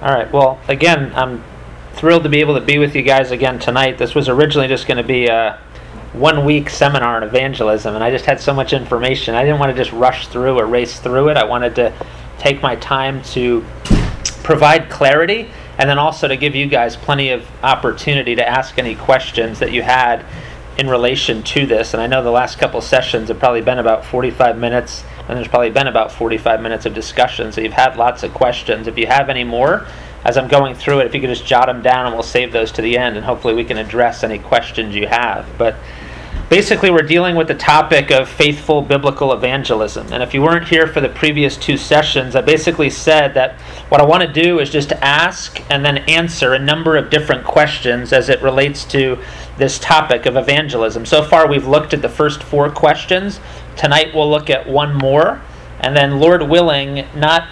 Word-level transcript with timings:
All 0.00 0.14
right. 0.14 0.32
Well, 0.32 0.60
again, 0.68 1.12
I'm 1.16 1.42
thrilled 1.94 2.22
to 2.22 2.28
be 2.28 2.38
able 2.38 2.54
to 2.54 2.64
be 2.64 2.78
with 2.78 2.94
you 2.94 3.02
guys 3.02 3.32
again 3.32 3.58
tonight. 3.58 3.98
This 3.98 4.14
was 4.14 4.28
originally 4.28 4.68
just 4.68 4.86
going 4.86 4.98
to 4.98 5.02
be 5.02 5.26
a 5.26 5.58
one 6.12 6.44
week 6.44 6.70
seminar 6.70 7.16
on 7.16 7.24
evangelism, 7.24 7.96
and 7.96 8.04
I 8.04 8.10
just 8.10 8.24
had 8.24 8.40
so 8.40 8.54
much 8.54 8.72
information. 8.72 9.34
I 9.34 9.42
didn't 9.42 9.58
want 9.58 9.74
to 9.74 9.76
just 9.76 9.92
rush 9.92 10.28
through 10.28 10.58
or 10.58 10.66
race 10.66 11.00
through 11.00 11.30
it. 11.30 11.36
I 11.36 11.44
wanted 11.44 11.74
to 11.76 11.92
take 12.38 12.62
my 12.62 12.76
time 12.76 13.22
to 13.22 13.64
provide 14.44 14.88
clarity 14.88 15.50
and 15.76 15.90
then 15.90 15.98
also 15.98 16.28
to 16.28 16.36
give 16.36 16.54
you 16.54 16.66
guys 16.66 16.96
plenty 16.96 17.30
of 17.30 17.44
opportunity 17.64 18.36
to 18.36 18.48
ask 18.48 18.78
any 18.78 18.94
questions 18.94 19.58
that 19.58 19.72
you 19.72 19.82
had 19.82 20.24
in 20.78 20.88
relation 20.88 21.42
to 21.42 21.66
this. 21.66 21.92
And 21.92 22.00
I 22.00 22.06
know 22.06 22.22
the 22.22 22.30
last 22.30 22.58
couple 22.58 22.80
sessions 22.80 23.28
have 23.28 23.38
probably 23.40 23.62
been 23.62 23.78
about 23.78 24.04
45 24.04 24.56
minutes, 24.56 25.02
and 25.28 25.36
there's 25.36 25.48
probably 25.48 25.70
been 25.70 25.86
about 25.86 26.10
45 26.10 26.62
minutes 26.62 26.86
of 26.86 26.94
discussion. 26.94 27.52
So 27.52 27.60
you've 27.60 27.72
had 27.72 27.96
lots 27.96 28.22
of 28.22 28.32
questions. 28.32 28.86
If 28.86 28.96
you 28.96 29.06
have 29.06 29.28
any 29.28 29.44
more, 29.44 29.86
as 30.24 30.36
I'm 30.36 30.48
going 30.48 30.74
through 30.74 31.00
it, 31.00 31.06
if 31.06 31.14
you 31.14 31.20
could 31.20 31.30
just 31.30 31.46
jot 31.46 31.66
them 31.66 31.82
down 31.82 32.06
and 32.06 32.14
we'll 32.14 32.22
save 32.22 32.52
those 32.52 32.72
to 32.72 32.82
the 32.82 32.96
end, 32.96 33.16
and 33.16 33.24
hopefully 33.24 33.54
we 33.54 33.64
can 33.64 33.78
address 33.78 34.24
any 34.24 34.38
questions 34.38 34.94
you 34.94 35.06
have. 35.06 35.46
But 35.58 35.76
basically, 36.48 36.90
we're 36.90 37.02
dealing 37.02 37.36
with 37.36 37.48
the 37.48 37.54
topic 37.54 38.10
of 38.10 38.28
faithful 38.28 38.82
biblical 38.82 39.32
evangelism. 39.32 40.12
And 40.12 40.22
if 40.22 40.32
you 40.32 40.42
weren't 40.42 40.66
here 40.66 40.86
for 40.86 41.00
the 41.00 41.08
previous 41.10 41.56
two 41.56 41.76
sessions, 41.76 42.34
I 42.34 42.40
basically 42.40 42.90
said 42.90 43.34
that 43.34 43.60
what 43.90 44.00
I 44.00 44.06
want 44.06 44.22
to 44.22 44.32
do 44.32 44.60
is 44.60 44.70
just 44.70 44.92
ask 44.92 45.60
and 45.70 45.84
then 45.84 45.98
answer 46.08 46.54
a 46.54 46.58
number 46.58 46.96
of 46.96 47.10
different 47.10 47.44
questions 47.44 48.12
as 48.12 48.28
it 48.28 48.42
relates 48.42 48.84
to 48.86 49.18
this 49.58 49.78
topic 49.78 50.26
of 50.26 50.36
evangelism. 50.36 51.04
So 51.04 51.22
far, 51.22 51.48
we've 51.48 51.66
looked 51.66 51.92
at 51.92 52.02
the 52.02 52.08
first 52.08 52.42
four 52.42 52.70
questions. 52.70 53.40
Tonight, 53.78 54.14
we'll 54.14 54.28
look 54.28 54.50
at 54.50 54.68
one 54.68 54.94
more. 54.94 55.40
And 55.80 55.96
then, 55.96 56.18
Lord 56.18 56.42
willing, 56.42 57.06
not 57.14 57.48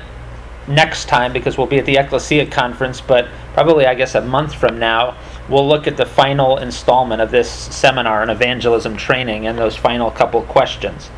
next 0.69 1.07
time 1.07 1.33
because 1.33 1.57
we'll 1.57 1.69
be 1.69 1.79
at 1.79 1.87
the 1.87 1.97
Ecclesia 1.97 2.47
conference, 2.47 3.01
but 3.01 3.29
probably, 3.55 3.87
I 3.87 3.95
guess, 3.95 4.17
a 4.17 4.21
month 4.21 4.53
from 4.53 4.79
now, 4.79 5.17
we'll 5.49 5.67
look 5.67 5.87
at 5.87 5.97
the 5.97 6.05
final 6.05 6.59
installment 6.59 7.23
of 7.23 7.31
this 7.31 7.49
seminar 7.49 8.23
on 8.23 8.31
evangelism 8.31 8.97
training 8.97 9.47
and 9.47 9.57
those 9.57 9.77
final 9.77 10.11
couple 10.11 10.43
questions. 10.43 11.11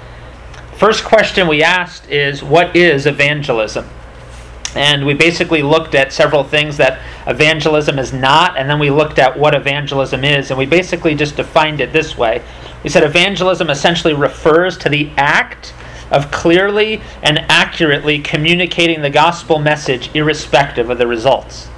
First 0.75 1.05
question 1.05 1.48
we 1.48 1.62
asked 1.62 2.09
is 2.11 2.43
What 2.43 2.77
is 2.77 3.06
evangelism? 3.06 3.89
And 4.75 5.06
we 5.06 5.15
basically 5.15 5.62
looked 5.62 5.95
at 5.95 6.12
several 6.12 6.45
things 6.45 6.77
that 6.77 7.00
evangelism 7.27 7.98
is 7.98 8.12
not, 8.12 8.56
and 8.59 8.69
then 8.69 8.78
we 8.78 8.91
looked 8.91 9.19
at 9.19 9.39
what 9.39 9.55
evangelism 9.55 10.25
is, 10.25 10.50
and 10.50 10.59
we 10.59 10.67
basically 10.67 11.15
just 11.15 11.37
defined 11.37 11.81
it 11.81 11.93
this 11.93 12.19
way. 12.19 12.45
We 12.83 12.91
said 12.91 13.03
evangelism 13.03 13.71
essentially 13.71 14.15
refers 14.15 14.79
to 14.79 14.89
the 14.89 15.11
act 15.17 15.75
of 16.11 16.31
clearly 16.31 17.01
and 17.23 17.39
accurately 17.48 18.19
communicating 18.21 19.03
the 19.03 19.11
gospel 19.11 19.59
message 19.59 20.11
irrespective 20.15 20.89
of 20.91 20.99
the 20.99 21.06
results. 21.06 21.69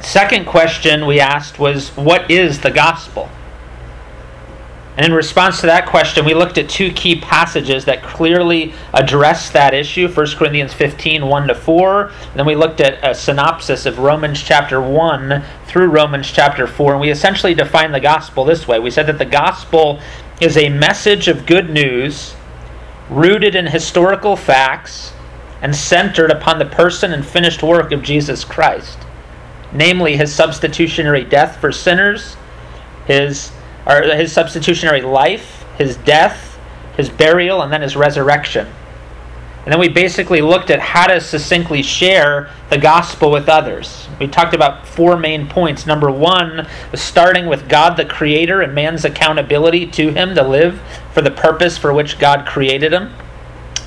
Second 0.00 0.46
question 0.46 1.06
we 1.06 1.20
asked 1.20 1.58
was 1.58 1.90
what 1.90 2.30
is 2.30 2.60
the 2.60 2.70
gospel? 2.70 3.28
And 4.96 5.06
in 5.06 5.14
response 5.14 5.60
to 5.60 5.66
that 5.66 5.86
question, 5.86 6.26
we 6.26 6.34
looked 6.34 6.58
at 6.58 6.68
two 6.68 6.92
key 6.92 7.18
passages 7.18 7.86
that 7.86 8.02
clearly 8.02 8.74
address 8.92 9.50
that 9.50 9.72
issue 9.72 10.06
1 10.06 10.26
Corinthians 10.36 10.74
15, 10.74 11.26
1 11.26 11.48
to 11.48 11.54
4. 11.54 12.02
And 12.08 12.12
then 12.34 12.44
we 12.44 12.54
looked 12.54 12.80
at 12.80 13.02
a 13.02 13.14
synopsis 13.14 13.86
of 13.86 13.98
Romans 13.98 14.42
chapter 14.42 14.82
1 14.82 15.42
through 15.66 15.86
Romans 15.86 16.30
chapter 16.30 16.66
4. 16.66 16.92
And 16.92 17.00
we 17.00 17.10
essentially 17.10 17.54
defined 17.54 17.94
the 17.94 18.00
gospel 18.00 18.44
this 18.44 18.68
way 18.68 18.78
we 18.78 18.90
said 18.90 19.06
that 19.06 19.18
the 19.18 19.24
gospel 19.24 19.98
is 20.40 20.58
a 20.58 20.68
message 20.68 21.26
of 21.26 21.46
good 21.46 21.70
news 21.70 22.34
rooted 23.08 23.54
in 23.54 23.66
historical 23.66 24.36
facts 24.36 25.12
and 25.62 25.74
centered 25.74 26.30
upon 26.30 26.58
the 26.58 26.66
person 26.66 27.12
and 27.12 27.24
finished 27.24 27.62
work 27.62 27.92
of 27.92 28.02
Jesus 28.02 28.44
Christ, 28.44 28.98
namely 29.72 30.16
his 30.16 30.34
substitutionary 30.34 31.24
death 31.24 31.60
for 31.60 31.70
sinners, 31.70 32.36
his, 33.06 33.52
or 33.86 34.02
his 34.02 34.32
substitutionary 34.32 35.02
life, 35.02 35.64
his 35.78 35.96
death, 35.98 36.58
his 36.96 37.08
burial, 37.08 37.62
and 37.62 37.72
then 37.72 37.82
his 37.82 37.96
resurrection. 37.96 38.66
And 39.64 39.72
then 39.72 39.78
we 39.78 39.88
basically 39.88 40.40
looked 40.40 40.70
at 40.70 40.80
how 40.80 41.06
to 41.06 41.20
succinctly 41.20 41.82
share 41.82 42.50
the 42.68 42.78
gospel 42.78 43.30
with 43.30 43.48
others. 43.48 44.08
We 44.18 44.26
talked 44.26 44.54
about 44.54 44.86
four 44.86 45.16
main 45.16 45.46
points. 45.46 45.86
Number 45.86 46.10
one, 46.10 46.66
starting 46.94 47.46
with 47.46 47.68
God 47.68 47.96
the 47.96 48.04
Creator 48.04 48.60
and 48.62 48.74
man's 48.74 49.04
accountability 49.04 49.86
to 49.86 50.10
Him 50.10 50.34
to 50.34 50.42
live 50.42 50.80
for 51.12 51.22
the 51.22 51.30
purpose 51.30 51.78
for 51.78 51.92
which 51.92 52.18
God 52.18 52.44
created 52.44 52.92
him. 52.92 53.12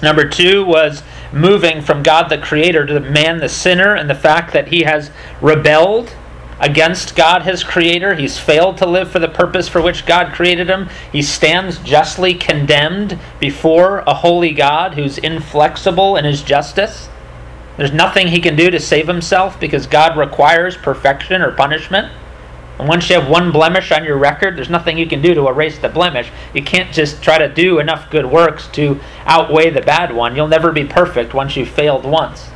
Number 0.01 0.27
two 0.27 0.63
was 0.63 1.03
moving 1.33 1.81
from 1.81 2.03
God 2.03 2.29
the 2.29 2.37
Creator 2.37 2.85
to 2.87 2.99
man 2.99 3.39
the 3.39 3.49
sinner 3.49 3.95
and 3.95 4.09
the 4.09 4.15
fact 4.15 4.53
that 4.53 4.67
he 4.69 4.83
has 4.83 5.11
rebelled 5.41 6.15
against 6.59 7.15
God, 7.15 7.43
his 7.43 7.63
creator. 7.63 8.15
He's 8.15 8.39
failed 8.39 8.77
to 8.77 8.85
live 8.85 9.11
for 9.11 9.19
the 9.19 9.27
purpose 9.27 9.67
for 9.67 9.81
which 9.81 10.05
God 10.05 10.33
created 10.33 10.69
him. 10.69 10.89
He 11.11 11.21
stands 11.21 11.79
justly 11.79 12.33
condemned 12.33 13.19
before 13.39 13.99
a 13.99 14.13
holy 14.13 14.51
God 14.51 14.93
who's 14.93 15.17
inflexible 15.17 16.15
in 16.15 16.25
his 16.25 16.41
justice. 16.41 17.09
There's 17.77 17.91
nothing 17.91 18.27
he 18.27 18.39
can 18.39 18.55
do 18.55 18.71
to 18.71 18.79
save 18.79 19.07
himself 19.07 19.59
because 19.59 19.85
God 19.85 20.17
requires 20.17 20.77
perfection 20.77 21.41
or 21.41 21.51
punishment. 21.51 22.11
And 22.79 22.87
once 22.87 23.09
you 23.09 23.19
have 23.19 23.29
one 23.29 23.51
blemish 23.51 23.91
on 23.91 24.03
your 24.03 24.17
record, 24.17 24.57
there's 24.57 24.69
nothing 24.69 24.97
you 24.97 25.07
can 25.07 25.21
do 25.21 25.33
to 25.33 25.47
erase 25.47 25.79
the 25.79 25.89
blemish. 25.89 26.29
You 26.53 26.61
can't 26.61 26.91
just 26.91 27.21
try 27.21 27.37
to 27.37 27.47
do 27.47 27.79
enough 27.79 28.09
good 28.09 28.25
works 28.25 28.67
to 28.73 28.99
outweigh 29.25 29.69
the 29.69 29.81
bad 29.81 30.13
one. 30.13 30.35
You'll 30.35 30.47
never 30.47 30.71
be 30.71 30.83
perfect 30.83 31.33
once 31.33 31.55
you've 31.55 31.69
failed 31.69 32.05
once. 32.05 32.49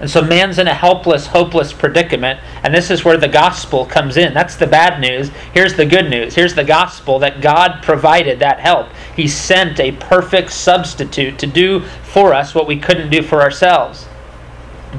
And 0.00 0.08
so 0.08 0.22
man's 0.22 0.58
in 0.58 0.68
a 0.68 0.74
helpless, 0.74 1.26
hopeless 1.26 1.72
predicament, 1.72 2.38
and 2.62 2.72
this 2.72 2.90
is 2.90 3.04
where 3.04 3.16
the 3.16 3.28
gospel 3.28 3.84
comes 3.84 4.16
in. 4.16 4.32
That's 4.32 4.54
the 4.54 4.66
bad 4.66 5.00
news. 5.00 5.30
Here's 5.52 5.74
the 5.74 5.86
good 5.86 6.08
news. 6.08 6.36
Here's 6.36 6.54
the 6.54 6.62
gospel 6.62 7.18
that 7.18 7.40
God 7.40 7.82
provided 7.82 8.38
that 8.38 8.60
help. 8.60 8.88
He 9.16 9.26
sent 9.26 9.80
a 9.80 9.92
perfect 9.92 10.52
substitute 10.52 11.38
to 11.40 11.48
do 11.48 11.80
for 11.80 12.32
us 12.32 12.54
what 12.54 12.68
we 12.68 12.78
couldn't 12.78 13.10
do 13.10 13.22
for 13.22 13.42
ourselves. 13.42 14.06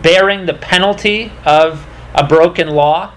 Bearing 0.01 0.45
the 0.45 0.53
penalty 0.53 1.31
of 1.45 1.87
a 2.13 2.27
broken 2.27 2.67
law 2.67 3.13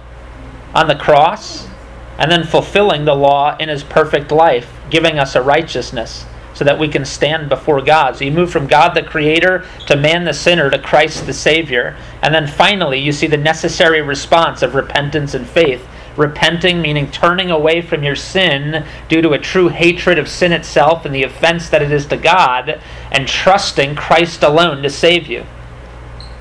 on 0.75 0.87
the 0.87 0.95
cross, 0.95 1.69
and 2.17 2.31
then 2.31 2.45
fulfilling 2.45 3.05
the 3.05 3.17
law 3.17 3.57
in 3.57 3.69
his 3.69 3.83
perfect 3.83 4.31
life, 4.31 4.73
giving 4.89 5.19
us 5.19 5.35
a 5.35 5.43
righteousness 5.43 6.27
so 6.55 6.65
that 6.65 6.79
we 6.79 6.89
can 6.89 7.05
stand 7.05 7.49
before 7.49 7.81
God. 7.81 8.17
So 8.17 8.25
you 8.25 8.31
move 8.31 8.51
from 8.51 8.67
God 8.67 8.95
the 8.95 9.03
Creator 9.03 9.67
to 9.87 9.97
man 9.97 10.25
the 10.25 10.35
sinner 10.35 10.71
to 10.71 10.79
Christ 10.79 11.27
the 11.27 11.33
Savior. 11.33 11.97
And 12.23 12.35
then 12.35 12.47
finally, 12.47 12.99
you 12.99 13.13
see 13.13 13.27
the 13.27 13.37
necessary 13.37 14.03
response 14.03 14.63
of 14.63 14.75
repentance 14.75 15.35
and 15.35 15.47
faith. 15.47 15.87
Repenting 16.17 16.83
meaning 16.83 17.11
turning 17.11 17.51
away 17.51 17.81
from 17.81 18.03
your 18.03 18.17
sin 18.17 18.85
due 19.09 19.23
to 19.23 19.33
a 19.33 19.39
true 19.39 19.69
hatred 19.69 20.19
of 20.19 20.29
sin 20.29 20.53
itself 20.53 21.07
and 21.07 21.15
the 21.15 21.23
offense 21.23 21.71
that 21.71 21.81
it 21.81 21.91
is 21.91 22.05
to 22.07 22.19
God, 22.19 22.81
and 23.11 23.27
trusting 23.27 23.95
Christ 23.95 24.43
alone 24.43 24.83
to 24.83 24.91
save 24.91 25.27
you. 25.27 25.47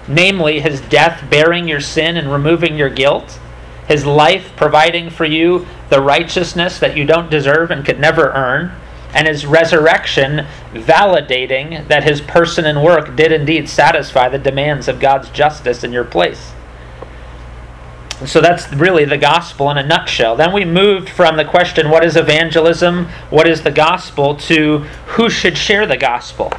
Namely, 0.10 0.60
his 0.60 0.82
death 0.82 1.24
bearing 1.30 1.70
your 1.70 1.80
sin 1.80 2.18
and 2.18 2.34
removing 2.34 2.76
your 2.76 2.90
guilt, 2.90 3.40
his 3.88 4.06
life 4.06 4.52
providing 4.58 5.10
for 5.10 5.26
you 5.26 5.66
the 5.90 6.02
righteousness 6.02 6.78
that 6.80 6.98
you 6.98 7.06
don't 7.06 7.30
deserve 7.30 7.72
and 7.72 7.86
could 7.86 8.00
never 8.00 8.32
earn 8.34 8.74
and 9.14 9.28
his 9.28 9.46
resurrection 9.46 10.46
validating 10.74 11.88
that 11.88 12.04
his 12.04 12.22
person 12.22 12.66
and 12.66 12.84
work 12.84 13.16
did 13.16 13.32
indeed 13.32 13.68
satisfy 13.68 14.30
the 14.30 14.38
demands 14.38 14.88
of 14.88 15.00
God's 15.00 15.30
justice 15.30 15.84
in 15.84 15.92
your 15.92 16.06
place. 16.06 16.54
So 18.26 18.40
that's 18.40 18.72
really 18.74 19.06
the 19.06 19.18
gospel 19.18 19.72
in 19.72 19.78
a 19.78 19.86
nutshell. 19.86 20.36
Then 20.36 20.54
we 20.54 20.64
moved 20.64 21.10
from 21.10 21.38
the 21.38 21.46
question, 21.46 21.90
what 21.90 22.06
is 22.06 22.16
evangelism? 22.16 23.06
What 23.32 23.48
is 23.48 23.64
the 23.64 23.72
gospel? 23.72 24.36
to 24.36 24.80
who 25.08 25.30
should 25.30 25.58
share 25.58 25.88
the 25.88 25.98
gospel? 25.98 26.54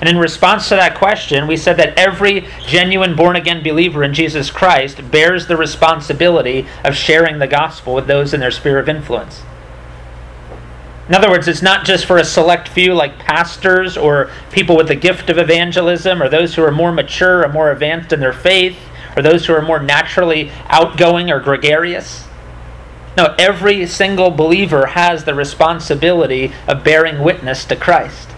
And 0.00 0.08
in 0.08 0.18
response 0.18 0.68
to 0.68 0.76
that 0.76 0.94
question, 0.96 1.46
we 1.46 1.56
said 1.56 1.76
that 1.78 1.98
every 1.98 2.46
genuine 2.66 3.16
born 3.16 3.36
again 3.36 3.62
believer 3.62 4.04
in 4.04 4.14
Jesus 4.14 4.50
Christ 4.50 5.10
bears 5.10 5.46
the 5.46 5.56
responsibility 5.56 6.66
of 6.84 6.94
sharing 6.94 7.38
the 7.38 7.46
gospel 7.46 7.94
with 7.94 8.06
those 8.06 8.34
in 8.34 8.40
their 8.40 8.50
sphere 8.50 8.78
of 8.78 8.88
influence. 8.88 9.42
In 11.08 11.14
other 11.14 11.28
words, 11.28 11.48
it's 11.48 11.60
not 11.60 11.84
just 11.84 12.06
for 12.06 12.16
a 12.16 12.24
select 12.24 12.66
few 12.68 12.94
like 12.94 13.18
pastors 13.18 13.98
or 13.98 14.30
people 14.52 14.74
with 14.74 14.88
the 14.88 14.94
gift 14.94 15.28
of 15.28 15.36
evangelism 15.36 16.22
or 16.22 16.30
those 16.30 16.54
who 16.54 16.62
are 16.62 16.70
more 16.70 16.92
mature 16.92 17.44
or 17.44 17.52
more 17.52 17.70
advanced 17.70 18.12
in 18.12 18.20
their 18.20 18.32
faith 18.32 18.78
or 19.14 19.22
those 19.22 19.44
who 19.44 19.52
are 19.52 19.60
more 19.60 19.80
naturally 19.80 20.50
outgoing 20.68 21.30
or 21.30 21.40
gregarious. 21.40 22.26
No, 23.18 23.34
every 23.38 23.86
single 23.86 24.30
believer 24.30 24.86
has 24.86 25.24
the 25.24 25.34
responsibility 25.34 26.52
of 26.66 26.82
bearing 26.82 27.22
witness 27.22 27.66
to 27.66 27.76
Christ. 27.76 28.30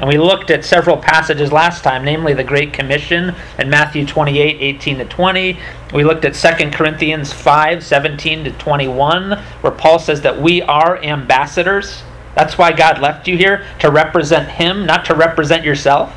And 0.00 0.08
we 0.08 0.18
looked 0.18 0.50
at 0.50 0.64
several 0.64 0.96
passages 0.96 1.50
last 1.50 1.82
time, 1.82 2.04
namely 2.04 2.34
the 2.34 2.44
Great 2.44 2.72
Commission 2.72 3.34
in 3.58 3.70
Matthew 3.70 4.04
28 4.06 4.60
18 4.60 4.98
to 4.98 5.04
20. 5.04 5.58
We 5.94 6.04
looked 6.04 6.24
at 6.24 6.34
2 6.34 6.70
Corinthians 6.70 7.32
5 7.32 7.82
17 7.82 8.44
to 8.44 8.52
21, 8.52 9.38
where 9.60 9.72
Paul 9.72 9.98
says 9.98 10.20
that 10.22 10.40
we 10.40 10.62
are 10.62 11.02
ambassadors 11.02 12.02
that's 12.38 12.56
why 12.56 12.70
God 12.70 13.00
left 13.00 13.26
you 13.26 13.36
here, 13.36 13.66
to 13.80 13.90
represent 13.90 14.48
Him, 14.48 14.86
not 14.86 15.04
to 15.06 15.14
represent 15.14 15.64
yourself. 15.64 16.14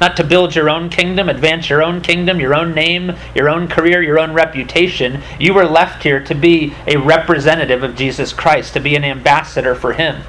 not 0.00 0.16
to 0.16 0.24
build 0.24 0.54
your 0.54 0.68
own 0.68 0.90
kingdom, 0.90 1.28
advance 1.28 1.70
your 1.70 1.82
own 1.82 2.00
kingdom, 2.00 2.40
your 2.40 2.54
own 2.54 2.74
name, 2.74 3.12
your 3.34 3.48
own 3.48 3.68
career, 3.68 4.02
your 4.02 4.18
own 4.18 4.32
reputation. 4.32 5.22
You 5.38 5.54
were 5.54 5.64
left 5.64 6.02
here 6.02 6.18
to 6.24 6.34
be 6.34 6.74
a 6.86 6.96
representative 6.96 7.84
of 7.84 7.94
Jesus 7.94 8.32
Christ, 8.32 8.74
to 8.74 8.80
be 8.80 8.96
an 8.96 9.04
ambassador 9.04 9.74
for 9.74 9.94
Him. 9.94 10.22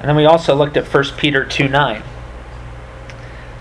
And 0.00 0.08
then 0.08 0.16
we 0.16 0.26
also 0.26 0.54
looked 0.54 0.76
at 0.76 0.92
1 0.92 1.04
Peter 1.16 1.44
2 1.44 1.68
9. 1.68 2.02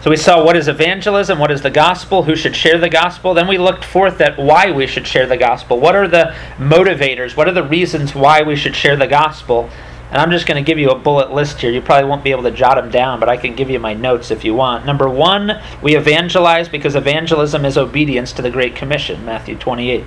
So 0.03 0.09
we 0.09 0.17
saw 0.17 0.43
what 0.43 0.57
is 0.57 0.67
evangelism, 0.67 1.39
what 1.39 1.49
is 1.49 1.61
the 1.61 1.69
gospel, 1.69 2.23
who 2.23 2.35
should 2.35 2.57
share 2.57 2.77
the 2.77 2.89
gospel. 2.89 3.33
Then 3.33 3.47
we 3.47 3.57
looked 3.57 3.85
forth 3.85 4.19
at 4.19 4.37
why 4.37 4.69
we 4.69 4.85
should 4.85 5.07
share 5.07 5.25
the 5.25 5.37
gospel. 5.37 5.79
What 5.79 5.95
are 5.95 6.09
the 6.09 6.35
motivators? 6.57 7.37
What 7.37 7.47
are 7.47 7.53
the 7.53 7.63
reasons 7.63 8.13
why 8.13 8.41
we 8.41 8.57
should 8.57 8.75
share 8.75 8.97
the 8.97 9.07
gospel? 9.07 9.69
And 10.09 10.17
I'm 10.17 10.29
just 10.29 10.45
going 10.45 10.61
to 10.61 10.67
give 10.67 10.77
you 10.77 10.89
a 10.89 10.99
bullet 10.99 11.31
list 11.31 11.61
here. 11.61 11.71
You 11.71 11.79
probably 11.79 12.09
won't 12.09 12.21
be 12.21 12.31
able 12.31 12.43
to 12.43 12.51
jot 12.51 12.75
them 12.75 12.91
down, 12.91 13.21
but 13.21 13.29
I 13.29 13.37
can 13.37 13.55
give 13.55 13.69
you 13.69 13.79
my 13.79 13.93
notes 13.93 14.29
if 14.29 14.43
you 14.43 14.53
want. 14.53 14.85
Number 14.85 15.07
one, 15.07 15.61
we 15.81 15.95
evangelize 15.95 16.67
because 16.67 16.97
evangelism 16.97 17.63
is 17.63 17.77
obedience 17.77 18.33
to 18.33 18.41
the 18.41 18.51
Great 18.51 18.75
Commission, 18.75 19.23
Matthew 19.23 19.57
28. 19.57 20.03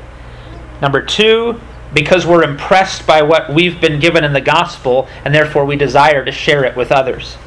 Number 0.83 1.01
two, 1.01 1.59
because 1.95 2.27
we're 2.27 2.45
impressed 2.45 3.07
by 3.07 3.23
what 3.23 3.49
we've 3.51 3.81
been 3.81 3.99
given 3.99 4.25
in 4.25 4.35
the 4.35 4.43
gospel, 4.43 5.09
and 5.25 5.35
therefore 5.35 5.65
we 5.65 5.77
desire 5.77 6.23
to 6.23 6.33
share 6.33 6.65
it 6.65 6.77
with 6.77 6.93
others. 6.93 7.39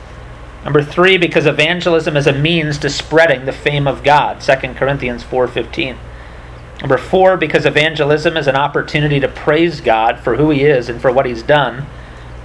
Number 0.63 0.83
three, 0.83 1.17
because 1.17 1.45
evangelism 1.45 2.17
is 2.17 2.27
a 2.27 2.33
means 2.33 2.77
to 2.79 2.89
spreading 2.89 3.45
the 3.45 3.53
fame 3.53 3.88
of 3.88 4.03
God, 4.03 4.41
2 4.41 4.73
Corinthians 4.73 5.23
4.15. 5.23 5.97
Number 6.81 6.97
four, 6.97 7.35
because 7.35 7.65
evangelism 7.65 8.38
is 8.38 8.47
an 8.47 8.56
opportunity 8.56 9.19
to 9.19 9.27
praise 9.27 9.81
God 9.81 10.19
for 10.19 10.35
who 10.35 10.50
he 10.50 10.63
is 10.63 10.88
and 10.88 11.01
for 11.01 11.11
what 11.11 11.25
he's 11.25 11.44
done. 11.44 11.85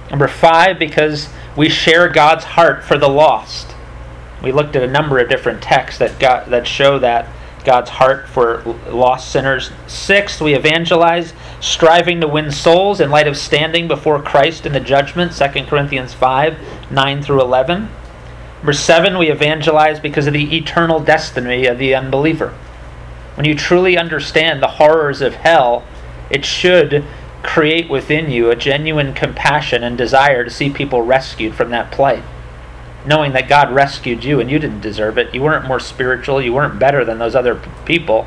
Number 0.09 0.27
five, 0.27 0.77
because 0.77 1.29
we 1.55 1.69
share 1.69 2.09
God's 2.09 2.43
heart 2.43 2.83
for 2.83 2.97
the 2.97 3.07
lost. 3.07 3.75
We 4.43 4.51
looked 4.51 4.75
at 4.75 4.83
a 4.83 4.91
number 4.91 5.19
of 5.19 5.29
different 5.29 5.61
texts 5.61 5.99
that, 5.99 6.19
got, 6.19 6.49
that 6.49 6.67
show 6.67 6.99
that 6.99 7.27
God's 7.63 7.89
heart 7.89 8.27
for 8.27 8.61
lost 8.89 9.31
sinners. 9.31 9.71
Sixth, 9.87 10.41
we 10.41 10.53
evangelize, 10.53 11.33
striving 11.61 12.21
to 12.21 12.27
win 12.27 12.51
souls 12.51 12.99
in 12.99 13.09
light 13.09 13.27
of 13.27 13.37
standing 13.37 13.87
before 13.87 14.21
Christ 14.21 14.65
in 14.65 14.73
the 14.73 14.79
judgment, 14.79 15.31
2 15.31 15.65
Corinthians 15.65 16.13
5 16.13 16.91
9 16.91 17.23
through 17.23 17.41
11. 17.41 17.89
Number 18.65 18.73
seven, 18.73 19.19
we 19.19 19.29
evangelize 19.29 19.99
because 19.99 20.25
of 20.25 20.33
the 20.33 20.57
eternal 20.57 20.99
destiny 20.99 21.67
of 21.67 21.77
the 21.77 21.93
unbeliever. 21.93 22.57
When 23.35 23.45
you 23.45 23.53
truly 23.53 23.95
understand 23.95 24.59
the 24.59 24.79
horrors 24.81 25.21
of 25.21 25.35
hell, 25.35 25.83
it 26.31 26.43
should 26.45 27.05
create 27.43 27.91
within 27.91 28.31
you 28.31 28.49
a 28.49 28.55
genuine 28.55 29.13
compassion 29.13 29.83
and 29.83 29.95
desire 29.95 30.43
to 30.43 30.49
see 30.49 30.71
people 30.71 31.03
rescued 31.03 31.53
from 31.53 31.69
that 31.69 31.91
plight. 31.91 32.23
Knowing 33.05 33.33
that 33.33 33.47
God 33.47 33.71
rescued 33.71 34.23
you 34.23 34.39
and 34.39 34.49
you 34.49 34.57
didn't 34.57 34.81
deserve 34.81 35.19
it. 35.19 35.31
You 35.31 35.43
weren't 35.43 35.67
more 35.67 35.79
spiritual, 35.79 36.41
you 36.41 36.51
weren't 36.51 36.79
better 36.79 37.05
than 37.05 37.19
those 37.19 37.35
other 37.35 37.61
people. 37.85 38.25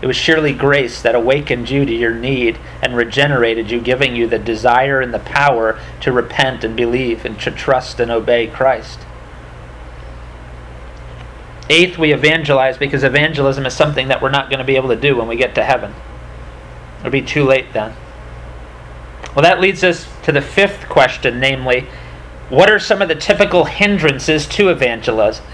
It 0.00 0.06
was 0.06 0.14
surely 0.14 0.52
grace 0.52 1.02
that 1.02 1.16
awakened 1.16 1.68
you 1.68 1.84
to 1.84 1.92
your 1.92 2.14
need 2.14 2.60
and 2.80 2.94
regenerated 2.94 3.72
you, 3.72 3.80
giving 3.80 4.14
you 4.14 4.28
the 4.28 4.38
desire 4.38 5.00
and 5.00 5.12
the 5.12 5.18
power 5.18 5.80
to 6.02 6.12
repent 6.12 6.62
and 6.62 6.76
believe 6.76 7.24
and 7.24 7.40
to 7.40 7.50
trust 7.50 7.98
and 7.98 8.12
obey 8.12 8.46
Christ. 8.46 9.00
Eighth, 11.70 11.98
we 11.98 12.12
evangelize 12.12 12.78
because 12.78 13.04
evangelism 13.04 13.66
is 13.66 13.74
something 13.74 14.08
that 14.08 14.22
we're 14.22 14.30
not 14.30 14.48
going 14.48 14.58
to 14.58 14.64
be 14.64 14.76
able 14.76 14.88
to 14.88 14.96
do 14.96 15.16
when 15.16 15.28
we 15.28 15.36
get 15.36 15.54
to 15.56 15.64
heaven. 15.64 15.94
It'll 17.00 17.10
be 17.10 17.22
too 17.22 17.44
late 17.44 17.72
then. 17.72 17.94
Well, 19.34 19.42
that 19.42 19.60
leads 19.60 19.84
us 19.84 20.08
to 20.24 20.32
the 20.32 20.40
fifth 20.40 20.88
question, 20.88 21.38
namely, 21.38 21.86
what 22.48 22.70
are 22.70 22.78
some 22.78 23.02
of 23.02 23.08
the 23.08 23.14
typical 23.14 23.64
hindrances 23.64 24.46
to 24.48 24.70
evangelism? 24.70 25.44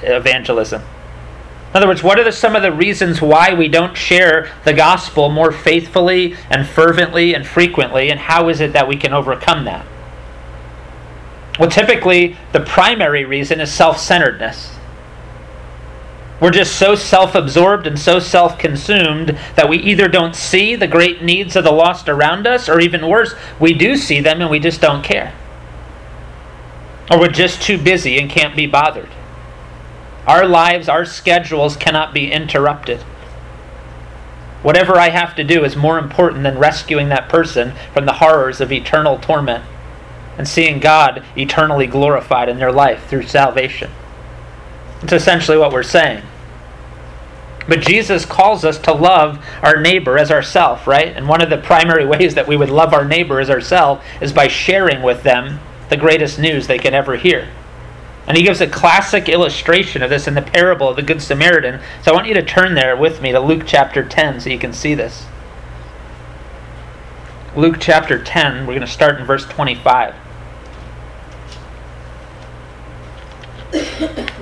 In 1.75 1.79
other 1.79 1.89
words, 1.89 2.05
what 2.05 2.21
are 2.21 2.25
the, 2.25 2.31
some 2.31 2.55
of 2.55 2.63
the 2.63 2.71
reasons 2.71 3.21
why 3.21 3.53
we 3.53 3.67
don't 3.67 3.97
share 3.97 4.53
the 4.65 4.73
gospel 4.73 5.29
more 5.29 5.51
faithfully 5.51 6.37
and 6.49 6.69
fervently 6.69 7.35
and 7.35 7.45
frequently, 7.45 8.11
and 8.11 8.21
how 8.21 8.49
is 8.49 8.61
it 8.61 8.73
that 8.75 8.87
we 8.87 8.97
can 8.97 9.13
overcome 9.13 9.65
that? 9.65 9.85
Well, 11.59 11.69
typically, 11.69 12.37
the 12.53 12.61
primary 12.61 13.25
reason 13.25 13.61
is 13.61 13.73
self 13.73 13.99
centeredness. 13.99 14.74
We're 16.41 16.51
just 16.51 16.77
so 16.77 16.95
self 16.95 17.35
absorbed 17.35 17.87
and 17.87 17.99
so 17.99 18.19
self 18.19 18.59
consumed 18.59 19.39
that 19.55 19.69
we 19.69 19.79
either 19.79 20.09
don't 20.09 20.35
see 20.35 20.75
the 20.75 20.89
great 20.89 21.23
needs 21.23 21.55
of 21.57 21.65
the 21.65 21.73
lost 21.73 22.09
around 22.09 22.47
us, 22.47 22.69
or 22.69 22.81
even 22.81 23.09
worse, 23.09 23.35
we 23.61 23.73
do 23.73 23.97
see 23.97 24.21
them 24.21 24.41
and 24.41 24.51
we 24.51 24.59
just 24.59 24.81
don't 24.81 25.05
care. 25.05 25.35
Or 27.11 27.21
we're 27.21 27.29
just 27.29 27.63
too 27.63 27.79
busy 27.79 28.19
and 28.19 28.31
can't 28.31 28.57
be 28.57 28.67
bothered. 28.67 29.11
Our 30.27 30.47
lives, 30.47 30.89
our 30.89 31.05
schedules 31.05 31.77
cannot 31.77 32.15
be 32.15 32.33
interrupted. 32.33 33.03
Whatever 34.63 34.97
I 34.97 35.11
have 35.11 35.37
to 35.37 35.45
do 35.45 35.63
is 35.65 35.77
more 35.77 35.99
important 35.99 36.43
than 36.43 36.59
rescuing 36.59 37.11
that 37.11 37.29
person 37.29 37.75
from 37.93 38.07
the 38.07 38.15
horrors 38.15 38.63
of 38.63 38.73
eternal 38.73 39.19
torment 39.19 39.63
and 40.39 40.49
seeing 40.49 40.81
God 40.81 41.23
eternally 41.37 41.87
glorified 41.87 42.49
in 42.49 42.59
their 42.59 42.73
life 42.73 43.07
through 43.07 43.25
salvation. 43.25 43.91
It's 45.05 45.13
essentially 45.13 45.59
what 45.59 45.71
we're 45.71 45.83
saying. 45.83 46.23
But 47.69 47.81
Jesus 47.81 48.25
calls 48.25 48.65
us 48.65 48.79
to 48.79 48.93
love 48.93 49.45
our 49.61 49.79
neighbor 49.79 50.17
as 50.17 50.31
ourself, 50.31 50.87
right? 50.87 51.15
And 51.15 51.29
one 51.29 51.43
of 51.43 51.51
the 51.51 51.59
primary 51.59 52.07
ways 52.07 52.35
that 52.35 52.49
we 52.49 52.57
would 52.57 52.71
love 52.71 52.95
our 52.95 53.05
neighbor 53.05 53.39
as 53.39 53.51
ourself 53.51 54.03
is 54.23 54.33
by 54.33 54.49
sharing 54.49 55.03
with 55.03 55.23
them 55.23 55.61
the 55.91 55.99
greatest 55.99 56.39
news 56.39 56.67
they 56.67 56.79
can 56.79 56.95
ever 56.95 57.17
hear. 57.17 57.51
And 58.27 58.39
he 58.39 58.43
gives 58.43 58.63
a 58.63 58.67
classic 58.67 59.29
illustration 59.29 60.03
of 60.03 60.09
this 60.09 60.27
in 60.27 60.33
the 60.33 60.41
parable 60.41 60.89
of 60.89 60.97
the 60.97 61.03
Good 61.03 61.21
Samaritan. 61.21 61.83
So 62.03 62.11
I 62.11 62.15
want 62.15 62.27
you 62.27 62.33
to 62.33 62.43
turn 62.43 62.75
there 62.75 62.97
with 62.97 63.21
me 63.21 63.31
to 63.33 63.41
Luke 63.41 63.65
chapter 63.67 64.03
10 64.03 64.41
so 64.41 64.49
you 64.49 64.59
can 64.59 64.73
see 64.73 64.95
this. 64.95 65.27
Luke 67.55 67.77
chapter 67.79 68.19
10, 68.19 68.61
we're 68.61 68.73
going 68.73 68.81
to 68.81 68.87
start 68.87 69.21
in 69.21 69.27
verse 69.27 69.45
25. 69.45 70.15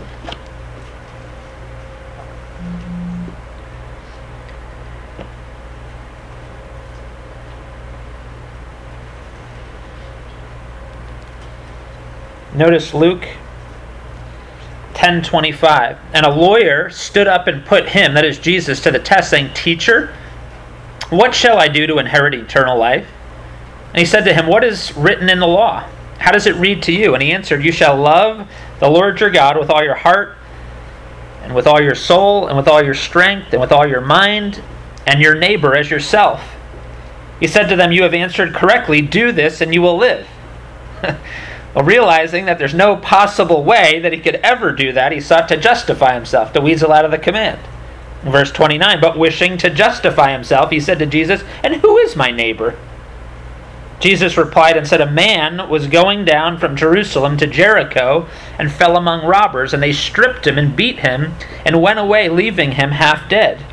Notice 12.54 12.92
Luke 12.92 13.26
10:25. 14.94 15.96
And 16.12 16.26
a 16.26 16.30
lawyer 16.30 16.90
stood 16.90 17.26
up 17.26 17.46
and 17.46 17.64
put 17.64 17.90
him, 17.90 18.14
that 18.14 18.24
is 18.24 18.38
Jesus, 18.38 18.80
to 18.80 18.90
the 18.90 18.98
test 18.98 19.30
saying, 19.30 19.50
"Teacher, 19.54 20.10
what 21.10 21.34
shall 21.34 21.58
I 21.58 21.68
do 21.68 21.86
to 21.86 21.98
inherit 21.98 22.34
eternal 22.34 22.76
life?" 22.76 23.06
And 23.92 24.00
he 24.00 24.06
said 24.06 24.24
to 24.24 24.34
him, 24.34 24.46
"What 24.46 24.64
is 24.64 24.96
written 24.96 25.28
in 25.28 25.40
the 25.40 25.46
law? 25.46 25.84
How 26.18 26.30
does 26.30 26.46
it 26.46 26.54
read 26.56 26.82
to 26.82 26.92
you?" 26.92 27.14
And 27.14 27.22
he 27.22 27.32
answered, 27.32 27.64
"You 27.64 27.72
shall 27.72 27.96
love 27.96 28.46
the 28.80 28.90
Lord 28.90 29.20
your 29.20 29.30
God 29.30 29.58
with 29.58 29.70
all 29.70 29.82
your 29.82 29.94
heart 29.94 30.36
and 31.42 31.54
with 31.54 31.66
all 31.66 31.80
your 31.80 31.94
soul 31.94 32.46
and 32.46 32.56
with 32.56 32.68
all 32.68 32.82
your 32.82 32.94
strength 32.94 33.52
and 33.52 33.60
with 33.60 33.72
all 33.72 33.86
your 33.86 34.00
mind 34.00 34.62
and 35.06 35.20
your 35.20 35.34
neighbor 35.34 35.74
as 35.76 35.90
yourself." 35.90 36.54
He 37.40 37.46
said 37.46 37.68
to 37.70 37.76
them, 37.76 37.92
"You 37.92 38.02
have 38.02 38.14
answered 38.14 38.54
correctly. 38.54 39.00
Do 39.00 39.32
this 39.32 39.60
and 39.62 39.72
you 39.72 39.80
will 39.80 39.96
live." 39.96 40.26
Realizing 41.74 42.44
that 42.44 42.58
there's 42.58 42.74
no 42.74 42.96
possible 42.96 43.64
way 43.64 43.98
that 44.00 44.12
he 44.12 44.20
could 44.20 44.36
ever 44.36 44.72
do 44.72 44.92
that, 44.92 45.12
he 45.12 45.20
sought 45.20 45.48
to 45.48 45.56
justify 45.56 46.14
himself, 46.14 46.52
to 46.52 46.60
weasel 46.60 46.92
out 46.92 47.04
of 47.04 47.10
the 47.10 47.18
command. 47.18 47.60
verse 48.22 48.52
29, 48.52 49.00
but 49.00 49.18
wishing 49.18 49.56
to 49.58 49.70
justify 49.70 50.32
himself, 50.32 50.70
he 50.70 50.78
said 50.78 50.98
to 50.98 51.06
Jesus, 51.06 51.42
And 51.64 51.76
who 51.76 51.96
is 51.98 52.14
my 52.14 52.30
neighbor? 52.30 52.76
Jesus 54.02 54.36
replied 54.36 54.76
and 54.76 54.86
said, 54.86 55.00
A 55.00 55.10
man 55.10 55.68
was 55.68 55.86
going 55.86 56.24
down 56.24 56.58
from 56.58 56.76
Jerusalem 56.76 57.36
to 57.36 57.46
Jericho 57.46 58.28
and 58.58 58.70
fell 58.70 58.96
among 58.96 59.24
robbers, 59.24 59.72
and 59.72 59.82
they 59.82 59.92
stripped 59.92 60.46
him 60.46 60.58
and 60.58 60.76
beat 60.76 60.98
him 60.98 61.34
and 61.64 61.80
went 61.80 62.00
away, 62.00 62.28
leaving 62.28 62.72
him 62.72 62.90
half 62.90 63.28
dead. 63.28 63.64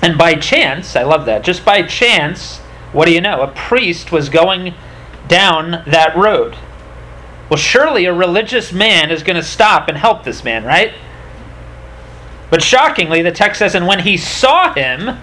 And 0.00 0.18
by 0.18 0.34
chance, 0.34 0.96
I 0.96 1.02
love 1.02 1.26
that, 1.26 1.44
just 1.44 1.64
by 1.64 1.82
chance, 1.82 2.58
what 2.92 3.04
do 3.04 3.12
you 3.12 3.20
know? 3.20 3.42
A 3.42 3.48
priest 3.48 4.10
was 4.10 4.28
going 4.28 4.74
down 5.28 5.82
that 5.86 6.16
road. 6.16 6.56
Well, 7.52 7.58
surely 7.58 8.06
a 8.06 8.14
religious 8.14 8.72
man 8.72 9.10
is 9.10 9.22
going 9.22 9.36
to 9.36 9.42
stop 9.42 9.88
and 9.88 9.98
help 9.98 10.24
this 10.24 10.42
man, 10.42 10.64
right? 10.64 10.94
But 12.48 12.62
shockingly, 12.62 13.20
the 13.20 13.30
text 13.30 13.58
says, 13.58 13.74
and 13.74 13.86
when 13.86 13.98
he 13.98 14.16
saw 14.16 14.72
him, 14.72 15.18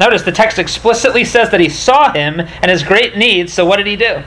notice 0.00 0.22
the 0.22 0.32
text 0.32 0.58
explicitly 0.58 1.24
says 1.24 1.50
that 1.52 1.60
he 1.60 1.68
saw 1.68 2.12
him 2.12 2.40
and 2.40 2.68
his 2.72 2.82
great 2.82 3.16
needs, 3.16 3.52
so 3.52 3.64
what 3.64 3.76
did 3.76 3.86
he 3.86 3.94
do? 3.94 4.24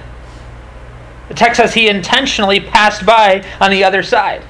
The 1.28 1.34
text 1.34 1.58
says 1.58 1.74
he 1.74 1.90
intentionally 1.90 2.62
passed 2.62 3.06
by 3.06 3.44
on 3.60 3.72
the 3.72 3.84
other 3.84 4.04
side. 4.04 4.46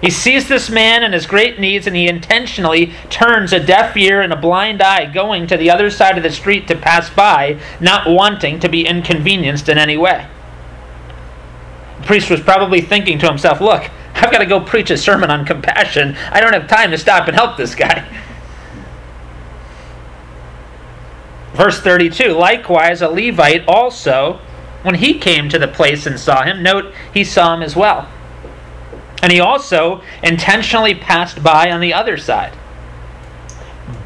He 0.00 0.08
sees 0.08 0.48
this 0.48 0.70
man 0.70 1.02
and 1.02 1.12
his 1.12 1.26
great 1.26 1.60
needs, 1.60 1.86
and 1.86 1.94
he 1.94 2.08
intentionally 2.08 2.94
turns 3.10 3.52
a 3.52 3.60
deaf 3.60 3.94
ear 3.94 4.22
and 4.22 4.32
a 4.32 4.40
blind 4.40 4.80
eye, 4.80 5.04
going 5.04 5.46
to 5.48 5.58
the 5.58 5.68
other 5.68 5.90
side 5.90 6.16
of 6.16 6.22
the 6.22 6.30
street 6.30 6.66
to 6.68 6.76
pass 6.76 7.10
by, 7.10 7.60
not 7.78 8.08
wanting 8.08 8.58
to 8.60 8.70
be 8.70 8.86
inconvenienced 8.86 9.68
in 9.68 9.76
any 9.76 9.98
way 9.98 10.26
priest 12.04 12.30
was 12.30 12.40
probably 12.40 12.80
thinking 12.80 13.18
to 13.18 13.26
himself, 13.26 13.60
look, 13.60 13.90
I've 14.14 14.30
got 14.30 14.38
to 14.38 14.46
go 14.46 14.60
preach 14.60 14.90
a 14.90 14.98
sermon 14.98 15.30
on 15.30 15.44
compassion. 15.44 16.16
I 16.30 16.40
don't 16.40 16.52
have 16.52 16.68
time 16.68 16.90
to 16.90 16.98
stop 16.98 17.26
and 17.26 17.36
help 17.36 17.56
this 17.56 17.74
guy. 17.74 18.06
Verse 21.54 21.80
32 21.80 22.32
Likewise, 22.32 23.02
a 23.02 23.08
Levite 23.08 23.64
also, 23.66 24.40
when 24.82 24.96
he 24.96 25.18
came 25.18 25.48
to 25.48 25.58
the 25.58 25.68
place 25.68 26.06
and 26.06 26.18
saw 26.18 26.44
him, 26.44 26.62
note 26.62 26.92
he 27.12 27.24
saw 27.24 27.54
him 27.54 27.62
as 27.62 27.76
well. 27.76 28.08
And 29.22 29.32
he 29.32 29.40
also 29.40 30.02
intentionally 30.22 30.94
passed 30.94 31.42
by 31.42 31.70
on 31.70 31.80
the 31.80 31.92
other 31.92 32.16
side. 32.16 32.56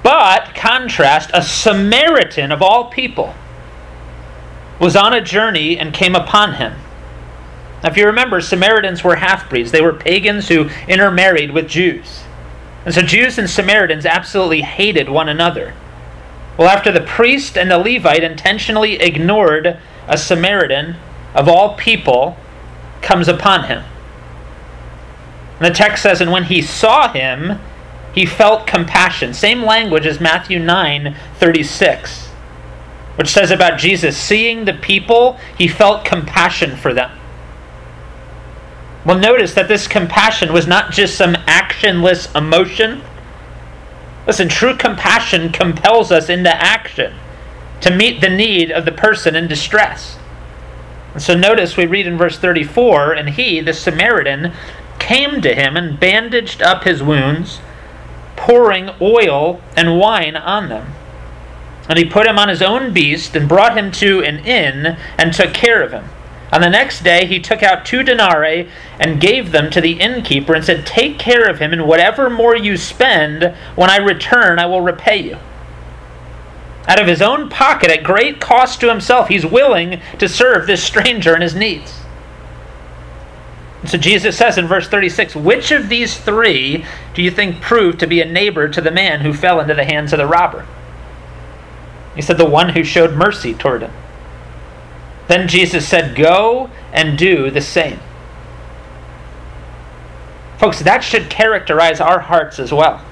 But, 0.02 0.54
contrast, 0.54 1.30
a 1.32 1.42
Samaritan 1.42 2.52
of 2.52 2.60
all 2.62 2.90
people 2.90 3.34
was 4.78 4.96
on 4.96 5.14
a 5.14 5.20
journey 5.20 5.78
and 5.78 5.94
came 5.94 6.14
upon 6.14 6.54
him. 6.54 6.74
Now, 7.84 7.90
if 7.90 7.98
you 7.98 8.06
remember, 8.06 8.40
Samaritans 8.40 9.04
were 9.04 9.16
half 9.16 9.50
breeds. 9.50 9.70
They 9.70 9.82
were 9.82 9.92
pagans 9.92 10.48
who 10.48 10.70
intermarried 10.88 11.50
with 11.50 11.68
Jews. 11.68 12.24
And 12.86 12.94
so 12.94 13.02
Jews 13.02 13.36
and 13.36 13.48
Samaritans 13.48 14.06
absolutely 14.06 14.62
hated 14.62 15.10
one 15.10 15.28
another. 15.28 15.74
Well, 16.56 16.68
after 16.68 16.90
the 16.90 17.02
priest 17.02 17.58
and 17.58 17.70
the 17.70 17.76
Levite 17.76 18.24
intentionally 18.24 18.94
ignored 18.94 19.78
a 20.08 20.16
Samaritan 20.16 20.96
of 21.34 21.46
all 21.46 21.76
people, 21.76 22.38
comes 23.02 23.28
upon 23.28 23.64
him. 23.64 23.84
And 25.60 25.66
the 25.66 25.76
text 25.76 26.02
says, 26.02 26.22
And 26.22 26.32
when 26.32 26.44
he 26.44 26.62
saw 26.62 27.12
him, 27.12 27.58
he 28.14 28.24
felt 28.24 28.66
compassion. 28.66 29.34
Same 29.34 29.62
language 29.62 30.06
as 30.06 30.20
Matthew 30.20 30.58
9 30.58 31.14
36, 31.38 32.28
which 33.16 33.28
says 33.28 33.50
about 33.50 33.78
Jesus 33.78 34.16
seeing 34.16 34.64
the 34.64 34.72
people, 34.72 35.38
he 35.58 35.68
felt 35.68 36.06
compassion 36.06 36.76
for 36.76 36.94
them. 36.94 37.10
Well, 39.04 39.18
notice 39.18 39.52
that 39.54 39.68
this 39.68 39.86
compassion 39.86 40.52
was 40.52 40.66
not 40.66 40.90
just 40.90 41.16
some 41.16 41.34
actionless 41.34 42.34
emotion. 42.34 43.02
Listen, 44.26 44.48
true 44.48 44.76
compassion 44.76 45.52
compels 45.52 46.10
us 46.10 46.30
into 46.30 46.54
action 46.54 47.14
to 47.82 47.94
meet 47.94 48.22
the 48.22 48.30
need 48.30 48.70
of 48.70 48.86
the 48.86 48.92
person 48.92 49.36
in 49.36 49.46
distress. 49.46 50.16
And 51.12 51.22
so 51.22 51.36
notice 51.36 51.76
we 51.76 51.86
read 51.86 52.06
in 52.06 52.16
verse 52.16 52.38
34 52.38 53.12
and 53.12 53.30
he, 53.30 53.60
the 53.60 53.74
Samaritan, 53.74 54.52
came 54.98 55.42
to 55.42 55.54
him 55.54 55.76
and 55.76 56.00
bandaged 56.00 56.62
up 56.62 56.84
his 56.84 57.02
wounds, 57.02 57.60
pouring 58.36 58.90
oil 59.02 59.60
and 59.76 59.98
wine 59.98 60.34
on 60.34 60.70
them. 60.70 60.94
And 61.88 61.98
he 61.98 62.06
put 62.06 62.26
him 62.26 62.38
on 62.38 62.48
his 62.48 62.62
own 62.62 62.94
beast 62.94 63.36
and 63.36 63.46
brought 63.46 63.76
him 63.76 63.92
to 63.92 64.24
an 64.24 64.38
inn 64.46 64.96
and 65.18 65.34
took 65.34 65.52
care 65.52 65.82
of 65.82 65.92
him. 65.92 66.06
On 66.54 66.60
the 66.60 66.70
next 66.70 67.02
day, 67.02 67.26
he 67.26 67.40
took 67.40 67.64
out 67.64 67.84
two 67.84 68.04
denarii 68.04 68.68
and 69.00 69.20
gave 69.20 69.50
them 69.50 69.72
to 69.72 69.80
the 69.80 69.94
innkeeper 69.94 70.54
and 70.54 70.64
said, 70.64 70.86
Take 70.86 71.18
care 71.18 71.50
of 71.50 71.58
him, 71.58 71.72
and 71.72 71.84
whatever 71.84 72.30
more 72.30 72.54
you 72.54 72.76
spend, 72.76 73.56
when 73.74 73.90
I 73.90 73.96
return, 73.96 74.60
I 74.60 74.66
will 74.66 74.80
repay 74.80 75.16
you. 75.16 75.36
Out 76.86 77.00
of 77.00 77.08
his 77.08 77.20
own 77.20 77.48
pocket, 77.48 77.90
at 77.90 78.04
great 78.04 78.40
cost 78.40 78.78
to 78.80 78.88
himself, 78.88 79.26
he's 79.26 79.44
willing 79.44 80.00
to 80.20 80.28
serve 80.28 80.68
this 80.68 80.84
stranger 80.84 81.34
in 81.34 81.42
his 81.42 81.56
needs. 81.56 81.92
So 83.86 83.98
Jesus 83.98 84.38
says 84.38 84.56
in 84.56 84.68
verse 84.68 84.86
36 84.86 85.34
Which 85.34 85.72
of 85.72 85.88
these 85.88 86.16
three 86.16 86.84
do 87.14 87.22
you 87.22 87.32
think 87.32 87.62
proved 87.62 87.98
to 87.98 88.06
be 88.06 88.20
a 88.20 88.30
neighbor 88.32 88.68
to 88.68 88.80
the 88.80 88.92
man 88.92 89.22
who 89.22 89.34
fell 89.34 89.58
into 89.58 89.74
the 89.74 89.84
hands 89.84 90.12
of 90.12 90.20
the 90.20 90.26
robber? 90.26 90.64
He 92.14 92.22
said, 92.22 92.38
The 92.38 92.44
one 92.44 92.68
who 92.68 92.84
showed 92.84 93.16
mercy 93.16 93.54
toward 93.54 93.82
him. 93.82 93.90
Then 95.26 95.48
Jesus 95.48 95.88
said, 95.88 96.16
Go 96.16 96.70
and 96.92 97.16
do 97.16 97.50
the 97.50 97.60
same. 97.60 98.00
Folks, 100.58 100.80
that 100.80 101.02
should 101.02 101.30
characterize 101.30 102.00
our 102.00 102.20
hearts 102.20 102.58
as 102.58 102.72
well. 102.72 103.04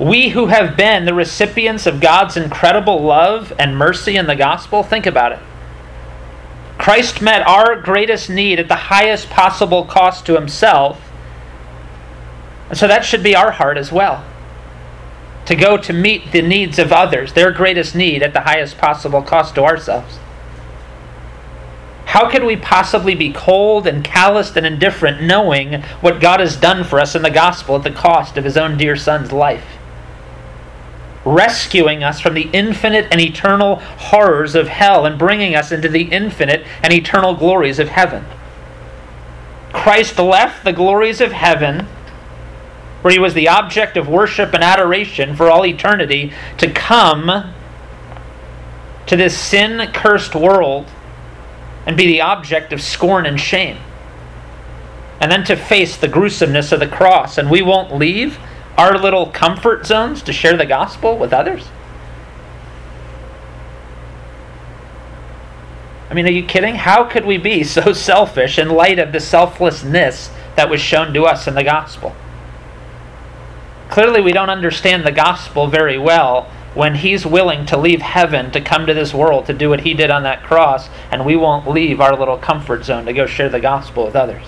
We 0.00 0.30
who 0.30 0.46
have 0.46 0.76
been 0.76 1.04
the 1.04 1.14
recipients 1.14 1.86
of 1.86 2.00
God's 2.00 2.36
incredible 2.36 3.00
love 3.00 3.52
and 3.58 3.76
mercy 3.76 4.16
in 4.16 4.26
the 4.26 4.34
gospel, 4.34 4.82
think 4.82 5.06
about 5.06 5.32
it. 5.32 5.38
Christ 6.78 7.22
met 7.22 7.46
our 7.46 7.80
greatest 7.80 8.28
need 8.28 8.58
at 8.58 8.66
the 8.66 8.74
highest 8.74 9.30
possible 9.30 9.84
cost 9.84 10.26
to 10.26 10.34
himself. 10.34 11.00
And 12.68 12.76
so 12.76 12.88
that 12.88 13.04
should 13.04 13.22
be 13.22 13.36
our 13.36 13.52
heart 13.52 13.78
as 13.78 13.92
well 13.92 14.24
to 15.46 15.54
go 15.54 15.76
to 15.76 15.92
meet 15.92 16.32
the 16.32 16.42
needs 16.42 16.78
of 16.78 16.92
others, 16.92 17.32
their 17.32 17.52
greatest 17.52 17.94
need, 17.94 18.22
at 18.22 18.32
the 18.32 18.40
highest 18.40 18.78
possible 18.78 19.22
cost 19.22 19.54
to 19.54 19.64
ourselves. 19.64 20.18
How 22.06 22.30
could 22.30 22.44
we 22.44 22.56
possibly 22.56 23.14
be 23.14 23.32
cold 23.32 23.86
and 23.86 24.04
calloused 24.04 24.56
and 24.56 24.64
indifferent 24.64 25.22
knowing 25.22 25.82
what 26.00 26.20
God 26.20 26.40
has 26.40 26.56
done 26.56 26.84
for 26.84 27.00
us 27.00 27.14
in 27.14 27.22
the 27.22 27.30
gospel 27.30 27.76
at 27.76 27.82
the 27.82 27.90
cost 27.90 28.36
of 28.36 28.44
his 28.44 28.56
own 28.56 28.78
dear 28.78 28.94
son's 28.94 29.32
life? 29.32 29.66
Rescuing 31.24 32.04
us 32.04 32.20
from 32.20 32.34
the 32.34 32.48
infinite 32.52 33.08
and 33.10 33.20
eternal 33.20 33.76
horrors 33.76 34.54
of 34.54 34.68
hell 34.68 35.06
and 35.06 35.18
bringing 35.18 35.54
us 35.54 35.72
into 35.72 35.88
the 35.88 36.04
infinite 36.04 36.64
and 36.82 36.92
eternal 36.92 37.34
glories 37.34 37.78
of 37.78 37.88
heaven. 37.88 38.24
Christ 39.72 40.18
left 40.18 40.62
the 40.62 40.72
glories 40.72 41.20
of 41.20 41.32
heaven 41.32 41.88
where 43.04 43.12
he 43.12 43.18
was 43.18 43.34
the 43.34 43.46
object 43.46 43.98
of 43.98 44.08
worship 44.08 44.54
and 44.54 44.64
adoration 44.64 45.36
for 45.36 45.50
all 45.50 45.66
eternity, 45.66 46.32
to 46.56 46.72
come 46.72 47.52
to 49.04 49.14
this 49.14 49.36
sin 49.36 49.92
cursed 49.92 50.34
world 50.34 50.86
and 51.84 51.98
be 51.98 52.06
the 52.06 52.22
object 52.22 52.72
of 52.72 52.80
scorn 52.80 53.26
and 53.26 53.38
shame. 53.38 53.76
And 55.20 55.30
then 55.30 55.44
to 55.44 55.54
face 55.54 55.98
the 55.98 56.08
gruesomeness 56.08 56.72
of 56.72 56.80
the 56.80 56.88
cross. 56.88 57.36
And 57.36 57.50
we 57.50 57.60
won't 57.60 57.94
leave 57.94 58.38
our 58.78 58.96
little 58.96 59.26
comfort 59.26 59.84
zones 59.84 60.22
to 60.22 60.32
share 60.32 60.56
the 60.56 60.64
gospel 60.64 61.18
with 61.18 61.34
others? 61.34 61.68
I 66.08 66.14
mean, 66.14 66.24
are 66.26 66.30
you 66.32 66.46
kidding? 66.46 66.76
How 66.76 67.04
could 67.04 67.26
we 67.26 67.36
be 67.36 67.64
so 67.64 67.92
selfish 67.92 68.58
in 68.58 68.70
light 68.70 68.98
of 68.98 69.12
the 69.12 69.20
selflessness 69.20 70.30
that 70.56 70.70
was 70.70 70.80
shown 70.80 71.12
to 71.12 71.24
us 71.24 71.46
in 71.46 71.54
the 71.54 71.64
gospel? 71.64 72.16
Clearly, 73.88 74.20
we 74.20 74.32
don't 74.32 74.50
understand 74.50 75.04
the 75.04 75.12
gospel 75.12 75.66
very 75.66 75.98
well 75.98 76.50
when 76.74 76.96
he's 76.96 77.24
willing 77.24 77.64
to 77.66 77.76
leave 77.76 78.02
heaven 78.02 78.50
to 78.50 78.60
come 78.60 78.86
to 78.86 78.94
this 78.94 79.14
world 79.14 79.46
to 79.46 79.52
do 79.52 79.68
what 79.68 79.82
he 79.82 79.94
did 79.94 80.10
on 80.10 80.24
that 80.24 80.42
cross, 80.42 80.88
and 81.10 81.24
we 81.24 81.36
won't 81.36 81.68
leave 81.68 82.00
our 82.00 82.16
little 82.16 82.36
comfort 82.36 82.84
zone 82.84 83.06
to 83.06 83.12
go 83.12 83.26
share 83.26 83.48
the 83.48 83.60
gospel 83.60 84.04
with 84.04 84.16
others. 84.16 84.46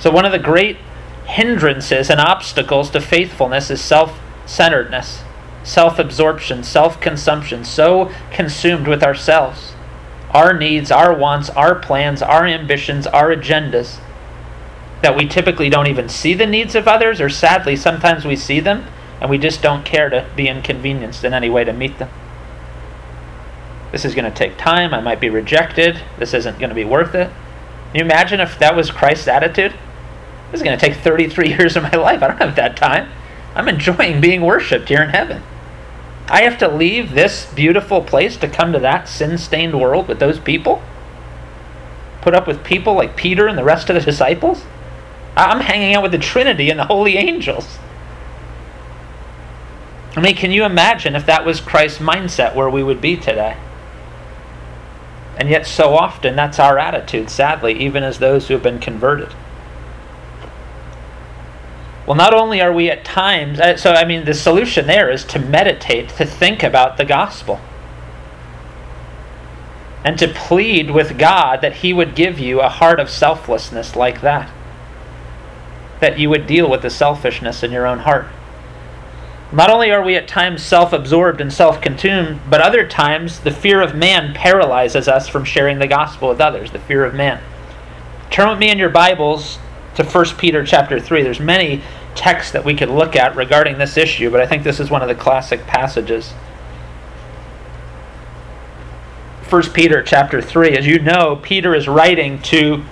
So, 0.00 0.10
one 0.10 0.24
of 0.24 0.32
the 0.32 0.38
great 0.38 0.78
hindrances 1.26 2.10
and 2.10 2.20
obstacles 2.20 2.90
to 2.90 3.00
faithfulness 3.00 3.70
is 3.70 3.80
self 3.80 4.18
centeredness, 4.46 5.22
self 5.62 5.98
absorption, 5.98 6.64
self 6.64 7.00
consumption, 7.00 7.64
so 7.64 8.10
consumed 8.32 8.88
with 8.88 9.02
ourselves, 9.04 9.74
our 10.30 10.52
needs, 10.52 10.90
our 10.90 11.14
wants, 11.14 11.50
our 11.50 11.74
plans, 11.74 12.22
our 12.22 12.46
ambitions, 12.46 13.06
our 13.06 13.34
agendas 13.34 14.00
that 15.02 15.16
we 15.16 15.26
typically 15.26 15.70
don't 15.70 15.86
even 15.86 16.08
see 16.08 16.34
the 16.34 16.46
needs 16.46 16.74
of 16.74 16.88
others, 16.88 17.20
or 17.20 17.28
sadly, 17.28 17.76
sometimes 17.76 18.24
we 18.24 18.36
see 18.36 18.60
them 18.60 18.86
and 19.20 19.30
we 19.30 19.38
just 19.38 19.62
don't 19.62 19.84
care 19.84 20.08
to 20.08 20.26
be 20.36 20.48
inconvenienced 20.48 21.24
in 21.24 21.34
any 21.34 21.50
way 21.50 21.64
to 21.64 21.72
meet 21.72 21.98
them. 21.98 22.10
This 23.90 24.04
is 24.04 24.14
going 24.14 24.30
to 24.30 24.36
take 24.36 24.56
time. 24.58 24.92
I 24.92 25.00
might 25.00 25.20
be 25.20 25.30
rejected. 25.30 26.00
This 26.18 26.34
isn't 26.34 26.58
going 26.58 26.68
to 26.68 26.74
be 26.74 26.84
worth 26.84 27.14
it. 27.14 27.30
Can 27.90 27.94
you 27.94 28.02
imagine 28.02 28.40
if 28.40 28.58
that 28.58 28.76
was 28.76 28.90
Christ's 28.90 29.28
attitude? 29.28 29.72
This 30.50 30.60
is 30.60 30.62
going 30.62 30.78
to 30.78 30.86
take 30.86 30.98
33 30.98 31.48
years 31.56 31.76
of 31.76 31.84
my 31.84 31.90
life. 31.90 32.22
I 32.22 32.28
don't 32.28 32.38
have 32.38 32.56
that 32.56 32.76
time. 32.76 33.10
I'm 33.54 33.68
enjoying 33.68 34.20
being 34.20 34.42
worshiped 34.42 34.88
here 34.88 35.02
in 35.02 35.10
heaven. 35.10 35.42
I 36.28 36.42
have 36.42 36.58
to 36.58 36.68
leave 36.68 37.12
this 37.12 37.50
beautiful 37.54 38.02
place 38.02 38.36
to 38.36 38.48
come 38.48 38.72
to 38.72 38.78
that 38.80 39.08
sin 39.08 39.38
stained 39.38 39.80
world 39.80 40.08
with 40.08 40.18
those 40.18 40.38
people? 40.38 40.82
Put 42.20 42.34
up 42.34 42.46
with 42.46 42.64
people 42.64 42.92
like 42.94 43.16
Peter 43.16 43.46
and 43.46 43.56
the 43.56 43.64
rest 43.64 43.88
of 43.88 43.94
the 43.94 44.02
disciples? 44.02 44.64
I'm 45.38 45.60
hanging 45.60 45.94
out 45.94 46.02
with 46.02 46.12
the 46.12 46.18
Trinity 46.18 46.68
and 46.68 46.80
the 46.80 46.86
holy 46.86 47.16
angels. 47.16 47.78
I 50.16 50.20
mean, 50.20 50.34
can 50.34 50.50
you 50.50 50.64
imagine 50.64 51.14
if 51.14 51.26
that 51.26 51.46
was 51.46 51.60
Christ's 51.60 52.00
mindset 52.00 52.56
where 52.56 52.68
we 52.68 52.82
would 52.82 53.00
be 53.00 53.16
today? 53.16 53.56
And 55.36 55.48
yet, 55.48 55.64
so 55.64 55.94
often, 55.94 56.34
that's 56.34 56.58
our 56.58 56.76
attitude, 56.76 57.30
sadly, 57.30 57.78
even 57.78 58.02
as 58.02 58.18
those 58.18 58.48
who 58.48 58.54
have 58.54 58.62
been 58.64 58.80
converted. 58.80 59.32
Well, 62.04 62.16
not 62.16 62.34
only 62.34 62.60
are 62.60 62.72
we 62.72 62.90
at 62.90 63.04
times, 63.04 63.60
uh, 63.60 63.76
so 63.76 63.92
I 63.92 64.04
mean, 64.04 64.24
the 64.24 64.34
solution 64.34 64.88
there 64.88 65.08
is 65.08 65.24
to 65.26 65.38
meditate, 65.38 66.08
to 66.10 66.24
think 66.26 66.64
about 66.64 66.96
the 66.96 67.04
gospel, 67.04 67.60
and 70.02 70.18
to 70.18 70.26
plead 70.26 70.90
with 70.90 71.16
God 71.16 71.60
that 71.60 71.74
He 71.74 71.92
would 71.92 72.16
give 72.16 72.40
you 72.40 72.60
a 72.60 72.68
heart 72.68 72.98
of 72.98 73.08
selflessness 73.08 73.94
like 73.94 74.20
that 74.22 74.50
that 76.00 76.18
you 76.18 76.30
would 76.30 76.46
deal 76.46 76.70
with 76.70 76.82
the 76.82 76.90
selfishness 76.90 77.62
in 77.62 77.72
your 77.72 77.86
own 77.86 78.00
heart. 78.00 78.26
Not 79.50 79.70
only 79.70 79.90
are 79.90 80.02
we 80.02 80.14
at 80.14 80.28
times 80.28 80.62
self 80.62 80.92
absorbed 80.92 81.40
and 81.40 81.52
self 81.52 81.80
consumed, 81.80 82.40
but 82.50 82.60
other 82.60 82.86
times 82.86 83.40
the 83.40 83.50
fear 83.50 83.80
of 83.80 83.94
man 83.94 84.34
paralyzes 84.34 85.08
us 85.08 85.26
from 85.26 85.44
sharing 85.44 85.78
the 85.78 85.86
gospel 85.86 86.28
with 86.28 86.40
others, 86.40 86.70
the 86.70 86.78
fear 86.78 87.04
of 87.04 87.14
man. 87.14 87.42
Turn 88.30 88.50
with 88.50 88.58
me 88.58 88.70
in 88.70 88.78
your 88.78 88.90
Bibles 88.90 89.58
to 89.94 90.04
1 90.04 90.36
Peter 90.36 90.64
chapter 90.64 91.00
3. 91.00 91.22
There's 91.22 91.40
many 91.40 91.82
texts 92.14 92.52
that 92.52 92.64
we 92.64 92.74
could 92.74 92.90
look 92.90 93.16
at 93.16 93.36
regarding 93.36 93.78
this 93.78 93.96
issue, 93.96 94.30
but 94.30 94.40
I 94.40 94.46
think 94.46 94.64
this 94.64 94.80
is 94.80 94.90
one 94.90 95.02
of 95.02 95.08
the 95.08 95.14
classic 95.14 95.66
passages. 95.66 96.32
1 99.48 99.62
Peter 99.72 100.02
chapter 100.02 100.42
3. 100.42 100.76
As 100.76 100.86
you 100.86 100.98
know, 100.98 101.36
Peter 101.36 101.74
is 101.74 101.88
writing 101.88 102.42
to 102.42 102.84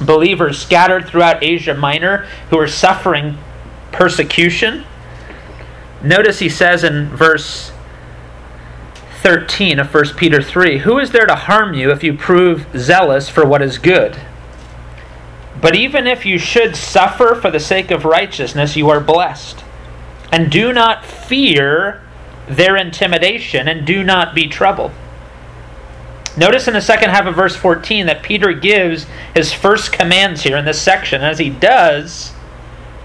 believers 0.00 0.58
scattered 0.58 1.06
throughout 1.06 1.42
Asia 1.42 1.74
Minor 1.74 2.26
who 2.50 2.58
are 2.58 2.68
suffering 2.68 3.38
persecution. 3.92 4.84
Notice 6.02 6.40
he 6.40 6.48
says 6.48 6.84
in 6.84 7.08
verse 7.08 7.72
13 9.22 9.78
of 9.78 9.92
1 9.92 10.04
Peter 10.16 10.42
3 10.42 10.78
Who 10.78 10.98
is 10.98 11.10
there 11.10 11.26
to 11.26 11.34
harm 11.34 11.74
you 11.74 11.90
if 11.90 12.04
you 12.04 12.14
prove 12.14 12.66
zealous 12.76 13.28
for 13.28 13.46
what 13.46 13.62
is 13.62 13.78
good? 13.78 14.18
But 15.60 15.74
even 15.74 16.06
if 16.06 16.26
you 16.26 16.38
should 16.38 16.76
suffer 16.76 17.34
for 17.34 17.50
the 17.50 17.60
sake 17.60 17.90
of 17.90 18.04
righteousness, 18.04 18.76
you 18.76 18.90
are 18.90 19.00
blessed. 19.00 19.64
And 20.30 20.52
do 20.52 20.72
not 20.72 21.06
fear 21.06 22.02
their 22.46 22.76
intimidation, 22.76 23.66
and 23.66 23.86
do 23.86 24.04
not 24.04 24.34
be 24.34 24.46
troubled. 24.46 24.92
Notice 26.36 26.66
in 26.66 26.74
the 26.74 26.80
second 26.80 27.10
half 27.10 27.26
of 27.26 27.36
verse 27.36 27.54
14 27.54 28.06
that 28.06 28.22
Peter 28.22 28.52
gives 28.52 29.06
his 29.34 29.52
first 29.52 29.92
commands 29.92 30.42
here 30.42 30.56
in 30.56 30.64
this 30.64 30.80
section. 30.80 31.22
As 31.22 31.38
he 31.38 31.48
does, 31.48 32.32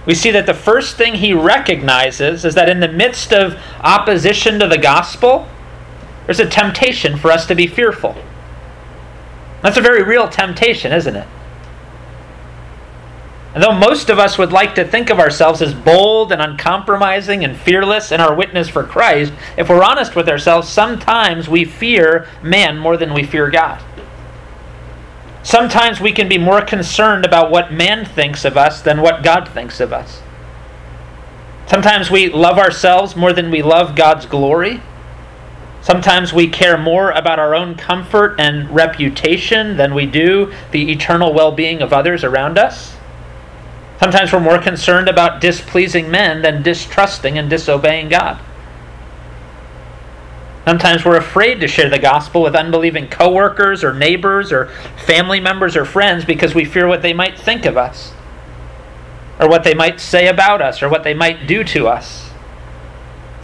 we 0.06 0.16
see 0.16 0.32
that 0.32 0.48
the 0.48 0.54
first 0.54 0.98
thing 0.98 1.16
he 1.16 1.34
recognizes 1.34 2.44
is 2.44 2.56
that 2.56 2.70
in 2.70 2.80
the 2.80 2.88
midst 2.88 3.32
of 3.32 3.60
opposition 3.82 4.60
to 4.60 4.68
the 4.68 4.78
gospel, 4.78 5.48
there's 6.26 6.40
a 6.40 6.50
temptation 6.50 7.18
for 7.18 7.32
us 7.32 7.46
to 7.46 7.56
be 7.56 7.68
fearful. 7.68 8.16
That's 9.62 9.78
a 9.78 9.82
very 9.82 10.02
real 10.02 10.28
temptation, 10.28 10.92
isn't 10.92 11.16
it? 11.16 11.28
And 13.60 13.66
though 13.66 13.78
most 13.78 14.10
of 14.10 14.20
us 14.20 14.38
would 14.38 14.54
like 14.54 14.74
to 14.76 14.86
think 14.86 15.10
of 15.10 15.20
ourselves 15.20 15.62
as 15.62 15.74
bold 15.74 16.32
and 16.32 16.42
uncompromising 16.42 17.44
and 17.44 17.58
fearless 17.58 18.10
in 18.10 18.22
our 18.22 18.34
witness 18.34 18.70
for 18.70 18.86
Christ, 18.86 19.34
if 19.58 19.68
we're 19.68 19.84
honest 19.84 20.16
with 20.16 20.30
ourselves, 20.30 20.70
sometimes 20.70 21.50
we 21.50 21.66
fear 21.66 22.26
man 22.42 22.78
more 22.78 22.96
than 22.96 23.14
we 23.14 23.26
fear 23.26 23.50
God. 23.50 23.84
Sometimes 25.44 26.00
we 26.00 26.14
can 26.14 26.30
be 26.30 26.38
more 26.38 26.62
concerned 26.62 27.26
about 27.26 27.52
what 27.52 27.74
man 27.74 28.06
thinks 28.06 28.46
of 28.46 28.56
us 28.56 28.82
than 28.82 29.02
what 29.02 29.26
God 29.26 29.50
thinks 29.50 29.82
of 29.82 29.92
us. 29.92 30.22
Sometimes 31.68 32.10
we 32.10 32.30
love 32.30 32.58
ourselves 32.58 33.18
more 33.18 33.34
than 33.34 33.52
we 33.52 33.62
love 33.62 33.94
God's 33.94 34.26
glory. 34.26 34.82
Sometimes 35.82 36.32
we 36.32 36.48
care 36.48 36.78
more 36.78 37.12
about 37.12 37.40
our 37.40 37.54
own 37.54 37.76
comfort 37.76 38.40
and 38.40 38.74
reputation 38.74 39.76
than 39.76 39.94
we 39.94 40.06
do 40.06 40.54
the 40.72 40.94
eternal 40.94 41.34
well 41.34 41.52
being 41.52 41.82
of 41.82 41.92
others 41.92 42.24
around 42.24 42.58
us. 42.58 42.96
Sometimes 44.00 44.32
we're 44.32 44.40
more 44.40 44.60
concerned 44.60 45.10
about 45.10 45.42
displeasing 45.42 46.10
men 46.10 46.42
than 46.42 46.64
distrusting 46.64 47.38
and 47.38 47.50
disobeying 47.50 48.08
God. 48.08 48.40
Sometimes 50.66 51.04
we're 51.04 51.18
afraid 51.18 51.60
to 51.60 51.68
share 51.68 51.90
the 51.90 52.00
gospel 52.00 52.42
with 52.42 52.56
unbelieving 52.56 53.08
coworkers 53.08 53.84
or 53.84 53.94
neighbors 53.94 54.52
or 54.52 54.68
family 55.06 55.40
members 55.40 55.76
or 55.76 55.84
friends 55.84 56.24
because 56.24 56.54
we 56.54 56.64
fear 56.64 56.88
what 56.88 57.02
they 57.02 57.14
might 57.14 57.38
think 57.38 57.66
of 57.66 57.76
us 57.76 58.14
or 59.40 59.50
what 59.50 59.64
they 59.64 59.74
might 59.74 60.00
say 60.00 60.28
about 60.28 60.62
us 60.62 60.82
or 60.82 60.88
what 60.88 61.04
they 61.04 61.14
might 61.14 61.48
do 61.48 61.64
to 61.64 61.88
us. 61.88 62.30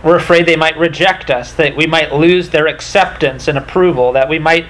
We're 0.04 0.18
afraid 0.18 0.46
they 0.46 0.56
might 0.56 0.78
reject 0.78 1.32
us, 1.32 1.52
that 1.54 1.76
we 1.76 1.88
might 1.88 2.14
lose 2.14 2.52
their 2.52 2.68
acceptance 2.68 3.48
and 3.48 3.58
approval, 3.58 4.12
that 4.14 4.30
we 4.30 4.38
might 4.38 4.68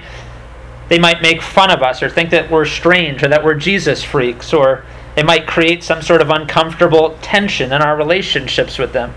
they 0.88 0.98
might 0.98 1.20
make 1.20 1.42
fun 1.42 1.70
of 1.70 1.82
us 1.82 2.00
or 2.02 2.08
think 2.08 2.30
that 2.30 2.48
we're 2.48 2.64
strange 2.64 3.22
or 3.22 3.28
that 3.28 3.44
we're 3.44 3.54
Jesus 3.54 4.04
freaks 4.04 4.52
or 4.52 4.84
it 5.16 5.24
might 5.24 5.46
create 5.46 5.82
some 5.82 6.02
sort 6.02 6.20
of 6.20 6.30
uncomfortable 6.30 7.18
tension 7.22 7.72
in 7.72 7.80
our 7.80 7.96
relationships 7.96 8.78
with 8.78 8.92
them. 8.92 9.14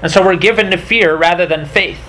And 0.00 0.12
so 0.12 0.24
we're 0.24 0.36
given 0.36 0.70
to 0.70 0.78
fear 0.78 1.16
rather 1.16 1.44
than 1.44 1.66
faith. 1.66 2.00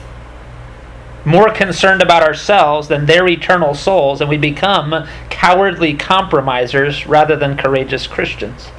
More 1.25 1.51
concerned 1.51 2.01
about 2.01 2.23
ourselves 2.23 2.87
than 2.87 3.05
their 3.07 3.27
eternal 3.27 3.73
souls, 3.73 4.21
and 4.21 4.29
we 4.29 4.37
become 4.37 5.07
cowardly 5.29 5.95
compromisers 5.95 7.07
rather 7.07 7.35
than 7.35 7.57
courageous 7.57 8.07
Christians. 8.07 8.69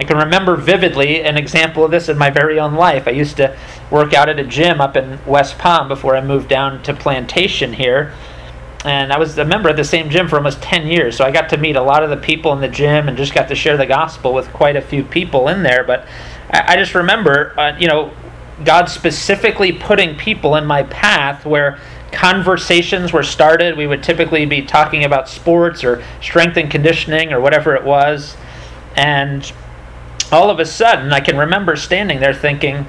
I 0.00 0.04
can 0.04 0.16
remember 0.16 0.56
vividly 0.56 1.22
an 1.22 1.36
example 1.36 1.84
of 1.84 1.90
this 1.90 2.08
in 2.08 2.18
my 2.18 2.30
very 2.30 2.58
own 2.58 2.74
life. 2.74 3.08
I 3.08 3.12
used 3.12 3.36
to 3.38 3.56
work 3.90 4.12
out 4.12 4.28
at 4.28 4.38
a 4.38 4.44
gym 4.44 4.80
up 4.80 4.96
in 4.96 5.18
West 5.24 5.58
Palm 5.58 5.88
before 5.88 6.16
I 6.16 6.20
moved 6.20 6.48
down 6.48 6.82
to 6.82 6.94
Plantation 6.94 7.72
here 7.72 8.12
and 8.88 9.12
I 9.12 9.18
was 9.18 9.36
a 9.38 9.44
member 9.44 9.68
of 9.68 9.76
the 9.76 9.84
same 9.84 10.10
gym 10.10 10.28
for 10.28 10.36
almost 10.36 10.62
10 10.62 10.86
years. 10.86 11.16
So 11.16 11.24
I 11.24 11.30
got 11.30 11.48
to 11.50 11.56
meet 11.56 11.76
a 11.76 11.82
lot 11.82 12.02
of 12.02 12.10
the 12.10 12.16
people 12.16 12.52
in 12.52 12.60
the 12.60 12.68
gym 12.68 13.08
and 13.08 13.16
just 13.16 13.34
got 13.34 13.48
to 13.48 13.54
share 13.54 13.76
the 13.76 13.86
gospel 13.86 14.32
with 14.32 14.48
quite 14.52 14.76
a 14.76 14.80
few 14.80 15.02
people 15.02 15.48
in 15.48 15.62
there. 15.62 15.84
But 15.84 16.06
I, 16.50 16.74
I 16.74 16.76
just 16.76 16.94
remember, 16.94 17.58
uh, 17.58 17.76
you 17.78 17.88
know, 17.88 18.12
God 18.64 18.86
specifically 18.86 19.72
putting 19.72 20.16
people 20.16 20.56
in 20.56 20.66
my 20.66 20.82
path 20.84 21.46
where 21.46 21.78
conversations 22.12 23.12
were 23.12 23.22
started. 23.22 23.76
We 23.76 23.86
would 23.86 24.02
typically 24.02 24.46
be 24.46 24.62
talking 24.62 25.04
about 25.04 25.28
sports 25.28 25.84
or 25.84 26.02
strength 26.20 26.56
and 26.56 26.70
conditioning 26.70 27.32
or 27.32 27.40
whatever 27.40 27.74
it 27.74 27.84
was. 27.84 28.36
And 28.96 29.50
all 30.32 30.50
of 30.50 30.58
a 30.58 30.66
sudden, 30.66 31.12
I 31.12 31.20
can 31.20 31.36
remember 31.36 31.76
standing 31.76 32.20
there 32.20 32.34
thinking, 32.34 32.86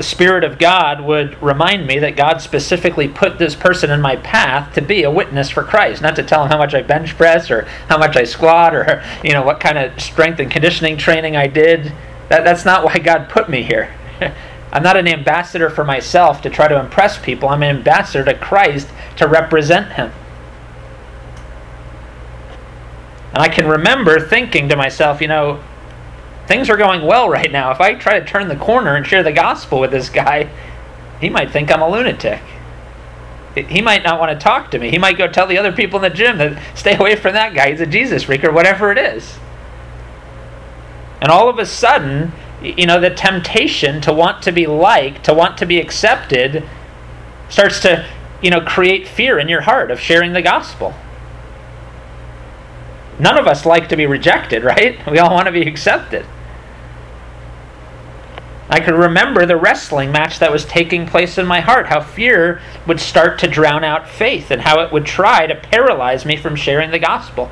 the 0.00 0.04
Spirit 0.04 0.44
of 0.44 0.58
God 0.58 1.02
would 1.02 1.36
remind 1.42 1.86
me 1.86 1.98
that 1.98 2.16
God 2.16 2.40
specifically 2.40 3.06
put 3.06 3.38
this 3.38 3.54
person 3.54 3.90
in 3.90 4.00
my 4.00 4.16
path 4.16 4.72
to 4.72 4.80
be 4.80 5.02
a 5.02 5.10
witness 5.10 5.50
for 5.50 5.62
Christ, 5.62 6.00
not 6.00 6.16
to 6.16 6.22
tell 6.22 6.44
him 6.44 6.48
how 6.48 6.56
much 6.56 6.72
I 6.72 6.80
bench 6.80 7.18
press 7.18 7.50
or 7.50 7.68
how 7.86 7.98
much 7.98 8.16
I 8.16 8.24
squat 8.24 8.74
or 8.74 9.04
you 9.22 9.34
know 9.34 9.42
what 9.42 9.60
kind 9.60 9.76
of 9.76 10.00
strength 10.00 10.40
and 10.40 10.50
conditioning 10.50 10.96
training 10.96 11.36
I 11.36 11.48
did. 11.48 11.92
That, 12.30 12.44
that's 12.44 12.64
not 12.64 12.82
why 12.82 12.98
God 12.98 13.28
put 13.28 13.50
me 13.50 13.62
here. 13.62 13.94
I'm 14.72 14.82
not 14.82 14.96
an 14.96 15.06
ambassador 15.06 15.68
for 15.68 15.84
myself 15.84 16.40
to 16.40 16.48
try 16.48 16.66
to 16.66 16.80
impress 16.80 17.18
people. 17.18 17.50
I'm 17.50 17.62
an 17.62 17.76
ambassador 17.76 18.24
to 18.24 18.38
Christ 18.38 18.88
to 19.16 19.28
represent 19.28 19.92
Him. 19.92 20.12
And 23.34 23.42
I 23.42 23.48
can 23.48 23.66
remember 23.66 24.18
thinking 24.18 24.70
to 24.70 24.76
myself, 24.76 25.20
you 25.20 25.28
know, 25.28 25.62
things 26.50 26.68
are 26.68 26.76
going 26.76 27.02
well 27.02 27.28
right 27.28 27.52
now. 27.52 27.70
If 27.70 27.80
I 27.80 27.94
try 27.94 28.18
to 28.18 28.26
turn 28.26 28.48
the 28.48 28.56
corner 28.56 28.96
and 28.96 29.06
share 29.06 29.22
the 29.22 29.30
gospel 29.30 29.78
with 29.78 29.92
this 29.92 30.08
guy, 30.08 30.50
he 31.20 31.30
might 31.30 31.52
think 31.52 31.70
I'm 31.70 31.80
a 31.80 31.88
lunatic. 31.88 32.42
He 33.54 33.80
might 33.80 34.02
not 34.02 34.18
want 34.18 34.32
to 34.32 34.44
talk 34.44 34.72
to 34.72 34.78
me. 34.80 34.90
He 34.90 34.98
might 34.98 35.16
go 35.16 35.28
tell 35.28 35.46
the 35.46 35.58
other 35.58 35.70
people 35.70 36.02
in 36.04 36.10
the 36.10 36.16
gym 36.16 36.38
that 36.38 36.60
stay 36.76 36.96
away 36.96 37.14
from 37.14 37.34
that 37.34 37.54
guy. 37.54 37.70
He's 37.70 37.80
a 37.80 37.86
Jesus 37.86 38.24
freak 38.24 38.42
or 38.42 38.50
whatever 38.50 38.90
it 38.90 38.98
is. 38.98 39.38
And 41.20 41.30
all 41.30 41.48
of 41.48 41.60
a 41.60 41.66
sudden, 41.66 42.32
you 42.60 42.84
know, 42.84 43.00
the 43.00 43.10
temptation 43.10 44.00
to 44.00 44.12
want 44.12 44.42
to 44.42 44.50
be 44.50 44.66
liked, 44.66 45.24
to 45.26 45.34
want 45.34 45.56
to 45.58 45.66
be 45.66 45.78
accepted, 45.78 46.68
starts 47.48 47.78
to, 47.82 48.04
you 48.42 48.50
know, 48.50 48.60
create 48.60 49.06
fear 49.06 49.38
in 49.38 49.48
your 49.48 49.60
heart 49.60 49.92
of 49.92 50.00
sharing 50.00 50.32
the 50.32 50.42
gospel. 50.42 50.94
None 53.20 53.38
of 53.38 53.46
us 53.46 53.64
like 53.64 53.88
to 53.90 53.96
be 53.96 54.06
rejected, 54.06 54.64
right? 54.64 54.98
We 55.08 55.20
all 55.20 55.30
want 55.32 55.46
to 55.46 55.52
be 55.52 55.62
accepted. 55.62 56.26
I 58.70 58.78
could 58.78 58.94
remember 58.94 59.44
the 59.44 59.56
wrestling 59.56 60.12
match 60.12 60.38
that 60.38 60.52
was 60.52 60.64
taking 60.64 61.04
place 61.04 61.38
in 61.38 61.46
my 61.46 61.60
heart, 61.60 61.88
how 61.88 62.00
fear 62.00 62.62
would 62.86 63.00
start 63.00 63.40
to 63.40 63.48
drown 63.48 63.82
out 63.82 64.08
faith, 64.08 64.52
and 64.52 64.62
how 64.62 64.80
it 64.80 64.92
would 64.92 65.04
try 65.04 65.48
to 65.48 65.56
paralyze 65.56 66.24
me 66.24 66.36
from 66.36 66.54
sharing 66.54 66.92
the 66.92 67.00
gospel. 67.00 67.50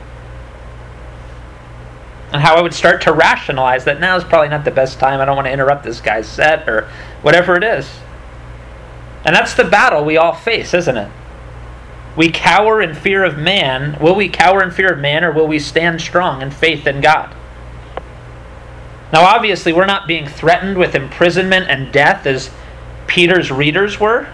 And 2.33 2.41
how 2.41 2.55
I 2.55 2.63
would 2.63 2.75
start 2.75 3.03
to 3.03 3.13
rationalize 3.13 3.85
that 3.85 3.99
now 3.99 4.17
is 4.17 4.23
probably 4.23 4.49
not 4.49 4.65
the 4.65 4.71
best 4.71 5.01
time, 5.01 5.21
I 5.21 5.25
don't 5.25 5.35
want 5.35 5.47
to 5.47 5.53
interrupt 5.53 5.83
this 5.83 6.01
guy's 6.01 6.29
set, 6.29 6.69
or 6.69 6.89
whatever 7.23 7.57
it 7.57 7.65
is. 7.65 7.91
And 9.25 9.35
that's 9.35 9.55
the 9.55 9.65
battle 9.65 10.05
we 10.05 10.17
all 10.17 10.35
face, 10.35 10.73
isn't 10.73 10.97
it? 10.97 11.11
We 12.17 12.31
cower 12.31 12.81
in 12.81 12.95
fear 12.95 13.25
of 13.25 13.37
man. 13.37 13.99
Will 14.01 14.15
we 14.15 14.29
cower 14.29 14.63
in 14.63 14.71
fear 14.71 14.93
of 14.93 15.01
man, 15.01 15.25
or 15.25 15.33
will 15.33 15.49
we 15.49 15.59
stand 15.59 16.01
strong 16.01 16.43
in 16.43 16.53
faith 16.53 16.87
in 16.87 17.01
God? 17.01 17.35
Now, 19.13 19.25
obviously, 19.25 19.73
we're 19.73 19.87
not 19.87 20.07
being 20.07 20.27
threatened 20.27 20.77
with 20.77 20.95
imprisonment 20.95 21.69
and 21.69 21.91
death 21.93 22.27
as 22.27 22.51
Peter's 23.07 23.51
readers 23.51 23.99
were, 23.99 24.29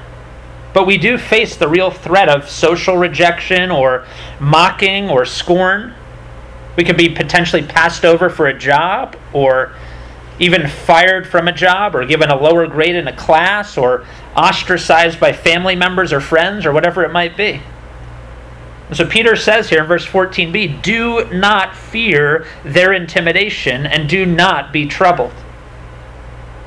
but 0.72 0.86
we 0.86 0.98
do 0.98 1.16
face 1.16 1.56
the 1.56 1.68
real 1.68 1.90
threat 1.90 2.28
of 2.28 2.48
social 2.50 2.96
rejection 2.96 3.70
or 3.70 4.04
mocking 4.40 5.08
or 5.08 5.24
scorn. 5.24 5.94
We 6.76 6.82
could 6.82 6.96
be 6.96 7.08
potentially 7.08 7.62
passed 7.62 8.04
over 8.04 8.28
for 8.28 8.48
a 8.48 8.58
job 8.58 9.16
or 9.32 9.72
even 10.40 10.66
fired 10.66 11.28
from 11.28 11.46
a 11.46 11.52
job 11.52 11.94
or 11.94 12.04
given 12.04 12.28
a 12.28 12.36
lower 12.36 12.66
grade 12.66 12.96
in 12.96 13.06
a 13.06 13.16
class 13.16 13.78
or 13.78 14.04
ostracized 14.36 15.20
by 15.20 15.32
family 15.32 15.76
members 15.76 16.12
or 16.12 16.20
friends 16.20 16.66
or 16.66 16.72
whatever 16.72 17.04
it 17.04 17.12
might 17.12 17.36
be. 17.36 17.60
So 18.92 19.06
Peter 19.06 19.34
says 19.34 19.70
here 19.70 19.80
in 19.80 19.86
verse 19.86 20.06
14b 20.06 20.82
do 20.82 21.24
not 21.32 21.74
fear 21.74 22.46
their 22.64 22.92
intimidation 22.92 23.86
and 23.86 24.08
do 24.08 24.26
not 24.26 24.72
be 24.72 24.86
troubled. 24.86 25.32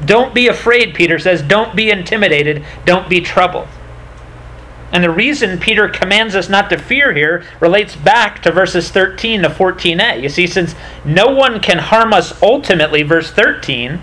Don't 0.03 0.33
be 0.33 0.47
afraid, 0.47 0.93
Peter 0.93 1.19
says. 1.19 1.41
Don't 1.41 1.75
be 1.75 1.89
intimidated. 1.89 2.63
Don't 2.85 3.09
be 3.09 3.21
troubled. 3.21 3.67
And 4.91 5.03
the 5.03 5.09
reason 5.09 5.59
Peter 5.59 5.89
commands 5.89 6.35
us 6.35 6.49
not 6.49 6.69
to 6.69 6.77
fear 6.77 7.13
here 7.13 7.43
relates 7.59 7.95
back 7.95 8.41
to 8.43 8.51
verses 8.51 8.89
13 8.89 9.41
to 9.41 9.49
14a. 9.49 10.21
You 10.21 10.29
see, 10.29 10.47
since 10.47 10.75
no 11.03 11.27
one 11.27 11.59
can 11.59 11.79
harm 11.79 12.13
us 12.13 12.41
ultimately, 12.41 13.03
verse 13.03 13.29
13, 13.31 14.01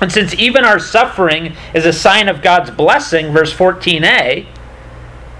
and 0.00 0.10
since 0.10 0.34
even 0.34 0.64
our 0.64 0.78
suffering 0.78 1.54
is 1.74 1.84
a 1.84 1.92
sign 1.92 2.28
of 2.28 2.40
God's 2.40 2.70
blessing, 2.70 3.32
verse 3.32 3.52
14a, 3.52 4.46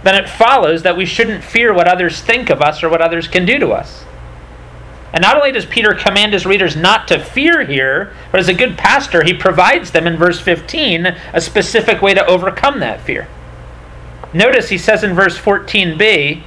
then 0.02 0.14
it 0.14 0.28
follows 0.28 0.82
that 0.82 0.96
we 0.96 1.06
shouldn't 1.06 1.44
fear 1.44 1.72
what 1.72 1.88
others 1.88 2.20
think 2.20 2.50
of 2.50 2.62
us 2.62 2.82
or 2.82 2.88
what 2.88 3.02
others 3.02 3.28
can 3.28 3.44
do 3.44 3.58
to 3.58 3.70
us. 3.70 4.04
And 5.12 5.22
not 5.22 5.36
only 5.36 5.52
does 5.52 5.66
Peter 5.66 5.92
command 5.92 6.32
his 6.32 6.46
readers 6.46 6.76
not 6.76 7.08
to 7.08 7.18
fear 7.18 7.64
here, 7.64 8.14
but 8.30 8.40
as 8.40 8.48
a 8.48 8.54
good 8.54 8.78
pastor, 8.78 9.24
he 9.24 9.34
provides 9.34 9.90
them 9.90 10.06
in 10.06 10.16
verse 10.16 10.40
15 10.40 11.06
a 11.06 11.40
specific 11.40 12.00
way 12.00 12.14
to 12.14 12.24
overcome 12.26 12.80
that 12.80 13.00
fear. 13.00 13.28
Notice 14.32 14.68
he 14.68 14.78
says 14.78 15.02
in 15.02 15.14
verse 15.14 15.36
14b, 15.36 16.44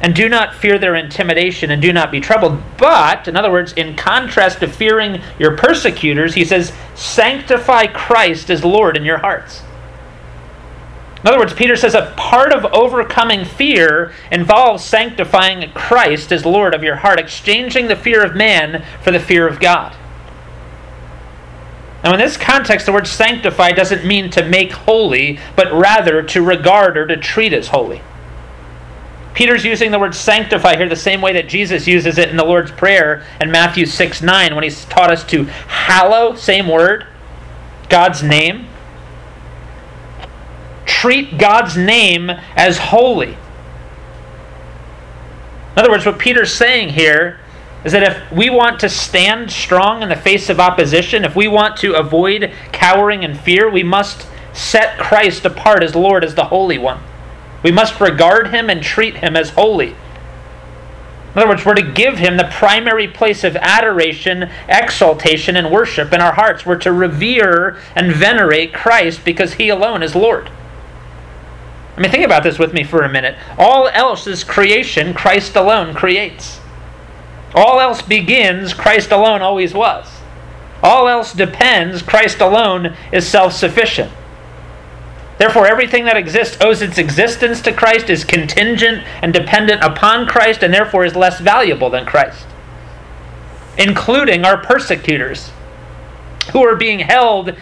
and 0.00 0.14
do 0.14 0.28
not 0.28 0.54
fear 0.54 0.78
their 0.78 0.94
intimidation 0.94 1.70
and 1.70 1.82
do 1.82 1.92
not 1.92 2.10
be 2.10 2.20
troubled. 2.20 2.62
But, 2.78 3.28
in 3.28 3.36
other 3.36 3.50
words, 3.50 3.74
in 3.74 3.96
contrast 3.96 4.60
to 4.60 4.68
fearing 4.68 5.20
your 5.38 5.56
persecutors, 5.56 6.34
he 6.34 6.44
says, 6.44 6.72
sanctify 6.94 7.88
Christ 7.88 8.48
as 8.48 8.64
Lord 8.64 8.96
in 8.96 9.04
your 9.04 9.18
hearts. 9.18 9.62
In 11.22 11.28
other 11.28 11.38
words, 11.38 11.52
Peter 11.52 11.76
says 11.76 11.94
a 11.94 12.14
part 12.16 12.52
of 12.52 12.64
overcoming 12.72 13.44
fear 13.44 14.12
involves 14.32 14.82
sanctifying 14.82 15.70
Christ 15.72 16.32
as 16.32 16.46
Lord 16.46 16.74
of 16.74 16.82
your 16.82 16.96
heart, 16.96 17.20
exchanging 17.20 17.88
the 17.88 17.96
fear 17.96 18.24
of 18.24 18.34
man 18.34 18.84
for 19.02 19.10
the 19.10 19.20
fear 19.20 19.46
of 19.46 19.60
God. 19.60 19.94
Now, 22.02 22.14
in 22.14 22.18
this 22.18 22.38
context, 22.38 22.86
the 22.86 22.92
word 22.92 23.06
sanctify 23.06 23.72
doesn't 23.72 24.06
mean 24.06 24.30
to 24.30 24.42
make 24.42 24.72
holy, 24.72 25.38
but 25.54 25.70
rather 25.70 26.22
to 26.22 26.42
regard 26.42 26.96
or 26.96 27.06
to 27.06 27.16
treat 27.18 27.52
as 27.52 27.68
holy. 27.68 28.00
Peter's 29.34 29.64
using 29.64 29.90
the 29.90 29.98
word 29.98 30.14
sanctify 30.14 30.76
here 30.76 30.88
the 30.88 30.96
same 30.96 31.20
way 31.20 31.34
that 31.34 31.48
Jesus 31.48 31.86
uses 31.86 32.16
it 32.16 32.30
in 32.30 32.36
the 32.36 32.44
Lord's 32.44 32.70
Prayer 32.70 33.24
in 33.40 33.50
Matthew 33.50 33.84
6 33.84 34.22
9 34.22 34.54
when 34.54 34.64
he's 34.64 34.86
taught 34.86 35.10
us 35.10 35.24
to 35.26 35.44
hallow, 35.44 36.34
same 36.34 36.66
word, 36.66 37.06
God's 37.90 38.22
name. 38.22 38.69
Treat 40.90 41.38
God's 41.38 41.76
name 41.76 42.30
as 42.56 42.76
holy. 42.76 43.30
In 43.30 43.36
other 45.76 45.88
words, 45.88 46.04
what 46.04 46.18
Peter's 46.18 46.52
saying 46.52 46.90
here 46.90 47.38
is 47.84 47.92
that 47.92 48.02
if 48.02 48.32
we 48.32 48.50
want 48.50 48.80
to 48.80 48.88
stand 48.88 49.52
strong 49.52 50.02
in 50.02 50.08
the 50.08 50.16
face 50.16 50.50
of 50.50 50.58
opposition, 50.58 51.24
if 51.24 51.36
we 51.36 51.46
want 51.46 51.76
to 51.78 51.94
avoid 51.94 52.52
cowering 52.72 53.24
and 53.24 53.38
fear, 53.38 53.70
we 53.70 53.84
must 53.84 54.26
set 54.52 54.98
Christ 54.98 55.44
apart 55.44 55.84
as 55.84 55.94
Lord, 55.94 56.24
as 56.24 56.34
the 56.34 56.46
Holy 56.46 56.76
One. 56.76 57.00
We 57.62 57.70
must 57.70 58.00
regard 58.00 58.48
him 58.48 58.68
and 58.68 58.82
treat 58.82 59.18
him 59.18 59.36
as 59.36 59.50
holy. 59.50 59.90
In 59.90 61.38
other 61.38 61.48
words, 61.48 61.64
we're 61.64 61.76
to 61.76 61.92
give 61.92 62.18
him 62.18 62.36
the 62.36 62.50
primary 62.50 63.06
place 63.06 63.44
of 63.44 63.54
adoration, 63.56 64.50
exaltation, 64.68 65.56
and 65.56 65.70
worship 65.70 66.12
in 66.12 66.20
our 66.20 66.32
hearts. 66.32 66.66
We're 66.66 66.78
to 66.78 66.92
revere 66.92 67.78
and 67.94 68.12
venerate 68.12 68.74
Christ 68.74 69.24
because 69.24 69.54
he 69.54 69.68
alone 69.68 70.02
is 70.02 70.16
Lord. 70.16 70.50
I 72.00 72.02
mean, 72.02 72.12
think 72.12 72.24
about 72.24 72.42
this 72.42 72.58
with 72.58 72.72
me 72.72 72.82
for 72.82 73.02
a 73.02 73.10
minute. 73.10 73.36
All 73.58 73.86
else 73.88 74.26
is 74.26 74.42
creation, 74.42 75.12
Christ 75.12 75.54
alone 75.54 75.92
creates. 75.92 76.58
All 77.54 77.78
else 77.78 78.00
begins, 78.00 78.72
Christ 78.72 79.12
alone 79.12 79.42
always 79.42 79.74
was. 79.74 80.10
All 80.82 81.08
else 81.08 81.34
depends, 81.34 82.00
Christ 82.00 82.40
alone 82.40 82.96
is 83.12 83.28
self 83.28 83.52
sufficient. 83.52 84.10
Therefore, 85.36 85.66
everything 85.66 86.06
that 86.06 86.16
exists 86.16 86.56
owes 86.62 86.80
its 86.80 86.96
existence 86.96 87.60
to 87.60 87.72
Christ, 87.72 88.08
is 88.08 88.24
contingent 88.24 89.04
and 89.20 89.34
dependent 89.34 89.82
upon 89.82 90.26
Christ, 90.26 90.62
and 90.62 90.72
therefore 90.72 91.04
is 91.04 91.14
less 91.14 91.38
valuable 91.38 91.90
than 91.90 92.06
Christ, 92.06 92.46
including 93.76 94.46
our 94.46 94.56
persecutors, 94.56 95.50
who 96.54 96.64
are 96.64 96.76
being 96.76 97.00
held 97.00 97.54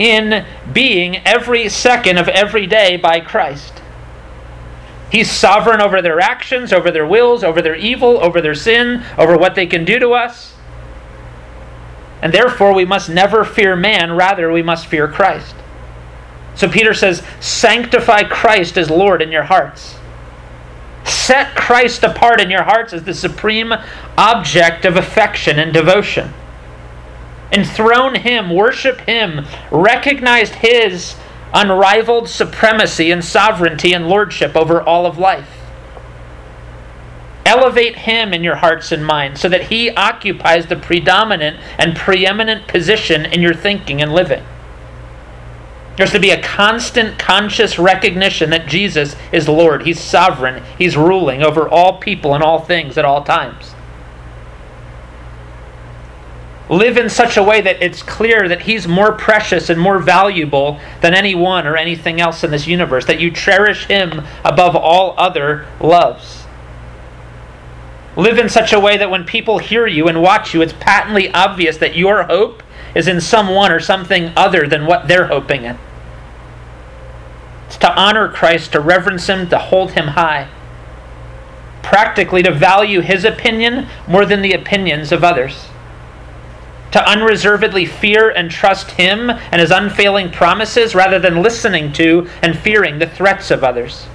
in 0.00 0.44
being 0.72 1.18
every 1.18 1.68
second 1.68 2.18
of 2.18 2.26
every 2.26 2.66
day 2.66 2.96
by 2.96 3.20
Christ. 3.20 3.82
He's 5.14 5.30
sovereign 5.30 5.80
over 5.80 6.02
their 6.02 6.18
actions, 6.18 6.72
over 6.72 6.90
their 6.90 7.06
wills, 7.06 7.44
over 7.44 7.62
their 7.62 7.76
evil, 7.76 8.18
over 8.18 8.40
their 8.40 8.56
sin, 8.56 9.04
over 9.16 9.38
what 9.38 9.54
they 9.54 9.64
can 9.64 9.84
do 9.84 10.00
to 10.00 10.10
us. 10.10 10.56
And 12.20 12.34
therefore, 12.34 12.74
we 12.74 12.84
must 12.84 13.08
never 13.08 13.44
fear 13.44 13.76
man, 13.76 14.16
rather, 14.16 14.50
we 14.50 14.60
must 14.60 14.88
fear 14.88 15.06
Christ. 15.06 15.54
So 16.56 16.68
Peter 16.68 16.92
says, 16.92 17.22
Sanctify 17.38 18.24
Christ 18.24 18.76
as 18.76 18.90
Lord 18.90 19.22
in 19.22 19.30
your 19.30 19.44
hearts. 19.44 19.94
Set 21.04 21.54
Christ 21.54 22.02
apart 22.02 22.40
in 22.40 22.50
your 22.50 22.64
hearts 22.64 22.92
as 22.92 23.04
the 23.04 23.14
supreme 23.14 23.72
object 24.18 24.84
of 24.84 24.96
affection 24.96 25.60
and 25.60 25.72
devotion. 25.72 26.34
Enthrone 27.52 28.16
Him, 28.16 28.50
worship 28.50 29.02
Him, 29.02 29.46
recognize 29.70 30.50
His 30.50 31.14
unrivaled 31.54 32.28
supremacy 32.28 33.10
and 33.10 33.24
sovereignty 33.24 33.92
and 33.92 34.08
lordship 34.08 34.56
over 34.56 34.82
all 34.82 35.06
of 35.06 35.16
life. 35.16 35.48
Elevate 37.46 37.96
Him 37.98 38.34
in 38.34 38.42
your 38.42 38.56
hearts 38.56 38.90
and 38.90 39.06
minds 39.06 39.40
so 39.40 39.48
that 39.48 39.68
He 39.68 39.90
occupies 39.90 40.66
the 40.66 40.76
predominant 40.76 41.58
and 41.78 41.96
preeminent 41.96 42.66
position 42.66 43.24
in 43.24 43.40
your 43.40 43.54
thinking 43.54 44.02
and 44.02 44.12
living. 44.12 44.42
There's 45.96 46.10
to 46.10 46.18
be 46.18 46.30
a 46.30 46.42
constant 46.42 47.18
conscious 47.18 47.78
recognition 47.78 48.50
that 48.50 48.66
Jesus 48.66 49.14
is 49.30 49.48
Lord. 49.48 49.86
He's 49.86 50.00
sovereign. 50.00 50.64
He's 50.76 50.96
ruling 50.96 51.42
over 51.42 51.68
all 51.68 51.98
people 51.98 52.34
and 52.34 52.42
all 52.42 52.58
things 52.58 52.98
at 52.98 53.04
all 53.04 53.22
times 53.22 53.73
live 56.68 56.96
in 56.96 57.10
such 57.10 57.36
a 57.36 57.42
way 57.42 57.60
that 57.60 57.82
it's 57.82 58.02
clear 58.02 58.48
that 58.48 58.62
He's 58.62 58.88
more 58.88 59.12
precious 59.12 59.68
and 59.68 59.80
more 59.80 59.98
valuable 59.98 60.80
than 61.00 61.14
anyone 61.14 61.66
or 61.66 61.76
anything 61.76 62.20
else 62.20 62.42
in 62.42 62.50
this 62.50 62.66
universe, 62.66 63.06
that 63.06 63.20
you 63.20 63.30
cherish 63.30 63.86
Him 63.86 64.22
above 64.44 64.74
all 64.74 65.14
other 65.18 65.66
loves. 65.80 66.44
Live 68.16 68.38
in 68.38 68.48
such 68.48 68.72
a 68.72 68.80
way 68.80 68.96
that 68.96 69.10
when 69.10 69.24
people 69.24 69.58
hear 69.58 69.86
you 69.86 70.08
and 70.08 70.22
watch 70.22 70.54
you, 70.54 70.62
it's 70.62 70.72
patently 70.72 71.32
obvious 71.34 71.76
that 71.78 71.96
your 71.96 72.24
hope 72.24 72.62
is 72.94 73.08
in 73.08 73.20
someone 73.20 73.72
or 73.72 73.80
something 73.80 74.32
other 74.36 74.66
than 74.66 74.86
what 74.86 75.08
they're 75.08 75.26
hoping 75.26 75.64
in. 75.64 75.76
It's 77.66 77.76
to 77.78 77.92
honor 77.94 78.28
Christ, 78.28 78.72
to 78.72 78.80
reverence 78.80 79.26
Him, 79.26 79.48
to 79.48 79.58
hold 79.58 79.92
Him 79.92 80.08
high. 80.08 80.48
Practically, 81.82 82.42
to 82.44 82.52
value 82.52 83.00
His 83.00 83.24
opinion 83.24 83.88
more 84.06 84.24
than 84.24 84.40
the 84.40 84.52
opinions 84.52 85.12
of 85.12 85.24
others 85.24 85.66
to 86.92 87.08
unreservedly 87.08 87.86
fear 87.86 88.30
and 88.30 88.50
trust 88.50 88.92
Him 88.92 89.30
and 89.30 89.60
His 89.60 89.70
unfailing 89.70 90.30
promises 90.30 90.94
rather 90.94 91.18
than 91.18 91.42
listening 91.42 91.92
to 91.94 92.28
and 92.42 92.58
fearing 92.58 92.98
the 92.98 93.06
threats 93.06 93.50
of 93.50 93.64
others. 93.64 94.06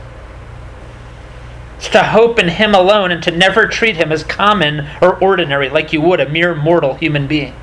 It's 1.77 1.89
to 1.89 2.03
hope 2.03 2.39
in 2.39 2.49
Him 2.49 2.75
alone 2.75 3.11
and 3.11 3.23
to 3.23 3.31
never 3.31 3.67
treat 3.67 3.95
Him 3.95 4.11
as 4.11 4.23
common 4.23 4.87
or 5.01 5.15
ordinary 5.17 5.69
like 5.69 5.93
you 5.93 6.01
would 6.01 6.19
a 6.19 6.29
mere 6.29 6.53
mortal 6.53 6.95
human 6.95 7.27
being. 7.27 7.53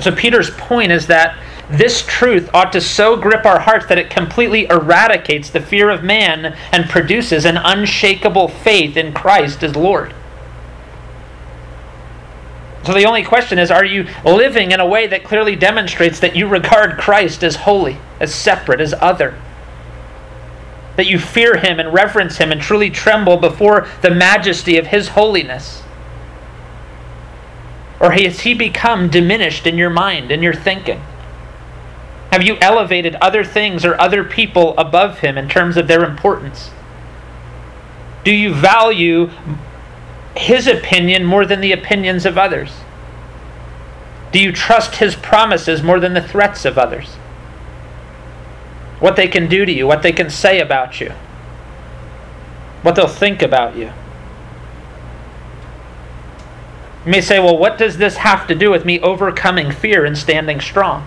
So, 0.00 0.14
Peter's 0.14 0.50
point 0.50 0.92
is 0.92 1.06
that 1.06 1.38
this 1.70 2.04
truth 2.06 2.48
ought 2.54 2.72
to 2.72 2.80
so 2.80 3.16
grip 3.16 3.44
our 3.44 3.60
hearts 3.60 3.86
that 3.86 3.98
it 3.98 4.10
completely 4.10 4.66
eradicates 4.66 5.50
the 5.50 5.60
fear 5.60 5.88
of 5.90 6.04
man 6.04 6.56
and 6.70 6.88
produces 6.88 7.44
an 7.44 7.56
unshakable 7.56 8.48
faith 8.48 8.96
in 8.96 9.12
Christ 9.12 9.62
as 9.62 9.74
Lord. 9.74 10.14
So 12.86 12.94
the 12.94 13.04
only 13.04 13.24
question 13.24 13.58
is 13.58 13.72
are 13.72 13.84
you 13.84 14.06
living 14.24 14.70
in 14.70 14.78
a 14.78 14.86
way 14.86 15.08
that 15.08 15.24
clearly 15.24 15.56
demonstrates 15.56 16.20
that 16.20 16.36
you 16.36 16.46
regard 16.46 16.98
Christ 16.98 17.42
as 17.42 17.56
holy, 17.56 17.98
as 18.20 18.32
separate, 18.32 18.80
as 18.80 18.94
other? 19.00 19.34
That 20.94 21.06
you 21.06 21.18
fear 21.18 21.56
him 21.56 21.80
and 21.80 21.92
reverence 21.92 22.36
him 22.38 22.52
and 22.52 22.60
truly 22.60 22.88
tremble 22.90 23.38
before 23.38 23.88
the 24.02 24.10
majesty 24.10 24.78
of 24.78 24.86
his 24.86 25.08
holiness? 25.08 25.82
Or 27.98 28.12
has 28.12 28.40
he 28.40 28.54
become 28.54 29.10
diminished 29.10 29.66
in 29.66 29.76
your 29.76 29.90
mind, 29.90 30.30
in 30.30 30.42
your 30.42 30.54
thinking? 30.54 31.00
Have 32.30 32.44
you 32.44 32.56
elevated 32.60 33.16
other 33.16 33.42
things 33.42 33.84
or 33.84 34.00
other 34.00 34.22
people 34.22 34.74
above 34.78 35.20
him 35.20 35.36
in 35.36 35.48
terms 35.48 35.76
of 35.76 35.88
their 35.88 36.04
importance? 36.04 36.70
Do 38.22 38.32
you 38.32 38.54
value 38.54 39.30
his 40.38 40.66
opinion 40.66 41.24
more 41.24 41.46
than 41.46 41.60
the 41.60 41.72
opinions 41.72 42.26
of 42.26 42.36
others? 42.38 42.72
Do 44.32 44.40
you 44.40 44.52
trust 44.52 44.96
his 44.96 45.14
promises 45.14 45.82
more 45.82 46.00
than 46.00 46.14
the 46.14 46.20
threats 46.20 46.64
of 46.64 46.78
others? 46.78 47.14
What 49.00 49.16
they 49.16 49.28
can 49.28 49.48
do 49.48 49.64
to 49.64 49.72
you, 49.72 49.86
what 49.86 50.02
they 50.02 50.12
can 50.12 50.30
say 50.30 50.60
about 50.60 51.00
you, 51.00 51.10
what 52.82 52.94
they'll 52.94 53.08
think 53.08 53.42
about 53.42 53.76
you. 53.76 53.92
You 57.04 57.12
may 57.12 57.20
say, 57.20 57.38
well, 57.38 57.56
what 57.56 57.78
does 57.78 57.98
this 57.98 58.16
have 58.16 58.48
to 58.48 58.54
do 58.54 58.70
with 58.70 58.84
me 58.84 58.98
overcoming 59.00 59.70
fear 59.70 60.04
and 60.04 60.18
standing 60.18 60.60
strong? 60.60 61.06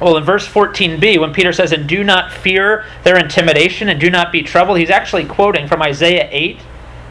Well, 0.00 0.16
in 0.16 0.24
verse 0.24 0.46
14b, 0.46 1.18
when 1.20 1.32
Peter 1.32 1.52
says, 1.52 1.72
And 1.72 1.88
do 1.88 2.04
not 2.04 2.32
fear 2.32 2.84
their 3.02 3.18
intimidation 3.18 3.88
and 3.88 4.00
do 4.00 4.10
not 4.10 4.30
be 4.30 4.42
troubled, 4.42 4.78
he's 4.78 4.90
actually 4.90 5.24
quoting 5.24 5.66
from 5.66 5.82
Isaiah 5.82 6.28
8, 6.30 6.58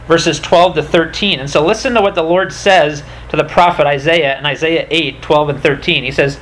verses 0.06 0.38
12 0.40 0.76
to 0.76 0.82
13. 0.82 1.40
And 1.40 1.50
so 1.50 1.64
listen 1.64 1.94
to 1.94 2.00
what 2.00 2.14
the 2.14 2.22
Lord 2.22 2.52
says 2.52 3.02
to 3.30 3.36
the 3.36 3.44
prophet 3.44 3.86
Isaiah 3.86 4.38
in 4.38 4.46
Isaiah 4.46 4.86
8, 4.90 5.22
12 5.22 5.48
and 5.48 5.62
13. 5.62 6.04
He 6.04 6.12
says, 6.12 6.38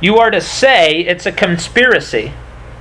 You 0.00 0.18
are 0.18 0.30
to 0.30 0.40
say 0.40 1.00
it's 1.00 1.26
a 1.26 1.32
conspiracy 1.32 2.32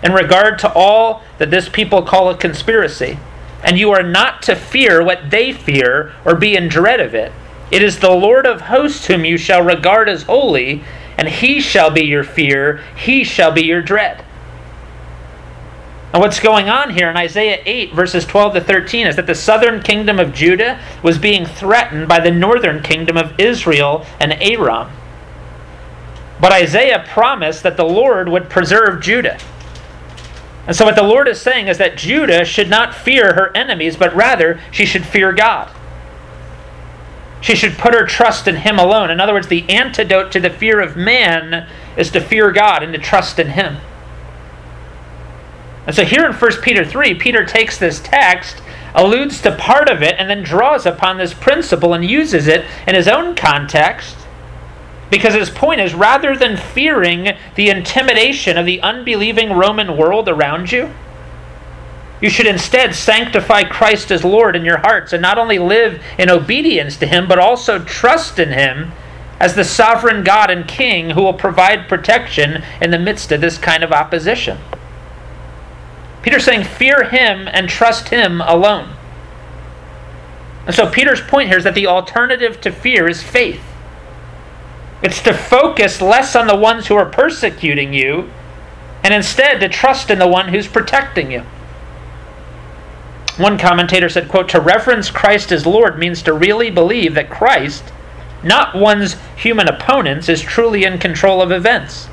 in 0.01 0.13
regard 0.13 0.59
to 0.59 0.73
all 0.73 1.23
that 1.38 1.51
this 1.51 1.69
people 1.69 2.03
call 2.03 2.29
a 2.29 2.38
conspiracy. 2.38 3.17
And 3.63 3.79
you 3.79 3.91
are 3.91 4.03
not 4.03 4.41
to 4.43 4.55
fear 4.55 5.03
what 5.03 5.29
they 5.29 5.53
fear 5.53 6.13
or 6.25 6.36
be 6.36 6.55
in 6.55 6.67
dread 6.67 6.99
of 6.99 7.15
it. 7.15 7.31
It 7.71 7.81
is 7.81 7.99
the 7.99 8.12
Lord 8.12 8.45
of 8.45 8.62
hosts 8.62 9.07
whom 9.07 9.23
you 9.25 9.38
shall 9.38 9.63
regard 9.63 10.09
as 10.09 10.23
holy 10.23 10.83
and 11.17 11.27
he 11.27 11.62
shall 11.62 11.89
be 11.89 12.01
your 12.01 12.23
fear, 12.23 12.81
he 12.95 13.23
shall 13.23 13.51
be 13.51 13.63
your 13.63 13.81
dread. 13.81 14.25
And 16.13 16.21
what's 16.21 16.39
going 16.39 16.69
on 16.69 16.91
here 16.91 17.10
in 17.10 17.17
Isaiah 17.17 17.60
8, 17.65 17.93
verses 17.93 18.23
12 18.23 18.54
to 18.54 18.62
13, 18.62 19.08
is 19.08 19.15
that 19.15 19.26
the 19.26 19.34
southern 19.34 19.82
kingdom 19.82 20.19
of 20.19 20.32
Judah 20.32 20.80
was 21.02 21.17
being 21.17 21.43
threatened 21.43 22.08
by 22.08 22.19
the 22.19 22.30
northern 22.30 22.84
kingdom 22.84 23.17
of 23.17 23.39
Israel 23.39 24.06
and 24.19 24.34
Aram. 24.34 24.91
But 26.39 26.52
Isaiah 26.52 27.04
promised 27.08 27.63
that 27.63 27.78
the 27.78 27.86
Lord 27.86 28.30
would 28.30 28.47
preserve 28.47 29.02
Judah. 29.02 29.39
And 30.67 30.76
so, 30.76 30.86
what 30.86 30.95
the 30.95 31.04
Lord 31.04 31.28
is 31.28 31.41
saying 31.41 31.67
is 31.67 31.80
that 31.80 31.97
Judah 31.97 32.45
should 32.45 32.69
not 32.69 32.93
fear 32.93 33.34
her 33.34 33.52
enemies, 33.56 33.97
but 33.97 34.15
rather 34.15 34.62
she 34.71 34.86
should 34.86 35.06
fear 35.06 35.34
God. 35.34 35.71
She 37.41 37.56
should 37.56 37.78
put 37.78 37.93
her 37.93 38.06
trust 38.06 38.47
in 38.47 38.58
Him 38.58 38.78
alone. 38.78 39.10
In 39.10 39.19
other 39.19 39.34
words, 39.34 39.47
the 39.47 39.67
antidote 39.67 40.32
to 40.32 40.39
the 40.39 40.52
fear 40.52 40.80
of 40.80 40.95
man 40.95 41.67
is 41.97 42.12
to 42.12 42.21
fear 42.21 42.52
God 42.52 42.84
and 42.84 42.93
to 42.93 42.99
trust 42.99 43.39
in 43.39 43.49
Him. 43.49 43.78
And 45.85 45.95
so 45.95 46.05
here 46.05 46.25
in 46.25 46.33
1 46.33 46.51
Peter 46.61 46.85
3, 46.85 47.15
Peter 47.15 47.45
takes 47.45 47.77
this 47.77 47.99
text, 47.99 48.61
alludes 48.95 49.41
to 49.41 49.55
part 49.55 49.89
of 49.89 50.01
it, 50.01 50.15
and 50.17 50.29
then 50.29 50.43
draws 50.43 50.85
upon 50.85 51.17
this 51.17 51.33
principle 51.33 51.93
and 51.93 52.05
uses 52.05 52.47
it 52.47 52.65
in 52.87 52.95
his 52.95 53.07
own 53.07 53.35
context. 53.35 54.15
Because 55.09 55.33
his 55.33 55.49
point 55.49 55.81
is 55.81 55.93
rather 55.93 56.35
than 56.35 56.57
fearing 56.57 57.35
the 57.55 57.69
intimidation 57.69 58.57
of 58.57 58.65
the 58.65 58.81
unbelieving 58.81 59.53
Roman 59.53 59.97
world 59.97 60.29
around 60.29 60.71
you, 60.71 60.91
you 62.21 62.29
should 62.29 62.47
instead 62.47 62.95
sanctify 62.95 63.65
Christ 63.65 64.09
as 64.09 64.23
Lord 64.23 64.55
in 64.55 64.63
your 64.63 64.77
hearts 64.77 65.11
and 65.11 65.21
not 65.21 65.37
only 65.37 65.59
live 65.59 66.01
in 66.17 66.29
obedience 66.29 66.95
to 66.97 67.05
Him, 67.05 67.27
but 67.27 67.37
also 67.37 67.83
trust 67.83 68.39
in 68.39 68.49
Him 68.49 68.93
as 69.41 69.55
the 69.55 69.65
sovereign 69.65 70.23
God 70.23 70.49
and 70.49 70.65
King 70.65 71.09
who 71.09 71.21
will 71.21 71.33
provide 71.33 71.89
protection 71.89 72.63
in 72.81 72.91
the 72.91 72.97
midst 72.97 73.33
of 73.33 73.41
this 73.41 73.57
kind 73.57 73.83
of 73.83 73.91
opposition. 73.91 74.57
Peter's 76.23 76.45
saying, 76.45 76.63
fear 76.63 77.03
Him 77.03 77.47
and 77.51 77.69
trust 77.69 78.09
Him 78.09 78.41
alone. 78.41 78.95
And 80.65 80.73
so 80.73 80.89
Peter's 80.89 81.21
point 81.21 81.49
here 81.49 81.57
is 81.57 81.65
that 81.65 81.75
the 81.75 81.88
alternative 81.88 82.59
to 82.62 82.71
fear 82.71 83.07
is 83.07 83.21
faith. 83.21 83.62
It's 85.03 85.21
to 85.23 85.33
focus 85.33 86.01
less 86.01 86.36
on 86.36 86.47
the 86.47 86.55
ones 86.55 86.88
who 86.88 86.95
are 86.95 87.05
persecuting 87.05 87.93
you 87.93 88.31
and 89.03 89.13
instead 89.13 89.59
to 89.59 89.67
trust 89.67 90.09
in 90.09 90.17
the 90.17 90.27
one 90.27 90.47
who's 90.47 90.67
protecting 90.67 91.29
you. 91.29 91.43
One 93.36 93.57
commentator 93.57 94.07
said, 94.07 94.29
quote, 94.29 94.47
to 94.49 94.62
reverence 94.62 95.12
Christ 95.12 95.51
as 95.51 95.65
Lord 95.65 95.99
means 95.99 96.21
to 96.21 96.33
really 96.33 96.69
believe 96.71 97.15
that 97.15 97.29
Christ, 97.29 97.83
not 98.43 98.75
one's 98.75 99.17
human 99.36 99.67
opponents, 99.67 100.29
is 100.29 100.41
truly 100.41 100.86
in 100.86 100.99
control 100.99 101.41
of 101.41 101.51
events. 101.51 102.07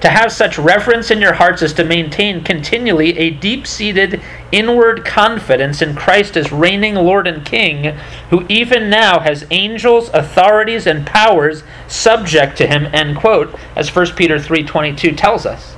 To 0.00 0.08
have 0.08 0.32
such 0.32 0.58
reverence 0.58 1.10
in 1.10 1.20
your 1.20 1.34
hearts 1.34 1.60
is 1.60 1.74
to 1.74 1.84
maintain 1.84 2.42
continually 2.42 3.18
a 3.18 3.30
deep 3.30 3.66
seated 3.66 4.22
inward 4.50 5.04
confidence 5.04 5.82
in 5.82 5.94
Christ 5.94 6.38
as 6.38 6.50
reigning 6.50 6.94
Lord 6.94 7.26
and 7.26 7.44
King, 7.44 7.96
who 8.30 8.46
even 8.48 8.88
now 8.88 9.20
has 9.20 9.46
angels, 9.50 10.08
authorities, 10.14 10.86
and 10.86 11.06
powers 11.06 11.64
subject 11.86 12.56
to 12.58 12.66
him, 12.66 12.86
end 12.94 13.18
quote, 13.18 13.54
as 13.76 13.94
1 13.94 14.14
Peter 14.16 14.36
3.22 14.36 15.16
tells 15.16 15.44
us. 15.44 15.76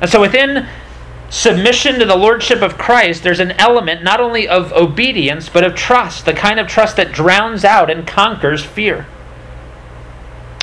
And 0.00 0.08
so 0.08 0.20
within 0.20 0.68
submission 1.30 1.98
to 1.98 2.04
the 2.04 2.16
lordship 2.16 2.62
of 2.62 2.78
Christ, 2.78 3.24
there's 3.24 3.40
an 3.40 3.52
element 3.52 4.04
not 4.04 4.20
only 4.20 4.46
of 4.46 4.72
obedience, 4.72 5.48
but 5.48 5.64
of 5.64 5.74
trust, 5.74 6.26
the 6.26 6.32
kind 6.32 6.60
of 6.60 6.68
trust 6.68 6.96
that 6.96 7.10
drowns 7.10 7.64
out 7.64 7.90
and 7.90 8.06
conquers 8.06 8.64
fear. 8.64 9.06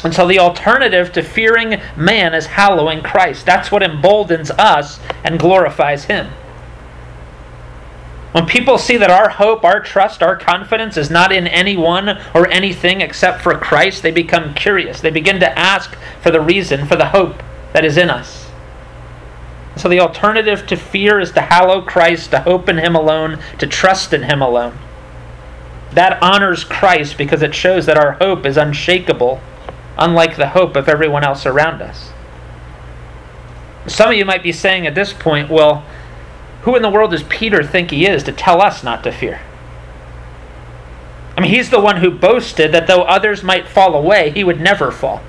And 0.03 0.13
so 0.13 0.27
the 0.27 0.39
alternative 0.39 1.11
to 1.13 1.21
fearing 1.21 1.81
man 1.97 2.33
is 2.33 2.45
hallowing 2.45 3.01
Christ. 3.01 3.45
That's 3.45 3.71
what 3.71 3.83
emboldens 3.83 4.49
us 4.51 4.99
and 5.23 5.39
glorifies 5.39 6.05
Him. 6.05 6.31
When 8.31 8.45
people 8.45 8.77
see 8.77 8.95
that 8.97 9.09
our 9.09 9.29
hope, 9.29 9.63
our 9.63 9.79
trust, 9.79 10.21
our 10.21 10.37
confidence 10.37 10.97
is 10.97 11.09
not 11.09 11.31
in 11.31 11.47
anyone 11.47 12.09
or 12.35 12.47
anything 12.49 13.01
except 13.01 13.41
for 13.41 13.55
Christ, 13.55 14.03
they 14.03 14.11
become 14.11 14.53
curious. 14.53 15.01
They 15.01 15.09
begin 15.09 15.39
to 15.39 15.57
ask 15.57 15.97
for 16.21 16.29
the 16.29 16.39
reason, 16.39 16.85
for 16.85 16.95
the 16.95 17.07
hope 17.07 17.41
that 17.73 17.83
is 17.83 17.97
in 17.97 18.09
us. 18.09 18.49
So 19.75 19.89
the 19.89 19.99
alternative 19.99 20.67
to 20.67 20.75
fear 20.75 21.19
is 21.19 21.31
to 21.31 21.41
hallow 21.41 21.81
Christ, 21.81 22.31
to 22.31 22.41
hope 22.41 22.69
in 22.69 22.77
Him 22.77 22.95
alone, 22.95 23.39
to 23.57 23.65
trust 23.65 24.13
in 24.13 24.23
Him 24.23 24.41
alone. 24.41 24.77
That 25.93 26.21
honors 26.21 26.63
Christ 26.63 27.17
because 27.17 27.41
it 27.41 27.55
shows 27.55 27.87
that 27.87 27.97
our 27.97 28.13
hope 28.13 28.45
is 28.45 28.57
unshakable, 28.57 29.41
unlike 29.99 30.35
the 30.35 30.49
hope 30.49 30.75
of 30.75 30.89
everyone 30.89 31.23
else 31.23 31.45
around 31.45 31.81
us. 31.81 32.11
Some 33.85 34.09
of 34.09 34.17
you 34.17 34.25
might 34.25 34.43
be 34.43 34.51
saying 34.51 34.87
at 34.87 34.95
this 34.95 35.13
point, 35.13 35.49
well, 35.49 35.85
who 36.63 36.75
in 36.75 36.81
the 36.81 36.89
world 36.89 37.11
does 37.11 37.23
Peter 37.23 37.63
think 37.63 37.91
he 37.91 38.05
is 38.05 38.23
to 38.23 38.31
tell 38.31 38.61
us 38.61 38.83
not 38.83 39.03
to 39.03 39.11
fear? 39.11 39.41
I 41.37 41.41
mean, 41.41 41.51
he's 41.51 41.69
the 41.69 41.79
one 41.79 41.97
who 41.97 42.11
boasted 42.11 42.71
that 42.73 42.87
though 42.87 43.03
others 43.03 43.43
might 43.43 43.67
fall 43.67 43.95
away, 43.95 44.31
he 44.31 44.43
would 44.43 44.59
never 44.59 44.91
fall. 44.91 45.21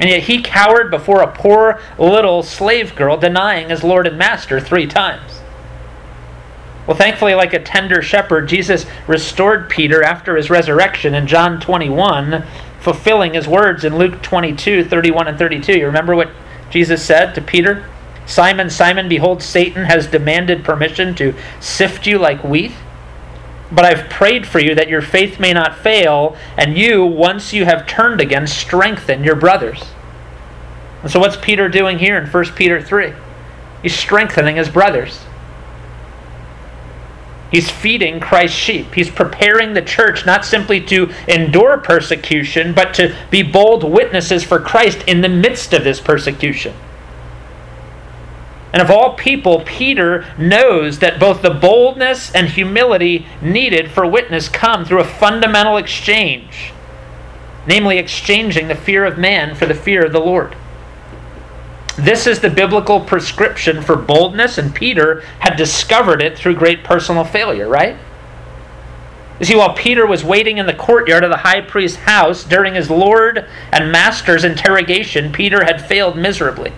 And 0.00 0.10
yet 0.10 0.24
he 0.24 0.42
cowered 0.42 0.90
before 0.90 1.22
a 1.22 1.32
poor 1.32 1.80
little 1.98 2.42
slave 2.42 2.94
girl 2.94 3.16
denying 3.16 3.70
his 3.70 3.84
Lord 3.84 4.06
and 4.06 4.18
Master 4.18 4.60
three 4.60 4.86
times. 4.86 5.40
Well, 6.86 6.96
thankfully, 6.96 7.34
like 7.34 7.54
a 7.54 7.62
tender 7.62 8.02
shepherd, 8.02 8.48
Jesus 8.48 8.86
restored 9.06 9.70
Peter 9.70 10.02
after 10.02 10.36
his 10.36 10.50
resurrection 10.50 11.14
in 11.14 11.26
John 11.26 11.58
21, 11.58 12.44
fulfilling 12.84 13.32
his 13.32 13.48
words 13.48 13.82
in 13.82 13.96
Luke 13.96 14.20
22, 14.22 14.84
31 14.84 15.26
and 15.26 15.38
32. 15.38 15.78
You 15.78 15.86
remember 15.86 16.14
what 16.14 16.30
Jesus 16.70 17.02
said 17.02 17.34
to 17.34 17.40
Peter? 17.40 17.88
Simon, 18.26 18.68
Simon, 18.68 19.08
behold, 19.08 19.42
Satan 19.42 19.86
has 19.86 20.06
demanded 20.06 20.64
permission 20.64 21.14
to 21.16 21.34
sift 21.60 22.06
you 22.06 22.18
like 22.18 22.44
wheat. 22.44 22.72
But 23.72 23.86
I've 23.86 24.10
prayed 24.10 24.46
for 24.46 24.60
you 24.60 24.74
that 24.74 24.90
your 24.90 25.00
faith 25.00 25.40
may 25.40 25.54
not 25.54 25.76
fail, 25.76 26.36
and 26.58 26.76
you, 26.76 27.04
once 27.04 27.54
you 27.54 27.64
have 27.64 27.86
turned 27.86 28.20
again, 28.20 28.46
strengthen 28.46 29.24
your 29.24 29.34
brothers. 29.34 29.82
And 31.02 31.10
so, 31.10 31.18
what's 31.18 31.36
Peter 31.36 31.68
doing 31.68 31.98
here 31.98 32.18
in 32.18 32.26
1 32.26 32.44
Peter 32.52 32.80
3? 32.80 33.12
He's 33.82 33.96
strengthening 33.96 34.56
his 34.56 34.68
brothers. 34.68 35.24
He's 37.54 37.70
feeding 37.70 38.18
Christ's 38.18 38.58
sheep. 38.58 38.94
He's 38.96 39.08
preparing 39.08 39.74
the 39.74 39.80
church 39.80 40.26
not 40.26 40.44
simply 40.44 40.80
to 40.86 41.12
endure 41.28 41.78
persecution, 41.78 42.74
but 42.74 42.92
to 42.94 43.14
be 43.30 43.44
bold 43.44 43.84
witnesses 43.84 44.42
for 44.42 44.58
Christ 44.58 45.04
in 45.06 45.20
the 45.20 45.28
midst 45.28 45.72
of 45.72 45.84
this 45.84 46.00
persecution. 46.00 46.74
And 48.72 48.82
of 48.82 48.90
all 48.90 49.14
people, 49.14 49.60
Peter 49.60 50.26
knows 50.36 50.98
that 50.98 51.20
both 51.20 51.42
the 51.42 51.50
boldness 51.50 52.34
and 52.34 52.48
humility 52.48 53.24
needed 53.40 53.88
for 53.88 54.04
witness 54.04 54.48
come 54.48 54.84
through 54.84 55.02
a 55.02 55.04
fundamental 55.04 55.76
exchange, 55.76 56.72
namely, 57.68 57.98
exchanging 57.98 58.66
the 58.66 58.74
fear 58.74 59.04
of 59.04 59.16
man 59.16 59.54
for 59.54 59.66
the 59.66 59.76
fear 59.76 60.04
of 60.04 60.10
the 60.10 60.18
Lord. 60.18 60.56
This 61.96 62.26
is 62.26 62.40
the 62.40 62.50
biblical 62.50 63.00
prescription 63.00 63.80
for 63.80 63.94
boldness, 63.94 64.58
and 64.58 64.74
Peter 64.74 65.20
had 65.38 65.56
discovered 65.56 66.20
it 66.20 66.36
through 66.36 66.56
great 66.56 66.82
personal 66.82 67.24
failure, 67.24 67.68
right? 67.68 67.96
You 69.38 69.46
see, 69.46 69.56
while 69.56 69.74
Peter 69.74 70.06
was 70.06 70.24
waiting 70.24 70.58
in 70.58 70.66
the 70.66 70.74
courtyard 70.74 71.24
of 71.24 71.30
the 71.30 71.38
high 71.38 71.60
priest's 71.60 71.98
house 71.98 72.44
during 72.44 72.74
his 72.74 72.90
Lord 72.90 73.46
and 73.72 73.92
Master's 73.92 74.44
interrogation, 74.44 75.32
Peter 75.32 75.64
had 75.64 75.86
failed 75.86 76.16
miserably. 76.16 76.72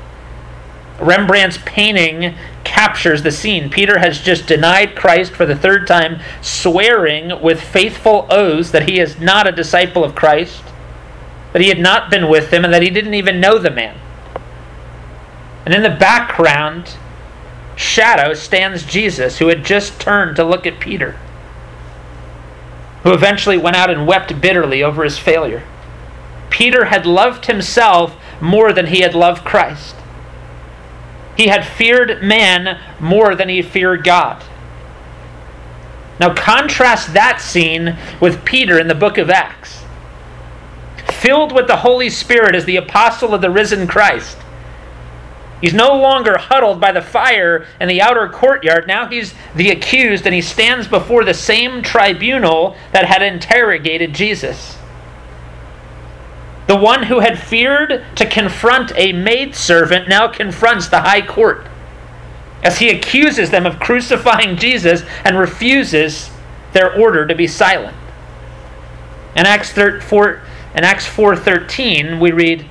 Rembrandt's 1.00 1.58
painting 1.64 2.34
captures 2.64 3.22
the 3.22 3.30
scene. 3.30 3.68
Peter 3.70 3.98
has 3.98 4.20
just 4.20 4.46
denied 4.46 4.96
Christ 4.96 5.32
for 5.32 5.44
the 5.44 5.56
third 5.56 5.86
time, 5.86 6.20
swearing 6.40 7.40
with 7.42 7.60
faithful 7.60 8.26
oaths 8.30 8.70
that 8.70 8.88
he 8.88 9.00
is 9.00 9.20
not 9.20 9.46
a 9.46 9.52
disciple 9.52 10.04
of 10.04 10.14
Christ, 10.14 10.62
that 11.52 11.62
he 11.62 11.68
had 11.68 11.78
not 11.78 12.10
been 12.10 12.28
with 12.28 12.52
him, 12.52 12.64
and 12.64 12.72
that 12.72 12.82
he 12.82 12.90
didn't 12.90 13.14
even 13.14 13.40
know 13.40 13.58
the 13.58 13.70
man. 13.70 13.98
And 15.66 15.74
in 15.74 15.82
the 15.82 15.90
background, 15.90 16.96
shadow 17.74 18.32
stands 18.32 18.84
Jesus, 18.86 19.38
who 19.38 19.48
had 19.48 19.64
just 19.64 20.00
turned 20.00 20.36
to 20.36 20.44
look 20.44 20.64
at 20.66 20.80
Peter. 20.80 21.16
who 23.02 23.12
eventually 23.12 23.56
went 23.56 23.76
out 23.76 23.88
and 23.88 24.04
wept 24.04 24.40
bitterly 24.40 24.82
over 24.82 25.04
his 25.04 25.16
failure. 25.16 25.62
Peter 26.50 26.86
had 26.86 27.06
loved 27.06 27.46
himself 27.46 28.16
more 28.40 28.72
than 28.72 28.86
he 28.86 29.02
had 29.02 29.14
loved 29.14 29.44
Christ. 29.44 29.94
He 31.36 31.46
had 31.46 31.64
feared 31.64 32.20
man 32.24 32.80
more 32.98 33.36
than 33.36 33.48
he 33.48 33.62
feared 33.62 34.02
God. 34.02 34.42
Now, 36.18 36.34
contrast 36.34 37.12
that 37.12 37.40
scene 37.40 37.96
with 38.20 38.44
Peter 38.44 38.76
in 38.76 38.88
the 38.88 38.94
book 38.94 39.18
of 39.18 39.30
Acts. 39.30 39.84
Filled 41.12 41.52
with 41.52 41.68
the 41.68 41.76
Holy 41.76 42.10
Spirit 42.10 42.56
as 42.56 42.64
the 42.64 42.76
apostle 42.76 43.34
of 43.34 43.40
the 43.40 43.50
risen 43.50 43.86
Christ. 43.86 44.36
He's 45.60 45.72
no 45.72 45.94
longer 45.94 46.36
huddled 46.38 46.80
by 46.80 46.92
the 46.92 47.00
fire 47.00 47.66
in 47.80 47.88
the 47.88 48.02
outer 48.02 48.28
courtyard. 48.28 48.86
Now 48.86 49.08
he's 49.08 49.34
the 49.54 49.70
accused 49.70 50.26
and 50.26 50.34
he 50.34 50.42
stands 50.42 50.86
before 50.86 51.24
the 51.24 51.34
same 51.34 51.82
tribunal 51.82 52.76
that 52.92 53.06
had 53.06 53.22
interrogated 53.22 54.14
Jesus. 54.14 54.76
The 56.66 56.76
one 56.76 57.04
who 57.04 57.20
had 57.20 57.38
feared 57.38 58.04
to 58.16 58.26
confront 58.26 58.92
a 58.96 59.12
maidservant 59.12 60.08
now 60.08 60.28
confronts 60.28 60.88
the 60.88 61.00
high 61.00 61.24
court 61.24 61.66
as 62.62 62.78
he 62.78 62.90
accuses 62.90 63.50
them 63.50 63.64
of 63.64 63.78
crucifying 63.78 64.56
Jesus 64.56 65.04
and 65.24 65.38
refuses 65.38 66.30
their 66.72 66.92
order 66.92 67.26
to 67.26 67.34
be 67.34 67.46
silent. 67.46 67.96
In 69.36 69.46
Acts 69.46 69.70
4, 69.72 70.42
in 70.74 70.84
Acts 70.84 71.06
4:13 71.06 72.18
we 72.18 72.32
read 72.32 72.66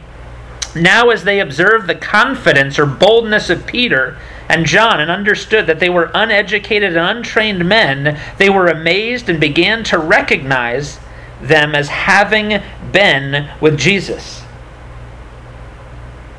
now, 0.75 1.09
as 1.09 1.23
they 1.23 1.39
observed 1.39 1.87
the 1.87 1.95
confidence 1.95 2.77
or 2.77 2.85
boldness 2.85 3.49
of 3.49 3.65
Peter 3.65 4.17
and 4.49 4.65
John 4.65 4.99
and 4.99 5.09
understood 5.09 5.67
that 5.67 5.79
they 5.79 5.89
were 5.89 6.11
uneducated 6.13 6.97
and 6.97 7.17
untrained 7.17 7.65
men, 7.65 8.19
they 8.37 8.49
were 8.49 8.67
amazed 8.67 9.29
and 9.29 9.39
began 9.39 9.85
to 9.85 9.97
recognize 9.97 10.99
them 11.41 11.73
as 11.73 11.87
having 11.87 12.61
been 12.91 13.49
with 13.61 13.77
Jesus. 13.79 14.43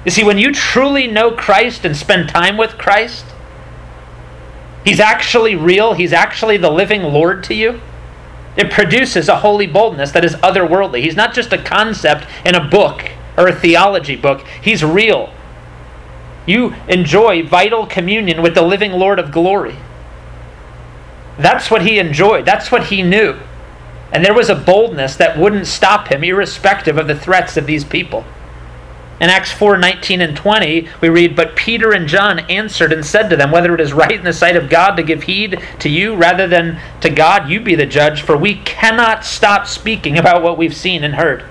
You 0.04 0.10
see, 0.10 0.22
when 0.22 0.38
you 0.38 0.52
truly 0.52 1.06
know 1.06 1.30
Christ 1.30 1.86
and 1.86 1.96
spend 1.96 2.28
time 2.28 2.58
with 2.58 2.76
Christ, 2.78 3.24
He's 4.84 5.00
actually 5.00 5.56
real, 5.56 5.94
He's 5.94 6.12
actually 6.12 6.58
the 6.58 6.70
living 6.70 7.02
Lord 7.02 7.42
to 7.44 7.54
you. 7.54 7.80
It 8.56 8.70
produces 8.70 9.28
a 9.28 9.36
holy 9.36 9.66
boldness 9.66 10.12
that 10.12 10.24
is 10.24 10.34
otherworldly. 10.36 11.02
He's 11.02 11.16
not 11.16 11.34
just 11.34 11.52
a 11.52 11.62
concept 11.62 12.26
in 12.44 12.54
a 12.54 12.68
book 12.68 13.10
or 13.36 13.48
a 13.48 13.54
theology 13.54 14.16
book, 14.16 14.46
He's 14.62 14.84
real. 14.84 15.32
You 16.46 16.74
enjoy 16.88 17.42
vital 17.42 17.86
communion 17.86 18.40
with 18.40 18.54
the 18.54 18.62
living 18.62 18.92
Lord 18.92 19.18
of 19.18 19.32
glory. 19.32 19.76
That's 21.38 21.70
what 21.70 21.82
he 21.82 21.98
enjoyed. 21.98 22.46
That's 22.46 22.70
what 22.70 22.84
he 22.84 23.02
knew. 23.02 23.38
And 24.12 24.24
there 24.24 24.34
was 24.34 24.48
a 24.48 24.54
boldness 24.54 25.16
that 25.16 25.38
wouldn't 25.38 25.66
stop 25.66 26.08
him, 26.08 26.24
irrespective 26.24 26.96
of 26.96 27.08
the 27.08 27.18
threats 27.18 27.56
of 27.56 27.66
these 27.66 27.84
people. 27.84 28.24
In 29.18 29.30
Acts 29.30 29.50
4 29.50 29.78
19 29.78 30.20
and 30.20 30.36
20, 30.36 30.88
we 31.00 31.08
read, 31.08 31.34
But 31.34 31.56
Peter 31.56 31.92
and 31.92 32.06
John 32.06 32.40
answered 32.40 32.92
and 32.92 33.04
said 33.04 33.28
to 33.28 33.36
them, 33.36 33.50
Whether 33.50 33.74
it 33.74 33.80
is 33.80 33.92
right 33.92 34.12
in 34.12 34.24
the 34.24 34.32
sight 34.32 34.56
of 34.56 34.68
God 34.68 34.94
to 34.96 35.02
give 35.02 35.24
heed 35.24 35.60
to 35.80 35.88
you 35.88 36.14
rather 36.14 36.46
than 36.46 36.78
to 37.00 37.10
God, 37.10 37.48
you 37.48 37.60
be 37.60 37.74
the 37.74 37.86
judge, 37.86 38.22
for 38.22 38.36
we 38.36 38.56
cannot 38.56 39.24
stop 39.24 39.66
speaking 39.66 40.18
about 40.18 40.42
what 40.42 40.58
we've 40.58 40.76
seen 40.76 41.02
and 41.02 41.14
heard. 41.14 41.44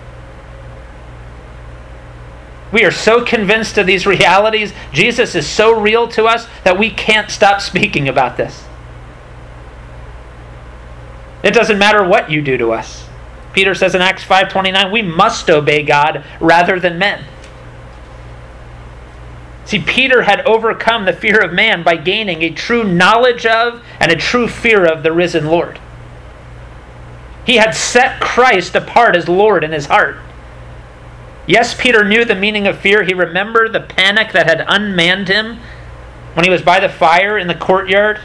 We 2.76 2.84
are 2.84 2.92
so 2.92 3.24
convinced 3.24 3.78
of 3.78 3.88
these 3.88 4.06
realities. 4.06 4.74
Jesus 4.92 5.34
is 5.34 5.48
so 5.48 5.80
real 5.80 6.10
to 6.10 6.26
us 6.26 6.46
that 6.66 6.78
we 6.78 6.90
can't 6.90 7.32
stop 7.32 7.62
speaking 7.62 8.10
about 8.10 8.36
this. 8.36 8.66
It 11.42 11.54
doesn't 11.54 11.80
matter 11.80 12.06
what 12.06 12.30
you 12.30 12.42
do 12.42 12.58
to 12.58 12.74
us. 12.74 13.08
Peter 13.54 13.74
says 13.76 13.96
in 13.96 14.02
Acts 14.02 14.26
5:29, 14.26 14.92
we 14.92 15.02
must 15.02 15.50
obey 15.50 15.84
God 15.84 16.26
rather 16.42 16.78
than 16.78 17.00
men. 17.00 17.24
See, 19.64 19.80
Peter 19.80 20.24
had 20.24 20.42
overcome 20.42 21.06
the 21.06 21.14
fear 21.14 21.40
of 21.40 21.54
man 21.54 21.82
by 21.82 21.96
gaining 21.96 22.42
a 22.42 22.50
true 22.50 22.84
knowledge 22.84 23.46
of 23.46 23.82
and 24.02 24.12
a 24.12 24.18
true 24.18 24.50
fear 24.50 24.84
of 24.84 25.02
the 25.02 25.14
risen 25.14 25.46
Lord. 25.46 25.80
He 27.46 27.56
had 27.56 27.74
set 27.74 28.20
Christ 28.20 28.76
apart 28.76 29.16
as 29.16 29.30
Lord 29.30 29.64
in 29.64 29.72
his 29.72 29.86
heart. 29.86 30.18
Yes, 31.48 31.80
Peter 31.80 32.04
knew 32.04 32.26
the 32.26 32.36
meaning 32.36 32.66
of 32.66 32.80
fear. 32.80 33.04
He 33.04 33.14
remembered 33.14 33.72
the 33.72 33.82
panic 33.82 34.32
that 34.32 34.48
had 34.48 34.66
unmanned 34.68 35.28
him 35.28 35.60
when 36.34 36.44
he 36.44 36.50
was 36.50 36.62
by 36.62 36.80
the 36.80 36.90
fire 36.90 37.38
in 37.38 37.48
the 37.48 37.54
courtyard. 37.54 38.20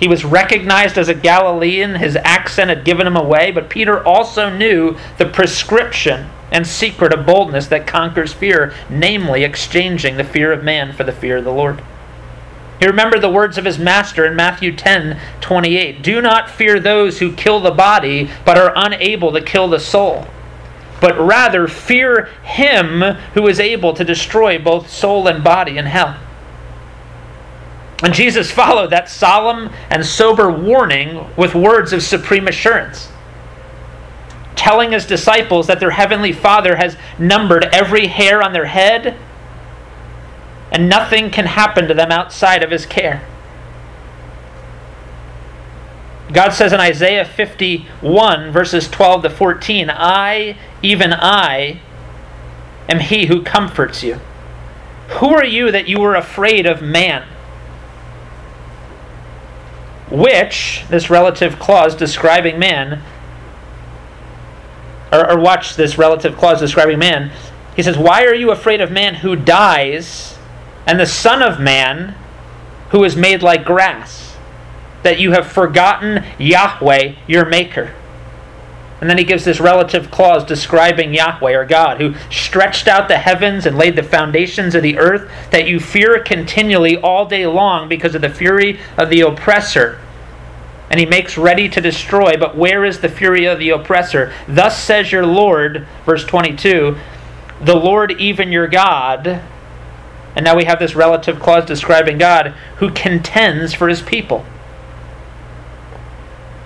He 0.00 0.08
was 0.08 0.24
recognized 0.24 0.96
as 0.96 1.08
a 1.08 1.14
Galilean. 1.14 1.96
His 1.96 2.16
accent 2.16 2.70
had 2.70 2.84
given 2.84 3.06
him 3.06 3.16
away. 3.16 3.50
But 3.50 3.68
Peter 3.68 4.04
also 4.04 4.48
knew 4.48 4.96
the 5.18 5.26
prescription 5.26 6.30
and 6.50 6.66
secret 6.66 7.12
of 7.12 7.26
boldness 7.26 7.66
that 7.66 7.86
conquers 7.86 8.32
fear, 8.32 8.72
namely 8.88 9.44
exchanging 9.44 10.16
the 10.16 10.24
fear 10.24 10.50
of 10.50 10.64
man 10.64 10.92
for 10.92 11.04
the 11.04 11.12
fear 11.12 11.38
of 11.38 11.44
the 11.44 11.52
Lord. 11.52 11.82
He 12.80 12.86
remembered 12.86 13.20
the 13.20 13.28
words 13.28 13.58
of 13.58 13.64
his 13.64 13.78
master 13.78 14.24
in 14.24 14.36
Matthew 14.36 14.74
10 14.74 15.20
28. 15.40 16.02
Do 16.02 16.22
not 16.22 16.48
fear 16.48 16.78
those 16.78 17.18
who 17.18 17.32
kill 17.34 17.60
the 17.60 17.72
body, 17.72 18.30
but 18.44 18.56
are 18.56 18.72
unable 18.74 19.32
to 19.32 19.42
kill 19.42 19.68
the 19.68 19.80
soul. 19.80 20.26
But 21.00 21.18
rather 21.18 21.68
fear 21.68 22.26
him 22.42 23.00
who 23.34 23.46
is 23.46 23.60
able 23.60 23.92
to 23.94 24.04
destroy 24.04 24.58
both 24.58 24.90
soul 24.90 25.28
and 25.28 25.44
body 25.44 25.78
in 25.78 25.86
hell. 25.86 26.18
And 28.02 28.14
Jesus 28.14 28.50
followed 28.50 28.90
that 28.90 29.08
solemn 29.08 29.70
and 29.90 30.04
sober 30.04 30.50
warning 30.50 31.26
with 31.36 31.54
words 31.54 31.92
of 31.92 32.02
supreme 32.02 32.46
assurance, 32.46 33.08
telling 34.54 34.92
his 34.92 35.06
disciples 35.06 35.66
that 35.66 35.80
their 35.80 35.90
heavenly 35.90 36.32
Father 36.32 36.76
has 36.76 36.96
numbered 37.18 37.64
every 37.72 38.06
hair 38.06 38.42
on 38.42 38.52
their 38.52 38.66
head 38.66 39.16
and 40.70 40.88
nothing 40.88 41.30
can 41.30 41.46
happen 41.46 41.88
to 41.88 41.94
them 41.94 42.10
outside 42.10 42.62
of 42.62 42.70
his 42.70 42.86
care. 42.86 43.26
God 46.32 46.50
says 46.50 46.72
in 46.72 46.80
Isaiah 46.80 47.24
51, 47.24 48.52
verses 48.52 48.88
12 48.88 49.22
to 49.22 49.30
14, 49.30 49.90
I, 49.90 50.56
even 50.82 51.12
I, 51.12 51.80
am 52.88 53.00
he 53.00 53.26
who 53.26 53.42
comforts 53.42 54.02
you. 54.02 54.20
Who 55.20 55.30
are 55.30 55.44
you 55.44 55.70
that 55.70 55.88
you 55.88 56.00
were 56.00 56.14
afraid 56.14 56.66
of 56.66 56.82
man? 56.82 57.26
which, 60.10 60.84
this 60.88 61.10
relative 61.10 61.58
clause 61.58 61.94
describing 61.94 62.58
man, 62.58 63.02
or, 65.12 65.30
or, 65.30 65.38
watch 65.38 65.76
this 65.76 65.96
relative 65.96 66.36
clause 66.36 66.60
describing 66.60 66.98
man. 66.98 67.30
He 67.76 67.82
says, 67.82 67.96
Why 67.96 68.24
are 68.24 68.34
you 68.34 68.50
afraid 68.50 68.80
of 68.80 68.90
man 68.90 69.16
who 69.16 69.36
dies, 69.36 70.38
and 70.86 70.98
the 70.98 71.06
Son 71.06 71.42
of 71.42 71.60
Man 71.60 72.14
who 72.90 73.04
is 73.04 73.16
made 73.16 73.42
like 73.42 73.64
grass? 73.64 74.27
That 75.02 75.20
you 75.20 75.32
have 75.32 75.46
forgotten 75.46 76.24
Yahweh, 76.38 77.14
your 77.26 77.44
Maker. 77.44 77.94
And 79.00 79.08
then 79.08 79.18
he 79.18 79.24
gives 79.24 79.44
this 79.44 79.60
relative 79.60 80.10
clause 80.10 80.44
describing 80.44 81.14
Yahweh 81.14 81.52
or 81.52 81.64
God, 81.64 82.00
who 82.00 82.14
stretched 82.30 82.88
out 82.88 83.06
the 83.06 83.18
heavens 83.18 83.64
and 83.64 83.78
laid 83.78 83.94
the 83.94 84.02
foundations 84.02 84.74
of 84.74 84.82
the 84.82 84.98
earth, 84.98 85.30
that 85.50 85.68
you 85.68 85.78
fear 85.78 86.18
continually 86.18 86.96
all 86.96 87.24
day 87.24 87.46
long 87.46 87.88
because 87.88 88.16
of 88.16 88.22
the 88.22 88.28
fury 88.28 88.80
of 88.96 89.08
the 89.08 89.20
oppressor. 89.20 90.00
And 90.90 90.98
he 90.98 91.06
makes 91.06 91.38
ready 91.38 91.68
to 91.68 91.80
destroy, 91.80 92.36
but 92.36 92.56
where 92.56 92.84
is 92.84 93.00
the 93.00 93.08
fury 93.08 93.44
of 93.44 93.58
the 93.60 93.70
oppressor? 93.70 94.32
Thus 94.48 94.82
says 94.82 95.12
your 95.12 95.26
Lord, 95.26 95.86
verse 96.04 96.24
22, 96.24 96.96
the 97.60 97.76
Lord, 97.76 98.20
even 98.20 98.50
your 98.50 98.66
God. 98.66 99.42
And 100.34 100.44
now 100.44 100.56
we 100.56 100.64
have 100.64 100.78
this 100.78 100.96
relative 100.96 101.38
clause 101.38 101.66
describing 101.66 102.18
God, 102.18 102.48
who 102.78 102.90
contends 102.90 103.74
for 103.74 103.88
his 103.88 104.02
people. 104.02 104.44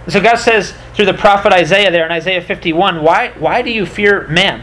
So 0.09 0.21
God 0.21 0.37
says 0.37 0.75
through 0.95 1.07
the 1.07 1.15
prophet 1.15 1.53
Isaiah 1.53 1.91
there 1.91 2.05
in 2.05 2.13
Isaiah 2.13 2.43
51, 2.43 3.03
why, 3.03 3.33
why 3.39 3.63
do 3.63 3.71
you 3.71 3.87
fear 3.87 4.27
man? 4.29 4.63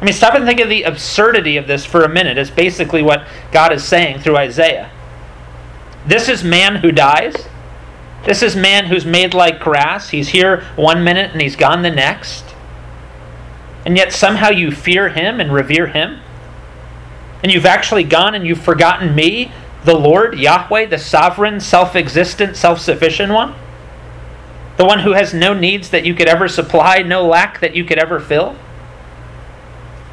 I 0.00 0.04
mean, 0.04 0.14
stop 0.14 0.34
and 0.34 0.44
think 0.44 0.60
of 0.60 0.68
the 0.68 0.82
absurdity 0.82 1.56
of 1.56 1.66
this 1.66 1.84
for 1.84 2.02
a 2.02 2.08
minute. 2.08 2.38
It's 2.38 2.50
basically 2.50 3.02
what 3.02 3.26
God 3.52 3.72
is 3.72 3.84
saying 3.84 4.20
through 4.20 4.36
Isaiah. 4.36 4.90
This 6.06 6.28
is 6.28 6.42
man 6.42 6.76
who 6.76 6.92
dies. 6.92 7.34
This 8.24 8.42
is 8.42 8.56
man 8.56 8.86
who's 8.86 9.04
made 9.04 9.34
like 9.34 9.60
grass. 9.60 10.10
He's 10.10 10.28
here 10.28 10.62
one 10.76 11.04
minute 11.04 11.32
and 11.32 11.40
he's 11.40 11.56
gone 11.56 11.82
the 11.82 11.90
next. 11.90 12.44
And 13.84 13.96
yet 13.96 14.12
somehow 14.12 14.48
you 14.48 14.70
fear 14.70 15.10
him 15.10 15.40
and 15.40 15.52
revere 15.52 15.88
him. 15.88 16.20
And 17.42 17.52
you've 17.52 17.66
actually 17.66 18.04
gone 18.04 18.34
and 18.34 18.46
you've 18.46 18.62
forgotten 18.62 19.14
me, 19.14 19.52
the 19.84 19.94
Lord, 19.94 20.38
Yahweh, 20.38 20.86
the 20.86 20.98
sovereign, 20.98 21.60
self 21.60 21.94
existent, 21.94 22.56
self 22.56 22.80
sufficient 22.80 23.30
one 23.30 23.54
the 24.76 24.84
one 24.84 25.00
who 25.00 25.12
has 25.12 25.32
no 25.32 25.54
needs 25.54 25.90
that 25.90 26.04
you 26.04 26.14
could 26.14 26.28
ever 26.28 26.48
supply, 26.48 27.02
no 27.02 27.26
lack 27.26 27.60
that 27.60 27.74
you 27.74 27.84
could 27.84 27.98
ever 27.98 28.18
fill, 28.18 28.56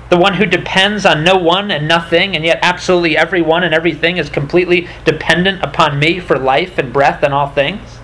the 0.09 0.17
one 0.17 0.33
who 0.33 0.45
depends 0.45 1.05
on 1.05 1.23
no 1.23 1.37
one 1.37 1.71
and 1.71 1.87
nothing, 1.87 2.35
and 2.35 2.43
yet 2.43 2.59
absolutely 2.61 3.17
everyone 3.17 3.63
and 3.63 3.73
everything 3.73 4.17
is 4.17 4.29
completely 4.29 4.87
dependent 5.05 5.63
upon 5.63 5.97
me 5.97 6.19
for 6.19 6.37
life 6.37 6.77
and 6.77 6.91
breath 6.91 7.23
and 7.23 7.33
all 7.33 7.47
things. 7.47 7.99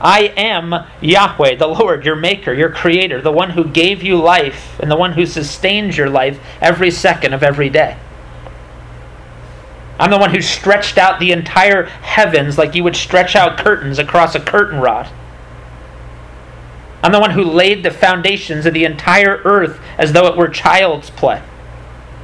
I 0.00 0.32
am 0.36 0.74
Yahweh, 1.00 1.56
the 1.56 1.68
Lord, 1.68 2.04
your 2.04 2.16
maker, 2.16 2.52
your 2.52 2.70
creator, 2.70 3.20
the 3.20 3.30
one 3.30 3.50
who 3.50 3.62
gave 3.62 4.02
you 4.02 4.16
life 4.16 4.80
and 4.80 4.90
the 4.90 4.96
one 4.96 5.12
who 5.12 5.26
sustains 5.26 5.96
your 5.96 6.10
life 6.10 6.40
every 6.60 6.90
second 6.90 7.34
of 7.34 7.42
every 7.42 7.68
day. 7.68 7.98
I'm 10.02 10.10
the 10.10 10.18
one 10.18 10.34
who 10.34 10.42
stretched 10.42 10.98
out 10.98 11.20
the 11.20 11.30
entire 11.30 11.84
heavens 11.84 12.58
like 12.58 12.74
you 12.74 12.82
would 12.82 12.96
stretch 12.96 13.36
out 13.36 13.56
curtains 13.56 14.00
across 14.00 14.34
a 14.34 14.40
curtain 14.40 14.80
rod. 14.80 15.08
I'm 17.04 17.12
the 17.12 17.20
one 17.20 17.30
who 17.30 17.44
laid 17.44 17.84
the 17.84 17.92
foundations 17.92 18.66
of 18.66 18.74
the 18.74 18.84
entire 18.84 19.40
earth 19.44 19.78
as 19.98 20.12
though 20.12 20.26
it 20.26 20.36
were 20.36 20.48
child's 20.48 21.10
play. 21.10 21.40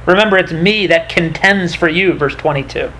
Remember, 0.05 0.37
it's 0.37 0.51
me 0.51 0.87
that 0.87 1.07
contends 1.07 1.73
for 1.73 1.87
you, 1.87 2.11
verse 2.11 2.35
22. 2.35 2.91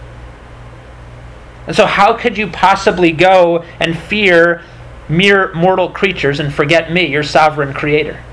And 1.67 1.75
so, 1.75 1.85
how 1.85 2.13
could 2.13 2.37
you 2.37 2.47
possibly 2.47 3.11
go 3.11 3.65
and 3.81 3.99
fear 3.99 4.63
mere 5.09 5.53
mortal 5.53 5.89
creatures 5.89 6.39
and 6.39 6.53
forget 6.53 6.89
me, 6.89 7.05
your 7.05 7.23
sovereign 7.23 7.73
creator? 7.73 8.23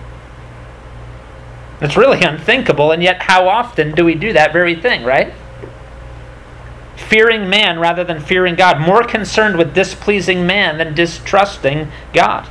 It's 1.80 1.96
really 1.96 2.22
unthinkable, 2.22 2.92
and 2.92 3.02
yet, 3.02 3.22
how 3.22 3.48
often 3.48 3.96
do 3.96 4.04
we 4.04 4.14
do 4.14 4.32
that 4.32 4.52
very 4.52 4.76
thing, 4.76 5.02
right? 5.02 5.34
Fearing 6.96 7.48
man 7.48 7.78
rather 7.78 8.04
than 8.04 8.20
fearing 8.20 8.54
God, 8.54 8.80
more 8.80 9.04
concerned 9.04 9.56
with 9.56 9.74
displeasing 9.74 10.46
man 10.46 10.78
than 10.78 10.94
distrusting 10.94 11.90
God. 12.12 12.48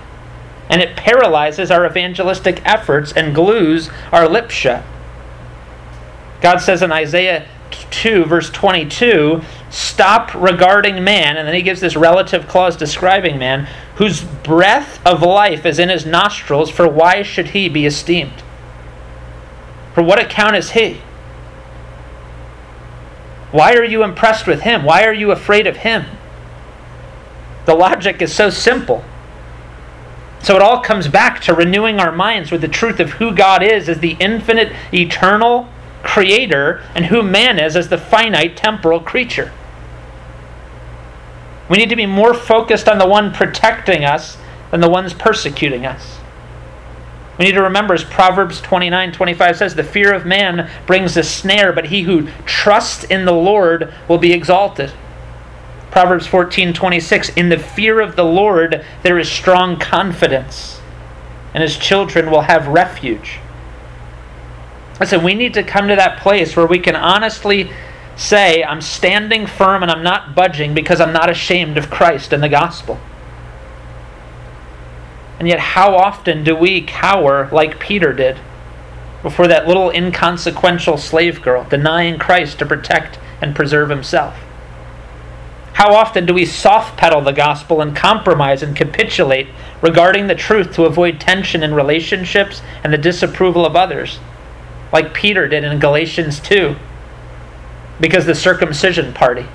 And 0.70 0.82
it 0.82 0.96
paralyzes 0.96 1.70
our 1.72 1.86
evangelistic 1.86 2.62
efforts 2.66 3.12
and 3.12 3.36
glues 3.36 3.90
our 4.12 4.28
lips 4.28 4.54
shut. 4.54 4.84
God 6.42 6.58
says 6.58 6.82
in 6.82 6.92
Isaiah 6.92 7.48
2, 7.92 8.26
verse 8.26 8.50
22, 8.50 9.42
stop 9.70 10.34
regarding 10.34 11.04
man, 11.04 11.38
and 11.38 11.48
then 11.48 11.56
he 11.56 11.62
gives 11.62 11.82
this 11.82 11.96
relative 11.96 12.48
clause 12.48 12.76
describing 12.78 13.38
man, 13.38 13.68
whose 13.96 14.24
breath 14.24 15.06
of 15.06 15.22
life 15.22 15.66
is 15.66 15.80
in 15.80 15.90
his 15.90 16.06
nostrils, 16.06 16.70
for 16.70 16.88
why 16.88 17.22
should 17.22 17.50
he 17.50 17.70
be 17.70 17.86
esteemed? 17.86 18.44
For 19.94 20.04
what 20.04 20.22
account 20.22 20.56
is 20.56 20.72
he? 20.72 21.02
Why 23.52 23.74
are 23.74 23.84
you 23.84 24.04
impressed 24.04 24.48
with 24.48 24.62
him? 24.62 24.84
Why 24.84 25.04
are 25.04 25.14
you 25.14 25.32
afraid 25.32 25.68
of 25.68 25.78
him? 25.78 26.06
The 27.66 27.76
logic 27.76 28.22
is 28.22 28.34
so 28.34 28.50
simple. 28.50 29.04
So 30.42 30.56
it 30.56 30.62
all 30.62 30.80
comes 30.80 31.08
back 31.08 31.42
to 31.42 31.54
renewing 31.54 32.00
our 32.00 32.12
minds 32.12 32.52
with 32.52 32.62
the 32.62 32.68
truth 32.68 33.00
of 33.00 33.14
who 33.14 33.34
God 33.34 33.64
is 33.64 33.90
as 33.90 34.00
the 34.00 34.16
infinite, 34.20 34.74
eternal 34.94 35.68
creator 36.04 36.84
and 36.94 37.08
who 37.08 37.24
man 37.24 37.58
is 37.58 37.76
as 37.76 37.90
the 37.90 37.98
finite, 37.98 38.56
temporal 38.56 39.00
creature. 39.00 39.52
We 41.68 41.78
need 41.78 41.90
to 41.90 41.96
be 41.96 42.06
more 42.06 42.36
focused 42.36 42.88
on 42.88 43.00
the 43.00 43.08
one 43.08 43.34
protecting 43.34 44.06
us 44.06 44.38
than 44.70 44.82
the 44.82 44.90
ones 44.90 45.14
persecuting 45.14 45.86
us. 45.86 46.20
We 47.38 47.46
need 47.46 47.54
to 47.54 47.62
remember, 47.64 47.94
as 47.94 48.04
Proverbs 48.04 48.62
29 48.62 49.12
25 49.12 49.58
says, 49.58 49.76
the 49.76 49.84
fear 49.84 50.14
of 50.14 50.26
man 50.26 50.70
brings 50.88 51.18
a 51.18 51.24
snare, 51.24 51.74
but 51.74 51.88
he 51.88 52.04
who 52.04 52.30
trusts 52.46 53.04
in 53.04 53.26
the 53.26 53.34
Lord 53.34 53.94
will 54.08 54.18
be 54.18 54.32
exalted. 54.32 54.92
Proverbs 55.92 56.28
14 56.28 56.74
26, 56.74 57.30
in 57.30 57.50
the 57.50 57.60
fear 57.60 58.00
of 58.00 58.16
the 58.16 58.24
Lord 58.24 58.86
there 59.04 59.20
is 59.20 59.30
strong 59.30 59.78
confidence, 59.80 60.80
and 61.54 61.62
his 61.62 61.78
children 61.78 62.32
will 62.32 62.42
have 62.42 62.68
refuge. 62.68 63.40
Listen, 65.00 65.24
we 65.24 65.34
need 65.34 65.54
to 65.56 65.64
come 65.64 65.90
to 65.90 65.96
that 65.96 66.20
place 66.20 66.56
where 66.56 66.66
we 66.66 66.80
can 66.80 66.96
honestly 66.96 67.70
say, 68.16 68.64
I'm 68.64 68.80
standing 68.80 69.46
firm 69.46 69.84
and 69.84 69.92
I'm 69.92 70.04
not 70.04 70.36
budging 70.36 70.74
because 70.74 71.02
I'm 71.02 71.12
not 71.12 71.30
ashamed 71.30 71.78
of 71.78 71.90
Christ 71.90 72.32
and 72.32 72.42
the 72.42 72.50
gospel. 72.50 72.98
And 75.40 75.48
yet, 75.48 75.60
how 75.60 75.96
often 75.96 76.44
do 76.44 76.56
we 76.56 76.82
cower 76.82 77.50
like 77.52 77.80
Peter 77.80 78.14
did 78.14 78.38
before 79.22 79.48
that 79.48 79.68
little 79.68 79.90
inconsequential 79.90 80.98
slave 80.98 81.42
girl, 81.42 81.66
denying 81.66 82.20
Christ 82.20 82.60
to 82.60 82.66
protect 82.66 83.20
and 83.42 83.56
preserve 83.56 83.90
himself? 83.90 84.36
How 85.74 85.94
often 85.94 86.26
do 86.26 86.34
we 86.34 86.46
soft 86.46 86.96
pedal 86.96 87.20
the 87.20 87.34
gospel 87.34 87.82
and 87.82 87.94
compromise 87.94 88.64
and 88.64 88.78
capitulate 88.78 89.48
regarding 89.82 90.28
the 90.28 90.36
truth 90.36 90.74
to 90.76 90.86
avoid 90.86 91.20
tension 91.20 91.64
in 91.64 91.74
relationships 91.74 92.62
and 92.82 92.94
the 92.94 92.98
disapproval 92.98 93.66
of 93.66 93.76
others, 93.76 94.20
like 94.94 95.14
Peter 95.14 95.50
did 95.50 95.66
in 95.66 95.78
Galatians 95.80 96.40
2, 96.40 96.78
because 98.00 98.26
the 98.26 98.36
circumcision 98.36 99.12
party? 99.12 99.46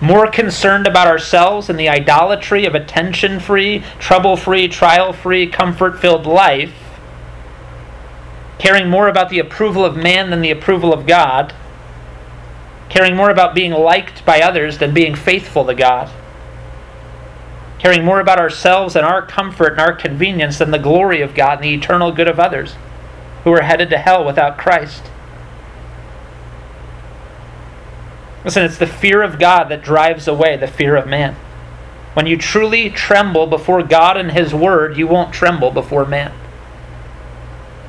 More 0.00 0.30
concerned 0.30 0.86
about 0.86 1.08
ourselves 1.08 1.68
and 1.68 1.78
the 1.78 1.88
idolatry 1.88 2.64
of 2.64 2.74
attention 2.74 3.40
free, 3.40 3.82
trouble 3.98 4.36
free, 4.36 4.68
trial 4.68 5.12
free, 5.12 5.46
comfort 5.46 5.98
filled 6.00 6.26
life, 6.26 6.74
caring 8.58 8.88
more 8.88 9.08
about 9.08 9.28
the 9.28 9.38
approval 9.38 9.84
of 9.84 9.96
man 9.96 10.30
than 10.30 10.40
the 10.40 10.50
approval 10.50 10.92
of 10.92 11.06
God, 11.06 11.52
caring 12.88 13.16
more 13.16 13.30
about 13.30 13.54
being 13.54 13.72
liked 13.72 14.24
by 14.24 14.40
others 14.40 14.78
than 14.78 14.94
being 14.94 15.14
faithful 15.14 15.64
to 15.64 15.74
God, 15.74 16.10
caring 17.78 18.04
more 18.04 18.20
about 18.20 18.38
ourselves 18.38 18.94
and 18.94 19.04
our 19.04 19.22
comfort 19.22 19.72
and 19.72 19.80
our 19.80 19.92
convenience 19.92 20.58
than 20.58 20.70
the 20.70 20.78
glory 20.78 21.20
of 21.20 21.34
God 21.34 21.58
and 21.58 21.64
the 21.64 21.74
eternal 21.74 22.12
good 22.12 22.28
of 22.28 22.38
others 22.38 22.76
who 23.44 23.52
are 23.52 23.62
headed 23.62 23.90
to 23.90 23.98
hell 23.98 24.24
without 24.24 24.58
Christ. 24.58 25.02
Listen, 28.44 28.64
it's 28.64 28.78
the 28.78 28.86
fear 28.86 29.22
of 29.22 29.38
God 29.38 29.64
that 29.64 29.82
drives 29.82 30.28
away 30.28 30.56
the 30.56 30.66
fear 30.66 30.96
of 30.96 31.06
man. 31.06 31.34
When 32.14 32.26
you 32.26 32.36
truly 32.36 32.90
tremble 32.90 33.46
before 33.46 33.82
God 33.82 34.16
and 34.16 34.32
His 34.32 34.54
Word, 34.54 34.96
you 34.96 35.06
won't 35.06 35.32
tremble 35.32 35.70
before 35.70 36.04
man. 36.04 36.32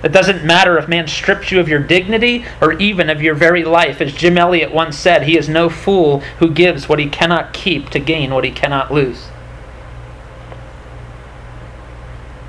It 0.02 0.14
doesn't 0.14 0.45
matter 0.45 0.78
if 0.78 0.88
man 0.88 1.08
strips 1.08 1.52
you 1.52 1.60
of 1.60 1.68
your 1.68 1.82
dignity 1.82 2.45
or 2.62 2.74
even 2.74 3.10
of 3.10 3.22
your 3.22 3.36
very 3.36 3.66
life. 3.66 4.00
As 4.00 4.14
Jim 4.14 4.38
Elliot 4.38 4.74
once 4.74 4.97
said, 4.97 5.24
he 5.24 5.38
is 5.38 5.50
no 5.50 5.70
fool 5.70 6.20
who 6.39 6.50
gives 6.50 6.88
what 6.88 7.00
he 7.00 7.10
cannot 7.10 7.54
keep 7.54 7.89
to 7.89 8.00
gain 8.00 8.34
what 8.34 8.45
he 8.45 8.52
cannot 8.52 8.93
lose. 8.93 9.28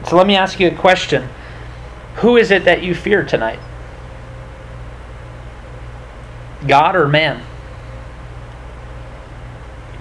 So 0.08 0.16
let 0.16 0.26
me 0.26 0.36
ask 0.36 0.60
you 0.60 0.68
a 0.68 0.74
question 0.74 1.28
Who 2.16 2.36
is 2.36 2.50
it 2.50 2.64
that 2.64 2.82
you 2.82 2.94
fear 2.94 3.24
tonight? 3.24 3.58
God 6.66 6.94
or 6.94 7.08
man? 7.08 7.42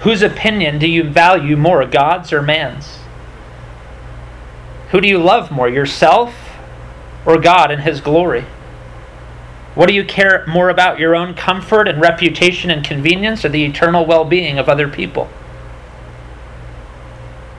Whose 0.00 0.22
opinion 0.22 0.78
do 0.78 0.86
you 0.86 1.02
value 1.04 1.56
more, 1.56 1.84
God's 1.84 2.32
or 2.32 2.42
man's? 2.42 2.98
Who 4.90 5.00
do 5.00 5.08
you 5.08 5.18
love 5.18 5.50
more, 5.50 5.68
yourself 5.68 6.34
or 7.26 7.38
God 7.38 7.70
and 7.70 7.82
His 7.82 8.00
glory? 8.00 8.44
What 9.74 9.88
do 9.88 9.94
you 9.94 10.04
care 10.04 10.44
more 10.46 10.68
about, 10.68 10.98
your 10.98 11.14
own 11.14 11.34
comfort 11.34 11.86
and 11.86 12.00
reputation 12.00 12.70
and 12.70 12.84
convenience, 12.84 13.44
or 13.44 13.50
the 13.50 13.64
eternal 13.64 14.04
well 14.04 14.24
being 14.24 14.58
of 14.58 14.68
other 14.68 14.88
people? 14.88 15.28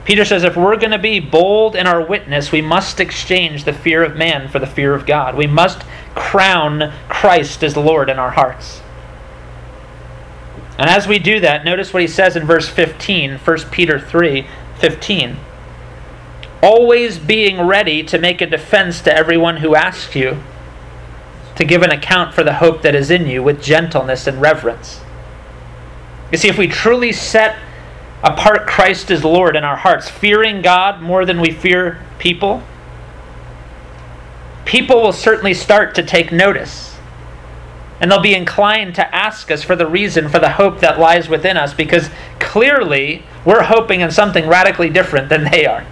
Peter 0.04 0.24
says 0.24 0.42
if 0.42 0.56
we're 0.56 0.76
going 0.76 0.90
to 0.90 0.98
be 0.98 1.20
bold 1.20 1.76
in 1.76 1.86
our 1.86 2.04
witness, 2.04 2.50
we 2.50 2.60
must 2.60 2.98
exchange 2.98 3.64
the 3.64 3.72
fear 3.72 4.02
of 4.02 4.16
man 4.16 4.48
for 4.48 4.58
the 4.58 4.66
fear 4.66 4.94
of 4.94 5.06
God. 5.06 5.36
We 5.36 5.46
must 5.46 5.84
crown 6.14 6.92
Christ 7.08 7.62
as 7.62 7.76
Lord 7.76 8.10
in 8.10 8.18
our 8.18 8.32
hearts. 8.32 8.82
And 10.82 10.90
as 10.90 11.06
we 11.06 11.20
do 11.20 11.38
that, 11.38 11.64
notice 11.64 11.94
what 11.94 12.02
he 12.02 12.08
says 12.08 12.34
in 12.34 12.44
verse 12.44 12.68
15, 12.68 13.38
1 13.38 13.58
Peter 13.70 14.00
3 14.00 14.44
15. 14.80 15.36
Always 16.60 17.20
being 17.20 17.68
ready 17.68 18.02
to 18.02 18.18
make 18.18 18.40
a 18.40 18.46
defense 18.46 19.00
to 19.02 19.16
everyone 19.16 19.58
who 19.58 19.76
asks 19.76 20.16
you, 20.16 20.42
to 21.54 21.64
give 21.64 21.82
an 21.82 21.92
account 21.92 22.34
for 22.34 22.42
the 22.42 22.54
hope 22.54 22.82
that 22.82 22.96
is 22.96 23.12
in 23.12 23.28
you 23.28 23.44
with 23.44 23.62
gentleness 23.62 24.26
and 24.26 24.40
reverence. 24.40 25.00
You 26.32 26.38
see, 26.38 26.48
if 26.48 26.58
we 26.58 26.66
truly 26.66 27.12
set 27.12 27.56
apart 28.24 28.66
Christ 28.66 29.08
as 29.12 29.22
Lord 29.22 29.54
in 29.54 29.62
our 29.62 29.76
hearts, 29.76 30.08
fearing 30.08 30.62
God 30.62 31.00
more 31.00 31.24
than 31.24 31.40
we 31.40 31.52
fear 31.52 32.00
people, 32.18 32.60
people 34.64 35.00
will 35.00 35.12
certainly 35.12 35.54
start 35.54 35.94
to 35.94 36.02
take 36.02 36.32
notice 36.32 36.91
and 38.02 38.10
they'll 38.10 38.20
be 38.20 38.34
inclined 38.34 38.96
to 38.96 39.14
ask 39.14 39.48
us 39.52 39.62
for 39.62 39.76
the 39.76 39.86
reason 39.86 40.28
for 40.28 40.40
the 40.40 40.50
hope 40.50 40.80
that 40.80 40.98
lies 40.98 41.28
within 41.28 41.56
us 41.56 41.72
because 41.72 42.10
clearly 42.40 43.22
we're 43.44 43.62
hoping 43.62 44.00
in 44.00 44.10
something 44.10 44.48
radically 44.48 44.90
different 44.90 45.28
than 45.28 45.44
they 45.44 45.64
are. 45.64 45.86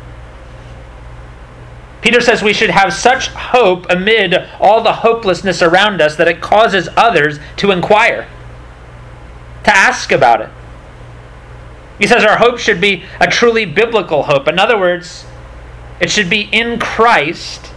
Peter 2.02 2.20
says 2.20 2.42
we 2.42 2.52
should 2.52 2.70
have 2.70 2.92
such 2.92 3.28
hope 3.28 3.86
amid 3.88 4.34
all 4.58 4.82
the 4.82 4.94
hopelessness 4.94 5.62
around 5.62 6.00
us 6.00 6.16
that 6.16 6.26
it 6.26 6.40
causes 6.40 6.88
others 6.96 7.38
to 7.56 7.70
inquire, 7.70 8.26
to 9.62 9.70
ask 9.70 10.10
about 10.10 10.40
it. 10.40 10.50
He 12.00 12.08
says 12.08 12.24
our 12.24 12.38
hope 12.38 12.58
should 12.58 12.80
be 12.80 13.04
a 13.20 13.28
truly 13.28 13.66
biblical 13.66 14.24
hope. 14.24 14.48
In 14.48 14.58
other 14.58 14.78
words, 14.78 15.26
it 16.00 16.10
should 16.10 16.28
be 16.28 16.48
in 16.50 16.80
Christ 16.80 17.69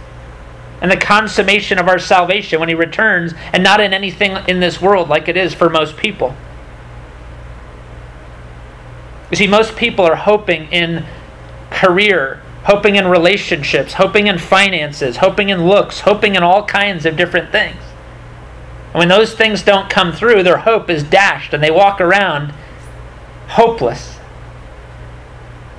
and 0.80 0.90
the 0.90 0.96
consummation 0.96 1.78
of 1.78 1.88
our 1.88 1.98
salvation 1.98 2.60
when 2.60 2.68
He 2.68 2.74
returns, 2.74 3.34
and 3.52 3.62
not 3.62 3.80
in 3.80 3.92
anything 3.92 4.36
in 4.48 4.60
this 4.60 4.80
world 4.80 5.08
like 5.08 5.28
it 5.28 5.36
is 5.36 5.54
for 5.54 5.70
most 5.70 5.96
people. 5.96 6.34
You 9.30 9.36
see, 9.36 9.46
most 9.46 9.76
people 9.76 10.04
are 10.04 10.16
hoping 10.16 10.70
in 10.70 11.04
career, 11.70 12.42
hoping 12.64 12.96
in 12.96 13.06
relationships, 13.06 13.94
hoping 13.94 14.26
in 14.26 14.38
finances, 14.38 15.18
hoping 15.18 15.48
in 15.48 15.66
looks, 15.66 16.00
hoping 16.00 16.34
in 16.34 16.42
all 16.42 16.64
kinds 16.66 17.04
of 17.04 17.16
different 17.16 17.50
things. 17.50 17.80
And 18.92 19.00
when 19.00 19.08
those 19.08 19.34
things 19.34 19.62
don't 19.62 19.90
come 19.90 20.12
through, 20.12 20.44
their 20.44 20.58
hope 20.58 20.88
is 20.88 21.02
dashed 21.02 21.52
and 21.52 21.62
they 21.62 21.70
walk 21.70 22.00
around 22.00 22.52
hopeless. 23.48 24.13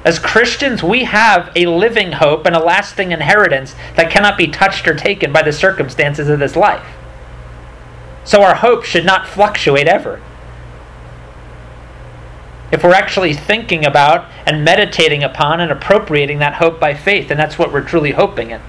As 0.05 0.19
Christians, 0.19 0.83
we 0.83 1.05
have 1.05 1.51
a 1.55 1.65
living 1.65 2.11
hope 2.11 2.45
and 2.45 2.55
a 2.55 2.63
lasting 2.63 3.11
inheritance 3.11 3.73
that 3.95 4.11
cannot 4.11 4.37
be 4.37 4.47
touched 4.47 4.87
or 4.87 4.93
taken 4.93 5.33
by 5.33 5.41
the 5.41 5.51
circumstances 5.51 6.29
of 6.29 6.37
this 6.37 6.55
life. 6.55 6.85
So 8.23 8.43
our 8.43 8.53
hope 8.53 8.83
should 8.83 9.03
not 9.03 9.27
fluctuate 9.27 9.87
ever. 9.87 10.21
If 12.71 12.83
we're 12.83 12.93
actually 12.93 13.33
thinking 13.33 13.83
about 13.83 14.29
and 14.45 14.63
meditating 14.63 15.23
upon 15.23 15.59
and 15.59 15.71
appropriating 15.71 16.37
that 16.37 16.55
hope 16.55 16.79
by 16.79 16.93
faith, 16.93 17.31
and 17.31 17.39
that's 17.39 17.57
what 17.57 17.73
we're 17.73 17.81
truly 17.81 18.11
hoping 18.11 18.51
in. 18.51 18.61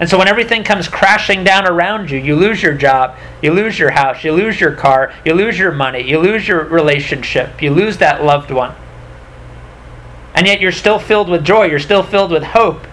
And 0.00 0.08
so 0.08 0.16
when 0.16 0.28
everything 0.28 0.64
comes 0.64 0.88
crashing 0.88 1.44
down 1.44 1.66
around 1.66 2.10
you, 2.10 2.18
you 2.18 2.36
lose 2.36 2.62
your 2.62 2.74
job, 2.74 3.18
you 3.42 3.52
lose 3.52 3.78
your 3.78 3.90
house, 3.90 4.24
you 4.24 4.32
lose 4.32 4.58
your 4.58 4.74
car, 4.74 5.12
you 5.26 5.34
lose 5.34 5.58
your 5.58 5.72
money, 5.72 6.00
you 6.00 6.18
lose 6.18 6.48
your 6.48 6.64
relationship, 6.64 7.60
you 7.60 7.70
lose 7.70 7.98
that 7.98 8.24
loved 8.24 8.50
one 8.50 8.74
and 10.34 10.46
yet 10.46 10.60
you're 10.60 10.72
still 10.72 10.98
filled 10.98 11.28
with 11.28 11.44
joy, 11.44 11.66
you're 11.66 11.78
still 11.78 12.02
filled 12.02 12.30
with 12.30 12.42
hope, 12.42 12.86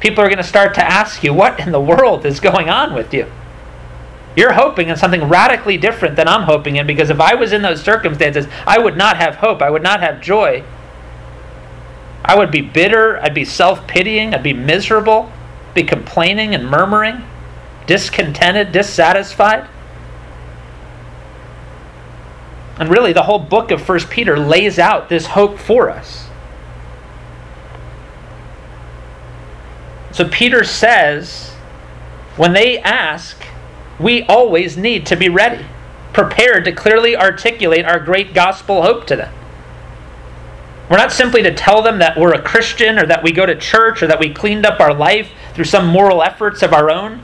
people 0.00 0.22
are 0.22 0.28
going 0.28 0.38
to 0.38 0.44
start 0.44 0.74
to 0.74 0.84
ask 0.84 1.22
you, 1.22 1.32
What 1.32 1.60
in 1.60 1.72
the 1.72 1.80
world 1.80 2.26
is 2.26 2.40
going 2.40 2.68
on 2.68 2.94
with 2.94 3.12
you? 3.14 3.30
You're 4.36 4.52
hoping 4.52 4.88
in 4.88 4.96
something 4.96 5.28
radically 5.28 5.78
different 5.78 6.14
than 6.14 6.28
I'm 6.28 6.42
hoping 6.42 6.76
in 6.76 6.86
because 6.86 7.08
if 7.08 7.20
I 7.20 7.34
was 7.34 7.52
in 7.52 7.62
those 7.62 7.82
circumstances, 7.82 8.46
I 8.66 8.78
would 8.78 8.96
not 8.96 9.16
have 9.16 9.36
hope, 9.36 9.62
I 9.62 9.70
would 9.70 9.82
not 9.82 10.00
have 10.00 10.20
joy. 10.20 10.62
I 12.22 12.36
would 12.36 12.50
be 12.50 12.60
bitter, 12.60 13.22
I'd 13.22 13.34
be 13.34 13.44
self 13.44 13.86
pitying, 13.86 14.34
I'd 14.34 14.42
be 14.42 14.52
miserable, 14.52 15.32
be 15.74 15.84
complaining 15.84 16.54
and 16.54 16.68
murmuring, 16.68 17.22
discontented, 17.86 18.72
dissatisfied. 18.72 19.68
And 22.78 22.90
really, 22.90 23.14
the 23.14 23.22
whole 23.22 23.38
book 23.38 23.70
of 23.70 23.88
1 23.88 24.00
Peter 24.10 24.38
lays 24.38 24.78
out 24.78 25.08
this 25.08 25.26
hope 25.26 25.58
for 25.58 25.88
us. 25.88 26.25
So 30.16 30.26
Peter 30.26 30.64
says, 30.64 31.50
when 32.38 32.54
they 32.54 32.78
ask, 32.78 33.36
we 34.00 34.22
always 34.22 34.74
need 34.74 35.04
to 35.06 35.14
be 35.14 35.28
ready, 35.28 35.66
prepared 36.14 36.64
to 36.64 36.72
clearly 36.72 37.14
articulate 37.14 37.84
our 37.84 38.00
great 38.00 38.32
gospel 38.32 38.80
hope 38.80 39.06
to 39.08 39.16
them. 39.16 39.34
We're 40.88 40.96
not 40.96 41.12
simply 41.12 41.42
to 41.42 41.52
tell 41.52 41.82
them 41.82 41.98
that 41.98 42.18
we're 42.18 42.32
a 42.32 42.40
Christian 42.40 42.98
or 42.98 43.04
that 43.04 43.22
we 43.22 43.30
go 43.30 43.44
to 43.44 43.54
church 43.54 44.02
or 44.02 44.06
that 44.06 44.18
we 44.18 44.32
cleaned 44.32 44.64
up 44.64 44.80
our 44.80 44.94
life 44.94 45.32
through 45.52 45.64
some 45.64 45.86
moral 45.86 46.22
efforts 46.22 46.62
of 46.62 46.72
our 46.72 46.90
own. 46.90 47.22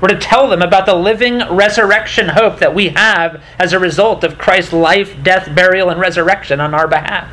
We're 0.00 0.10
to 0.10 0.18
tell 0.20 0.48
them 0.48 0.62
about 0.62 0.86
the 0.86 0.94
living 0.94 1.40
resurrection 1.50 2.28
hope 2.28 2.60
that 2.60 2.72
we 2.72 2.90
have 2.90 3.42
as 3.58 3.72
a 3.72 3.80
result 3.80 4.22
of 4.22 4.38
Christ's 4.38 4.72
life, 4.72 5.20
death, 5.24 5.52
burial, 5.56 5.90
and 5.90 5.98
resurrection 5.98 6.60
on 6.60 6.72
our 6.72 6.86
behalf 6.86 7.28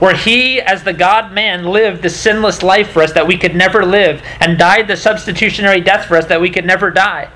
where 0.00 0.16
he, 0.16 0.60
as 0.60 0.82
the 0.82 0.92
God 0.92 1.32
man, 1.32 1.64
lived 1.64 2.02
the 2.02 2.10
sinless 2.10 2.62
life 2.62 2.90
for 2.90 3.02
us 3.02 3.12
that 3.12 3.28
we 3.28 3.38
could 3.38 3.54
never 3.54 3.84
live, 3.84 4.22
and 4.40 4.58
died 4.58 4.88
the 4.88 4.96
substitutionary 4.96 5.80
death 5.80 6.06
for 6.06 6.16
us 6.16 6.26
that 6.26 6.40
we 6.40 6.50
could 6.50 6.64
never 6.64 6.90
die. 6.90 7.30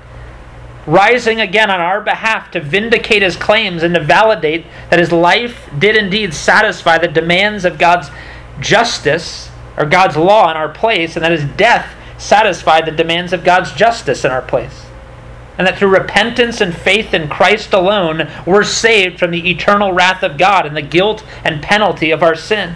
Rising 0.85 1.39
again 1.39 1.71
on 1.71 1.79
our 1.79 2.01
behalf 2.01 2.51
to 2.51 2.59
vindicate 2.59 3.21
his 3.21 3.35
claims 3.35 3.81
and 3.81 3.95
to 3.95 4.03
validate 4.03 4.65
that 4.89 4.99
his 4.99 5.11
life 5.11 5.69
did 5.79 5.95
indeed 5.95 6.33
satisfy 6.33 6.97
the 6.97 7.07
demands 7.07 7.65
of 7.65 7.79
God's 7.79 8.09
justice 8.59 9.49
or 9.77 9.85
God's 9.85 10.17
law 10.17 10.49
in 10.51 10.57
our 10.57 10.69
place, 10.69 11.15
and 11.15 11.23
that 11.23 11.31
his 11.31 11.45
death 11.55 11.93
satisfied 12.17 12.85
the 12.85 12.91
demands 12.91 13.31
of 13.31 13.43
God's 13.43 13.71
justice 13.73 14.25
in 14.25 14.31
our 14.31 14.41
place 14.41 14.85
and 15.57 15.65
that 15.65 15.77
through 15.77 15.89
repentance 15.89 16.59
and 16.61 16.75
faith 16.75 17.13
in 17.13 17.29
Christ 17.29 17.73
alone, 17.73 18.29
we're 18.45 18.63
saved 18.63 19.19
from 19.19 19.31
the 19.31 19.49
eternal 19.49 19.93
wrath 19.93 20.23
of 20.23 20.37
God 20.37 20.65
and 20.65 20.75
the 20.75 20.81
guilt 20.81 21.23
and 21.43 21.63
penalty 21.63 22.11
of 22.11 22.21
our 22.21 22.35
sin. 22.35 22.75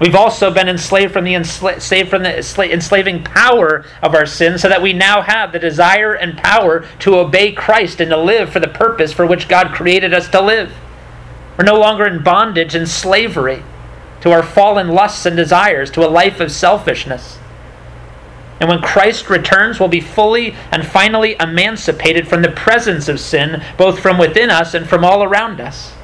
We've 0.00 0.16
also 0.16 0.50
been 0.50 0.68
enslaved 0.68 1.12
from 1.12 1.24
the 1.24 1.34
enslaved 1.34 2.10
from 2.10 2.24
the 2.24 2.72
enslaving 2.72 3.22
power 3.22 3.84
of 4.02 4.16
our 4.16 4.26
sin, 4.26 4.58
so 4.58 4.68
that 4.68 4.82
we 4.82 4.92
now 4.92 5.22
have 5.22 5.52
the 5.52 5.60
desire 5.60 6.12
and 6.12 6.36
power 6.36 6.84
to 7.00 7.18
obey 7.18 7.52
Christ 7.52 8.00
and 8.00 8.10
to 8.10 8.16
live 8.16 8.50
for 8.50 8.58
the 8.58 8.66
purpose 8.66 9.12
for 9.12 9.24
which 9.24 9.46
God 9.46 9.72
created 9.72 10.12
us 10.12 10.28
to 10.30 10.40
live. 10.40 10.74
We're 11.56 11.64
no 11.64 11.78
longer 11.78 12.04
in 12.04 12.24
bondage 12.24 12.74
and 12.74 12.88
slavery 12.88 13.62
to 14.22 14.32
our 14.32 14.42
fallen 14.42 14.88
lusts 14.88 15.26
and 15.26 15.36
desires, 15.36 15.90
to 15.92 16.04
a 16.04 16.10
life 16.10 16.40
of 16.40 16.50
selfishness. 16.50 17.38
And 18.60 18.68
when 18.68 18.80
Christ 18.80 19.28
returns, 19.28 19.80
we'll 19.80 19.88
be 19.88 20.00
fully 20.00 20.54
and 20.70 20.86
finally 20.86 21.36
emancipated 21.40 22.28
from 22.28 22.42
the 22.42 22.50
presence 22.50 23.08
of 23.08 23.18
sin, 23.18 23.62
both 23.76 23.98
from 23.98 24.18
within 24.18 24.50
us 24.50 24.74
and 24.74 24.88
from 24.88 25.04
all 25.04 25.24
around 25.24 25.60
us. 25.60 25.94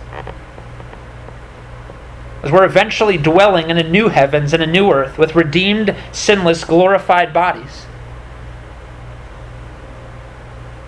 As 2.42 2.52
we're 2.52 2.64
eventually 2.64 3.18
dwelling 3.18 3.70
in 3.70 3.78
a 3.78 3.88
new 3.88 4.08
heavens 4.08 4.52
and 4.52 4.62
a 4.62 4.66
new 4.66 4.90
earth 4.90 5.18
with 5.18 5.34
redeemed, 5.34 5.94
sinless, 6.12 6.64
glorified 6.64 7.32
bodies. 7.32 7.86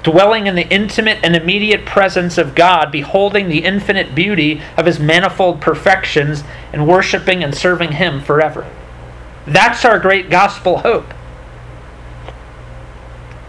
Dwelling 0.03 0.47
in 0.47 0.55
the 0.55 0.69
intimate 0.69 1.19
and 1.23 1.37
immediate 1.37 1.85
presence 1.85 2.39
of 2.39 2.55
God, 2.55 2.91
beholding 2.91 3.49
the 3.49 3.65
infinite 3.65 4.15
beauty 4.15 4.63
of 4.77 4.87
His 4.87 4.99
manifold 4.99 5.61
perfections, 5.61 6.43
and 6.73 6.89
worshiping 6.89 7.45
and 7.45 7.55
serving 7.55 7.93
Him 7.93 8.23
forever. 8.23 8.67
That's 9.47 9.85
our 9.85 9.99
great 9.99 10.31
gospel 10.31 10.79
hope. 10.79 11.13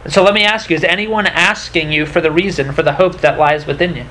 So 0.09 0.23
let 0.23 0.33
me 0.33 0.43
ask 0.43 0.69
you 0.69 0.75
is 0.75 0.83
anyone 0.83 1.27
asking 1.27 1.91
you 1.91 2.05
for 2.05 2.21
the 2.21 2.31
reason 2.31 2.71
for 2.71 2.81
the 2.81 2.93
hope 2.93 3.21
that 3.21 3.37
lies 3.37 3.67
within 3.67 3.95
you? 3.95 4.05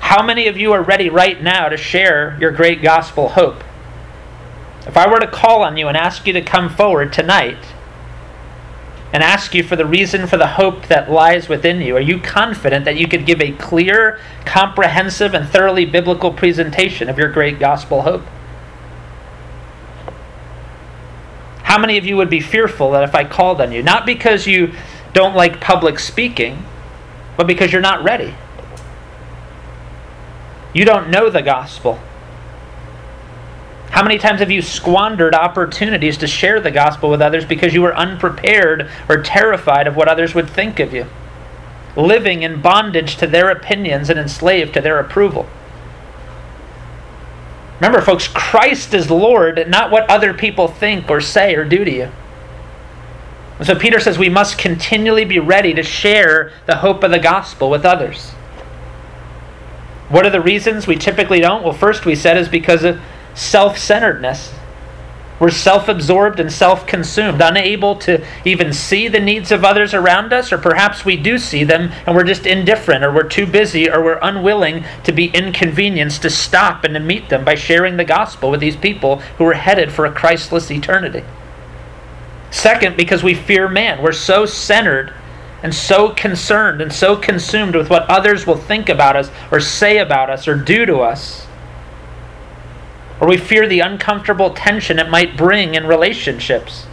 How 0.00 0.22
many 0.22 0.46
of 0.46 0.56
you 0.56 0.72
are 0.72 0.82
ready 0.82 1.10
right 1.10 1.42
now 1.42 1.68
to 1.68 1.76
share 1.76 2.38
your 2.40 2.50
great 2.50 2.80
gospel 2.80 3.30
hope? 3.30 3.62
If 4.86 4.96
I 4.96 5.10
were 5.10 5.18
to 5.18 5.26
call 5.26 5.62
on 5.62 5.76
you 5.76 5.88
and 5.88 5.96
ask 5.96 6.26
you 6.26 6.32
to 6.32 6.40
come 6.40 6.70
forward 6.70 7.12
tonight 7.12 7.58
and 9.12 9.22
ask 9.22 9.52
you 9.52 9.62
for 9.62 9.76
the 9.76 9.84
reason 9.84 10.26
for 10.26 10.36
the 10.36 10.46
hope 10.46 10.86
that 10.86 11.10
lies 11.10 11.48
within 11.48 11.80
you, 11.80 11.96
are 11.96 12.00
you 12.00 12.20
confident 12.20 12.84
that 12.84 12.96
you 12.96 13.08
could 13.08 13.26
give 13.26 13.40
a 13.40 13.52
clear, 13.52 14.20
comprehensive, 14.44 15.34
and 15.34 15.48
thoroughly 15.48 15.84
biblical 15.84 16.32
presentation 16.32 17.08
of 17.08 17.18
your 17.18 17.28
great 17.28 17.58
gospel 17.58 18.02
hope? 18.02 18.22
How 21.76 21.82
many 21.82 21.98
of 21.98 22.06
you 22.06 22.16
would 22.16 22.30
be 22.30 22.40
fearful 22.40 22.92
that 22.92 23.04
if 23.04 23.14
I 23.14 23.24
called 23.24 23.60
on 23.60 23.70
you? 23.70 23.82
Not 23.82 24.06
because 24.06 24.46
you 24.46 24.72
don't 25.12 25.36
like 25.36 25.60
public 25.60 25.98
speaking, 25.98 26.64
but 27.36 27.46
because 27.46 27.70
you're 27.70 27.82
not 27.82 28.02
ready. 28.02 28.34
You 30.72 30.86
don't 30.86 31.10
know 31.10 31.28
the 31.28 31.42
gospel. 31.42 32.00
How 33.90 34.02
many 34.02 34.16
times 34.16 34.40
have 34.40 34.50
you 34.50 34.62
squandered 34.62 35.34
opportunities 35.34 36.16
to 36.16 36.26
share 36.26 36.60
the 36.60 36.70
gospel 36.70 37.10
with 37.10 37.20
others 37.20 37.44
because 37.44 37.74
you 37.74 37.82
were 37.82 37.94
unprepared 37.94 38.90
or 39.06 39.20
terrified 39.20 39.86
of 39.86 39.96
what 39.96 40.08
others 40.08 40.34
would 40.34 40.48
think 40.48 40.80
of 40.80 40.94
you? 40.94 41.04
Living 41.94 42.42
in 42.42 42.62
bondage 42.62 43.16
to 43.18 43.26
their 43.26 43.50
opinions 43.50 44.08
and 44.08 44.18
enslaved 44.18 44.72
to 44.72 44.80
their 44.80 44.98
approval. 44.98 45.46
Remember, 47.80 48.00
folks, 48.00 48.26
Christ 48.28 48.94
is 48.94 49.10
Lord, 49.10 49.68
not 49.68 49.90
what 49.90 50.08
other 50.10 50.32
people 50.32 50.68
think 50.68 51.10
or 51.10 51.20
say 51.20 51.54
or 51.54 51.64
do 51.64 51.84
to 51.84 51.90
you. 51.90 52.10
And 53.58 53.66
so 53.66 53.74
Peter 53.74 54.00
says 54.00 54.18
we 54.18 54.28
must 54.28 54.58
continually 54.58 55.24
be 55.24 55.38
ready 55.38 55.74
to 55.74 55.82
share 55.82 56.52
the 56.66 56.76
hope 56.76 57.02
of 57.02 57.10
the 57.10 57.18
gospel 57.18 57.70
with 57.70 57.84
others. 57.84 58.30
What 60.08 60.24
are 60.24 60.30
the 60.30 60.40
reasons 60.40 60.86
we 60.86 60.96
typically 60.96 61.40
don't? 61.40 61.64
Well, 61.64 61.72
first 61.72 62.04
we 62.04 62.14
said 62.14 62.36
is 62.36 62.48
because 62.48 62.84
of 62.84 63.00
self 63.34 63.76
centeredness. 63.76 64.52
We're 65.38 65.50
self 65.50 65.88
absorbed 65.88 66.40
and 66.40 66.50
self 66.50 66.86
consumed, 66.86 67.42
unable 67.42 67.96
to 67.96 68.24
even 68.44 68.72
see 68.72 69.06
the 69.08 69.20
needs 69.20 69.52
of 69.52 69.64
others 69.64 69.92
around 69.92 70.32
us, 70.32 70.50
or 70.50 70.56
perhaps 70.56 71.04
we 71.04 71.16
do 71.16 71.36
see 71.36 71.62
them 71.62 71.92
and 72.06 72.16
we're 72.16 72.24
just 72.24 72.46
indifferent, 72.46 73.04
or 73.04 73.12
we're 73.12 73.28
too 73.28 73.46
busy, 73.46 73.90
or 73.90 74.02
we're 74.02 74.18
unwilling 74.22 74.84
to 75.04 75.12
be 75.12 75.26
inconvenienced 75.26 76.22
to 76.22 76.30
stop 76.30 76.84
and 76.84 76.94
to 76.94 77.00
meet 77.00 77.28
them 77.28 77.44
by 77.44 77.54
sharing 77.54 77.98
the 77.98 78.04
gospel 78.04 78.50
with 78.50 78.60
these 78.60 78.76
people 78.76 79.16
who 79.36 79.44
are 79.44 79.54
headed 79.54 79.92
for 79.92 80.06
a 80.06 80.12
Christless 80.12 80.70
eternity. 80.70 81.22
Second, 82.50 82.96
because 82.96 83.22
we 83.22 83.34
fear 83.34 83.68
man. 83.68 84.00
We're 84.02 84.12
so 84.12 84.46
centered 84.46 85.12
and 85.62 85.74
so 85.74 86.10
concerned 86.10 86.80
and 86.80 86.92
so 86.92 87.16
consumed 87.16 87.74
with 87.74 87.90
what 87.90 88.08
others 88.08 88.46
will 88.46 88.56
think 88.56 88.88
about 88.88 89.16
us, 89.16 89.30
or 89.50 89.60
say 89.60 89.98
about 89.98 90.30
us, 90.30 90.48
or 90.48 90.54
do 90.54 90.86
to 90.86 91.00
us 91.00 91.45
or 93.20 93.28
we 93.28 93.36
fear 93.36 93.66
the 93.66 93.80
uncomfortable 93.80 94.52
tension 94.52 94.98
it 94.98 95.08
might 95.08 95.36
bring 95.36 95.74
in 95.74 95.86
relationships. 95.86 96.86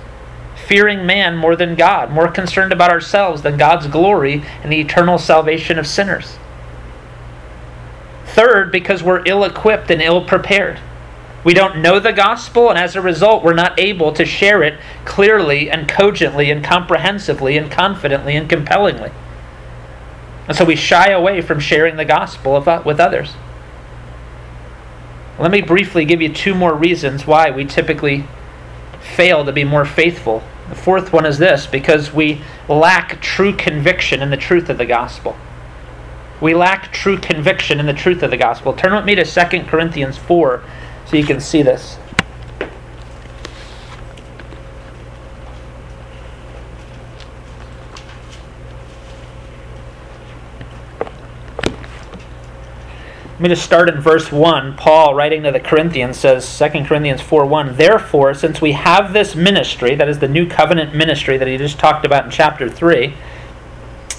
Fearing 0.67 1.05
man 1.05 1.35
more 1.35 1.55
than 1.55 1.75
God, 1.75 2.11
more 2.11 2.29
concerned 2.29 2.71
about 2.71 2.91
ourselves 2.91 3.41
than 3.41 3.57
God's 3.57 3.87
glory 3.87 4.43
and 4.63 4.71
the 4.71 4.79
eternal 4.79 5.17
salvation 5.17 5.77
of 5.77 5.87
sinners. 5.87 6.37
Third, 8.25 8.71
because 8.71 9.03
we're 9.03 9.23
ill 9.25 9.43
equipped 9.43 9.91
and 9.91 10.01
ill 10.01 10.25
prepared. 10.25 10.79
We 11.43 11.53
don't 11.53 11.81
know 11.81 11.99
the 11.99 12.13
gospel, 12.13 12.69
and 12.69 12.79
as 12.79 12.95
a 12.95 13.01
result, 13.01 13.43
we're 13.43 13.53
not 13.53 13.77
able 13.77 14.13
to 14.13 14.25
share 14.25 14.63
it 14.63 14.79
clearly 15.03 15.69
and 15.69 15.89
cogently 15.89 16.49
and 16.49 16.63
comprehensively 16.63 17.57
and 17.57 17.69
confidently 17.69 18.37
and 18.37 18.49
compellingly. 18.49 19.11
And 20.47 20.55
so 20.55 20.63
we 20.63 20.75
shy 20.75 21.09
away 21.09 21.41
from 21.41 21.59
sharing 21.59 21.97
the 21.97 22.05
gospel 22.05 22.53
with 22.85 22.99
others. 22.99 23.33
Let 25.39 25.51
me 25.51 25.61
briefly 25.61 26.05
give 26.05 26.21
you 26.21 26.31
two 26.31 26.53
more 26.53 26.75
reasons 26.75 27.25
why 27.25 27.49
we 27.49 27.65
typically 27.65 28.25
fail 29.01 29.43
to 29.45 29.51
be 29.51 29.63
more 29.63 29.85
faithful. 29.85 30.43
The 30.69 30.75
fourth 30.75 31.11
one 31.11 31.25
is 31.25 31.39
this 31.39 31.65
because 31.65 32.13
we 32.13 32.41
lack 32.69 33.19
true 33.21 33.53
conviction 33.53 34.21
in 34.21 34.29
the 34.29 34.37
truth 34.37 34.69
of 34.69 34.77
the 34.77 34.85
gospel. 34.85 35.35
We 36.39 36.53
lack 36.53 36.91
true 36.91 37.17
conviction 37.17 37.79
in 37.79 37.85
the 37.85 37.93
truth 37.93 38.21
of 38.21 38.31
the 38.31 38.37
gospel. 38.37 38.73
Turn 38.73 38.93
with 38.93 39.05
me 39.05 39.15
to 39.15 39.25
2 39.25 39.63
Corinthians 39.63 40.17
4 40.17 40.63
so 41.05 41.17
you 41.17 41.25
can 41.25 41.39
see 41.39 41.63
this. 41.63 41.97
Let 53.33 53.41
me 53.41 53.49
just 53.49 53.65
start 53.65 53.89
in 53.89 53.99
verse 53.99 54.31
1. 54.31 54.77
Paul, 54.77 55.15
writing 55.15 55.41
to 55.41 55.51
the 55.51 55.59
Corinthians, 55.59 56.17
says, 56.17 56.59
2 56.59 56.85
Corinthians 56.85 57.19
4 57.19 57.47
1, 57.47 57.77
Therefore, 57.77 58.35
since 58.35 58.61
we 58.61 58.73
have 58.73 59.11
this 59.11 59.35
ministry, 59.35 59.95
that 59.95 60.07
is 60.07 60.19
the 60.19 60.27
new 60.27 60.47
covenant 60.47 60.93
ministry 60.93 61.37
that 61.37 61.47
he 61.47 61.57
just 61.57 61.79
talked 61.79 62.05
about 62.05 62.25
in 62.25 62.31
chapter 62.31 62.69
3, 62.69 63.11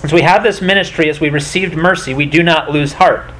since 0.00 0.12
we 0.12 0.22
have 0.22 0.42
this 0.42 0.60
ministry 0.60 1.08
as 1.08 1.20
we 1.20 1.30
received 1.30 1.76
mercy, 1.76 2.12
we 2.12 2.26
do 2.26 2.42
not 2.42 2.72
lose 2.72 2.94
heart. 2.94 3.30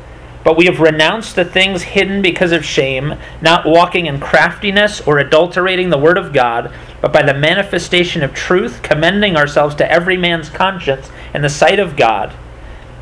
But 0.45 0.57
we 0.57 0.67
have 0.67 0.79
renounced 0.79 1.35
the 1.35 1.45
things 1.45 1.83
hidden 1.83 2.23
because 2.23 2.53
of 2.53 2.65
shame, 2.65 3.15
not 3.43 3.67
walking 3.67 4.07
in 4.07 4.21
craftiness 4.21 5.01
or 5.01 5.19
adulterating 5.19 5.91
the 5.91 5.99
word 5.99 6.19
of 6.19 6.33
God, 6.33 6.73
but 7.01 7.13
by 7.13 7.25
the 7.25 7.35
manifestation 7.35 8.23
of 8.23 8.33
truth, 8.33 8.81
commending 8.83 9.37
ourselves 9.37 9.75
to 9.75 9.91
every 9.91 10.17
man's 10.17 10.51
conscience 10.51 11.11
in 11.35 11.43
the 11.43 11.49
sight 11.49 11.81
of 11.81 11.97
God. 11.97 12.33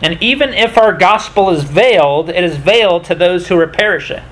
And 0.02 0.20
even 0.20 0.52
if 0.52 0.76
our 0.76 0.92
gospel 0.92 1.50
is 1.50 1.62
veiled, 1.62 2.28
it 2.28 2.42
is 2.42 2.56
veiled 2.56 3.04
to 3.04 3.14
those 3.14 3.46
who 3.46 3.58
are 3.58 3.68
perishing. 3.68 4.22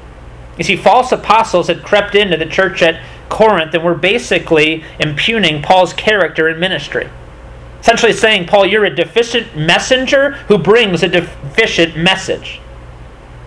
You 0.58 0.64
see, 0.64 0.76
false 0.76 1.12
apostles 1.12 1.68
had 1.68 1.84
crept 1.84 2.14
into 2.14 2.36
the 2.36 2.44
church 2.44 2.82
at 2.82 3.00
Corinth 3.28 3.72
and 3.72 3.84
were 3.84 3.94
basically 3.94 4.84
impugning 4.98 5.62
Paul's 5.62 5.92
character 5.92 6.48
and 6.48 6.58
ministry. 6.58 7.08
Essentially 7.80 8.12
saying, 8.12 8.46
Paul, 8.46 8.66
you're 8.66 8.84
a 8.84 8.94
deficient 8.94 9.56
messenger 9.56 10.32
who 10.48 10.58
brings 10.58 11.02
a 11.02 11.08
deficient 11.08 11.96
message. 11.96 12.60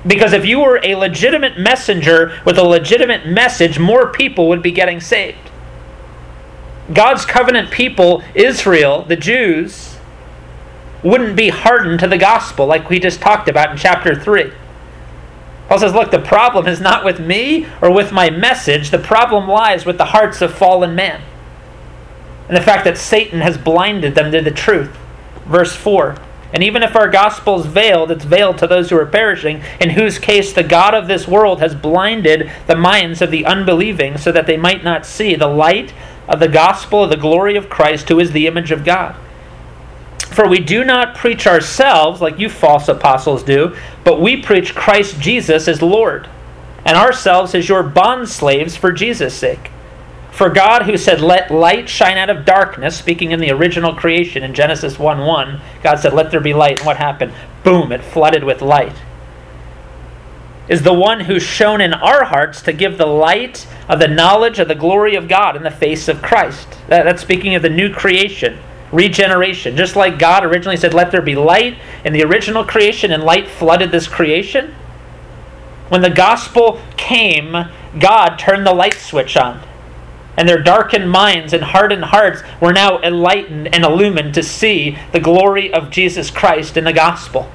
Because 0.08 0.34
if 0.34 0.46
you 0.46 0.60
were 0.60 0.80
a 0.84 0.96
legitimate 0.96 1.60
messenger 1.60 2.40
with 2.46 2.58
a 2.58 2.64
legitimate 2.64 3.28
message, 3.28 3.78
more 3.78 4.12
people 4.12 4.48
would 4.48 4.64
be 4.64 4.72
getting 4.72 5.00
saved. 5.00 5.52
God's 6.92 7.26
covenant 7.26 7.70
people, 7.70 8.24
Israel, 8.34 9.04
the 9.04 9.16
Jews, 9.16 9.93
wouldn't 11.04 11.36
be 11.36 11.50
hardened 11.50 12.00
to 12.00 12.08
the 12.08 12.18
gospel 12.18 12.66
like 12.66 12.90
we 12.90 13.00
just 13.00 13.22
talked 13.22 13.50
about 13.50 13.72
in 13.72 13.78
chapter 13.78 14.16
3. 14.16 14.52
Paul 15.68 15.80
says, 15.80 15.94
Look, 15.94 16.12
the 16.12 16.20
problem 16.20 16.68
is 16.68 16.80
not 16.80 17.04
with 17.04 17.20
me 17.20 17.68
or 17.82 17.92
with 17.92 18.12
my 18.12 18.30
message. 18.30 18.90
The 18.90 19.00
problem 19.00 19.48
lies 19.48 19.86
with 19.86 19.98
the 19.98 20.06
hearts 20.06 20.42
of 20.42 20.54
fallen 20.54 20.96
man. 20.96 21.22
And 22.48 22.58
the 22.58 22.62
fact 22.62 22.84
that 22.86 22.98
Satan 22.98 23.42
has 23.42 23.58
blinded 23.58 24.16
them 24.16 24.32
to 24.32 24.42
the 24.42 24.52
truth. 24.52 24.96
Verse 25.46 25.76
4 25.76 26.18
And 26.54 26.64
even 26.64 26.84
if 26.84 26.96
our 26.96 27.10
gospel 27.10 27.60
is 27.60 27.66
veiled, 27.66 28.12
it's 28.12 28.26
veiled 28.26 28.58
to 28.60 28.68
those 28.68 28.90
who 28.90 28.98
are 28.98 29.06
perishing, 29.06 29.64
in 29.80 29.92
whose 29.92 30.20
case 30.20 30.54
the 30.54 30.64
God 30.64 30.94
of 30.94 31.08
this 31.08 31.28
world 31.28 31.60
has 31.60 31.76
blinded 31.76 32.52
the 32.68 32.76
minds 32.76 33.22
of 33.22 33.32
the 33.32 33.46
unbelieving, 33.46 34.18
so 34.18 34.32
that 34.32 34.46
they 34.46 34.58
might 34.58 34.84
not 34.84 35.06
see 35.06 35.36
the 35.36 35.48
light 35.48 35.94
of 36.28 36.40
the 36.40 36.48
gospel 36.48 37.04
of 37.04 37.10
the 37.10 37.18
glory 37.18 37.56
of 37.56 37.70
Christ, 37.70 38.10
who 38.10 38.20
is 38.20 38.32
the 38.32 38.48
image 38.48 38.72
of 38.72 38.86
God. 38.86 39.16
For 40.34 40.48
we 40.48 40.60
do 40.60 40.84
not 40.84 41.14
preach 41.14 41.46
ourselves 41.46 42.20
like 42.20 42.40
you 42.40 42.50
false 42.50 42.88
apostles 42.88 43.44
do, 43.44 43.76
but 44.04 44.20
we 44.20 44.42
preach 44.42 44.74
Christ 44.74 45.20
Jesus 45.20 45.68
as 45.68 45.84
Lord, 45.84 46.28
and 46.84 46.98
ourselves 46.98 47.54
as 47.54 47.70
your 47.70 47.84
bondslaves 47.84 48.76
for 48.76 48.92
Jesus' 48.92 49.36
sake. 49.36 49.70
For 50.32 50.50
God, 50.50 50.84
who 50.84 50.98
said, 50.98 51.22
Let 51.22 51.52
light 51.52 51.88
shine 51.88 52.18
out 52.18 52.32
of 52.32 52.46
darkness, 52.46 52.98
speaking 52.98 53.30
in 53.30 53.40
the 53.40 53.52
original 53.52 53.94
creation 53.94 54.42
in 54.42 54.56
Genesis 54.56 54.98
1 54.98 55.20
1, 55.20 55.62
God 55.84 56.00
said, 56.00 56.14
Let 56.14 56.32
there 56.32 56.40
be 56.40 56.56
light. 56.56 56.80
And 56.80 56.88
what 56.88 56.98
happened? 56.98 57.32
Boom, 57.64 57.92
it 57.92 58.04
flooded 58.04 58.44
with 58.44 58.64
light. 58.64 58.96
Is 60.68 60.82
the 60.82 60.94
one 60.94 61.20
who's 61.20 61.44
shone 61.44 61.80
in 61.80 61.94
our 61.94 62.24
hearts 62.24 62.64
to 62.64 62.74
give 62.74 62.98
the 62.98 63.06
light 63.06 63.68
of 63.88 64.00
the 64.00 64.08
knowledge 64.08 64.58
of 64.58 64.68
the 64.68 64.74
glory 64.74 65.14
of 65.14 65.28
God 65.28 65.56
in 65.56 65.62
the 65.62 65.70
face 65.70 66.08
of 66.08 66.24
Christ. 66.24 66.68
that's 66.88 67.22
speaking 67.22 67.54
of 67.54 67.62
the 67.62 67.70
new 67.70 67.94
creation 67.94 68.58
regeneration. 68.94 69.76
Just 69.76 69.96
like 69.96 70.20
God 70.20 70.46
originally 70.46 70.78
said, 70.78 70.94
Let 70.94 71.12
there 71.12 71.22
be 71.22 71.36
light 71.36 71.78
in 72.06 72.14
the 72.14 72.24
original 72.24 72.64
creation, 72.64 73.12
and 73.12 73.24
light 73.24 73.50
flooded 73.50 73.92
this 73.92 74.08
creation. 74.08 74.74
When 75.90 76.02
the 76.02 76.10
gospel 76.10 76.80
came, 76.96 77.56
God 78.00 78.38
turned 78.38 78.66
the 78.66 78.74
light 78.74 78.94
switch 78.94 79.36
on. 79.36 79.62
And 80.38 80.50
their 80.50 80.62
darkened 80.62 81.12
minds 81.12 81.54
and 81.54 81.64
hardened 81.64 82.06
hearts 82.06 82.42
were 82.60 82.74
now 82.74 83.00
enlightened 83.02 83.74
and 83.74 83.84
illumined 83.84 84.34
to 84.36 84.44
see 84.44 84.98
the 85.12 85.20
glory 85.20 85.72
of 85.72 85.92
Jesus 85.92 86.32
Christ 86.32 86.78
in 86.78 86.86
the 86.86 86.94
gospel. 86.94 87.52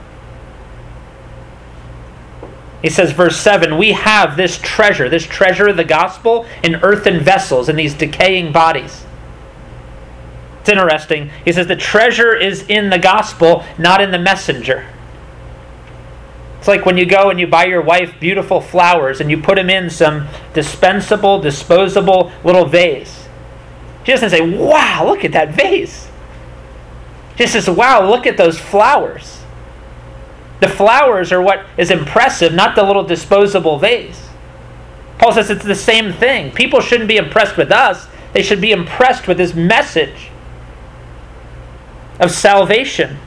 He 2.82 2.91
says, 2.91 3.11
verse 3.11 3.36
7 3.41 3.76
We 3.76 3.93
have 3.93 4.36
this 4.36 4.59
treasure, 4.59 5.09
this 5.09 5.26
treasure 5.26 5.68
of 5.68 5.76
the 5.76 5.84
gospel, 5.84 6.47
in 6.62 6.76
earthen 6.76 7.18
vessels, 7.18 7.68
in 7.68 7.74
these 7.74 7.95
decaying 7.95 8.53
bodies 8.53 9.05
it's 10.69 10.79
interesting. 10.79 11.31
He 11.45 11.53
says 11.53 11.66
the 11.66 11.77
treasure 11.77 12.35
is 12.35 12.62
in 12.69 12.91
the 12.91 12.99
gospel, 12.99 13.64
not 13.79 14.03
in 14.03 14.11
the 14.11 14.19
messenger. 14.19 14.87
It's 16.59 16.69
like 16.69 16.85
when 16.85 16.99
you 16.99 17.07
go 17.07 17.31
and 17.31 17.41
you 17.41 17.47
buy 17.47 17.64
your 17.64 17.81
wife 17.81 18.14
beautiful 18.21 18.61
flowers 18.61 19.21
and 19.21 19.31
you 19.31 19.41
put 19.41 19.57
them 19.57 19.71
in 19.71 19.89
some 19.89 20.29
dispensable, 20.53 21.41
disposable 21.41 22.33
little 22.45 22.66
vase. 22.66 23.29
She 24.05 24.12
doesn't 24.12 24.31
say, 24.31 24.41
Wow, 24.41 25.07
look 25.07 25.25
at 25.25 25.33
that 25.33 25.55
vase. 25.55 26.09
She 27.37 27.47
says, 27.47 27.71
Wow, 27.71 28.07
look 28.09 28.27
at 28.27 28.37
those 28.37 28.59
flowers. 28.59 29.41
The 30.61 30.69
flowers 30.69 31.33
are 31.33 31.41
what 31.41 31.64
is 31.79 31.91
impressive, 31.91 32.53
not 32.53 32.75
the 32.75 32.83
little 32.83 33.05
disposable 33.05 33.79
vase. 33.79 34.29
Paul 35.19 35.33
says 35.33 35.49
it's 35.49 35.64
the 35.64 35.75
same 35.75 36.12
thing. 36.12 36.53
People 36.53 36.81
shouldn't 36.81 37.09
be 37.09 37.16
impressed 37.16 37.57
with 37.57 37.73
us, 37.73 38.09
they 38.35 38.43
should 38.43 38.61
be 38.61 38.73
impressed 38.73 39.27
with 39.29 39.39
his 39.39 39.55
message 39.55 40.31
of 42.19 42.31
salvation. 42.31 43.19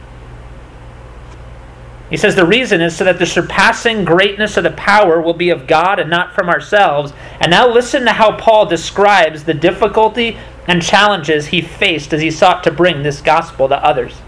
He 2.09 2.17
says 2.17 2.35
the 2.35 2.45
reason 2.45 2.81
is 2.81 2.95
so 2.95 3.05
that 3.05 3.19
the 3.19 3.25
surpassing 3.25 4.03
greatness 4.03 4.57
of 4.57 4.63
the 4.63 4.71
power 4.71 5.21
will 5.21 5.33
be 5.33 5.49
of 5.49 5.65
God 5.65 5.97
and 5.97 6.09
not 6.09 6.35
from 6.35 6.49
ourselves. 6.49 7.13
And 7.39 7.49
now 7.49 7.69
listen 7.69 8.03
to 8.03 8.11
how 8.11 8.35
Paul 8.35 8.65
describes 8.65 9.45
the 9.45 9.53
difficulty 9.53 10.37
and 10.67 10.81
challenges 10.81 11.47
he 11.47 11.61
faced 11.61 12.13
as 12.13 12.21
he 12.21 12.29
sought 12.29 12.65
to 12.65 12.71
bring 12.71 13.01
this 13.01 13.21
gospel 13.21 13.69
to 13.69 13.83
others. 13.83 14.21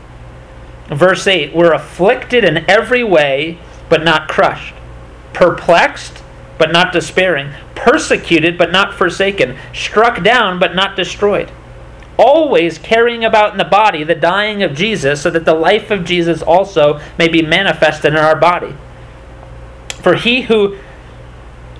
Verse 0.87 1.27
8 1.27 1.53
We're 1.53 1.73
afflicted 1.73 2.45
in 2.45 2.69
every 2.69 3.03
way, 3.03 3.57
but 3.89 4.05
not 4.05 4.29
crushed, 4.29 4.75
perplexed, 5.33 6.23
but 6.57 6.71
not 6.71 6.93
despairing, 6.93 7.51
persecuted, 7.75 8.57
but 8.57 8.71
not 8.71 8.93
forsaken, 8.93 9.57
struck 9.73 10.23
down, 10.23 10.57
but 10.57 10.73
not 10.73 10.95
destroyed 10.95 11.51
always 12.17 12.77
carrying 12.77 13.23
about 13.23 13.51
in 13.51 13.57
the 13.57 13.63
body 13.63 14.03
the 14.03 14.15
dying 14.15 14.63
of 14.63 14.75
Jesus, 14.75 15.21
so 15.21 15.29
that 15.29 15.45
the 15.45 15.53
life 15.53 15.91
of 15.91 16.05
Jesus 16.05 16.41
also 16.41 16.99
may 17.17 17.27
be 17.27 17.41
manifested 17.41 18.13
in 18.13 18.19
our 18.19 18.35
body. 18.35 18.75
For 20.01 20.15
he 20.15 20.41
who 20.41 20.77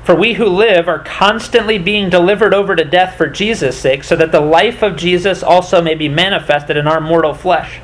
for 0.04 0.16
we 0.16 0.34
who 0.34 0.46
live 0.46 0.90
are 0.90 1.00
constantly 1.00 1.78
being 1.78 2.10
delivered 2.10 2.54
over 2.54 2.76
to 2.76 2.84
death 2.84 3.16
for 3.16 3.28
Jesus' 3.28 3.80
sake, 3.80 4.04
so 4.04 4.18
that 4.18 4.34
the 4.34 4.42
life 4.42 4.82
of 4.82 4.98
Jesus 4.98 5.42
also 5.42 5.82
may 5.82 5.96
be 5.96 6.10
manifested 6.10 6.76
in 6.76 6.88
our 6.88 7.00
mortal 7.00 7.34
flesh. 7.34 7.80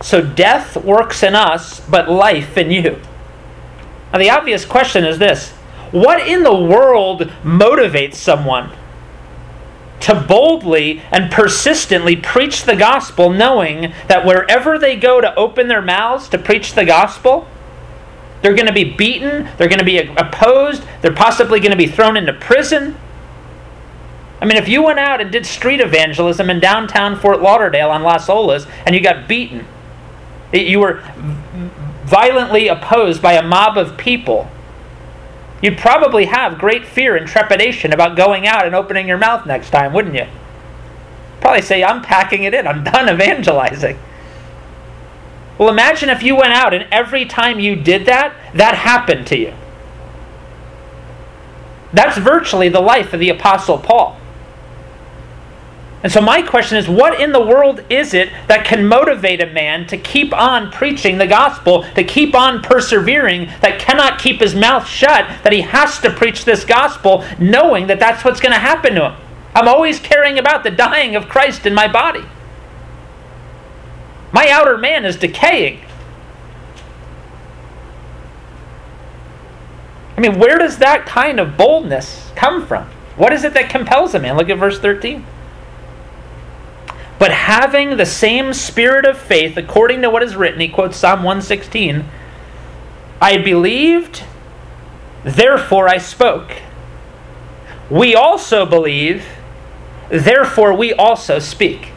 So 0.00 0.22
death 0.22 0.76
works 0.76 1.22
in 1.24 1.34
us, 1.34 1.80
but 1.80 2.08
life 2.08 2.56
in 2.56 2.70
you. 2.70 3.00
Now, 4.12 4.20
the 4.20 4.30
obvious 4.30 4.64
question 4.64 5.04
is 5.04 5.18
this 5.18 5.50
What 5.90 6.26
in 6.28 6.44
the 6.44 6.54
world 6.54 7.22
motivates 7.42 8.14
someone 8.14 8.70
to 10.04 10.14
boldly 10.14 11.00
and 11.10 11.32
persistently 11.32 12.14
preach 12.14 12.64
the 12.64 12.76
gospel, 12.76 13.30
knowing 13.30 13.94
that 14.06 14.26
wherever 14.26 14.78
they 14.78 14.96
go 14.96 15.18
to 15.18 15.34
open 15.34 15.66
their 15.66 15.80
mouths 15.80 16.28
to 16.28 16.36
preach 16.36 16.74
the 16.74 16.84
gospel, 16.84 17.48
they're 18.42 18.54
going 18.54 18.66
to 18.66 18.72
be 18.72 18.84
beaten, 18.84 19.48
they're 19.56 19.68
going 19.68 19.78
to 19.78 19.84
be 19.84 19.96
opposed, 19.96 20.82
they're 21.00 21.14
possibly 21.14 21.58
going 21.58 21.70
to 21.70 21.76
be 21.78 21.86
thrown 21.86 22.18
into 22.18 22.34
prison. 22.34 22.96
I 24.42 24.44
mean, 24.44 24.58
if 24.58 24.68
you 24.68 24.82
went 24.82 24.98
out 24.98 25.22
and 25.22 25.32
did 25.32 25.46
street 25.46 25.80
evangelism 25.80 26.50
in 26.50 26.60
downtown 26.60 27.16
Fort 27.16 27.40
Lauderdale 27.40 27.88
on 27.88 28.02
Las 28.02 28.26
Olas 28.26 28.68
and 28.84 28.94
you 28.94 29.00
got 29.00 29.26
beaten, 29.26 29.66
you 30.52 30.80
were 30.80 31.02
violently 32.04 32.68
opposed 32.68 33.22
by 33.22 33.32
a 33.32 33.42
mob 33.42 33.78
of 33.78 33.96
people 33.96 34.50
You'd 35.64 35.78
probably 35.78 36.26
have 36.26 36.58
great 36.58 36.84
fear 36.84 37.16
and 37.16 37.26
trepidation 37.26 37.94
about 37.94 38.18
going 38.18 38.46
out 38.46 38.66
and 38.66 38.74
opening 38.74 39.08
your 39.08 39.16
mouth 39.16 39.46
next 39.46 39.70
time, 39.70 39.94
wouldn't 39.94 40.14
you? 40.14 40.26
Probably 41.40 41.62
say, 41.62 41.82
I'm 41.82 42.02
packing 42.02 42.44
it 42.44 42.52
in. 42.52 42.66
I'm 42.66 42.84
done 42.84 43.08
evangelizing. 43.08 43.98
Well, 45.56 45.70
imagine 45.70 46.10
if 46.10 46.22
you 46.22 46.36
went 46.36 46.52
out 46.52 46.74
and 46.74 46.86
every 46.92 47.24
time 47.24 47.60
you 47.60 47.76
did 47.76 48.04
that, 48.04 48.36
that 48.52 48.74
happened 48.74 49.26
to 49.28 49.38
you. 49.38 49.54
That's 51.94 52.18
virtually 52.18 52.68
the 52.68 52.80
life 52.80 53.14
of 53.14 53.20
the 53.20 53.30
Apostle 53.30 53.78
Paul. 53.78 54.20
And 56.04 56.12
so, 56.12 56.20
my 56.20 56.42
question 56.42 56.76
is 56.76 56.86
what 56.86 57.18
in 57.18 57.32
the 57.32 57.40
world 57.40 57.82
is 57.88 58.12
it 58.12 58.28
that 58.46 58.66
can 58.66 58.86
motivate 58.86 59.40
a 59.40 59.46
man 59.46 59.86
to 59.86 59.96
keep 59.96 60.34
on 60.34 60.70
preaching 60.70 61.16
the 61.16 61.26
gospel, 61.26 61.82
to 61.94 62.04
keep 62.04 62.34
on 62.34 62.60
persevering, 62.60 63.46
that 63.62 63.80
cannot 63.80 64.18
keep 64.18 64.40
his 64.40 64.54
mouth 64.54 64.86
shut, 64.86 65.26
that 65.42 65.52
he 65.54 65.62
has 65.62 65.98
to 66.00 66.10
preach 66.10 66.44
this 66.44 66.62
gospel, 66.62 67.24
knowing 67.38 67.86
that 67.86 67.98
that's 67.98 68.22
what's 68.22 68.38
going 68.38 68.52
to 68.52 68.58
happen 68.58 68.96
to 68.96 69.12
him? 69.12 69.20
I'm 69.54 69.66
always 69.66 69.98
caring 69.98 70.38
about 70.38 70.62
the 70.62 70.70
dying 70.70 71.16
of 71.16 71.26
Christ 71.26 71.64
in 71.64 71.72
my 71.72 71.90
body. 71.90 72.24
My 74.30 74.50
outer 74.50 74.76
man 74.76 75.06
is 75.06 75.16
decaying. 75.16 75.80
I 80.18 80.20
mean, 80.20 80.38
where 80.38 80.58
does 80.58 80.76
that 80.78 81.06
kind 81.06 81.40
of 81.40 81.56
boldness 81.56 82.30
come 82.36 82.66
from? 82.66 82.90
What 83.16 83.32
is 83.32 83.42
it 83.42 83.54
that 83.54 83.70
compels 83.70 84.14
a 84.14 84.18
man? 84.18 84.36
Look 84.36 84.50
at 84.50 84.58
verse 84.58 84.78
13. 84.78 85.24
But 87.18 87.30
having 87.30 87.96
the 87.96 88.06
same 88.06 88.52
spirit 88.52 89.06
of 89.06 89.18
faith, 89.18 89.56
according 89.56 90.02
to 90.02 90.10
what 90.10 90.22
is 90.22 90.36
written, 90.36 90.60
he 90.60 90.68
quotes 90.68 90.96
Psalm 90.96 91.22
116 91.22 92.04
I 93.20 93.38
believed, 93.38 94.24
therefore 95.22 95.88
I 95.88 95.98
spoke. 95.98 96.52
We 97.88 98.14
also 98.14 98.66
believe, 98.66 99.24
therefore 100.08 100.74
we 100.74 100.92
also 100.92 101.38
speak. 101.38 101.90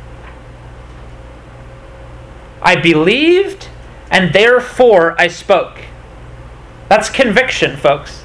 I 2.61 2.75
believed, 2.75 3.69
and 4.11 4.33
therefore 4.33 5.19
I 5.19 5.27
spoke. 5.27 5.79
That's 6.89 7.09
conviction, 7.09 7.77
folks. 7.77 8.23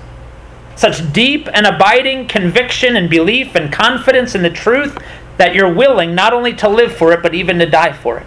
Such 0.76 1.12
deep 1.12 1.48
and 1.52 1.66
abiding 1.66 2.28
conviction 2.28 2.96
and 2.96 3.10
belief 3.10 3.54
and 3.54 3.72
confidence 3.72 4.34
in 4.34 4.42
the 4.42 4.50
truth 4.50 4.98
that 5.42 5.56
you're 5.56 5.74
willing 5.74 6.14
not 6.14 6.32
only 6.32 6.52
to 6.52 6.68
live 6.68 6.94
for 6.94 7.12
it, 7.12 7.20
but 7.20 7.34
even 7.34 7.58
to 7.58 7.66
die 7.66 7.92
for 7.92 8.16
it. 8.16 8.26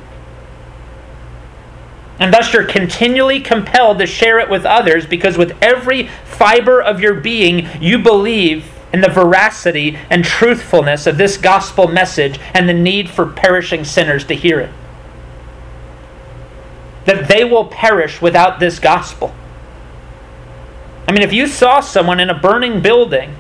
And 2.20 2.34
thus 2.34 2.51
you're 2.51 2.66
continually 2.66 3.39
compelled 3.39 3.99
to 3.99 4.05
share 4.05 4.38
it 4.38 4.49
with 4.49 4.66
others 4.66 5.05
because 5.05 5.38
with 5.38 5.57
every 5.61 6.09
fiber 6.26 6.82
of 6.82 6.99
your 6.99 7.13
being, 7.13 7.70
you 7.80 7.99
believe 7.99 8.70
in 8.91 8.99
the 8.99 9.07
veracity 9.07 9.97
and 10.09 10.26
truthfulness 10.26 11.07
of 11.07 11.18
this 11.18 11.38
gospel 11.38 11.88
message 11.88 12.38
and 12.53 12.68
the 12.68 12.74
need 12.74 13.09
for 13.09 13.26
perishing 13.26 13.86
sinners 13.86 14.26
to 14.26 14.36
hear 14.36 14.59
it 14.59 14.72
that 17.05 17.30
they 17.30 17.45
will 17.45 17.66
perish 17.66 18.22
without 18.22 18.59
this 18.59 18.80
gospel. 18.80 19.34
I 21.07 21.13
mean, 21.13 21.22
if 21.22 21.32
you 21.32 21.47
saw 21.47 21.80
someone 21.80 22.20
in 22.20 22.30
a 22.30 22.38
burning 22.38 22.82
building, 22.82 23.36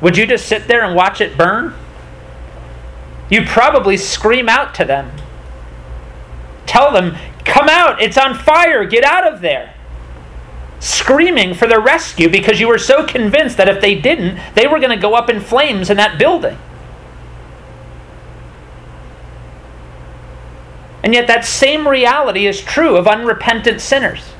would 0.00 0.16
you 0.16 0.24
just 0.26 0.46
sit 0.46 0.68
there 0.68 0.84
and 0.84 0.94
watch 0.94 1.20
it 1.20 1.36
burn? 1.36 1.74
You'd 3.30 3.46
probably 3.46 3.96
scream 3.96 4.48
out 4.48 4.74
to 4.76 4.84
them. 4.84 5.10
Tell 6.66 6.92
them, 6.92 7.16
come 7.44 7.68
out, 7.68 8.00
it's 8.00 8.18
on 8.18 8.34
fire, 8.34 8.84
get 8.84 9.04
out 9.04 9.26
of 9.26 9.40
there. 9.40 9.74
Screaming 10.80 11.54
for 11.54 11.66
their 11.66 11.80
rescue 11.80 12.28
because 12.28 12.60
you 12.60 12.68
were 12.68 12.78
so 12.78 13.06
convinced 13.06 13.56
that 13.56 13.68
if 13.68 13.80
they 13.80 13.94
didn't, 13.94 14.38
they 14.54 14.66
were 14.66 14.78
going 14.78 14.90
to 14.90 15.00
go 15.00 15.14
up 15.14 15.30
in 15.30 15.40
flames 15.40 15.88
in 15.88 15.96
that 15.96 16.18
building. 16.18 16.58
And 21.02 21.12
yet, 21.12 21.26
that 21.26 21.44
same 21.44 21.86
reality 21.86 22.46
is 22.46 22.62
true 22.62 22.96
of 22.96 23.06
unrepentant 23.06 23.82
sinners. 23.82 24.32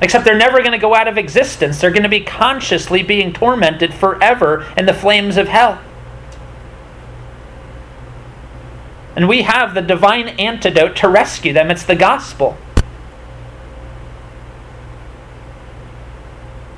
Except 0.00 0.24
they're 0.24 0.36
never 0.36 0.60
going 0.60 0.72
to 0.72 0.78
go 0.78 0.94
out 0.94 1.08
of 1.08 1.18
existence. 1.18 1.80
They're 1.80 1.90
going 1.90 2.04
to 2.04 2.08
be 2.08 2.20
consciously 2.20 3.02
being 3.02 3.32
tormented 3.32 3.92
forever 3.92 4.66
in 4.76 4.86
the 4.86 4.94
flames 4.94 5.36
of 5.36 5.48
hell. 5.48 5.80
And 9.20 9.28
we 9.28 9.42
have 9.42 9.74
the 9.74 9.82
divine 9.82 10.28
antidote 10.28 10.96
to 10.96 11.06
rescue 11.06 11.52
them 11.52 11.70
it's 11.70 11.82
the 11.82 11.94
gospel. 11.94 12.56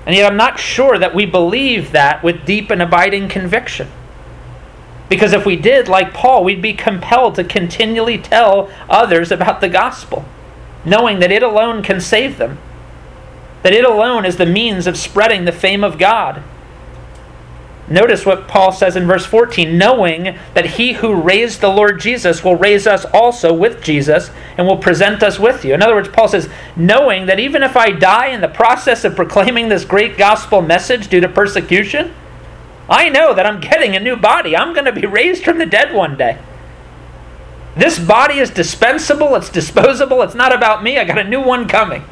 And 0.05 0.16
yet, 0.16 0.28
I'm 0.28 0.36
not 0.36 0.59
sure 0.59 0.99
that 0.99 1.14
we 1.14 1.24
believe 1.24 1.93
that 1.93 2.24
with 2.24 2.45
deep 2.45 2.70
and 2.70 2.82
abiding 2.82 3.28
conviction. 3.28 3.86
Because 5.09 5.32
if 5.32 5.47
we 5.47 5.55
did, 5.55 5.86
like 5.86 6.12
Paul, 6.12 6.43
we'd 6.43 6.61
be 6.61 6.74
compelled 6.74 7.36
to 7.36 7.45
continually 7.45 8.18
tell 8.18 8.68
others 8.90 9.30
about 9.30 9.61
the 9.61 9.68
gospel, 9.68 10.24
knowing 10.84 11.20
that 11.20 11.30
it 11.30 11.45
alone 11.45 11.80
can 11.80 12.01
save 12.01 12.38
them, 12.38 12.59
that 13.62 13.72
it 13.72 13.84
alone 13.84 14.24
is 14.24 14.36
the 14.36 14.47
means 14.47 14.88
of 14.88 14.97
spreading 14.97 15.45
the 15.45 15.53
fame 15.53 15.84
of 15.84 15.97
God. 15.97 16.43
Notice 17.89 18.24
what 18.24 18.47
Paul 18.47 18.72
says 18.72 18.97
in 18.97 19.07
verse 19.07 19.26
14 19.26 19.76
knowing 19.76 20.39
that 20.55 20.66
he 20.66 20.95
who 20.95 21.20
raised 21.20 21.61
the 21.61 21.68
Lord 21.68 22.01
Jesus 22.01 22.45
will 22.45 22.55
raise 22.55 22.87
us 22.87 23.05
also 23.07 23.53
with 23.53 23.83
Jesus 23.83 24.30
and 24.57 24.66
will 24.66 24.76
present 24.76 25.22
us 25.22 25.39
with 25.39 25.64
you. 25.64 25.74
In 25.74 25.83
other 25.83 25.95
words, 25.95 26.09
Paul 26.09 26.28
says, 26.28 26.49
knowing 26.76 27.26
that 27.26 27.41
even 27.41 27.62
if 27.62 27.76
I 27.76 27.91
die 27.91 28.28
in 28.28 28.41
the 28.41 28.49
process 28.49 29.05
of 29.05 29.16
proclaiming 29.16 29.68
this 29.68 29.85
great 29.85 30.16
gospel 30.16 30.62
message 30.62 31.09
due 31.09 31.20
to 31.20 31.28
persecution, 31.28 32.14
I 32.89 33.09
know 33.09 33.35
that 33.35 33.47
I'm 33.47 33.61
getting 33.61 33.97
a 33.97 34.01
new 34.01 34.16
body. 34.16 34.57
I'm 34.57 34.74
going 34.74 34.85
to 34.85 34.93
be 34.93 35.07
raised 35.07 35.45
from 35.45 35.59
the 35.59 35.66
dead 35.66 35.93
one 35.93 36.16
day. 36.16 36.39
This 37.76 37.99
body 37.99 38.39
is 38.39 38.51
dispensable, 38.51 39.35
it's 39.35 39.49
disposable, 39.49 40.20
it's 40.22 40.35
not 40.35 40.55
about 40.55 40.83
me. 40.83 40.99
I 40.99 41.05
got 41.05 41.18
a 41.18 41.24
new 41.24 41.41
one 41.41 41.66
coming. 41.66 42.05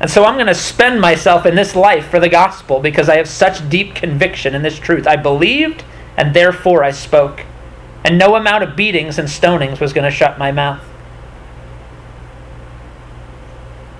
And 0.00 0.10
so 0.10 0.24
I'm 0.24 0.34
going 0.34 0.46
to 0.48 0.54
spend 0.54 1.00
myself 1.00 1.46
in 1.46 1.54
this 1.54 1.76
life 1.76 2.08
for 2.08 2.20
the 2.20 2.28
gospel 2.28 2.80
because 2.80 3.08
I 3.08 3.16
have 3.16 3.28
such 3.28 3.68
deep 3.68 3.94
conviction 3.94 4.54
in 4.54 4.62
this 4.62 4.78
truth. 4.78 5.06
I 5.06 5.16
believed, 5.16 5.84
and 6.16 6.34
therefore 6.34 6.82
I 6.82 6.90
spoke. 6.90 7.42
And 8.04 8.18
no 8.18 8.34
amount 8.34 8.64
of 8.64 8.76
beatings 8.76 9.18
and 9.18 9.28
stonings 9.28 9.80
was 9.80 9.92
going 9.92 10.04
to 10.04 10.14
shut 10.14 10.38
my 10.38 10.52
mouth. 10.52 10.82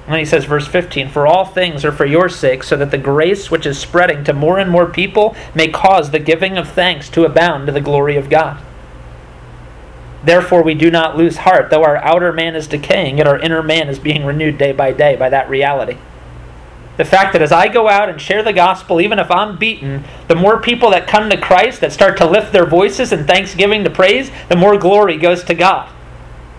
And 0.06 0.18
he 0.18 0.26
says, 0.26 0.44
verse 0.44 0.66
15, 0.66 1.08
For 1.08 1.26
all 1.26 1.46
things 1.46 1.84
are 1.84 1.92
for 1.92 2.04
your 2.04 2.28
sake, 2.28 2.62
so 2.62 2.76
that 2.76 2.90
the 2.90 2.98
grace 2.98 3.50
which 3.50 3.64
is 3.64 3.78
spreading 3.78 4.22
to 4.24 4.34
more 4.34 4.58
and 4.58 4.70
more 4.70 4.86
people 4.86 5.34
may 5.54 5.68
cause 5.68 6.10
the 6.10 6.18
giving 6.18 6.58
of 6.58 6.68
thanks 6.68 7.08
to 7.10 7.24
abound 7.24 7.66
to 7.66 7.72
the 7.72 7.80
glory 7.80 8.16
of 8.16 8.28
God. 8.28 8.60
Therefore, 10.24 10.62
we 10.62 10.74
do 10.74 10.90
not 10.90 11.16
lose 11.16 11.38
heart, 11.38 11.70
though 11.70 11.84
our 11.84 11.98
outer 11.98 12.32
man 12.32 12.56
is 12.56 12.66
decaying, 12.66 13.18
yet 13.18 13.28
our 13.28 13.38
inner 13.38 13.62
man 13.62 13.88
is 13.88 13.98
being 13.98 14.24
renewed 14.24 14.56
day 14.58 14.72
by 14.72 14.92
day 14.92 15.16
by 15.16 15.28
that 15.28 15.50
reality. 15.50 15.98
The 16.96 17.04
fact 17.04 17.32
that 17.32 17.42
as 17.42 17.50
I 17.50 17.68
go 17.68 17.88
out 17.88 18.08
and 18.08 18.20
share 18.20 18.42
the 18.42 18.52
gospel, 18.52 19.00
even 19.00 19.18
if 19.18 19.30
I'm 19.30 19.58
beaten, 19.58 20.04
the 20.28 20.36
more 20.36 20.60
people 20.60 20.90
that 20.90 21.08
come 21.08 21.28
to 21.28 21.36
Christ, 21.36 21.80
that 21.80 21.92
start 21.92 22.16
to 22.18 22.26
lift 22.26 22.52
their 22.52 22.66
voices 22.66 23.12
in 23.12 23.26
thanksgiving 23.26 23.82
to 23.84 23.90
praise, 23.90 24.30
the 24.48 24.56
more 24.56 24.78
glory 24.78 25.18
goes 25.18 25.42
to 25.44 25.54
God. 25.54 25.90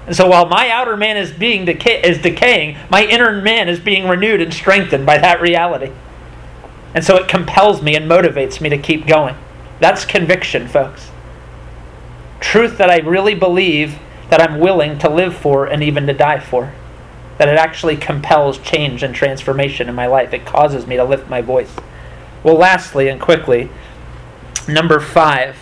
And 0.05 0.15
so 0.15 0.27
while 0.27 0.45
my 0.45 0.69
outer 0.69 0.97
man 0.97 1.17
is 1.17 1.31
being 1.31 1.65
decay- 1.65 2.01
is 2.03 2.19
decaying, 2.19 2.77
my 2.89 3.05
inner 3.05 3.41
man 3.41 3.69
is 3.69 3.79
being 3.79 4.07
renewed 4.07 4.41
and 4.41 4.53
strengthened 4.53 5.05
by 5.05 5.17
that 5.17 5.41
reality. 5.41 5.91
And 6.93 7.03
so 7.03 7.15
it 7.15 7.27
compels 7.27 7.81
me 7.81 7.95
and 7.95 8.09
motivates 8.09 8.61
me 8.61 8.69
to 8.69 8.77
keep 8.77 9.07
going. 9.07 9.35
That's 9.79 10.05
conviction, 10.05 10.67
folks. 10.67 11.11
Truth 12.39 12.77
that 12.77 12.89
I 12.89 12.99
really 12.99 13.35
believe 13.35 13.99
that 14.29 14.41
I'm 14.41 14.59
willing 14.59 14.97
to 14.99 15.09
live 15.09 15.35
for 15.35 15.65
and 15.65 15.83
even 15.83 16.07
to 16.07 16.13
die 16.13 16.39
for. 16.39 16.73
That 17.37 17.49
it 17.49 17.57
actually 17.57 17.97
compels 17.97 18.57
change 18.59 19.03
and 19.03 19.13
transformation 19.13 19.89
in 19.89 19.95
my 19.95 20.07
life. 20.07 20.33
It 20.33 20.45
causes 20.45 20.87
me 20.87 20.95
to 20.95 21.03
lift 21.03 21.29
my 21.29 21.41
voice. 21.41 21.73
Well, 22.43 22.55
lastly 22.55 23.09
and 23.09 23.19
quickly, 23.19 23.69
number 24.67 24.99
five 24.99 25.57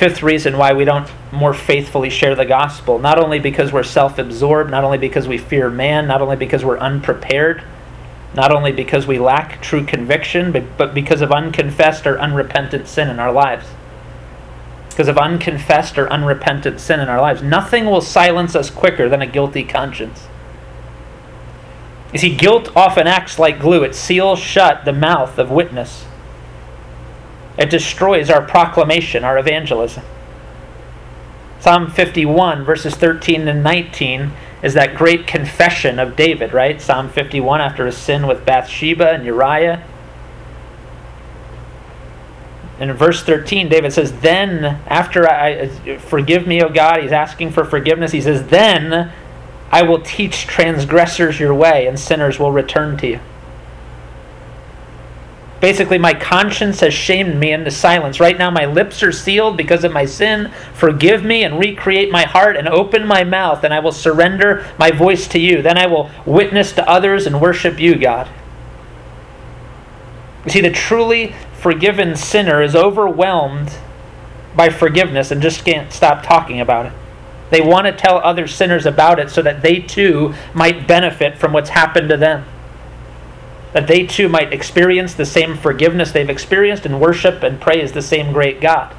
Fifth 0.00 0.22
reason 0.22 0.56
why 0.56 0.72
we 0.72 0.86
don't 0.86 1.12
more 1.30 1.52
faithfully 1.52 2.08
share 2.08 2.34
the 2.34 2.46
gospel, 2.46 2.98
not 2.98 3.18
only 3.18 3.38
because 3.38 3.70
we're 3.70 3.82
self 3.82 4.18
absorbed, 4.18 4.70
not 4.70 4.82
only 4.82 4.96
because 4.96 5.28
we 5.28 5.36
fear 5.36 5.68
man, 5.68 6.06
not 6.06 6.22
only 6.22 6.36
because 6.36 6.64
we're 6.64 6.78
unprepared, 6.78 7.62
not 8.34 8.50
only 8.50 8.72
because 8.72 9.06
we 9.06 9.18
lack 9.18 9.60
true 9.60 9.84
conviction, 9.84 10.52
but, 10.52 10.78
but 10.78 10.94
because 10.94 11.20
of 11.20 11.30
unconfessed 11.30 12.06
or 12.06 12.18
unrepentant 12.18 12.88
sin 12.88 13.10
in 13.10 13.18
our 13.18 13.30
lives. 13.30 13.66
Because 14.90 15.08
of 15.08 15.16
unconfessed 15.16 15.98
or 15.98 16.12
unrepentant 16.12 16.80
sin 16.80 17.00
in 17.00 17.08
our 17.08 17.20
lives. 17.20 17.42
Nothing 17.42 17.86
will 17.86 18.00
silence 18.00 18.54
us 18.54 18.70
quicker 18.70 19.08
than 19.08 19.22
a 19.22 19.26
guilty 19.26 19.64
conscience. 19.64 20.26
You 22.12 22.18
see, 22.18 22.34
guilt 22.34 22.74
often 22.76 23.06
acts 23.06 23.38
like 23.38 23.60
glue, 23.60 23.84
it 23.84 23.94
seals 23.94 24.40
shut 24.40 24.84
the 24.84 24.92
mouth 24.92 25.38
of 25.38 25.50
witness. 25.50 26.04
It 27.56 27.70
destroys 27.70 28.30
our 28.30 28.42
proclamation, 28.42 29.22
our 29.22 29.38
evangelism. 29.38 30.02
Psalm 31.60 31.90
51, 31.90 32.64
verses 32.64 32.94
13 32.94 33.46
and 33.46 33.62
19, 33.62 34.32
is 34.62 34.74
that 34.74 34.94
great 34.94 35.26
confession 35.26 35.98
of 35.98 36.16
David, 36.16 36.52
right? 36.52 36.80
Psalm 36.80 37.10
51 37.10 37.60
after 37.60 37.86
his 37.86 37.96
sin 37.96 38.26
with 38.26 38.46
Bathsheba 38.46 39.10
and 39.10 39.24
Uriah. 39.24 39.84
In 42.80 42.90
verse 42.94 43.22
13, 43.22 43.68
David 43.68 43.92
says, 43.92 44.10
Then, 44.20 44.80
after 44.86 45.28
I, 45.28 45.68
forgive 45.98 46.46
me, 46.46 46.62
O 46.62 46.70
God, 46.70 47.02
he's 47.02 47.12
asking 47.12 47.52
for 47.52 47.64
forgiveness. 47.64 48.10
He 48.10 48.22
says, 48.22 48.46
Then 48.46 49.12
I 49.70 49.82
will 49.82 50.00
teach 50.00 50.46
transgressors 50.46 51.38
your 51.38 51.54
way, 51.54 51.86
and 51.86 52.00
sinners 52.00 52.38
will 52.38 52.52
return 52.52 52.96
to 52.98 53.06
you. 53.06 53.20
Basically, 55.60 55.98
my 55.98 56.14
conscience 56.14 56.80
has 56.80 56.94
shamed 56.94 57.38
me 57.38 57.52
into 57.52 57.70
silence. 57.70 58.18
Right 58.18 58.38
now, 58.38 58.50
my 58.50 58.64
lips 58.64 59.02
are 59.02 59.12
sealed 59.12 59.58
because 59.58 59.84
of 59.84 59.92
my 59.92 60.06
sin. 60.06 60.50
Forgive 60.72 61.22
me 61.22 61.44
and 61.44 61.58
recreate 61.58 62.10
my 62.10 62.22
heart 62.22 62.56
and 62.56 62.66
open 62.66 63.06
my 63.06 63.24
mouth, 63.24 63.62
and 63.62 63.74
I 63.74 63.80
will 63.80 63.92
surrender 63.92 64.66
my 64.78 64.90
voice 64.90 65.28
to 65.28 65.38
you. 65.38 65.60
Then 65.60 65.76
I 65.76 65.86
will 65.86 66.10
witness 66.24 66.72
to 66.72 66.88
others 66.88 67.26
and 67.26 67.42
worship 67.42 67.78
you, 67.78 67.96
God. 67.96 68.26
You 70.46 70.50
see, 70.50 70.60
the 70.62 70.70
truly 70.70 71.34
forgiven 71.60 72.16
sinner 72.16 72.62
is 72.62 72.74
overwhelmed 72.74 73.76
by 74.56 74.68
forgiveness 74.68 75.30
and 75.30 75.40
just 75.40 75.64
can't 75.64 75.92
stop 75.92 76.22
talking 76.22 76.60
about 76.60 76.86
it. 76.86 76.92
They 77.50 77.60
want 77.60 77.86
to 77.86 77.92
tell 77.92 78.18
other 78.18 78.46
sinners 78.46 78.86
about 78.86 79.18
it 79.18 79.30
so 79.30 79.42
that 79.42 79.62
they 79.62 79.80
too 79.80 80.34
might 80.54 80.86
benefit 80.86 81.36
from 81.36 81.52
what's 81.52 81.70
happened 81.70 82.08
to 82.08 82.16
them 82.16 82.44
that 83.72 83.86
they 83.86 84.06
too 84.06 84.28
might 84.28 84.52
experience 84.52 85.14
the 85.14 85.26
same 85.26 85.56
forgiveness 85.56 86.10
they've 86.10 86.30
experienced 86.30 86.86
and 86.86 87.00
worship 87.00 87.42
and 87.42 87.60
praise 87.60 87.92
the 87.92 88.02
same 88.02 88.32
great 88.32 88.60
God. 88.60 88.94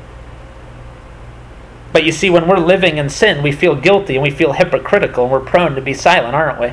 But 1.91 2.05
you 2.05 2.13
see, 2.13 2.29
when 2.29 2.47
we're 2.47 2.57
living 2.57 2.97
in 2.97 3.09
sin, 3.09 3.43
we 3.43 3.51
feel 3.51 3.75
guilty 3.75 4.15
and 4.15 4.23
we 4.23 4.31
feel 4.31 4.53
hypocritical 4.53 5.25
and 5.25 5.31
we're 5.31 5.41
prone 5.41 5.75
to 5.75 5.81
be 5.81 5.93
silent, 5.93 6.35
aren't 6.35 6.59
we? 6.59 6.71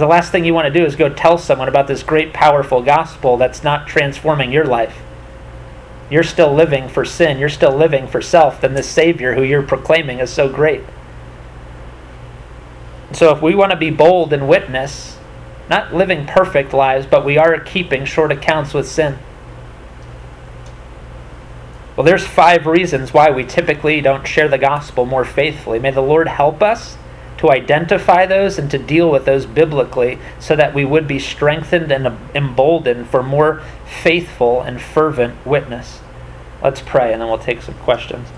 The 0.00 0.06
last 0.06 0.32
thing 0.32 0.46
you 0.46 0.54
want 0.54 0.66
to 0.66 0.72
do 0.72 0.86
is 0.86 0.96
go 0.96 1.10
tell 1.10 1.36
someone 1.36 1.68
about 1.68 1.86
this 1.86 2.02
great, 2.02 2.32
powerful 2.32 2.80
gospel 2.80 3.36
that's 3.36 3.62
not 3.62 3.86
transforming 3.86 4.50
your 4.50 4.64
life. 4.64 5.02
You're 6.10 6.22
still 6.22 6.54
living 6.54 6.88
for 6.88 7.04
sin, 7.04 7.38
you're 7.38 7.50
still 7.50 7.76
living 7.76 8.06
for 8.06 8.22
self, 8.22 8.62
than 8.62 8.72
this 8.72 8.88
Savior 8.88 9.34
who 9.34 9.42
you're 9.42 9.62
proclaiming 9.62 10.18
is 10.18 10.32
so 10.32 10.48
great. 10.48 10.84
So, 13.12 13.30
if 13.30 13.42
we 13.42 13.54
want 13.54 13.72
to 13.72 13.76
be 13.76 13.90
bold 13.90 14.32
and 14.32 14.48
witness, 14.48 15.18
not 15.68 15.92
living 15.92 16.24
perfect 16.24 16.72
lives, 16.72 17.04
but 17.04 17.22
we 17.22 17.36
are 17.36 17.60
keeping 17.60 18.06
short 18.06 18.32
accounts 18.32 18.72
with 18.72 18.88
sin. 18.88 19.18
Well, 21.94 22.06
there's 22.06 22.26
five 22.26 22.64
reasons 22.64 23.12
why 23.12 23.28
we 23.28 23.44
typically 23.44 24.00
don't 24.00 24.26
share 24.26 24.48
the 24.48 24.56
gospel 24.56 25.04
more 25.04 25.26
faithfully. 25.26 25.78
May 25.78 25.90
the 25.90 26.00
Lord 26.00 26.26
help 26.26 26.62
us 26.62 26.96
to 27.40 27.50
identify 27.50 28.26
those 28.26 28.58
and 28.58 28.70
to 28.70 28.76
deal 28.76 29.10
with 29.10 29.24
those 29.24 29.46
biblically 29.46 30.18
so 30.38 30.54
that 30.54 30.74
we 30.74 30.84
would 30.84 31.08
be 31.08 31.18
strengthened 31.18 31.90
and 31.90 32.06
emboldened 32.34 33.08
for 33.08 33.22
more 33.22 33.62
faithful 34.02 34.60
and 34.60 34.78
fervent 34.78 35.46
witness. 35.46 36.00
Let's 36.62 36.82
pray 36.82 37.14
and 37.14 37.22
then 37.22 37.30
we'll 37.30 37.38
take 37.38 37.62
some 37.62 37.76
questions. 37.76 38.28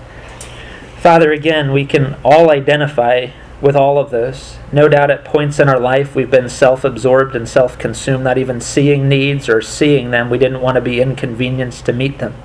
Father, 1.01 1.33
again, 1.33 1.73
we 1.73 1.85
can 1.85 2.15
all 2.23 2.49
identify 2.49 3.31
with 3.59 3.75
all 3.75 3.97
of 3.97 4.09
those. 4.09 4.55
No 4.71 4.87
doubt 4.87 5.11
at 5.11 5.25
points 5.25 5.59
in 5.59 5.67
our 5.67 5.81
life 5.81 6.15
we've 6.15 6.31
been 6.31 6.47
self 6.47 6.85
absorbed 6.85 7.35
and 7.35 7.47
self 7.47 7.77
consumed, 7.77 8.23
not 8.23 8.37
even 8.37 8.61
seeing 8.61 9.09
needs 9.09 9.49
or 9.49 9.61
seeing 9.61 10.11
them. 10.11 10.29
We 10.29 10.37
didn't 10.37 10.61
want 10.61 10.75
to 10.75 10.81
be 10.81 11.01
inconvenienced 11.01 11.85
to 11.87 11.93
meet 11.93 12.19
them. 12.19 12.35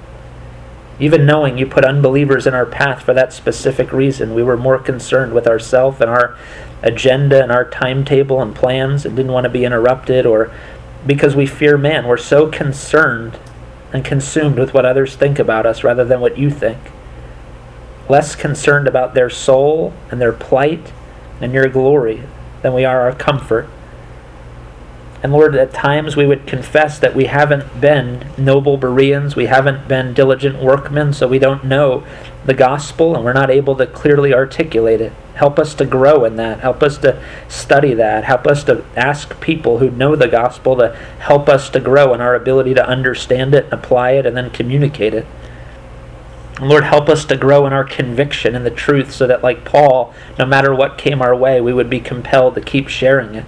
Even 1.01 1.27
knowing 1.27 1.59
you 1.59 1.67
put 1.67 1.85
unbelievers 1.85 2.47
in 2.47 2.55
our 2.55 2.67
path 2.67 3.03
for 3.03 3.15
that 3.15 3.33
specific 3.33 3.93
reason, 3.93 4.35
we 4.35 4.43
were 4.43 4.57
more 4.57 4.79
concerned 4.79 5.33
with 5.33 5.47
ourselves 5.47 6.01
and 6.01 6.11
our 6.11 6.37
agenda 6.83 7.43
and 7.43 7.53
our 7.53 7.69
timetable 7.69 8.43
and 8.43 8.55
plans 8.55 9.05
and 9.05 9.17
didn't 9.17 9.33
want 9.33 9.45
to 9.45 9.51
be 9.51 9.65
interrupted 9.65 10.27
or 10.27 10.53
because 11.07 11.37
we 11.37 11.47
fear 11.47 11.79
man. 11.79 12.07
We're 12.07 12.17
so 12.17 12.49
concerned 12.49 13.39
and 13.93 14.05
consumed 14.05 14.59
with 14.59 14.75
what 14.75 14.85
others 14.85 15.15
think 15.15 15.39
about 15.39 15.67
us 15.67 15.85
rather 15.85 16.05
than 16.05 16.21
what 16.21 16.37
you 16.37 16.51
think. 16.51 16.79
Less 18.09 18.35
concerned 18.35 18.89
about 18.89 19.15
their 19.15 19.31
soul 19.31 19.93
and 20.11 20.21
their 20.21 20.33
plight 20.33 20.93
and 21.41 21.53
your 21.53 21.69
glory 21.69 22.23
than 22.63 22.75
we 22.75 22.85
are 22.85 23.03
our 23.03 23.15
comfort. 23.15 23.69
And 25.23 25.33
Lord, 25.33 25.57
at 25.57 25.75
times 25.75 26.17
we 26.17 26.27
would 26.27 26.47
confess 26.47 26.99
that 27.01 27.15
we 27.15 27.25
haven't 27.25 27.81
been 27.81 28.27
noble 28.39 28.77
Bereans, 28.77 29.35
we 29.35 29.47
haven't 29.47 29.89
been 29.89 30.15
diligent 30.15 30.63
workmen, 30.63 31.13
so 31.13 31.27
we 31.27 31.41
don't 31.41 31.65
know 31.65 32.07
the 32.47 32.55
gospel 32.55 33.17
and 33.17 33.25
we're 33.25 33.33
not 33.33 33.51
able 33.51 33.75
to 33.77 33.87
clearly 33.87 34.33
articulate 34.33 35.01
it. 35.01 35.13
Help 35.35 35.59
us 35.59 35.75
to 35.75 35.85
grow 35.85 36.25
in 36.25 36.37
that. 36.37 36.61
Help 36.61 36.83
us 36.83 36.99
to 36.99 37.21
study 37.49 37.95
that. 37.95 38.25
Help 38.25 38.47
us 38.47 38.63
to 38.65 38.85
ask 38.97 39.41
people 39.41 39.79
who 39.79 39.91
know 39.91 40.15
the 40.15 40.29
gospel 40.29 40.77
to 40.77 40.95
help 41.19 41.49
us 41.49 41.69
to 41.71 41.81
grow 41.81 42.15
in 42.15 42.21
our 42.21 42.35
ability 42.35 42.75
to 42.75 42.87
understand 42.87 43.55
it, 43.55 43.67
apply 43.73 44.13
it, 44.13 44.27
and 44.27 44.37
then 44.37 44.51
communicate 44.51 45.15
it. 45.15 45.27
Lord, 46.61 46.85
help 46.85 47.09
us 47.09 47.25
to 47.27 47.37
grow 47.37 47.67
in 47.67 47.73
our 47.73 47.85
conviction 47.85 48.57
in 48.57 48.65
the 48.65 48.71
truth 48.71 49.13
so 49.13 49.27
that, 49.29 49.45
like 49.45 49.65
Paul, 49.65 50.13
no 50.39 50.45
matter 50.45 50.75
what 50.75 50.99
came 50.99 51.23
our 51.23 51.35
way, 51.35 51.61
we 51.61 51.73
would 51.73 51.89
be 51.89 52.01
compelled 52.01 52.57
to 52.57 52.61
keep 52.61 52.89
sharing 52.89 53.37
it. 53.37 53.45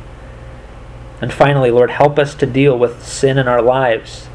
And 1.21 1.33
finally, 1.33 1.71
Lord, 1.71 1.91
help 1.91 2.19
us 2.19 2.35
to 2.37 2.47
deal 2.47 2.79
with 2.79 3.07
sin 3.07 3.39
in 3.39 3.47
our 3.47 3.61
lives, 3.61 4.29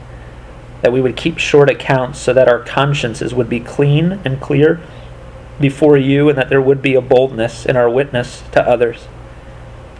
that 0.82 0.94
we 0.94 1.02
would 1.02 1.18
keep 1.18 1.40
short 1.40 1.70
accounts 1.70 2.20
so 2.20 2.32
that 2.34 2.48
our 2.48 2.60
consciences 2.60 3.34
would 3.34 3.50
be 3.50 3.60
clean 3.60 4.20
and 4.24 4.40
clear 4.40 4.80
before 5.60 5.98
you, 5.98 6.30
and 6.30 6.38
that 6.38 6.50
there 6.50 6.62
would 6.62 6.82
be 6.82 6.96
a 6.96 7.02
boldness 7.02 7.66
in 7.66 7.76
our 7.76 7.90
witness 7.90 8.44
to 8.52 8.62
others. 8.62 9.08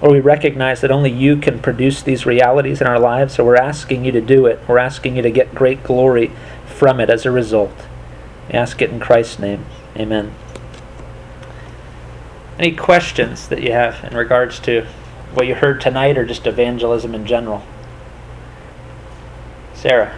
Or 0.02 0.12
we 0.12 0.20
recognize 0.20 0.82
that 0.82 0.92
only 0.92 1.10
you 1.10 1.38
can 1.38 1.60
produce 1.60 2.02
these 2.02 2.26
realities 2.26 2.82
in 2.82 2.88
our 2.88 3.00
lives, 3.00 3.36
so 3.36 3.46
we're 3.46 3.56
asking 3.56 4.06
you 4.06 4.12
to 4.12 4.22
do 4.22 4.46
it. 4.46 4.60
We're 4.68 4.78
asking 4.78 5.16
you 5.16 5.22
to 5.22 5.32
get 5.32 5.56
great 5.56 5.82
glory 5.84 6.32
from 6.66 7.00
it 7.00 7.10
as 7.10 7.26
a 7.26 7.32
result. 7.32 7.88
We 8.50 8.54
ask 8.56 8.82
it 8.82 8.92
in 8.92 9.00
Christ's 9.00 9.40
name. 9.40 9.66
Amen. 9.96 10.36
Any 12.60 12.76
questions 12.76 13.48
that 13.48 13.64
you 13.64 13.72
have 13.72 14.04
in 14.04 14.16
regards 14.16 14.60
to 14.62 14.86
what 15.36 15.48
you 15.48 15.56
heard 15.56 15.82
tonight 15.82 16.18
or 16.18 16.26
just 16.26 16.48
evangelism 16.48 17.14
in 17.14 17.26
general? 17.26 17.62
Sarah. 19.74 20.16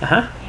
Uh 0.00 0.06
huh. 0.06 0.41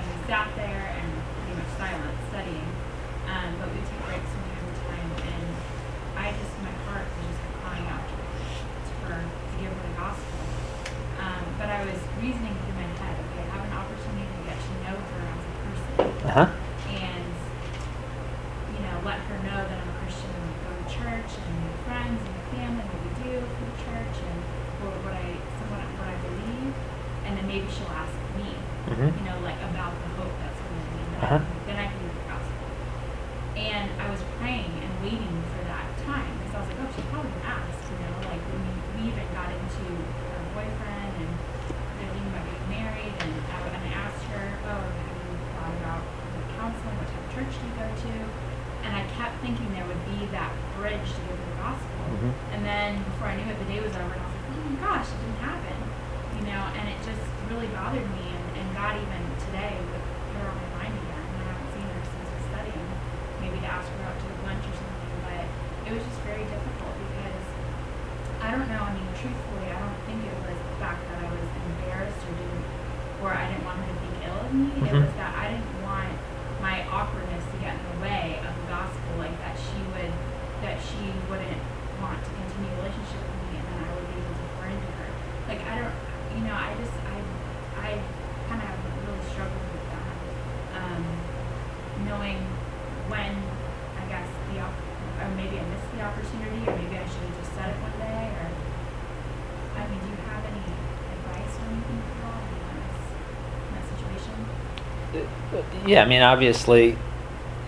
Yeah, 105.94 106.02
I 106.02 106.06
mean, 106.06 106.24
obviously, 106.24 106.98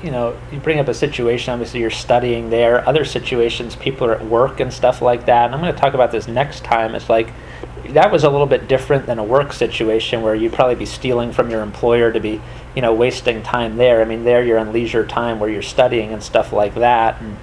you 0.01 0.09
know, 0.09 0.35
you 0.51 0.59
bring 0.59 0.79
up 0.79 0.87
a 0.87 0.95
situation, 0.95 1.53
obviously, 1.53 1.79
you're 1.79 1.91
studying 1.91 2.49
there. 2.49 2.83
Other 2.89 3.05
situations, 3.05 3.75
people 3.75 4.07
are 4.07 4.15
at 4.15 4.25
work 4.25 4.59
and 4.59 4.73
stuff 4.73 4.99
like 4.99 5.27
that. 5.27 5.45
And 5.45 5.53
I'm 5.53 5.61
going 5.61 5.71
to 5.71 5.79
talk 5.79 5.93
about 5.93 6.11
this 6.11 6.27
next 6.27 6.63
time. 6.63 6.95
It's 6.95 7.07
like 7.07 7.31
that 7.89 8.11
was 8.11 8.23
a 8.23 8.29
little 8.31 8.47
bit 8.47 8.67
different 8.67 9.05
than 9.05 9.19
a 9.19 9.23
work 9.23 9.53
situation 9.53 10.23
where 10.23 10.33
you'd 10.33 10.53
probably 10.53 10.73
be 10.73 10.87
stealing 10.87 11.31
from 11.33 11.51
your 11.51 11.61
employer 11.61 12.11
to 12.11 12.19
be, 12.19 12.41
you 12.75 12.81
know, 12.81 12.95
wasting 12.95 13.43
time 13.43 13.77
there. 13.77 14.01
I 14.01 14.05
mean, 14.05 14.23
there 14.23 14.43
you're 14.43 14.57
on 14.57 14.73
leisure 14.73 15.05
time 15.05 15.39
where 15.39 15.51
you're 15.51 15.61
studying 15.61 16.11
and 16.11 16.23
stuff 16.23 16.51
like 16.51 16.73
that. 16.73 17.21
And, 17.21 17.37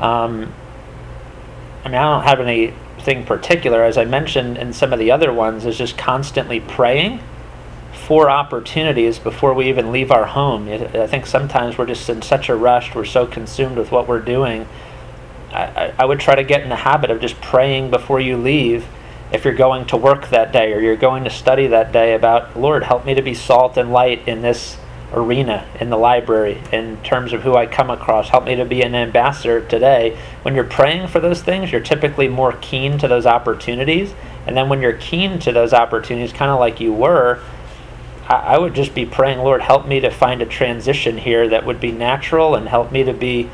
um, 0.00 0.52
I 1.84 1.90
mean, 1.90 1.94
I 1.94 2.02
don't 2.02 2.24
have 2.24 2.40
anything 2.40 3.24
particular. 3.24 3.84
As 3.84 3.96
I 3.96 4.04
mentioned 4.04 4.58
in 4.58 4.72
some 4.72 4.92
of 4.92 4.98
the 4.98 5.12
other 5.12 5.32
ones, 5.32 5.64
is 5.64 5.78
just 5.78 5.96
constantly 5.96 6.58
praying 6.58 7.20
for 8.08 8.30
opportunities 8.30 9.18
before 9.18 9.52
we 9.52 9.68
even 9.68 9.92
leave 9.92 10.10
our 10.10 10.24
home. 10.24 10.66
I 10.66 11.06
think 11.06 11.26
sometimes 11.26 11.76
we're 11.76 11.84
just 11.84 12.08
in 12.08 12.22
such 12.22 12.48
a 12.48 12.56
rush, 12.56 12.94
we're 12.94 13.04
so 13.04 13.26
consumed 13.26 13.76
with 13.76 13.92
what 13.92 14.08
we're 14.08 14.22
doing. 14.22 14.66
I, 15.52 15.92
I 15.98 16.06
would 16.06 16.18
try 16.18 16.34
to 16.34 16.42
get 16.42 16.62
in 16.62 16.70
the 16.70 16.76
habit 16.76 17.10
of 17.10 17.20
just 17.20 17.38
praying 17.42 17.90
before 17.90 18.18
you 18.18 18.38
leave 18.38 18.86
if 19.30 19.44
you're 19.44 19.52
going 19.52 19.84
to 19.88 19.98
work 19.98 20.30
that 20.30 20.52
day 20.52 20.72
or 20.72 20.80
you're 20.80 20.96
going 20.96 21.24
to 21.24 21.30
study 21.30 21.66
that 21.66 21.92
day 21.92 22.14
about, 22.14 22.58
Lord, 22.58 22.82
help 22.82 23.04
me 23.04 23.12
to 23.12 23.20
be 23.20 23.34
salt 23.34 23.76
and 23.76 23.92
light 23.92 24.26
in 24.26 24.40
this 24.40 24.78
arena, 25.12 25.68
in 25.78 25.90
the 25.90 25.98
library, 25.98 26.62
in 26.72 26.96
terms 27.02 27.34
of 27.34 27.42
who 27.42 27.56
I 27.56 27.66
come 27.66 27.90
across. 27.90 28.30
Help 28.30 28.44
me 28.44 28.56
to 28.56 28.64
be 28.64 28.80
an 28.80 28.94
ambassador 28.94 29.60
today. 29.60 30.18
When 30.40 30.54
you're 30.54 30.64
praying 30.64 31.08
for 31.08 31.20
those 31.20 31.42
things, 31.42 31.70
you're 31.70 31.82
typically 31.82 32.28
more 32.28 32.52
keen 32.62 32.96
to 33.00 33.08
those 33.08 33.26
opportunities. 33.26 34.14
And 34.46 34.56
then 34.56 34.70
when 34.70 34.80
you're 34.80 34.96
keen 34.96 35.38
to 35.40 35.52
those 35.52 35.74
opportunities, 35.74 36.32
kind 36.32 36.50
of 36.50 36.58
like 36.58 36.80
you 36.80 36.94
were, 36.94 37.42
I, 38.28 38.34
I 38.34 38.58
would 38.58 38.74
just 38.74 38.94
be 38.94 39.06
praying, 39.06 39.38
Lord, 39.38 39.62
help 39.62 39.86
me 39.86 40.00
to 40.00 40.10
find 40.10 40.42
a 40.42 40.46
transition 40.46 41.18
here 41.18 41.48
that 41.48 41.66
would 41.66 41.80
be 41.80 41.92
natural 41.92 42.54
and 42.54 42.68
help 42.68 42.92
me 42.92 43.02
to 43.04 43.12
be, 43.12 43.50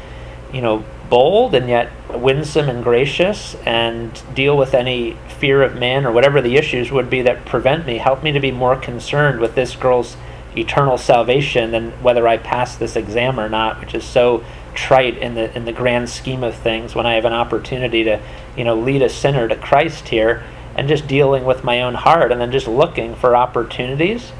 you 0.52 0.60
know, 0.60 0.84
bold 1.08 1.54
and 1.54 1.68
yet 1.68 1.90
winsome 2.10 2.68
and 2.68 2.82
gracious 2.82 3.54
and 3.66 4.22
deal 4.34 4.56
with 4.56 4.74
any 4.74 5.16
fear 5.38 5.62
of 5.62 5.76
man 5.76 6.06
or 6.06 6.12
whatever 6.12 6.40
the 6.40 6.56
issues 6.56 6.90
would 6.90 7.10
be 7.10 7.22
that 7.22 7.44
prevent 7.44 7.86
me. 7.86 7.98
Help 7.98 8.22
me 8.22 8.32
to 8.32 8.40
be 8.40 8.50
more 8.50 8.76
concerned 8.76 9.40
with 9.40 9.54
this 9.54 9.76
girl's 9.76 10.16
eternal 10.56 10.96
salvation 10.96 11.70
than 11.72 11.90
whether 12.02 12.26
I 12.26 12.36
pass 12.36 12.76
this 12.76 12.96
exam 12.96 13.38
or 13.38 13.48
not, 13.48 13.80
which 13.80 13.94
is 13.94 14.04
so 14.04 14.44
trite 14.74 15.16
in 15.18 15.34
the 15.34 15.56
in 15.56 15.66
the 15.66 15.72
grand 15.72 16.10
scheme 16.10 16.42
of 16.42 16.54
things 16.54 16.96
when 16.96 17.06
I 17.06 17.14
have 17.14 17.24
an 17.24 17.32
opportunity 17.32 18.02
to, 18.04 18.20
you 18.56 18.64
know, 18.64 18.74
lead 18.74 19.02
a 19.02 19.08
sinner 19.08 19.46
to 19.48 19.56
Christ 19.56 20.08
here 20.08 20.42
and 20.76 20.88
just 20.88 21.06
dealing 21.06 21.44
with 21.44 21.62
my 21.62 21.82
own 21.82 21.94
heart 21.94 22.32
and 22.32 22.40
then 22.40 22.50
just 22.50 22.66
looking 22.66 23.14
for 23.14 23.36
opportunities 23.36 24.32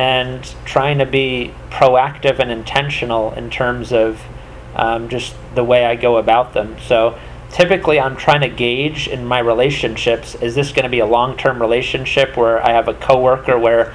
and 0.00 0.54
trying 0.64 0.96
to 0.96 1.04
be 1.04 1.52
proactive 1.68 2.38
and 2.38 2.50
intentional 2.50 3.34
in 3.34 3.50
terms 3.50 3.92
of 3.92 4.18
um, 4.74 5.10
just 5.10 5.34
the 5.54 5.62
way 5.62 5.84
I 5.84 5.94
go 5.94 6.16
about 6.16 6.54
them. 6.54 6.76
So 6.80 7.18
typically, 7.50 8.00
I'm 8.00 8.16
trying 8.16 8.40
to 8.40 8.48
gauge 8.48 9.08
in 9.08 9.26
my 9.26 9.40
relationships 9.40 10.34
is 10.36 10.54
this 10.54 10.72
going 10.72 10.84
to 10.84 10.88
be 10.88 11.00
a 11.00 11.06
long 11.06 11.36
term 11.36 11.60
relationship 11.60 12.34
where 12.34 12.64
I 12.64 12.70
have 12.70 12.88
a 12.88 12.94
coworker 12.94 13.58
where 13.58 13.92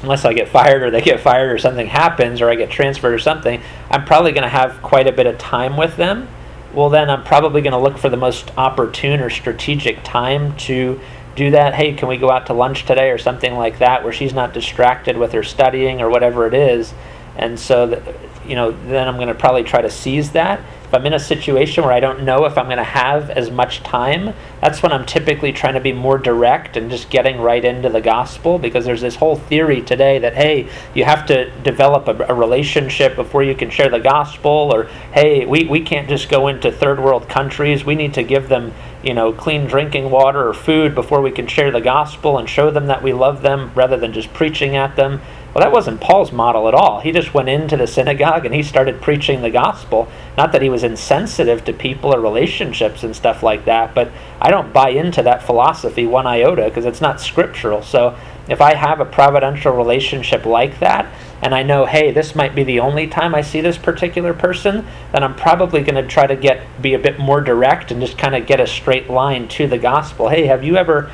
unless 0.00 0.24
I 0.24 0.32
get 0.32 0.48
fired 0.48 0.82
or 0.82 0.90
they 0.90 1.02
get 1.02 1.20
fired 1.20 1.52
or 1.52 1.58
something 1.58 1.88
happens 1.88 2.40
or 2.40 2.48
I 2.48 2.54
get 2.54 2.70
transferred 2.70 3.12
or 3.12 3.18
something, 3.18 3.60
I'm 3.90 4.06
probably 4.06 4.32
going 4.32 4.44
to 4.44 4.48
have 4.48 4.80
quite 4.80 5.06
a 5.06 5.12
bit 5.12 5.26
of 5.26 5.36
time 5.36 5.76
with 5.76 5.98
them. 5.98 6.28
Well, 6.72 6.88
then 6.88 7.10
I'm 7.10 7.24
probably 7.24 7.60
going 7.60 7.72
to 7.72 7.78
look 7.78 7.98
for 7.98 8.08
the 8.08 8.16
most 8.16 8.52
opportune 8.56 9.20
or 9.20 9.28
strategic 9.28 10.02
time 10.02 10.56
to 10.58 10.98
do 11.38 11.52
that. 11.52 11.74
Hey, 11.74 11.94
can 11.94 12.08
we 12.08 12.16
go 12.16 12.30
out 12.30 12.46
to 12.46 12.52
lunch 12.52 12.84
today 12.84 13.10
or 13.10 13.18
something 13.18 13.54
like 13.54 13.78
that 13.78 14.02
where 14.02 14.12
she's 14.12 14.34
not 14.34 14.52
distracted 14.52 15.16
with 15.16 15.32
her 15.32 15.44
studying 15.44 16.02
or 16.02 16.10
whatever 16.10 16.46
it 16.46 16.54
is. 16.54 16.92
And 17.36 17.58
so, 17.58 18.02
you 18.44 18.56
know, 18.56 18.72
then 18.72 19.06
I'm 19.06 19.14
going 19.14 19.28
to 19.28 19.34
probably 19.34 19.62
try 19.62 19.80
to 19.80 19.90
seize 19.90 20.32
that. 20.32 20.60
If 20.88 20.94
I'm 20.94 21.04
in 21.04 21.12
a 21.12 21.20
situation 21.20 21.84
where 21.84 21.92
I 21.92 22.00
don't 22.00 22.22
know 22.22 22.46
if 22.46 22.56
I'm 22.56 22.64
going 22.64 22.78
to 22.78 22.82
have 22.82 23.28
as 23.28 23.50
much 23.50 23.82
time, 23.82 24.32
that's 24.62 24.82
when 24.82 24.90
I'm 24.90 25.04
typically 25.04 25.52
trying 25.52 25.74
to 25.74 25.80
be 25.80 25.92
more 25.92 26.16
direct 26.16 26.78
and 26.78 26.90
just 26.90 27.10
getting 27.10 27.42
right 27.42 27.62
into 27.62 27.90
the 27.90 28.00
gospel 28.00 28.58
because 28.58 28.86
there's 28.86 29.02
this 29.02 29.16
whole 29.16 29.36
theory 29.36 29.82
today 29.82 30.18
that, 30.18 30.34
hey, 30.34 30.70
you 30.94 31.04
have 31.04 31.26
to 31.26 31.50
develop 31.60 32.08
a, 32.08 32.32
a 32.32 32.34
relationship 32.34 33.16
before 33.16 33.42
you 33.42 33.54
can 33.54 33.68
share 33.68 33.90
the 33.90 33.98
gospel, 33.98 34.70
or 34.72 34.84
hey, 35.12 35.44
we, 35.44 35.66
we 35.66 35.82
can't 35.82 36.08
just 36.08 36.30
go 36.30 36.48
into 36.48 36.72
third 36.72 37.00
world 37.00 37.28
countries. 37.28 37.84
We 37.84 37.94
need 37.94 38.14
to 38.14 38.22
give 38.22 38.48
them, 38.48 38.72
you 39.02 39.12
know, 39.12 39.30
clean 39.30 39.66
drinking 39.66 40.10
water 40.10 40.48
or 40.48 40.54
food 40.54 40.94
before 40.94 41.20
we 41.20 41.32
can 41.32 41.46
share 41.46 41.70
the 41.70 41.82
gospel 41.82 42.38
and 42.38 42.48
show 42.48 42.70
them 42.70 42.86
that 42.86 43.02
we 43.02 43.12
love 43.12 43.42
them 43.42 43.72
rather 43.74 43.98
than 43.98 44.14
just 44.14 44.32
preaching 44.32 44.74
at 44.74 44.96
them. 44.96 45.20
Well, 45.58 45.66
that 45.66 45.74
wasn't 45.74 46.00
Paul's 46.00 46.30
model 46.30 46.68
at 46.68 46.74
all. 46.74 47.00
He 47.00 47.10
just 47.10 47.34
went 47.34 47.48
into 47.48 47.76
the 47.76 47.88
synagogue 47.88 48.46
and 48.46 48.54
he 48.54 48.62
started 48.62 49.02
preaching 49.02 49.42
the 49.42 49.50
gospel. 49.50 50.06
Not 50.36 50.52
that 50.52 50.62
he 50.62 50.68
was 50.68 50.84
insensitive 50.84 51.64
to 51.64 51.72
people 51.72 52.14
or 52.14 52.20
relationships 52.20 53.02
and 53.02 53.16
stuff 53.16 53.42
like 53.42 53.64
that, 53.64 53.92
but 53.92 54.12
I 54.40 54.50
don't 54.50 54.72
buy 54.72 54.90
into 54.90 55.20
that 55.24 55.42
philosophy 55.42 56.06
one 56.06 56.28
iota 56.28 56.66
because 56.66 56.84
it's 56.84 57.00
not 57.00 57.20
scriptural. 57.20 57.82
So 57.82 58.16
if 58.48 58.60
I 58.60 58.74
have 58.74 59.00
a 59.00 59.04
providential 59.04 59.72
relationship 59.72 60.46
like 60.46 60.78
that, 60.78 61.12
and 61.42 61.52
I 61.52 61.64
know, 61.64 61.86
hey, 61.86 62.12
this 62.12 62.36
might 62.36 62.54
be 62.54 62.62
the 62.62 62.78
only 62.78 63.08
time 63.08 63.34
I 63.34 63.40
see 63.40 63.60
this 63.60 63.78
particular 63.78 64.34
person, 64.34 64.86
then 65.10 65.24
I'm 65.24 65.34
probably 65.34 65.82
going 65.82 65.96
to 65.96 66.06
try 66.06 66.28
to 66.28 66.36
get 66.36 66.80
be 66.80 66.94
a 66.94 67.00
bit 67.00 67.18
more 67.18 67.40
direct 67.40 67.90
and 67.90 68.00
just 68.00 68.16
kind 68.16 68.36
of 68.36 68.46
get 68.46 68.60
a 68.60 68.66
straight 68.68 69.10
line 69.10 69.48
to 69.48 69.66
the 69.66 69.78
gospel. 69.78 70.28
Hey, 70.28 70.46
have 70.46 70.62
you 70.62 70.76
ever 70.76 71.10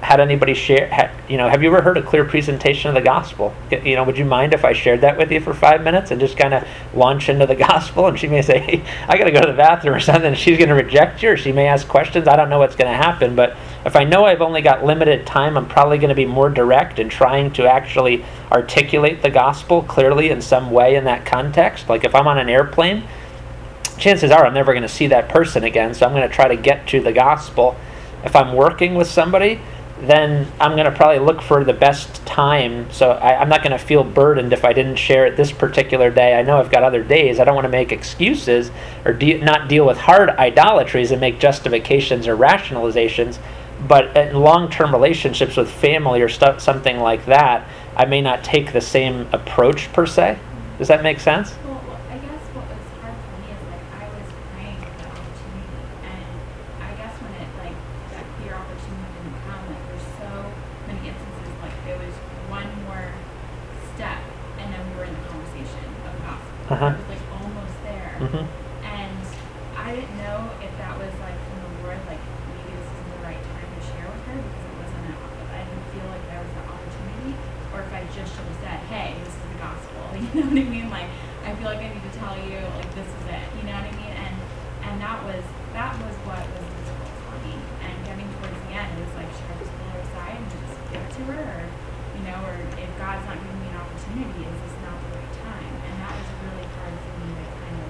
had 0.00 0.20
anybody 0.20 0.54
share 0.54 0.86
had, 0.88 1.10
you 1.28 1.36
know 1.36 1.48
have 1.48 1.62
you 1.62 1.68
ever 1.68 1.82
heard 1.82 1.98
a 1.98 2.02
clear 2.02 2.24
presentation 2.24 2.88
of 2.88 2.94
the 2.94 3.00
gospel? 3.00 3.54
You 3.70 3.96
know 3.96 4.04
would 4.04 4.16
you 4.16 4.24
mind 4.24 4.54
if 4.54 4.64
i 4.64 4.72
shared 4.72 5.00
that 5.00 5.18
with 5.18 5.32
you 5.32 5.40
for 5.40 5.52
five 5.52 5.82
minutes 5.82 6.10
and 6.10 6.20
just 6.20 6.36
kind 6.36 6.54
of 6.54 6.66
launch 6.94 7.28
into 7.28 7.46
the 7.46 7.54
gospel? 7.68 8.06
And 8.06 8.18
she 8.18 8.28
may 8.28 8.42
say 8.42 8.58
hey 8.58 8.84
i 9.08 9.18
got 9.18 9.24
to 9.24 9.32
go 9.32 9.40
to 9.40 9.46
the 9.46 9.56
bathroom 9.56 9.94
or 9.94 10.00
something. 10.00 10.34
She's 10.34 10.58
going 10.58 10.68
to 10.68 10.74
reject 10.74 11.22
you 11.22 11.30
or 11.30 11.36
she 11.36 11.52
may 11.52 11.66
ask 11.66 11.88
questions. 11.88 12.28
I 12.28 12.36
don't 12.36 12.48
know 12.48 12.58
what's 12.58 12.76
going 12.76 12.90
to 12.90 12.96
happen 12.96 13.34
but 13.34 13.56
if 13.84 13.96
i 13.96 14.04
know 14.04 14.24
i've 14.24 14.42
only 14.42 14.60
got 14.60 14.84
limited 14.84 15.26
time 15.26 15.56
i'm 15.56 15.68
probably 15.68 15.98
going 15.98 16.08
to 16.08 16.14
be 16.14 16.26
more 16.26 16.50
direct 16.50 16.98
in 16.98 17.08
trying 17.08 17.52
to 17.52 17.66
actually 17.66 18.24
articulate 18.52 19.22
the 19.22 19.30
gospel 19.30 19.82
clearly 19.82 20.30
in 20.30 20.40
some 20.40 20.70
way 20.70 20.96
in 20.96 21.04
that 21.04 21.26
context. 21.26 21.88
Like 21.88 22.04
if 22.04 22.14
i'm 22.14 22.26
on 22.26 22.38
an 22.38 22.48
airplane 22.48 23.04
chances 23.98 24.30
are 24.30 24.46
i'm 24.46 24.54
never 24.54 24.72
going 24.72 24.82
to 24.82 24.88
see 24.88 25.08
that 25.08 25.28
person 25.28 25.64
again 25.64 25.92
so 25.92 26.06
i'm 26.06 26.12
going 26.12 26.28
to 26.28 26.32
try 26.32 26.46
to 26.46 26.56
get 26.56 26.86
to 26.86 27.00
the 27.00 27.12
gospel. 27.12 27.76
If 28.24 28.36
i'm 28.36 28.54
working 28.54 28.94
with 28.94 29.08
somebody 29.08 29.60
then 30.00 30.50
I'm 30.60 30.72
going 30.72 30.84
to 30.84 30.92
probably 30.92 31.18
look 31.18 31.42
for 31.42 31.64
the 31.64 31.72
best 31.72 32.24
time. 32.24 32.90
So 32.92 33.12
I, 33.12 33.42
am 33.42 33.48
not 33.48 33.62
going 33.62 33.72
to 33.72 33.78
feel 33.78 34.04
burdened 34.04 34.52
if 34.52 34.64
I 34.64 34.72
didn't 34.72 34.96
share 34.96 35.26
it 35.26 35.36
this 35.36 35.50
particular 35.50 36.10
day. 36.10 36.38
I 36.38 36.42
know 36.42 36.58
I've 36.58 36.70
got 36.70 36.82
other 36.82 37.02
days. 37.02 37.40
I 37.40 37.44
don't 37.44 37.54
want 37.54 37.64
to 37.64 37.70
make 37.70 37.90
excuses 37.90 38.70
or 39.04 39.12
de- 39.12 39.38
not 39.38 39.68
deal 39.68 39.86
with 39.86 39.98
hard 39.98 40.30
idolatries 40.30 41.10
and 41.10 41.20
make 41.20 41.40
justifications 41.40 42.28
or 42.28 42.36
rationalizations. 42.36 43.38
But 43.86 44.16
in 44.16 44.36
long 44.36 44.70
term 44.70 44.92
relationships 44.92 45.56
with 45.56 45.70
family 45.70 46.20
or 46.20 46.28
stuff, 46.28 46.60
something 46.60 46.98
like 46.98 47.26
that, 47.26 47.68
I 47.96 48.04
may 48.04 48.20
not 48.20 48.44
take 48.44 48.72
the 48.72 48.80
same 48.80 49.28
approach 49.32 49.92
per 49.92 50.06
se. 50.06 50.38
Does 50.78 50.88
that 50.88 51.02
make 51.02 51.20
sense? 51.20 51.54
Uh-huh. 66.68 66.84
I 66.84 66.96
was 66.96 67.08
like 67.08 67.24
almost 67.32 67.76
there. 67.82 68.12
Mm-hmm. 68.20 68.44
And 68.84 69.20
I 69.76 69.88
didn't 69.96 70.16
know 70.20 70.52
if 70.60 70.72
that 70.76 70.94
was 71.00 71.14
like 71.24 71.38
from 71.48 71.58
the 71.64 71.70
Lord, 71.80 72.00
like 72.04 72.20
maybe 72.52 72.76
this 72.76 72.88
isn't 72.92 73.10
the 73.16 73.22
right 73.24 73.40
time 73.40 73.68
to 73.72 73.80
share 73.88 74.04
with 74.04 74.24
her 74.28 74.36
because 74.36 74.64
it 74.68 74.74
wasn't, 74.76 75.04
a, 75.08 75.16
I 75.48 75.60
didn't 75.64 75.88
feel 75.96 76.06
like 76.12 76.24
there 76.28 76.44
was 76.44 76.52
an 76.52 76.66
opportunity, 76.68 77.32
or 77.72 77.78
if 77.80 77.90
I 77.96 78.04
just 78.12 78.36
should 78.36 78.44
have 78.44 78.60
said, 78.60 78.78
hey, 78.92 79.16
this 79.24 79.32
is 79.32 79.48
the 79.48 79.60
gospel. 79.64 80.02
You 80.18 80.28
know 80.28 80.48
what 80.50 80.60
I 80.60 80.68
mean? 80.68 80.88
Like, 80.92 81.08
I 81.46 81.56
feel 81.56 81.68
like 81.72 81.80
I 81.80 81.88
need 81.88 82.04
to 82.04 82.14
tell 82.20 82.36
you, 82.36 82.60
like, 82.60 82.90
this 82.92 83.08
is 83.08 83.24
it. 83.32 83.44
You 83.56 83.64
know 83.64 83.76
what 83.80 83.88
I 83.88 83.94
mean? 83.96 84.12
And 84.12 84.34
and 84.84 84.94
that 85.00 85.24
was 85.24 85.44
that 85.72 85.96
was 86.04 86.16
what 86.28 86.44
was 86.52 86.64
difficult 86.84 87.16
for 87.28 87.36
me. 87.48 87.56
And 87.80 87.92
getting 88.04 88.28
towards 88.40 88.56
the 88.68 88.76
end, 88.76 88.92
it 88.92 89.08
was 89.08 89.14
like, 89.16 89.30
should 89.32 89.48
I 89.52 89.56
just 89.56 89.72
pull 89.72 89.88
her 89.96 90.00
aside 90.04 90.36
and 90.36 90.48
just 90.52 90.76
give 90.92 91.00
it 91.00 91.12
to 91.16 91.22
her, 91.32 91.40
or 91.48 91.64
you 92.18 92.22
know, 92.28 92.38
or 92.44 92.56
if 92.76 92.90
God's 93.00 93.24
not 93.24 93.40
giving 93.40 93.60
me 93.62 93.72
an 93.72 93.78
opportunity, 93.80 94.42
is 94.44 94.58
this 94.68 94.76
not 94.84 94.96
the 95.00 95.10
right 95.16 95.32
time? 95.40 95.72
And 95.86 95.94
that 96.02 96.12
was 96.18 96.28
really 96.44 96.66
hard 96.66 96.94
for 96.98 97.14
me 97.20 97.28
to 97.30 97.46
kind 97.46 97.78
of 97.78 97.88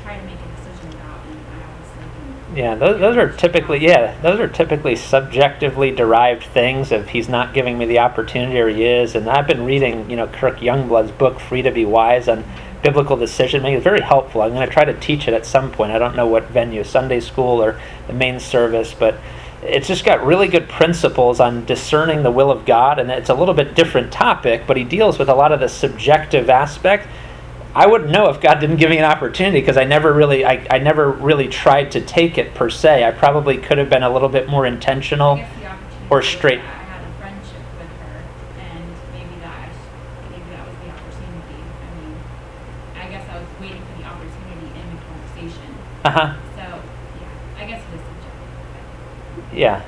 try 0.00 0.14
to 0.16 0.24
make 0.24 0.40
a 0.40 0.48
decision 0.56 0.88
about. 0.96 1.20
And 1.26 1.36
I 1.36 1.68
was 1.76 1.90
thinking, 2.00 2.30
yeah, 2.56 2.72
those, 2.96 3.14
those 3.14 3.16
are 3.16 3.32
typically 3.32 3.78
yeah, 3.78 4.18
those 4.20 4.40
are 4.40 4.48
typically 4.48 4.96
subjectively 4.96 5.90
derived 5.90 6.44
things 6.44 6.92
of 6.92 7.08
he's 7.08 7.28
not 7.28 7.54
giving 7.54 7.78
me 7.78 7.86
the 7.86 7.98
opportunity 7.98 8.58
or 8.58 8.68
he 8.68 8.84
is. 8.84 9.14
And 9.14 9.28
I've 9.28 9.46
been 9.46 9.64
reading, 9.64 10.08
you 10.10 10.16
know, 10.16 10.26
Kirk 10.26 10.58
Youngblood's 10.58 11.12
book 11.12 11.40
Free 11.40 11.62
to 11.62 11.70
Be 11.70 11.84
Wise 11.84 12.28
on 12.28 12.44
biblical 12.82 13.16
decision 13.16 13.62
making. 13.62 13.78
It's 13.78 13.84
very 13.84 14.00
helpful. 14.00 14.42
I'm 14.42 14.52
going 14.52 14.66
to 14.66 14.72
try 14.72 14.84
to 14.84 14.98
teach 15.00 15.28
it 15.28 15.34
at 15.34 15.44
some 15.46 15.72
point. 15.72 15.92
I 15.92 15.98
don't 15.98 16.16
know 16.16 16.26
what 16.26 16.48
venue, 16.50 16.84
Sunday 16.84 17.20
school 17.20 17.62
or 17.62 17.80
the 18.06 18.12
main 18.12 18.38
service, 18.38 18.94
but 18.94 19.18
it's 19.62 19.88
just 19.88 20.04
got 20.04 20.24
really 20.24 20.48
good 20.48 20.68
principles 20.68 21.40
on 21.40 21.64
discerning 21.64 22.22
the 22.22 22.30
will 22.30 22.50
of 22.50 22.64
God, 22.66 22.98
and 22.98 23.10
it's 23.10 23.30
a 23.30 23.34
little 23.34 23.54
bit 23.54 23.74
different 23.74 24.12
topic, 24.12 24.64
but 24.66 24.76
he 24.76 24.84
deals 24.84 25.18
with 25.18 25.28
a 25.28 25.34
lot 25.34 25.50
of 25.50 25.60
the 25.60 25.68
subjective 25.68 26.48
aspect. 26.50 27.08
I 27.76 27.86
wouldn't 27.86 28.10
know 28.10 28.30
if 28.30 28.40
God 28.40 28.58
didn't 28.58 28.76
give 28.76 28.88
me 28.88 28.96
an 28.96 29.04
opportunity 29.04 29.60
because 29.60 29.76
I 29.76 29.84
never 29.84 30.10
really, 30.10 30.46
I, 30.46 30.66
I 30.70 30.78
never 30.78 31.10
really 31.10 31.46
tried 31.46 31.90
to 31.92 32.00
take 32.00 32.38
it 32.38 32.54
per 32.54 32.70
se. 32.70 33.04
I 33.04 33.10
probably 33.10 33.58
could 33.58 33.76
have 33.76 33.90
been 33.90 34.02
a 34.02 34.08
little 34.08 34.30
bit 34.30 34.48
more 34.48 34.64
intentional. 34.64 35.32
I 35.32 35.40
guess 35.40 35.50
the 35.60 35.66
opportunity 35.66 36.06
Or 36.08 36.22
straight- 36.22 36.62
that 36.62 36.80
I 36.80 36.84
had 36.88 37.02
a 37.04 37.12
friendship 37.20 37.64
with 37.78 37.92
her, 38.00 38.16
and 38.64 38.84
maybe 39.12 39.36
that, 39.44 39.68
was 39.68 40.76
the 40.80 40.88
opportunity. 40.88 41.60
I 41.84 41.88
mean, 42.00 42.16
I 42.96 43.06
guess 43.12 43.28
I 43.28 43.36
was 43.40 43.48
waiting 43.60 43.82
for 43.84 44.00
the 44.00 44.08
opportunity 44.08 44.68
in 44.72 44.86
the 44.96 44.98
conversation. 45.04 45.74
Uh 46.06 46.10
huh. 46.10 46.34
So, 46.56 46.64
yeah, 47.20 47.60
I 47.62 47.66
guess 47.68 47.82
it 47.92 47.94
is 47.94 48.00
subjective. 48.08 49.58
Yeah. 49.58 49.82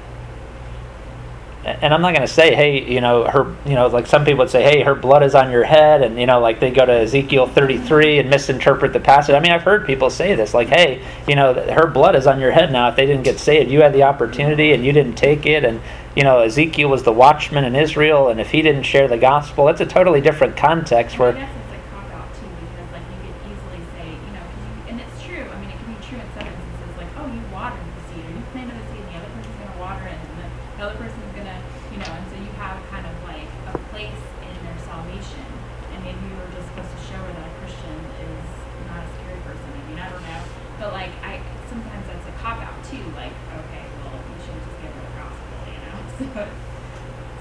And 1.81 1.93
I'm 1.95 2.01
not 2.01 2.15
going 2.15 2.27
to 2.27 2.33
say, 2.33 2.55
hey, 2.55 2.85
you 2.91 3.01
know, 3.01 3.25
her, 3.25 3.55
you 3.67 3.75
know, 3.75 3.87
like 3.89 4.07
some 4.07 4.25
people 4.25 4.39
would 4.41 4.51
say, 4.51 4.63
hey, 4.63 4.83
her 4.83 4.95
blood 4.95 5.23
is 5.23 5.35
on 5.35 5.51
your 5.51 5.65
head, 5.65 6.03
and 6.03 6.19
you 6.19 6.27
know, 6.27 6.41
like 6.41 6.61
they 6.61 6.71
go 6.71 6.85
to 6.87 6.93
Ezekiel 6.93 7.47
33 7.47 8.19
and 8.21 8.31
misinterpret 8.31 8.93
the 8.93 9.01
passage. 9.01 9.35
I 9.35 9.41
mean, 9.41 9.53
I've 9.53 9.63
heard 9.63 9.87
people 9.87 10.11
say 10.11 10.35
this, 10.35 10.55
like, 10.55 10.69
hey, 10.69 11.03
you 11.27 11.35
know, 11.37 11.55
her 11.55 11.87
blood 11.87 12.17
is 12.17 12.27
on 12.27 12.41
your 12.41 12.51
head 12.53 12.73
now. 12.73 12.89
If 12.89 12.97
they 12.97 13.07
didn't 13.07 13.25
get 13.25 13.39
saved, 13.39 13.71
you 13.71 13.83
had 13.83 13.93
the 13.93 14.03
opportunity 14.05 14.73
and 14.73 14.85
you 14.85 14.93
didn't 14.93 15.15
take 15.15 15.47
it, 15.47 15.65
and 15.65 15.81
you 16.17 16.25
know, 16.25 16.41
Ezekiel 16.41 16.89
was 16.89 17.05
the 17.05 17.13
watchman 17.13 17.65
in 17.65 17.77
Israel, 17.77 18.29
and 18.29 18.41
if 18.41 18.51
he 18.51 18.61
didn't 18.63 18.83
share 18.83 19.07
the 19.07 19.19
gospel, 19.19 19.67
that's 19.67 19.81
a 19.81 19.87
totally 19.87 20.21
different 20.21 20.57
context. 20.57 21.19
Where, 21.19 21.33
guess 21.33 21.49
it's 21.49 21.79
a 21.79 21.95
cop 21.95 22.11
out 22.11 22.27
too, 22.35 22.51
because 22.59 22.91
like 22.91 23.07
you 23.07 23.31
could 23.31 23.39
easily 23.55 23.83
say, 23.95 24.07
you 24.11 24.33
know, 24.35 24.43
'cause 24.43 24.65
you, 24.67 24.75
and 24.91 24.97
it's 24.99 25.19
true. 25.23 25.47
I 25.47 25.55
mean, 25.63 25.71
it 25.71 25.79
can 25.79 25.95
be 25.95 25.99
true 26.03 26.19
in 26.19 26.27
some 26.35 26.43
instances, 26.51 26.91
like, 26.99 27.11
oh, 27.23 27.27
you 27.31 27.39
watered 27.55 27.87
the 27.87 28.03
seed, 28.11 28.25
or 28.27 28.33
you 28.35 28.43
planted 28.51 28.75
the 28.75 28.87
seed, 28.91 28.99
and 28.99 29.15
the 29.15 29.19
other 29.23 29.31
person's 29.31 29.59
gonna 29.63 29.79
water 29.79 30.05
it, 30.11 30.19
and 30.19 30.35
the, 30.43 30.47
the 30.51 30.83
other 30.91 30.99
person's 30.99 31.33
gonna, 31.39 31.59
you 31.95 31.99
know, 32.03 32.11
and 32.19 32.25
so 32.27 32.35
you 32.35 32.51
have 32.59 32.83
kind 32.91 33.07
of 33.07 33.15
like 33.23 33.47
a 33.71 33.75
place 33.95 34.23
in 34.43 34.55
their 34.67 34.79
salvation, 34.83 35.47
and 35.95 36.03
maybe 36.03 36.19
you 36.19 36.35
were 36.35 36.51
just 36.51 36.67
supposed 36.75 36.91
to 36.91 37.01
show 37.07 37.21
her 37.23 37.31
that 37.31 37.47
a 37.47 37.55
Christian 37.63 37.95
is 38.27 38.43
not 38.91 39.07
a 39.07 39.09
scary 39.23 39.39
person. 39.47 39.71
I 39.71 39.83
mean, 39.87 40.03
I 40.03 40.11
don't 40.11 40.25
know, 40.27 40.43
but 40.83 40.91
like, 40.99 41.15
I 41.23 41.39
sometimes 41.71 42.11
that's 42.11 42.27
a 42.27 42.35
cop 42.43 42.59
out 42.59 42.75
too. 42.91 43.07
Like, 43.15 43.31
okay, 43.55 43.87
well, 44.03 44.19
you 44.19 44.35
should 44.43 44.59
just 44.67 44.83
give 44.83 44.91
her 44.91 45.05
the 45.07 45.15
gospel, 45.15 45.55
you 45.71 45.79
know. 45.87 45.95
So, 46.19 46.25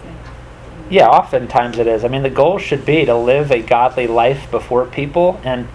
so 0.04 0.10
yeah, 0.98 1.10
oftentimes 1.10 1.78
it 1.78 1.86
is. 1.86 2.04
I 2.04 2.08
mean, 2.08 2.24
the 2.24 2.30
goal 2.32 2.58
should 2.58 2.84
be 2.84 3.06
to 3.06 3.16
live 3.16 3.52
a 3.52 3.62
godly 3.62 4.08
life 4.08 4.50
before 4.50 4.84
people 4.84 5.40
and 5.44 5.68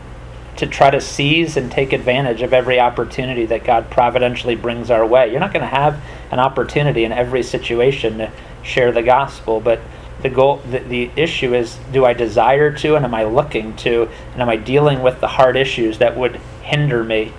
to 0.57 0.67
try 0.67 0.91
to 0.91 1.01
seize 1.01 1.57
and 1.57 1.71
take 1.71 1.93
advantage 1.93 2.43
of 2.43 2.53
every 2.53 2.81
opportunity 2.81 3.47
that 3.47 3.63
God 3.63 3.89
providentially 3.89 4.57
brings 4.57 4.91
our 4.91 5.07
way. 5.07 5.31
You're 5.31 5.39
not 5.39 5.53
going 5.53 5.63
to 5.63 5.69
have 5.69 6.03
an 6.33 6.41
opportunity 6.41 7.05
in 7.05 7.13
every 7.13 7.45
situation 7.45 8.19
to 8.19 8.33
share 8.65 8.91
the 8.91 9.03
gospel, 9.03 9.61
but 9.61 9.81
the 10.23 10.29
goal 10.29 10.57
the, 10.69 10.81
the 10.81 11.11
issue 11.15 11.55
is 11.55 11.79
do 11.93 12.05
I 12.05 12.15
desire 12.15 12.77
to 12.79 12.97
and 12.97 13.05
am 13.05 13.15
I 13.15 13.23
looking 13.23 13.77
to 13.77 14.09
and 14.33 14.43
am 14.43 14.49
I 14.49 14.57
dealing 14.57 15.03
with 15.03 15.21
the 15.21 15.29
hard 15.29 15.57
issues 15.57 15.99
that 15.99 16.17
would 16.17 16.35
hinder 16.63 17.05
me 17.05 17.33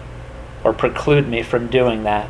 or 0.64 0.72
preclude 0.72 1.28
me 1.28 1.44
from 1.44 1.68
doing 1.68 2.04
that? 2.04 2.30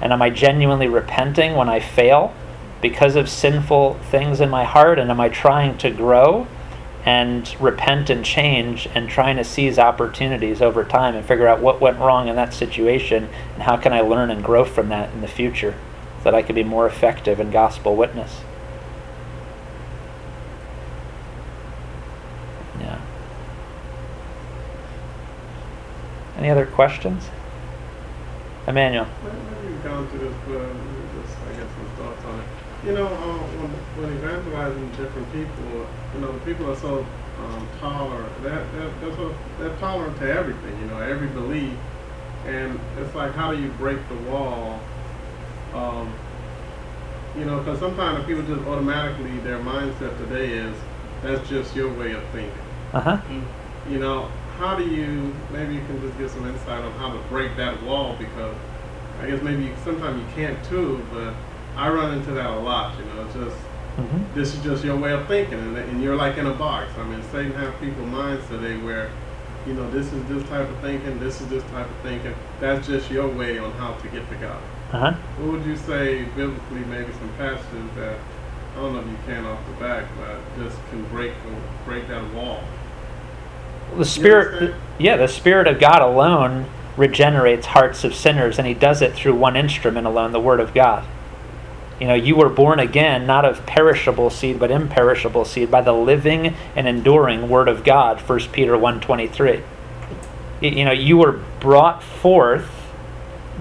And 0.00 0.10
am 0.10 0.22
I 0.22 0.30
genuinely 0.30 0.88
repenting 0.88 1.54
when 1.54 1.68
I 1.68 1.80
fail 1.80 2.32
because 2.80 3.16
of 3.16 3.28
sinful 3.28 3.94
things 4.10 4.40
in 4.40 4.50
my 4.50 4.64
heart? 4.64 4.98
And 4.98 5.10
am 5.10 5.20
I 5.20 5.28
trying 5.28 5.78
to 5.78 5.90
grow 5.90 6.46
and 7.04 7.56
repent 7.60 8.10
and 8.10 8.24
change 8.24 8.88
and 8.94 9.08
trying 9.08 9.36
to 9.36 9.44
seize 9.44 9.78
opportunities 9.78 10.60
over 10.60 10.84
time 10.84 11.14
and 11.14 11.24
figure 11.24 11.46
out 11.46 11.60
what 11.60 11.80
went 11.80 11.98
wrong 11.98 12.28
in 12.28 12.36
that 12.36 12.52
situation 12.52 13.28
and 13.54 13.62
how 13.62 13.76
can 13.76 13.92
I 13.92 14.00
learn 14.00 14.30
and 14.30 14.44
grow 14.44 14.64
from 14.64 14.88
that 14.90 15.12
in 15.14 15.20
the 15.20 15.28
future 15.28 15.74
so 16.18 16.24
that 16.24 16.34
I 16.34 16.42
can 16.42 16.54
be 16.54 16.64
more 16.64 16.86
effective 16.86 17.40
in 17.40 17.50
gospel 17.50 17.96
witness? 17.96 18.42
Yeah. 22.78 23.00
Any 26.36 26.50
other 26.50 26.66
questions? 26.66 27.30
Emmanuel. 28.66 29.06
Maybe 29.24 29.72
we've 29.72 29.82
gone 29.82 30.06
through 30.08 30.28
this, 30.28 30.36
but 30.46 30.58
just, 30.58 31.38
I 31.40 31.52
guess, 31.52 31.70
some 31.72 31.90
thoughts 31.96 32.24
on 32.26 32.40
it. 32.40 32.46
You 32.88 32.94
know, 32.94 33.06
uh, 33.06 33.38
when, 33.60 33.70
when 34.00 34.16
evangelizing 34.16 34.88
different 34.92 35.30
people, 35.30 35.86
you 36.14 36.20
know, 36.22 36.32
the 36.32 36.38
people 36.38 36.70
are 36.70 36.76
so 36.76 37.04
um, 37.38 37.68
tolerant. 37.80 38.32
They're, 38.42 38.64
they're, 38.72 38.90
they're, 39.02 39.14
so, 39.14 39.34
they're 39.58 39.76
tolerant 39.76 40.18
to 40.20 40.32
everything, 40.32 40.80
you 40.80 40.86
know, 40.86 40.98
every 40.98 41.26
belief. 41.28 41.76
And 42.46 42.80
it's 42.96 43.14
like, 43.14 43.34
how 43.34 43.52
do 43.52 43.60
you 43.60 43.68
break 43.72 43.98
the 44.08 44.14
wall? 44.30 44.80
Um, 45.74 46.14
you 47.36 47.44
know, 47.44 47.58
because 47.58 47.78
sometimes 47.78 48.24
people 48.24 48.42
just 48.44 48.66
automatically, 48.66 49.36
their 49.40 49.58
mindset 49.58 50.16
today 50.16 50.52
is, 50.52 50.74
that's 51.20 51.46
just 51.46 51.76
your 51.76 51.92
way 51.92 52.12
of 52.12 52.24
thinking. 52.28 52.52
Uh 52.94 53.00
huh. 53.02 53.20
You 53.90 53.98
know, 53.98 54.30
how 54.56 54.76
do 54.76 54.88
you, 54.88 55.36
maybe 55.52 55.74
you 55.74 55.84
can 55.84 56.00
just 56.00 56.16
give 56.16 56.30
some 56.30 56.48
insight 56.48 56.82
on 56.82 56.92
how 56.92 57.12
to 57.12 57.18
break 57.28 57.54
that 57.58 57.82
wall 57.82 58.16
because 58.18 58.56
I 59.20 59.28
guess 59.28 59.42
maybe 59.42 59.64
you, 59.64 59.74
sometimes 59.84 60.18
you 60.22 60.34
can't 60.34 60.64
too, 60.64 61.04
but 61.12 61.34
I 61.78 61.88
run 61.88 62.14
into 62.14 62.32
that 62.32 62.50
a 62.50 62.58
lot, 62.58 62.98
you 62.98 63.04
know, 63.06 63.24
it's 63.24 63.34
just, 63.34 63.56
hmm 63.96 64.22
this 64.34 64.54
is 64.54 64.62
just 64.62 64.84
your 64.84 64.96
way 64.96 65.12
of 65.12 65.26
thinking 65.26 65.58
and, 65.58 65.76
and 65.76 66.02
you're 66.02 66.14
like 66.14 66.36
in 66.36 66.46
a 66.46 66.54
box. 66.54 66.90
I 66.98 67.04
mean, 67.04 67.22
Satan 67.32 67.52
has 67.54 67.74
people 67.80 68.06
minds 68.06 68.46
today 68.48 68.76
where, 68.76 69.10
you 69.66 69.72
know, 69.74 69.90
this 69.90 70.12
is 70.12 70.24
this 70.28 70.46
type 70.48 70.68
of 70.68 70.78
thinking, 70.78 71.18
this 71.18 71.40
is 71.40 71.48
this 71.48 71.64
type 71.64 71.88
of 71.90 71.96
thinking. 72.02 72.34
That's 72.60 72.86
just 72.86 73.10
your 73.10 73.28
way 73.28 73.58
on 73.58 73.72
how 73.72 73.94
to 73.94 74.08
get 74.08 74.28
to 74.28 74.36
God. 74.36 74.62
Uh 74.92 74.98
huh. 74.98 75.12
What 75.38 75.52
would 75.52 75.66
you 75.66 75.76
say 75.76 76.24
biblically, 76.36 76.84
maybe 76.84 77.12
some 77.12 77.32
passages 77.36 77.90
that, 77.96 78.18
I 78.74 78.80
don't 78.80 78.94
know 78.94 79.00
if 79.00 79.06
you 79.06 79.18
can 79.26 79.44
off 79.46 79.58
the 79.66 79.84
back, 79.84 80.04
but 80.18 80.38
just 80.62 80.76
can 80.90 81.04
break, 81.06 81.32
break 81.84 82.06
that 82.08 82.32
wall? 82.32 82.62
the 83.96 84.04
spirit 84.04 84.74
yeah 84.98 85.16
the 85.16 85.26
spirit 85.26 85.66
of 85.66 85.80
god 85.80 86.02
alone 86.02 86.66
regenerates 86.96 87.66
hearts 87.66 88.04
of 88.04 88.14
sinners 88.14 88.58
and 88.58 88.66
he 88.68 88.74
does 88.74 89.00
it 89.00 89.14
through 89.14 89.34
one 89.34 89.56
instrument 89.56 90.06
alone 90.06 90.32
the 90.32 90.40
word 90.40 90.60
of 90.60 90.74
god 90.74 91.04
you 92.00 92.06
know 92.06 92.14
you 92.14 92.36
were 92.36 92.48
born 92.48 92.78
again 92.78 93.26
not 93.26 93.44
of 93.44 93.64
perishable 93.66 94.30
seed 94.30 94.58
but 94.58 94.70
imperishable 94.70 95.44
seed 95.44 95.70
by 95.70 95.80
the 95.80 95.92
living 95.92 96.54
and 96.76 96.86
enduring 96.86 97.48
word 97.48 97.68
of 97.68 97.84
god 97.84 98.20
1 98.20 98.40
peter 98.52 98.72
1.23 98.72 99.62
you 100.60 100.84
know 100.84 100.92
you 100.92 101.16
were 101.16 101.40
brought 101.60 102.02
forth 102.02 102.70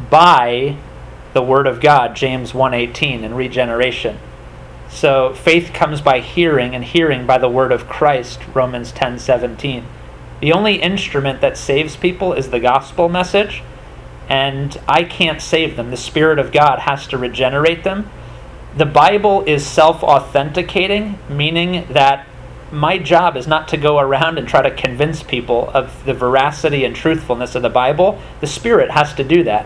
by 0.09 0.77
the 1.33 1.41
word 1.41 1.67
of 1.67 1.81
god 1.81 2.15
james 2.15 2.51
1.18 2.51 3.23
in 3.23 3.33
regeneration 3.33 4.17
so 4.89 5.33
faith 5.33 5.73
comes 5.73 6.01
by 6.01 6.19
hearing 6.19 6.73
and 6.73 6.83
hearing 6.85 7.25
by 7.25 7.37
the 7.37 7.49
word 7.49 7.71
of 7.71 7.87
christ 7.87 8.39
romans 8.53 8.91
10.17 8.91 9.83
the 10.39 10.53
only 10.53 10.75
instrument 10.75 11.41
that 11.41 11.57
saves 11.57 11.95
people 11.95 12.33
is 12.33 12.49
the 12.49 12.59
gospel 12.59 13.09
message, 13.09 13.63
and 14.29 14.79
I 14.87 15.03
can't 15.03 15.41
save 15.41 15.75
them. 15.75 15.89
The 15.89 15.97
Spirit 15.97 16.37
of 16.37 16.51
God 16.51 16.79
has 16.79 17.07
to 17.07 17.17
regenerate 17.17 17.83
them. 17.83 18.09
The 18.77 18.85
Bible 18.85 19.43
is 19.45 19.65
self 19.65 20.03
authenticating, 20.03 21.17
meaning 21.27 21.87
that 21.89 22.27
my 22.71 22.99
job 22.99 23.35
is 23.35 23.47
not 23.47 23.67
to 23.69 23.77
go 23.77 23.97
around 23.97 24.37
and 24.37 24.47
try 24.47 24.61
to 24.61 24.69
convince 24.69 25.23
people 25.23 25.71
of 25.71 26.05
the 26.05 26.13
veracity 26.13 26.85
and 26.85 26.95
truthfulness 26.95 27.55
of 27.55 27.63
the 27.63 27.71
Bible. 27.71 28.21
The 28.39 28.45
Spirit 28.45 28.91
has 28.91 29.15
to 29.15 29.23
do 29.23 29.43
that. 29.45 29.65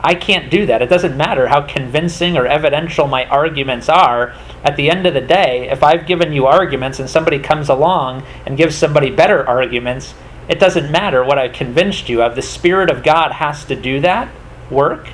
I 0.00 0.16
can't 0.16 0.50
do 0.50 0.66
that. 0.66 0.82
It 0.82 0.88
doesn't 0.88 1.16
matter 1.16 1.46
how 1.46 1.62
convincing 1.62 2.36
or 2.36 2.48
evidential 2.48 3.06
my 3.06 3.26
arguments 3.26 3.88
are. 3.88 4.34
At 4.64 4.74
the 4.74 4.90
end 4.90 5.06
of 5.06 5.14
the 5.14 5.20
day, 5.20 5.70
if 5.70 5.84
I've 5.84 6.04
given 6.04 6.32
you 6.32 6.46
arguments 6.46 6.98
and 6.98 7.08
somebody 7.08 7.38
comes 7.38 7.68
along 7.68 8.26
and 8.44 8.56
gives 8.56 8.74
somebody 8.74 9.10
better 9.10 9.48
arguments, 9.48 10.14
it 10.48 10.58
doesn't 10.58 10.90
matter 10.90 11.22
what 11.22 11.38
I've 11.38 11.52
convinced 11.52 12.08
you 12.08 12.22
of. 12.22 12.34
The 12.34 12.42
Spirit 12.42 12.90
of 12.90 13.04
God 13.04 13.32
has 13.32 13.64
to 13.66 13.76
do 13.76 14.00
that 14.00 14.28
work, 14.68 15.10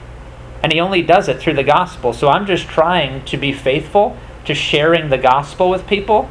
and 0.62 0.72
He 0.72 0.80
only 0.80 1.02
does 1.02 1.28
it 1.28 1.38
through 1.38 1.54
the 1.54 1.64
gospel. 1.64 2.12
So 2.12 2.28
I'm 2.28 2.46
just 2.46 2.68
trying 2.68 3.24
to 3.26 3.36
be 3.36 3.52
faithful 3.52 4.16
to 4.44 4.54
sharing 4.54 5.10
the 5.10 5.18
gospel 5.18 5.70
with 5.70 5.86
people. 5.86 6.28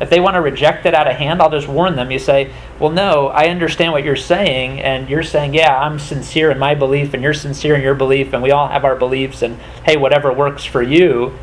If 0.00 0.08
they 0.08 0.18
want 0.18 0.34
to 0.34 0.40
reject 0.40 0.86
it 0.86 0.94
out 0.94 1.06
of 1.06 1.16
hand, 1.16 1.42
I'll 1.42 1.50
just 1.50 1.68
warn 1.68 1.94
them. 1.94 2.10
You 2.10 2.18
say, 2.18 2.50
Well, 2.78 2.90
no, 2.90 3.28
I 3.28 3.48
understand 3.48 3.92
what 3.92 4.02
you're 4.02 4.16
saying, 4.16 4.80
and 4.80 5.08
you're 5.10 5.22
saying, 5.22 5.54
Yeah, 5.54 5.78
I'm 5.78 5.98
sincere 5.98 6.50
in 6.50 6.58
my 6.58 6.74
belief, 6.74 7.12
and 7.12 7.22
you're 7.22 7.34
sincere 7.34 7.74
in 7.74 7.82
your 7.82 7.94
belief, 7.94 8.32
and 8.32 8.42
we 8.42 8.50
all 8.50 8.68
have 8.68 8.84
our 8.84 8.96
beliefs, 8.96 9.42
and 9.42 9.58
hey, 9.84 9.96
whatever 9.96 10.32
works 10.32 10.64
for 10.64 10.82
you. 10.82 11.38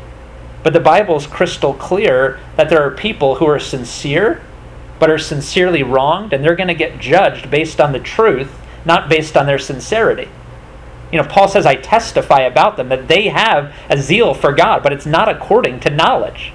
But 0.64 0.72
the 0.72 0.80
Bible's 0.80 1.26
crystal 1.26 1.72
clear 1.72 2.40
that 2.56 2.68
there 2.68 2.82
are 2.82 2.90
people 2.90 3.36
who 3.36 3.46
are 3.46 3.60
sincere, 3.60 4.42
but 4.98 5.08
are 5.08 5.18
sincerely 5.18 5.84
wronged, 5.84 6.32
and 6.32 6.42
they're 6.42 6.56
going 6.56 6.68
to 6.68 6.74
get 6.74 6.98
judged 6.98 7.50
based 7.50 7.80
on 7.80 7.92
the 7.92 8.00
truth, 8.00 8.52
not 8.84 9.08
based 9.08 9.36
on 9.36 9.46
their 9.46 9.60
sincerity. 9.60 10.28
You 11.12 11.18
know, 11.22 11.28
Paul 11.28 11.48
says, 11.48 11.66
I 11.66 11.76
testify 11.76 12.40
about 12.42 12.76
them 12.76 12.88
that 12.90 13.08
they 13.08 13.28
have 13.28 13.74
a 13.90 13.98
zeal 13.98 14.34
for 14.34 14.52
God, 14.52 14.82
but 14.82 14.92
it's 14.92 15.06
not 15.06 15.28
according 15.28 15.80
to 15.80 15.90
knowledge. 15.90 16.52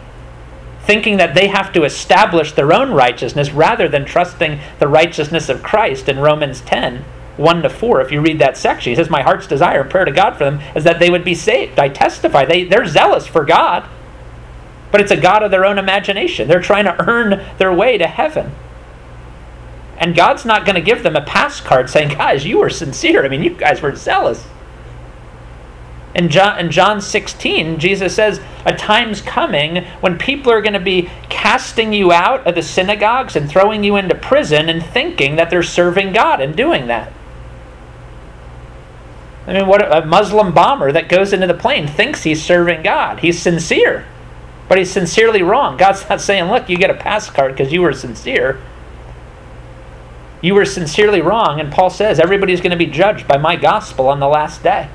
thinking 0.82 1.18
that 1.18 1.36
they 1.36 1.48
have 1.48 1.72
to 1.74 1.84
establish 1.86 2.52
their 2.54 2.74
own 2.74 2.92
righteousness 2.92 3.52
rather 3.52 3.88
than 3.88 4.06
trusting 4.06 4.60
the 4.80 4.88
righteousness 4.88 5.50
of 5.50 5.64
Christ 5.64 6.10
in 6.10 6.20
Romans 6.20 6.62
10 6.62 7.06
1 7.38 7.64
to 7.64 7.70
4. 7.70 8.02
If 8.02 8.12
you 8.12 8.22
read 8.22 8.40
that 8.40 8.58
section, 8.58 8.92
he 8.92 8.96
says, 8.96 9.10
My 9.10 9.24
heart's 9.24 9.48
desire 9.48 9.82
and 9.82 9.90
prayer 9.90 10.06
to 10.06 10.12
God 10.12 10.38
for 10.38 10.44
them 10.46 10.62
is 10.76 10.84
that 10.84 11.00
they 11.00 11.10
would 11.10 11.24
be 11.26 11.36
saved. 11.36 11.80
I 11.80 11.90
testify. 11.90 12.46
They, 12.46 12.66
they're 12.66 12.86
zealous 12.86 13.26
for 13.28 13.44
God, 13.46 13.90
but 14.92 15.02
it's 15.02 15.12
a 15.12 15.18
God 15.18 15.42
of 15.44 15.52
their 15.52 15.66
own 15.66 15.80
imagination. 15.80 16.48
They're 16.48 16.62
trying 16.62 16.86
to 16.86 17.10
earn 17.10 17.44
their 17.58 17.74
way 17.74 17.98
to 17.98 18.08
heaven. 18.08 18.52
And 19.98 20.16
God's 20.16 20.46
not 20.46 20.66
going 20.66 20.76
to 20.76 20.82
give 20.82 21.04
them 21.04 21.16
a 21.16 21.22
pass 21.22 21.62
card 21.62 21.90
saying, 21.90 22.18
Guys, 22.18 22.46
you 22.46 22.60
were 22.60 22.70
sincere. 22.70 23.24
I 23.24 23.30
mean, 23.30 23.44
you 23.44 23.52
guys 23.52 23.82
were 23.82 23.96
zealous. 23.96 24.46
In 26.16 26.30
John, 26.30 26.60
in 26.60 26.70
John 26.70 27.02
16, 27.02 27.80
Jesus 27.80 28.16
says, 28.16 28.40
A 28.66 28.76
time's 28.76 29.22
coming 29.22 29.84
when 30.00 30.18
people 30.18 30.52
are 30.52 30.62
going 30.62 30.74
to 30.74 30.80
be 30.80 31.10
casting 31.30 31.92
you 31.92 32.12
out 32.12 32.46
of 32.46 32.56
the 32.56 32.62
synagogues 32.62 33.36
and 33.36 33.50
throwing 33.50 33.84
you 33.84 33.96
into 33.96 34.14
prison 34.14 34.70
and 34.70 34.84
thinking 34.84 35.36
that 35.38 35.50
they're 35.50 35.64
serving 35.64 36.14
God 36.14 36.40
and 36.40 36.56
doing 36.56 36.88
that. 36.88 37.12
I 39.48 39.54
mean, 39.54 39.68
what 39.68 39.82
a 39.82 40.06
Muslim 40.06 40.54
bomber 40.54 40.92
that 40.92 41.10
goes 41.10 41.34
into 41.34 41.48
the 41.48 41.54
plane 41.54 41.88
thinks 41.88 42.24
he's 42.24 42.42
serving 42.42 42.84
God. 42.84 43.20
He's 43.20 43.42
sincere, 43.42 44.06
but 44.70 44.78
he's 44.78 44.92
sincerely 44.92 45.42
wrong. 45.42 45.78
God's 45.78 46.08
not 46.08 46.22
saying, 46.22 46.46
Look, 46.46 46.70
you 46.70 46.78
get 46.78 46.92
a 46.92 46.96
pass 46.96 47.30
card 47.30 47.52
because 47.52 47.74
you 47.74 47.82
were 47.82 47.94
sincere. 47.94 48.62
You 50.44 50.54
were 50.54 50.66
sincerely 50.66 51.22
wrong, 51.22 51.60
and 51.60 51.72
Paul 51.72 51.90
says 51.90 52.20
everybody's 52.20 52.62
going 52.62 52.72
to 52.72 52.78
be 52.78 52.86
judged 52.86 53.28
by 53.28 53.38
my 53.38 53.56
gospel 53.56 54.08
on 54.08 54.20
the 54.20 54.28
last 54.28 54.62
day. 54.62 54.90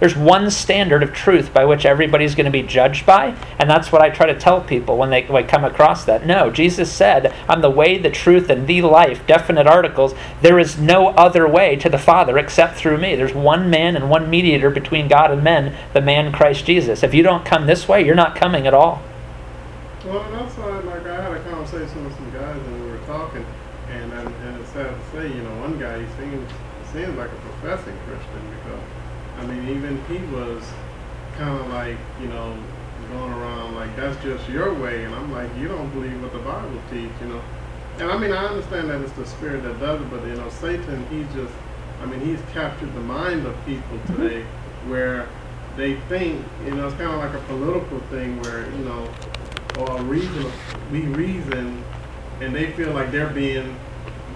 There's 0.00 0.16
one 0.16 0.50
standard 0.50 1.02
of 1.02 1.12
truth 1.12 1.52
by 1.52 1.66
which 1.66 1.84
everybody's 1.84 2.34
going 2.34 2.46
to 2.46 2.50
be 2.50 2.62
judged 2.62 3.04
by, 3.04 3.36
and 3.58 3.68
that's 3.68 3.92
what 3.92 4.00
I 4.00 4.08
try 4.08 4.26
to 4.32 4.38
tell 4.38 4.62
people 4.62 4.96
when 4.96 5.10
they, 5.10 5.24
when 5.24 5.46
come 5.46 5.62
across 5.62 6.06
that. 6.06 6.24
No, 6.24 6.50
Jesus 6.50 6.90
said, 6.90 7.34
I'm 7.46 7.60
the 7.60 7.68
way, 7.68 7.98
the 7.98 8.10
truth, 8.10 8.48
and 8.48 8.66
the 8.66 8.80
life, 8.80 9.26
definite 9.26 9.66
articles. 9.66 10.14
There 10.40 10.58
is 10.58 10.78
no 10.78 11.08
other 11.08 11.46
way 11.46 11.76
to 11.76 11.90
the 11.90 11.98
Father 11.98 12.38
except 12.38 12.78
through 12.78 12.96
me. 12.96 13.14
There's 13.14 13.34
one 13.34 13.68
man 13.68 13.94
and 13.94 14.08
one 14.08 14.30
mediator 14.30 14.70
between 14.70 15.06
God 15.06 15.30
and 15.30 15.44
men, 15.44 15.76
the 15.92 16.00
man 16.00 16.32
Christ 16.32 16.64
Jesus. 16.64 17.02
If 17.02 17.12
you 17.12 17.22
don't 17.22 17.44
come 17.44 17.66
this 17.66 17.86
way, 17.86 18.02
you're 18.02 18.14
not 18.14 18.34
coming 18.34 18.66
at 18.66 18.72
all. 18.72 19.02
Well, 20.06 20.22
and 20.22 20.50
why, 20.56 20.78
like, 20.78 21.06
I 21.06 21.22
had 21.22 21.32
a 21.32 21.42
conversation 21.44 22.04
with 22.06 22.16
some 22.16 22.30
guys 22.32 22.56
and 22.56 22.84
we 22.84 22.90
were 22.90 23.04
talking, 23.04 23.44
and 23.90 24.12
and, 24.14 24.34
and 24.34 24.60
it's 24.60 24.70
sad 24.70 24.88
to 24.88 25.09
say, 25.20 25.28
you 25.28 25.42
know, 25.42 25.60
one 25.60 25.78
guy 25.78 26.00
he 26.00 26.06
seems 26.16 26.50
seems 26.92 27.16
like 27.16 27.30
a 27.30 27.40
professing 27.46 27.96
Christian 28.06 28.42
because 28.56 28.82
I 29.38 29.46
mean, 29.46 29.76
even 29.76 30.02
he 30.06 30.18
was 30.34 30.64
kind 31.36 31.58
of 31.58 31.68
like, 31.68 31.96
you 32.20 32.28
know, 32.28 32.56
going 33.12 33.32
around 33.32 33.74
like 33.74 33.94
that's 33.96 34.20
just 34.22 34.48
your 34.48 34.72
way, 34.74 35.04
and 35.04 35.14
I'm 35.14 35.32
like, 35.32 35.50
you 35.58 35.68
don't 35.68 35.90
believe 35.90 36.20
what 36.22 36.32
the 36.32 36.38
Bible 36.38 36.80
teach, 36.90 37.10
you 37.20 37.28
know. 37.28 37.42
And 37.98 38.10
I 38.10 38.16
mean, 38.16 38.32
I 38.32 38.46
understand 38.46 38.88
that 38.88 39.00
it's 39.02 39.12
the 39.12 39.26
spirit 39.26 39.62
that 39.64 39.78
does 39.78 40.00
it, 40.00 40.10
but 40.10 40.24
you 40.26 40.34
know, 40.34 40.48
Satan, 40.48 41.06
he 41.10 41.24
just, 41.34 41.52
I 42.02 42.06
mean, 42.06 42.20
he's 42.20 42.40
captured 42.52 42.92
the 42.94 43.00
mind 43.00 43.46
of 43.46 43.54
people 43.66 43.98
mm-hmm. 43.98 44.22
today, 44.22 44.46
where 44.88 45.28
they 45.76 45.96
think, 46.08 46.44
you 46.64 46.74
know, 46.74 46.88
it's 46.88 46.96
kind 46.96 47.10
of 47.10 47.18
like 47.18 47.34
a 47.34 47.44
political 47.46 48.00
thing 48.10 48.40
where, 48.42 48.70
you 48.70 48.84
know, 48.84 49.08
or 49.78 49.98
a 49.98 50.02
reason, 50.02 50.50
we 50.90 51.02
reason, 51.02 51.84
and 52.40 52.54
they 52.54 52.72
feel 52.72 52.92
like 52.92 53.12
they're 53.12 53.28
being 53.28 53.76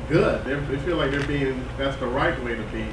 good. 0.09 0.44
They're, 0.44 0.60
they 0.60 0.78
feel 0.78 0.97
like 0.97 1.10
they're 1.10 1.26
being, 1.26 1.64
that's 1.78 1.97
the 1.97 2.06
right 2.06 2.43
way 2.44 2.55
to 2.55 2.62
be. 2.64 2.86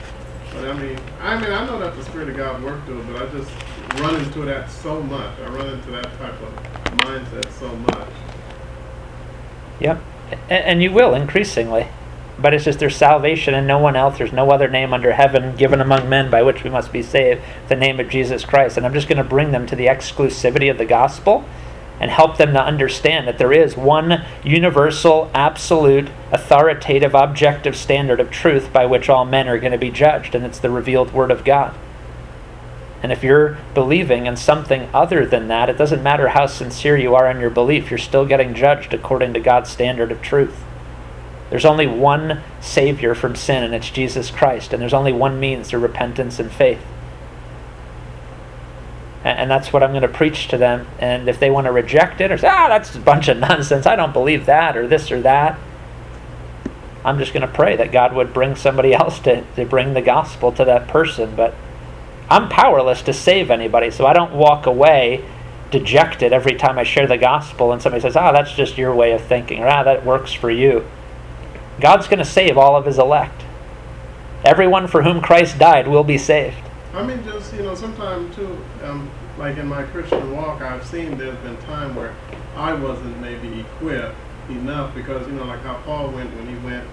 But 0.53 0.65
I 0.65 0.73
mean, 0.73 0.99
I 1.21 1.39
mean, 1.39 1.51
I 1.51 1.65
know 1.65 1.79
that 1.79 1.95
the 1.95 2.03
Spirit 2.03 2.29
of 2.29 2.37
God 2.37 2.61
worked 2.63 2.85
through 2.85 3.01
it, 3.01 3.07
but 3.07 3.21
I 3.21 3.25
just 3.31 3.51
run 4.01 4.15
into 4.15 4.41
that 4.41 4.69
so 4.69 5.01
much. 5.01 5.39
I 5.39 5.47
run 5.49 5.67
into 5.67 5.91
that 5.91 6.03
type 6.17 6.41
of 6.41 6.53
mindset 6.99 7.49
so 7.53 7.73
much. 7.75 8.09
Yep, 9.79 10.01
and 10.49 10.83
you 10.83 10.91
will 10.91 11.13
increasingly. 11.13 11.87
But 12.37 12.53
it's 12.53 12.65
just 12.65 12.79
there's 12.79 12.95
salvation 12.95 13.53
in 13.53 13.67
no 13.67 13.77
one 13.77 13.95
else. 13.95 14.17
There's 14.17 14.33
no 14.33 14.49
other 14.51 14.67
name 14.67 14.93
under 14.93 15.13
heaven 15.13 15.55
given 15.55 15.79
among 15.79 16.09
men 16.09 16.31
by 16.31 16.41
which 16.41 16.63
we 16.63 16.69
must 16.69 16.91
be 16.91 17.03
saved, 17.03 17.41
the 17.67 17.75
name 17.75 17.99
of 17.99 18.09
Jesus 18.09 18.43
Christ. 18.45 18.77
And 18.77 18.85
I'm 18.85 18.93
just 18.93 19.07
going 19.07 19.19
to 19.19 19.23
bring 19.23 19.51
them 19.51 19.67
to 19.67 19.75
the 19.75 19.85
exclusivity 19.85 20.71
of 20.71 20.77
the 20.77 20.85
gospel 20.85 21.45
and 22.01 22.09
help 22.09 22.37
them 22.37 22.51
to 22.51 22.61
understand 22.61 23.27
that 23.27 23.37
there 23.37 23.53
is 23.53 23.77
one 23.77 24.25
universal, 24.43 25.29
absolute, 25.35 26.09
authoritative, 26.31 27.13
objective 27.13 27.75
standard 27.75 28.19
of 28.19 28.31
truth 28.31 28.73
by 28.73 28.87
which 28.87 29.07
all 29.07 29.23
men 29.23 29.47
are 29.47 29.59
going 29.59 29.71
to 29.71 29.77
be 29.77 29.91
judged, 29.91 30.33
and 30.33 30.43
it's 30.43 30.57
the 30.57 30.71
revealed 30.71 31.13
Word 31.13 31.29
of 31.29 31.45
God. 31.45 31.75
And 33.03 33.11
if 33.11 33.23
you're 33.23 33.59
believing 33.75 34.25
in 34.25 34.35
something 34.35 34.89
other 34.93 35.27
than 35.27 35.47
that, 35.49 35.69
it 35.69 35.77
doesn't 35.77 36.01
matter 36.01 36.29
how 36.29 36.47
sincere 36.47 36.97
you 36.97 37.13
are 37.13 37.29
in 37.29 37.39
your 37.39 37.51
belief, 37.51 37.91
you're 37.91 37.99
still 37.99 38.25
getting 38.25 38.55
judged 38.55 38.95
according 38.95 39.33
to 39.33 39.39
God's 39.39 39.69
standard 39.69 40.11
of 40.11 40.23
truth. 40.23 40.63
There's 41.51 41.65
only 41.65 41.85
one 41.85 42.41
Savior 42.61 43.13
from 43.13 43.35
sin, 43.35 43.63
and 43.63 43.75
it's 43.75 43.91
Jesus 43.91 44.31
Christ. 44.31 44.73
And 44.73 44.81
there's 44.81 44.93
only 44.93 45.13
one 45.13 45.39
means 45.39 45.69
to 45.69 45.77
repentance 45.77 46.39
and 46.39 46.51
faith 46.51 46.83
and 49.23 49.51
that's 49.51 49.71
what 49.71 49.83
I'm 49.83 49.91
going 49.91 50.01
to 50.01 50.07
preach 50.07 50.47
to 50.47 50.57
them. 50.57 50.87
And 50.99 51.29
if 51.29 51.39
they 51.39 51.51
want 51.51 51.65
to 51.65 51.71
reject 51.71 52.21
it 52.21 52.31
or 52.31 52.37
say, 52.37 52.47
ah, 52.47 52.67
that's 52.67 52.95
a 52.95 52.99
bunch 52.99 53.27
of 53.27 53.37
nonsense, 53.39 53.85
I 53.85 53.95
don't 53.95 54.13
believe 54.13 54.45
that, 54.47 54.75
or 54.75 54.87
this 54.87 55.11
or 55.11 55.21
that, 55.21 55.59
I'm 57.03 57.17
just 57.17 57.33
going 57.33 57.47
to 57.47 57.53
pray 57.53 57.75
that 57.75 57.91
God 57.91 58.13
would 58.13 58.33
bring 58.33 58.55
somebody 58.55 58.93
else 58.95 59.19
to, 59.19 59.43
to 59.55 59.65
bring 59.65 59.93
the 59.93 60.01
gospel 60.01 60.51
to 60.53 60.65
that 60.65 60.87
person. 60.87 61.35
But 61.35 61.53
I'm 62.29 62.49
powerless 62.49 63.01
to 63.03 63.13
save 63.13 63.51
anybody, 63.51 63.91
so 63.91 64.05
I 64.05 64.13
don't 64.13 64.33
walk 64.33 64.65
away 64.65 65.23
dejected 65.69 66.33
every 66.33 66.55
time 66.55 66.77
I 66.77 66.83
share 66.83 67.07
the 67.07 67.17
gospel 67.17 67.71
and 67.71 67.81
somebody 67.81 68.01
says, 68.01 68.15
ah, 68.15 68.31
that's 68.31 68.53
just 68.53 68.77
your 68.77 68.93
way 68.93 69.13
of 69.13 69.21
thinking, 69.21 69.61
or 69.61 69.67
ah, 69.67 69.83
that 69.83 70.05
works 70.05 70.33
for 70.33 70.51
you. 70.51 70.85
God's 71.79 72.07
going 72.07 72.19
to 72.19 72.25
save 72.25 72.57
all 72.57 72.75
of 72.75 72.85
his 72.85 72.99
elect. 72.99 73.43
Everyone 74.43 74.87
for 74.87 75.03
whom 75.03 75.21
Christ 75.21 75.57
died 75.57 75.87
will 75.87 76.03
be 76.03 76.17
saved. 76.17 76.70
I 76.93 77.03
mean, 77.03 77.23
just 77.23 77.53
you 77.53 77.63
know, 77.63 77.73
sometimes 77.73 78.35
too, 78.35 78.57
um, 78.83 79.09
like 79.37 79.57
in 79.57 79.67
my 79.67 79.83
Christian 79.83 80.35
walk, 80.35 80.61
I've 80.61 80.85
seen 80.85 81.17
there's 81.17 81.37
been 81.37 81.57
time 81.59 81.95
where 81.95 82.13
I 82.55 82.73
wasn't 82.73 83.17
maybe 83.21 83.61
equipped 83.61 84.15
enough 84.49 84.93
because 84.93 85.25
you 85.27 85.33
know, 85.33 85.45
like 85.45 85.61
how 85.61 85.75
Paul 85.85 86.09
went 86.09 86.35
when 86.35 86.47
he 86.47 86.55
went, 86.65 86.85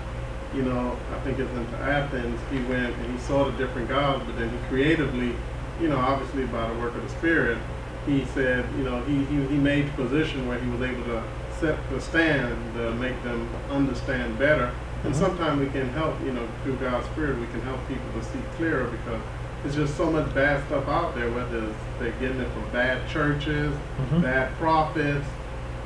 you 0.54 0.62
know, 0.62 0.96
I 1.12 1.18
think 1.20 1.40
it's 1.40 1.50
into 1.50 1.76
Athens. 1.78 2.40
He 2.52 2.58
went 2.72 2.94
and 2.94 3.12
he 3.12 3.18
saw 3.18 3.50
the 3.50 3.56
different 3.58 3.88
gods, 3.88 4.24
but 4.24 4.38
then 4.38 4.50
he 4.50 4.56
creatively, 4.68 5.34
you 5.80 5.88
know, 5.88 5.96
obviously 5.96 6.44
by 6.46 6.68
the 6.68 6.78
work 6.78 6.94
of 6.94 7.02
the 7.02 7.08
Spirit, 7.08 7.58
he 8.06 8.24
said, 8.26 8.64
you 8.76 8.84
know, 8.84 9.02
he 9.02 9.24
he, 9.24 9.46
he 9.46 9.56
made 9.56 9.88
the 9.88 9.92
position 9.92 10.46
where 10.46 10.60
he 10.60 10.70
was 10.70 10.80
able 10.80 11.02
to 11.04 11.24
set 11.58 11.76
the 11.90 12.00
stand 12.00 12.56
to 12.74 12.92
make 12.94 13.20
them 13.24 13.48
understand 13.68 14.38
better. 14.38 14.72
And 15.02 15.12
mm-hmm. 15.12 15.24
sometimes 15.24 15.60
we 15.60 15.66
can 15.70 15.88
help, 15.90 16.14
you 16.24 16.32
know, 16.32 16.46
through 16.62 16.76
God's 16.76 17.06
Spirit, 17.08 17.38
we 17.38 17.46
can 17.48 17.62
help 17.62 17.80
people 17.88 18.12
to 18.14 18.24
see 18.24 18.38
clearer 18.56 18.86
because 18.86 19.20
there's 19.62 19.74
just 19.74 19.96
so 19.96 20.10
much 20.10 20.32
bad 20.34 20.64
stuff 20.66 20.86
out 20.88 21.14
there, 21.14 21.30
whether 21.30 21.72
they're 21.98 22.12
getting 22.20 22.40
it 22.40 22.50
from 22.52 22.70
bad 22.70 23.08
churches, 23.08 23.72
mm-hmm. 23.72 24.22
bad 24.22 24.52
prophets, 24.56 25.26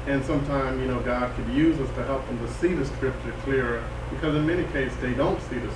and 0.07 0.25
sometimes, 0.25 0.81
you 0.81 0.89
know, 0.89 1.01
God 1.01 1.35
could 1.37 1.49
use 1.55 1.79
us 1.79 1.89
to 1.95 2.05
help 2.05 2.27
them 2.27 2.39
to 2.39 2.53
see 2.55 2.75
the 2.75 2.85
scripture 2.85 3.33
clearer, 3.45 3.83
because 4.11 4.35
in 4.35 4.47
many 4.47 4.65
cases 4.73 4.97
they 4.99 5.15
don't 5.15 5.41
see 5.43 5.59
the 5.59 5.71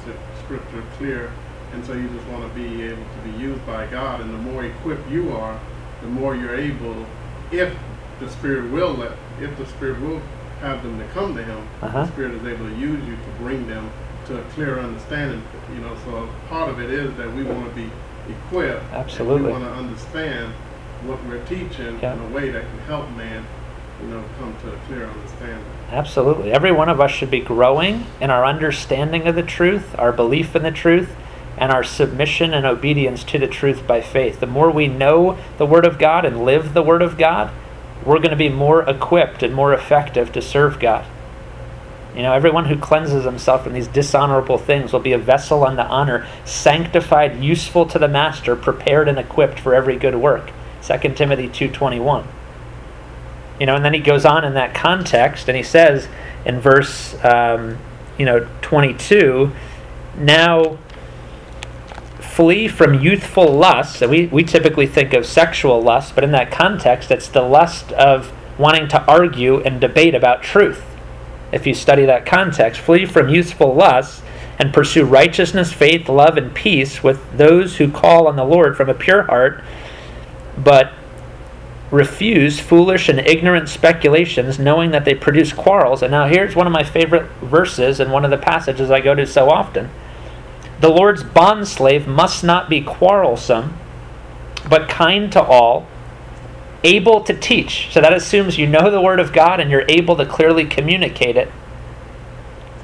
scripture 0.45 0.83
clear, 0.99 1.33
and 1.73 1.85
so 1.85 1.93
you 1.95 2.09
just 2.09 2.27
want 2.29 2.43
to 2.43 2.61
be 2.61 2.83
able 2.83 3.03
to 3.03 3.31
be 3.31 3.39
used 3.39 3.65
by 3.67 3.87
God, 3.87 4.21
and 4.21 4.33
the 4.33 4.39
more 4.39 4.65
equipped 4.65 5.09
you 5.11 5.33
are, 5.33 5.59
the 6.03 6.09
more 6.09 6.37
you're 6.37 6.57
able, 6.57 7.07
if 7.51 7.75
the 8.21 8.29
Spirit 8.31 8.71
will 8.71 8.95
let, 8.95 9.13
if 9.41 9.57
the 9.57 9.67
Spirit 9.67 10.01
will 10.01 10.21
have 10.61 10.83
them 10.83 10.99
to 10.99 11.07
come 11.09 11.35
to 11.37 11.45
Him, 11.45 11.69
uh-huh. 11.83 12.05
the 12.05 12.13
Spirit 12.13 12.35
is 12.35 12.45
able 12.45 12.69
to 12.69 12.77
use 12.77 13.03
you 13.07 13.17
to 13.17 13.31
bring 13.39 13.67
them 13.67 13.91
to 14.27 14.41
a 14.41 14.43
clear 14.51 14.81
understanding. 14.81 15.43
You 15.73 15.81
know, 15.81 15.97
so 16.05 16.29
part 16.49 16.71
of 16.71 16.81
it 16.81 16.91
is 16.91 17.15
that 17.17 17.33
we 17.35 17.43
want 17.43 17.69
to 17.69 17.75
be 17.75 17.91
equipped. 18.29 18.85
Absolutely. 18.93 19.47
we 19.47 19.53
want 19.53 19.65
to 19.65 19.71
understand 19.71 20.53
what 21.05 21.23
we're 21.25 21.45
teaching 21.47 21.99
yeah. 22.01 22.15
in 22.15 22.21
a 22.21 22.29
way 22.29 22.51
that 22.51 22.63
can 22.63 22.79
help 22.81 23.11
man, 23.17 23.45
you 24.01 24.09
know, 24.09 24.25
come 24.39 24.57
to 24.63 24.73
a 24.73 24.77
clear 24.87 25.07
understanding. 25.07 25.65
Absolutely. 25.91 26.53
Every 26.53 26.73
one 26.73 26.89
of 26.89 27.01
us 27.01 27.11
should 27.11 27.31
be 27.31 27.41
growing 27.41 28.07
in 28.21 28.31
our 28.31 28.45
understanding 28.45 29.27
of 29.27 29.35
the 29.35 29.43
truth, 29.43 29.95
our 29.99 30.13
belief 30.13 30.57
in 30.57 30.63
the 30.63 30.71
truth, 30.71 31.15
and 31.57 31.73
our 31.73 31.85
submission 31.85 32.53
and 32.53 32.67
obedience 32.67 33.25
to 33.25 33.39
the 33.39 33.47
truth 33.47 33.87
by 33.87 34.01
faith. 34.01 34.41
The 34.41 34.47
more 34.47 34.71
we 34.71 34.89
know 34.89 35.39
the 35.59 35.67
Word 35.67 35.87
of 35.87 35.99
God 35.99 36.25
and 36.25 36.45
live 36.45 36.75
the 36.75 36.83
Word 36.83 37.03
of 37.03 37.17
God, 37.17 37.53
we're 38.05 38.19
going 38.19 38.31
to 38.31 38.37
be 38.37 38.49
more 38.49 38.83
equipped 38.89 39.43
and 39.43 39.55
more 39.55 39.73
effective 39.73 40.33
to 40.33 40.43
serve 40.43 40.79
God. 40.79 41.07
You 42.17 42.23
know, 42.23 42.33
everyone 42.33 42.65
who 42.65 42.79
cleanses 42.79 43.25
himself 43.25 43.65
from 43.65 43.75
these 43.75 43.89
dishonorable 43.89 44.57
things 44.57 44.91
will 44.91 45.01
be 45.01 45.13
a 45.13 45.19
vessel 45.19 45.65
unto 45.65 45.83
honor, 45.83 46.27
sanctified, 46.47 47.45
useful 47.45 47.85
to 47.87 47.99
the 47.99 48.09
master, 48.09 48.57
prepared 48.57 49.07
and 49.07 49.19
equipped 49.19 49.61
for 49.61 49.75
every 49.75 49.97
good 49.97 50.15
work. 50.15 50.51
2 50.83 50.97
Timothy 51.13 51.49
2.21. 51.49 52.27
You 53.61 53.67
know, 53.67 53.77
and 53.77 53.85
then 53.85 53.93
he 53.93 54.01
goes 54.01 54.25
on 54.25 54.45
in 54.45 54.55
that 54.55 54.75
context, 54.75 55.47
and 55.49 55.57
he 55.59 55.63
says 55.63 56.09
in 56.47 56.59
verse, 56.59 57.23
um, 57.23 57.77
you 58.17 58.25
know, 58.25 58.49
22, 58.63 59.53
now 60.17 60.79
flee 62.19 62.67
from 62.67 62.99
youthful 63.01 63.53
lusts. 63.53 64.01
And 64.01 64.11
we, 64.11 64.27
we 64.27 64.43
typically 64.43 64.87
think 64.87 65.13
of 65.13 65.27
sexual 65.27 65.83
lust, 65.83 66.15
but 66.15 66.25
in 66.25 66.33
that 66.33 66.51
context, 66.51 67.11
it's 67.11 67.29
the 67.29 67.43
lust 67.43 67.93
of 67.93 68.33
wanting 68.59 68.89
to 68.89 69.05
argue 69.05 69.61
and 69.61 69.79
debate 69.83 70.15
about 70.15 70.43
truth. 70.43 70.96
If 71.53 71.67
you 71.67 71.75
study 71.75 72.07
that 72.07 72.27
context, 72.27 72.81
flee 72.81 73.07
from 73.07 73.29
useful 73.29 73.75
lusts 73.75 74.23
and 74.59 74.73
pursue 74.73 75.05
righteousness, 75.05 75.73
faith, 75.73 76.09
love, 76.09 76.37
and 76.37 76.55
peace 76.55 77.03
with 77.03 77.37
those 77.37 77.77
who 77.77 77.91
call 77.91 78.27
on 78.27 78.37
the 78.37 78.45
Lord 78.45 78.77
from 78.77 78.89
a 78.89 78.95
pure 78.95 79.25
heart, 79.25 79.63
but 80.57 80.93
refuse 81.91 82.59
foolish 82.59 83.09
and 83.09 83.21
ignorant 83.21 83.69
speculations, 83.69 84.59
knowing 84.59 84.91
that 84.91 85.05
they 85.05 85.15
produce 85.15 85.53
quarrels. 85.53 86.03
And 86.03 86.11
now 86.11 86.27
here's 86.27 86.57
one 86.57 86.67
of 86.67 86.73
my 86.73 86.83
favorite 86.83 87.31
verses 87.43 88.01
and 88.01 88.11
one 88.11 88.25
of 88.25 88.31
the 88.31 88.39
passages 88.39 88.91
I 88.91 89.01
go 89.01 89.15
to 89.15 89.27
so 89.27 89.51
often. 89.51 89.91
The 90.81 90.89
Lord's 90.89 91.23
bondslave 91.23 92.07
must 92.07 92.43
not 92.45 92.69
be 92.69 92.83
quarrelsome, 92.83 93.77
but 94.69 94.89
kind 94.89 95.31
to 95.33 95.43
all, 95.43 95.87
able 96.87 97.21
to 97.23 97.35
teach. 97.35 97.89
So 97.93 98.01
that 98.01 98.13
assumes 98.13 98.57
you 98.57 98.67
know 98.67 98.91
the 98.91 99.01
Word 99.01 99.19
of 99.19 99.33
God 99.33 99.61
and 99.61 99.71
you're 99.71 99.85
able 99.89 100.17
to 100.17 100.25
clearly 100.25 100.65
communicate 100.65 101.37
it. 101.37 101.51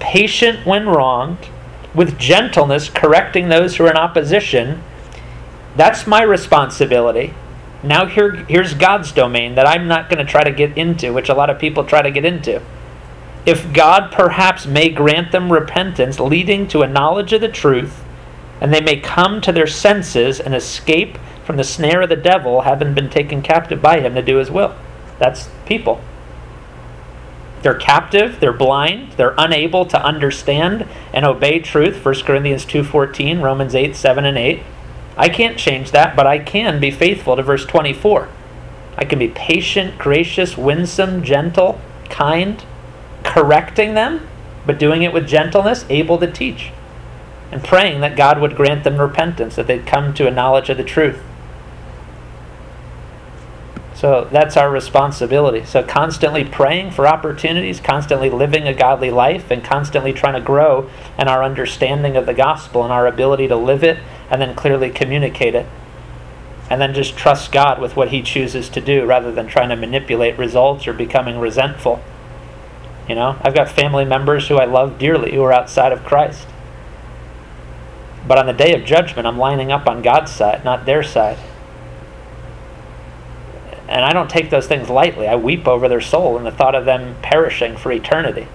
Patient 0.01 0.66
when 0.66 0.89
wronged, 0.89 1.49
with 1.95 2.19
gentleness 2.19 2.89
correcting 2.89 3.49
those 3.49 3.77
who 3.77 3.85
are 3.85 3.91
in 3.91 3.97
opposition. 3.97 4.83
That's 5.77 6.07
my 6.07 6.23
responsibility. 6.23 7.35
Now 7.83 8.07
here, 8.07 8.45
here's 8.49 8.74
God's 8.74 9.12
domain 9.12 9.55
that 9.55 9.66
I'm 9.66 9.89
not 9.89 10.09
going 10.09 10.24
to 10.24 10.31
try 10.31 10.45
to 10.45 10.53
get 10.53 10.77
into, 10.77 11.12
which 11.12 11.29
a 11.29 11.35
lot 11.35 11.51
of 11.51 11.59
people 11.59 11.85
try 11.85 12.03
to 12.03 12.11
get 12.11 12.24
into. 12.24 12.62
If 13.45 13.73
God 13.73 14.12
perhaps 14.12 14.66
may 14.66 14.89
grant 14.89 15.33
them 15.33 15.53
repentance, 15.53 16.20
leading 16.20 16.69
to 16.69 16.83
a 16.83 16.89
knowledge 16.89 17.33
of 17.33 17.41
the 17.41 17.49
truth, 17.49 18.05
and 18.61 18.73
they 18.73 18.81
may 18.81 19.01
come 19.01 19.41
to 19.41 19.53
their 19.53 19.66
senses 19.66 20.39
and 20.39 20.55
escape 20.55 21.19
from 21.44 21.56
the 21.56 21.64
snare 21.64 22.02
of 22.02 22.09
the 22.09 22.16
devil, 22.16 22.62
having 22.62 22.94
been 22.94 23.10
taken 23.10 23.43
captive 23.43 23.82
by 23.82 24.01
him 24.01 24.14
to 24.14 24.23
do 24.23 24.36
his 24.36 24.51
will. 24.51 24.74
That's 25.19 25.48
people. 25.66 26.01
They're 27.62 27.74
captive, 27.74 28.40
they're 28.40 28.52
blind, 28.52 29.12
they're 29.12 29.35
unable 29.39 29.85
to 29.86 30.05
understand 30.05 30.86
and 31.12 31.24
obey 31.24 31.60
truth. 31.60 32.05
1 32.05 32.24
Corinthians 32.24 32.64
2:14, 32.64 33.40
Romans 33.40 33.74
8, 33.74 33.94
7 33.94 34.24
and 34.24 34.36
8. 34.36 34.62
I 35.16 35.28
can't 35.28 35.56
change 35.56 35.93
that, 35.93 36.16
but 36.16 36.27
I 36.27 36.39
can 36.39 36.81
be 36.81 36.90
faithful 36.90 37.36
to 37.36 37.43
verse 37.43 37.64
24. 37.64 38.28
I 38.97 39.05
can 39.05 39.19
be 39.19 39.28
patient, 39.28 39.97
gracious, 39.97 40.59
winsome, 40.59 41.23
gentle, 41.23 41.81
kind, 42.10 42.62
correcting 43.23 43.94
them, 43.94 44.27
but 44.66 44.78
doing 44.78 45.02
it 45.02 45.12
with 45.12 45.28
gentleness, 45.28 45.85
able 45.89 46.19
to 46.19 46.31
teach, 46.31 46.70
and 47.52 47.62
praying 47.62 48.01
that 48.01 48.16
God 48.16 48.40
would 48.40 48.56
grant 48.56 48.85
them 48.85 48.98
repentance, 48.98 49.55
that 49.56 49.66
they'd 49.66 49.86
come 49.86 50.12
to 50.14 50.27
a 50.27 50.31
knowledge 50.31 50.69
of 50.69 50.77
the 50.77 50.85
truth. 50.85 51.20
So 54.03 54.27
that's 54.33 54.57
our 54.57 54.69
responsibility. 54.69 55.65
So 55.65 55.85
constantly 55.85 56.45
praying 56.45 56.91
for 56.91 57.07
opportunities, 57.07 57.79
constantly 57.79 58.31
living 58.31 58.66
a 58.66 58.74
godly 58.74 59.12
life, 59.12 59.49
and 59.49 59.62
constantly 59.62 60.12
trying 60.12 60.35
to 60.35 60.41
grow 60.41 60.91
in 61.16 61.29
our 61.29 61.45
understanding 61.45 62.16
of 62.16 62.27
the 62.27 62.35
gospel 62.35 62.83
and 62.83 62.93
our 62.93 63.07
ability 63.07 63.47
to 63.47 63.55
live 63.55 63.85
it 63.85 64.01
and 64.29 64.43
then 64.43 64.57
clearly 64.57 64.91
communicate 64.91 65.55
it. 65.55 65.66
And 66.69 66.81
then 66.81 66.95
just 66.95 67.16
trust 67.16 67.53
God 67.53 67.81
with 67.81 67.95
what 67.95 68.09
He 68.09 68.23
chooses 68.23 68.69
to 68.70 68.81
do 68.81 69.07
rather 69.07 69.31
than 69.31 69.47
trying 69.47 69.69
to 69.69 69.77
manipulate 69.77 70.37
results 70.37 70.89
or 70.89 70.93
becoming 70.93 71.39
resentful. 71.39 72.03
You 73.09 73.15
know, 73.15 73.39
I've 73.43 73.55
got 73.55 73.69
family 73.69 74.05
members 74.05 74.49
who 74.49 74.57
I 74.57 74.65
love 74.65 74.99
dearly 74.99 75.33
who 75.33 75.45
are 75.45 75.53
outside 75.53 75.93
of 75.93 76.03
Christ. 76.03 76.49
But 78.27 78.39
on 78.39 78.47
the 78.47 78.53
day 78.53 78.74
of 78.74 78.85
judgment, 78.85 79.29
I'm 79.29 79.39
lining 79.39 79.70
up 79.70 79.87
on 79.87 80.03
God's 80.03 80.33
side, 80.33 80.65
not 80.65 80.87
their 80.87 81.05
side. 81.05 81.39
And 83.93 84.06
I 84.06 84.14
don't 84.14 84.31
take 84.31 84.48
those 84.48 84.66
things 84.66 84.89
lightly. 84.89 85.28
I 85.28 85.36
weep 85.36 85.69
over 85.69 85.86
their 85.86 86.01
soul 86.01 86.39
and 86.39 86.47
the 86.47 86.51
thought 86.51 86.74
of 86.74 86.86
them 86.86 87.14
perishing 87.20 87.77
for 87.77 87.93
eternity. 87.93 88.48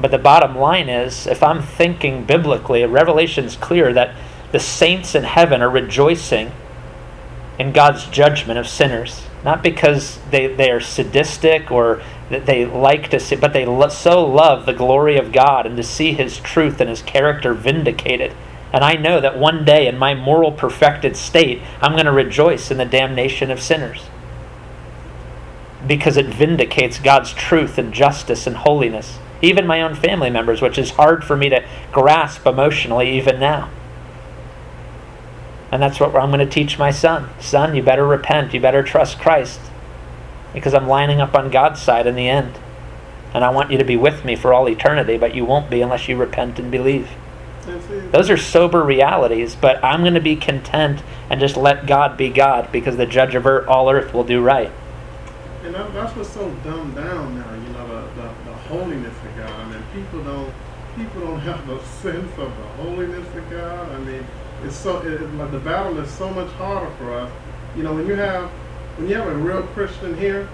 But 0.00 0.12
the 0.12 0.18
bottom 0.18 0.56
line 0.56 0.88
is 0.88 1.26
if 1.26 1.42
I'm 1.42 1.60
thinking 1.60 2.24
biblically, 2.24 2.84
Revelation's 2.84 3.56
clear 3.56 3.92
that 3.94 4.14
the 4.52 4.60
saints 4.60 5.16
in 5.16 5.24
heaven 5.24 5.60
are 5.60 5.68
rejoicing 5.68 6.52
in 7.58 7.72
God's 7.72 8.06
judgment 8.06 8.60
of 8.60 8.68
sinners. 8.68 9.26
Not 9.44 9.60
because 9.60 10.20
they, 10.30 10.46
they 10.46 10.70
are 10.70 10.80
sadistic 10.80 11.72
or 11.72 12.00
that 12.30 12.46
they 12.46 12.64
like 12.64 13.10
to 13.10 13.18
see, 13.18 13.34
but 13.34 13.52
they 13.52 13.64
lo- 13.66 13.88
so 13.88 14.24
love 14.24 14.66
the 14.66 14.72
glory 14.72 15.16
of 15.16 15.32
God 15.32 15.66
and 15.66 15.76
to 15.76 15.82
see 15.82 16.12
His 16.12 16.38
truth 16.38 16.80
and 16.80 16.88
His 16.88 17.02
character 17.02 17.54
vindicated. 17.54 18.34
And 18.76 18.84
I 18.84 18.92
know 18.92 19.22
that 19.22 19.38
one 19.38 19.64
day 19.64 19.86
in 19.86 19.96
my 19.96 20.12
moral 20.12 20.52
perfected 20.52 21.16
state, 21.16 21.62
I'm 21.80 21.92
going 21.92 22.04
to 22.04 22.12
rejoice 22.12 22.70
in 22.70 22.76
the 22.76 22.84
damnation 22.84 23.50
of 23.50 23.58
sinners. 23.58 24.04
Because 25.86 26.18
it 26.18 26.26
vindicates 26.26 26.98
God's 26.98 27.32
truth 27.32 27.78
and 27.78 27.94
justice 27.94 28.46
and 28.46 28.54
holiness. 28.54 29.18
Even 29.40 29.66
my 29.66 29.80
own 29.80 29.94
family 29.94 30.28
members, 30.28 30.60
which 30.60 30.76
is 30.76 30.90
hard 30.90 31.24
for 31.24 31.38
me 31.38 31.48
to 31.48 31.66
grasp 31.90 32.44
emotionally 32.44 33.16
even 33.16 33.40
now. 33.40 33.70
And 35.72 35.80
that's 35.80 35.98
what 35.98 36.14
I'm 36.14 36.30
going 36.30 36.46
to 36.46 36.46
teach 36.46 36.78
my 36.78 36.90
son. 36.90 37.30
Son, 37.40 37.74
you 37.74 37.82
better 37.82 38.06
repent. 38.06 38.52
You 38.52 38.60
better 38.60 38.82
trust 38.82 39.18
Christ. 39.18 39.58
Because 40.52 40.74
I'm 40.74 40.86
lining 40.86 41.22
up 41.22 41.34
on 41.34 41.50
God's 41.50 41.80
side 41.80 42.06
in 42.06 42.14
the 42.14 42.28
end. 42.28 42.58
And 43.32 43.42
I 43.42 43.48
want 43.48 43.70
you 43.70 43.78
to 43.78 43.84
be 43.84 43.96
with 43.96 44.22
me 44.22 44.36
for 44.36 44.52
all 44.52 44.68
eternity, 44.68 45.16
but 45.16 45.34
you 45.34 45.46
won't 45.46 45.70
be 45.70 45.80
unless 45.80 46.08
you 46.08 46.16
repent 46.18 46.58
and 46.58 46.70
believe. 46.70 47.08
Those 47.66 48.30
are 48.30 48.36
sober 48.36 48.82
realities, 48.82 49.56
but 49.56 49.82
I'm 49.84 50.02
going 50.02 50.14
to 50.14 50.20
be 50.20 50.36
content 50.36 51.02
and 51.28 51.40
just 51.40 51.56
let 51.56 51.86
God 51.86 52.16
be 52.16 52.30
God 52.30 52.70
because 52.70 52.96
the 52.96 53.06
judge 53.06 53.34
of 53.34 53.46
er, 53.46 53.68
all 53.68 53.90
earth 53.90 54.14
will 54.14 54.24
do 54.24 54.40
right. 54.40 54.70
And 55.64 55.74
that's 55.74 56.14
what's 56.14 56.30
so 56.30 56.48
dumbed 56.62 56.94
down 56.94 57.34
now, 57.36 57.52
you 57.54 57.72
know, 57.72 57.88
the, 57.88 58.22
the, 58.22 58.28
the 58.44 58.54
holiness 58.68 59.14
of 59.24 59.36
God. 59.36 59.50
I 59.50 59.68
mean, 59.68 59.82
people 59.92 60.22
don't 60.22 60.54
people 60.96 61.20
don't 61.22 61.40
have 61.40 61.68
a 61.68 61.84
sense 62.02 62.30
of 62.38 62.56
the 62.56 62.82
holiness 62.82 63.26
of 63.34 63.50
God. 63.50 63.90
I 63.90 63.98
mean, 63.98 64.24
it's 64.64 64.76
so 64.76 65.00
it, 65.02 65.20
like 65.34 65.50
the 65.50 65.58
battle 65.58 65.98
is 65.98 66.10
so 66.10 66.30
much 66.30 66.50
harder 66.52 66.90
for 66.96 67.12
us. 67.12 67.32
You 67.76 67.82
know, 67.82 67.94
when 67.94 68.06
you 68.06 68.14
have 68.14 68.48
when 68.96 69.08
you 69.08 69.16
have 69.16 69.26
a 69.26 69.34
real 69.34 69.62
Christian 69.62 70.16
here, 70.16 70.48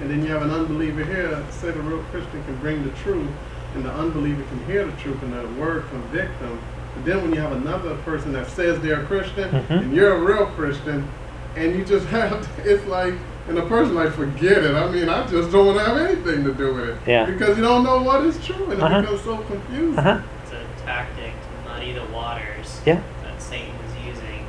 and 0.00 0.10
then 0.10 0.22
you 0.22 0.28
have 0.28 0.42
an 0.42 0.50
unbeliever 0.50 1.04
here, 1.04 1.44
say 1.50 1.70
the 1.70 1.80
real 1.80 2.02
Christian 2.04 2.44
can 2.44 2.56
bring 2.58 2.84
the 2.84 2.90
truth, 2.98 3.30
and 3.76 3.84
the 3.84 3.92
unbeliever 3.92 4.42
can 4.44 4.64
hear 4.64 4.84
the 4.84 4.96
truth, 4.96 5.22
and 5.22 5.32
the 5.32 5.60
word 5.60 5.86
convict 5.90 6.38
them. 6.40 6.58
But 6.94 7.04
then 7.04 7.22
when 7.22 7.34
you 7.34 7.40
have 7.40 7.52
another 7.52 7.94
person 7.98 8.32
that 8.32 8.48
says 8.48 8.80
they're 8.80 9.02
a 9.02 9.06
Christian, 9.06 9.50
mm-hmm. 9.50 9.72
and 9.72 9.94
you're 9.94 10.14
a 10.14 10.20
real 10.20 10.46
Christian, 10.46 11.06
and 11.54 11.74
you 11.74 11.84
just 11.84 12.06
have, 12.08 12.48
it's 12.64 12.84
like, 12.86 13.14
and 13.48 13.56
the 13.56 13.66
person 13.66 13.94
like, 13.94 14.12
forget 14.12 14.64
it. 14.64 14.74
I 14.74 14.90
mean, 14.90 15.08
I 15.08 15.26
just 15.28 15.52
don't 15.52 15.66
want 15.66 15.78
to 15.78 15.84
have 15.84 15.96
anything 15.98 16.42
to 16.44 16.54
do 16.54 16.74
with 16.74 16.88
it. 16.88 16.98
Yeah. 17.06 17.26
Because 17.26 17.56
you 17.56 17.62
don't 17.62 17.84
know 17.84 18.02
what 18.02 18.24
is 18.24 18.44
true, 18.44 18.70
and 18.70 18.82
uh-huh. 18.82 18.98
it 18.98 19.00
becomes 19.02 19.22
so 19.22 19.36
confusing. 19.38 19.98
Uh-huh. 19.98 20.22
It's 20.42 20.52
a 20.52 20.84
tactic 20.84 21.32
to 21.32 21.68
muddy 21.68 21.92
the 21.92 22.04
waters. 22.06 22.80
Yeah. 22.86 23.02
That 23.22 23.40
Satan 23.40 23.74
is 23.74 24.06
using 24.06 24.46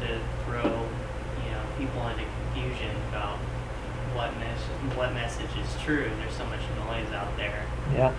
to 0.00 0.18
throw, 0.46 0.64
you 0.64 1.50
know, 1.52 1.62
people 1.78 2.08
into 2.08 2.24
confusion 2.24 2.96
about 3.10 3.36
what 4.16 4.32
mes- 4.38 4.96
what 4.96 5.12
message 5.12 5.50
is 5.62 5.82
true. 5.82 6.10
There's 6.18 6.34
so 6.34 6.46
much 6.46 6.60
noise 6.88 7.12
out 7.12 7.36
there. 7.36 7.64
Yeah. 7.94 8.14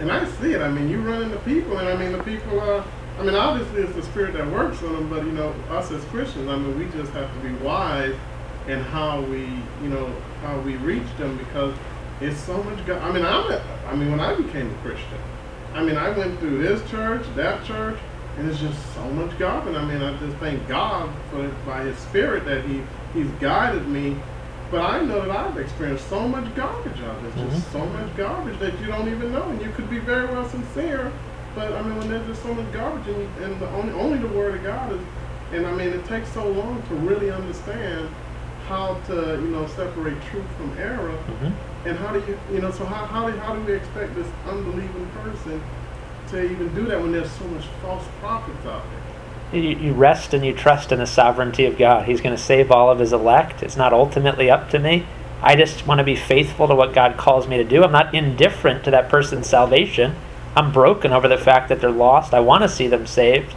And 0.00 0.10
I 0.10 0.24
see 0.40 0.54
it. 0.54 0.62
I 0.62 0.70
mean, 0.70 0.88
you 0.88 1.02
run 1.02 1.22
into 1.22 1.36
people, 1.40 1.76
and 1.76 1.86
I 1.86 1.94
mean, 1.94 2.12
the 2.12 2.24
people 2.24 2.58
are. 2.58 2.82
I 3.18 3.22
mean, 3.22 3.34
obviously, 3.34 3.82
it's 3.82 3.94
the 3.94 4.02
spirit 4.02 4.32
that 4.32 4.50
works 4.50 4.82
on 4.82 4.94
them, 4.94 5.10
but 5.10 5.26
you 5.26 5.32
know, 5.32 5.50
us 5.68 5.90
as 5.90 6.02
Christians, 6.06 6.48
I 6.48 6.56
mean, 6.56 6.78
we 6.78 6.86
just 6.98 7.12
have 7.12 7.30
to 7.30 7.40
be 7.46 7.52
wise 7.62 8.14
in 8.66 8.80
how 8.80 9.20
we, 9.20 9.40
you 9.82 9.90
know, 9.90 10.10
how 10.40 10.58
we 10.60 10.76
reach 10.76 11.06
them 11.18 11.36
because 11.36 11.74
it's 12.22 12.40
so 12.40 12.62
much. 12.62 12.84
God. 12.86 13.02
I 13.02 13.12
mean, 13.12 13.24
I'm. 13.26 13.50
A, 13.50 13.62
I 13.86 13.94
mean, 13.94 14.10
when 14.10 14.20
I 14.20 14.34
became 14.34 14.70
a 14.70 14.74
Christian, 14.78 15.20
I 15.74 15.82
mean, 15.82 15.96
I 15.96 16.10
went 16.16 16.38
through 16.40 16.62
this 16.62 16.88
church, 16.90 17.26
that 17.36 17.62
church, 17.66 17.98
and 18.38 18.48
it's 18.48 18.58
just 18.58 18.94
so 18.94 19.04
much 19.10 19.38
God. 19.38 19.68
And 19.68 19.76
I 19.76 19.84
mean, 19.84 20.00
I 20.00 20.16
just 20.18 20.36
thank 20.38 20.66
God 20.66 21.12
for 21.30 21.46
by 21.66 21.82
His 21.82 21.98
Spirit 21.98 22.46
that 22.46 22.64
He 22.64 22.82
He's 23.12 23.30
guided 23.32 23.86
me 23.86 24.16
but 24.70 24.80
I 24.82 25.02
know 25.04 25.20
that 25.26 25.30
I've 25.30 25.58
experienced 25.58 26.08
so 26.08 26.28
much 26.28 26.54
garbage 26.54 27.00
out 27.00 27.20
there, 27.22 27.32
just 27.32 27.66
mm-hmm. 27.66 27.72
so 27.72 27.86
much 27.86 28.16
garbage 28.16 28.58
that 28.60 28.78
you 28.80 28.86
don't 28.86 29.08
even 29.08 29.32
know, 29.32 29.48
and 29.48 29.60
you 29.60 29.70
could 29.72 29.90
be 29.90 29.98
very 29.98 30.26
well 30.26 30.48
sincere, 30.48 31.12
but 31.54 31.72
I 31.72 31.82
mean, 31.82 31.96
when 31.98 32.08
there's 32.08 32.26
just 32.26 32.42
so 32.42 32.54
much 32.54 32.72
garbage, 32.72 33.06
and, 33.08 33.18
you, 33.18 33.44
and 33.44 33.60
the 33.60 33.68
only 33.70 33.92
only 33.94 34.18
the 34.18 34.28
Word 34.28 34.54
of 34.54 34.62
God 34.62 34.92
is, 34.92 35.00
and 35.52 35.66
I 35.66 35.72
mean, 35.72 35.88
it 35.88 36.04
takes 36.06 36.32
so 36.32 36.48
long 36.48 36.82
to 36.82 36.94
really 36.94 37.30
understand 37.30 38.08
how 38.68 38.94
to 39.08 39.40
you 39.42 39.48
know 39.48 39.66
separate 39.66 40.22
truth 40.30 40.46
from 40.56 40.78
error, 40.78 41.10
mm-hmm. 41.10 41.88
and 41.88 41.98
how 41.98 42.12
do 42.12 42.20
you 42.20 42.38
you 42.52 42.60
know 42.60 42.70
so 42.70 42.84
how 42.84 43.04
how 43.06 43.28
do, 43.28 43.36
how 43.38 43.54
do 43.56 43.62
we 43.62 43.72
expect 43.72 44.14
this 44.14 44.28
unbelieving 44.46 45.10
person 45.22 45.60
to 46.28 46.44
even 46.44 46.72
do 46.76 46.86
that 46.86 47.00
when 47.00 47.10
there's 47.10 47.30
so 47.32 47.44
much 47.46 47.66
false 47.82 48.04
prophets 48.20 48.64
out 48.66 48.84
there? 48.90 48.99
You, 49.52 49.92
rest 49.94 50.34
and 50.34 50.44
you 50.46 50.52
trust 50.54 50.92
in 50.92 50.98
the 50.98 51.06
sovereignty 51.06 51.64
of 51.66 51.76
God. 51.78 52.06
He's 52.06 52.20
going 52.20 52.36
to 52.36 52.42
save 52.42 52.70
all 52.70 52.90
of 52.90 53.00
his 53.00 53.12
elect. 53.12 53.62
It's 53.62 53.76
not 53.76 53.92
ultimately 53.92 54.50
up 54.50 54.70
to 54.70 54.78
me. 54.78 55.06
I 55.42 55.56
just 55.56 55.86
want 55.86 55.98
to 55.98 56.04
be 56.04 56.16
faithful 56.16 56.68
to 56.68 56.74
what 56.74 56.94
God 56.94 57.16
calls 57.16 57.48
me 57.48 57.56
to 57.56 57.64
do. 57.64 57.82
I'm 57.82 57.92
not 57.92 58.14
indifferent 58.14 58.84
to 58.84 58.90
that 58.92 59.08
person's 59.08 59.48
salvation. 59.48 60.14
I'm 60.56 60.72
broken 60.72 61.12
over 61.12 61.28
the 61.28 61.38
fact 61.38 61.68
that 61.68 61.80
they're 61.80 61.90
lost. 61.90 62.34
I 62.34 62.40
want 62.40 62.62
to 62.62 62.68
see 62.68 62.88
them 62.88 63.06
saved. 63.06 63.54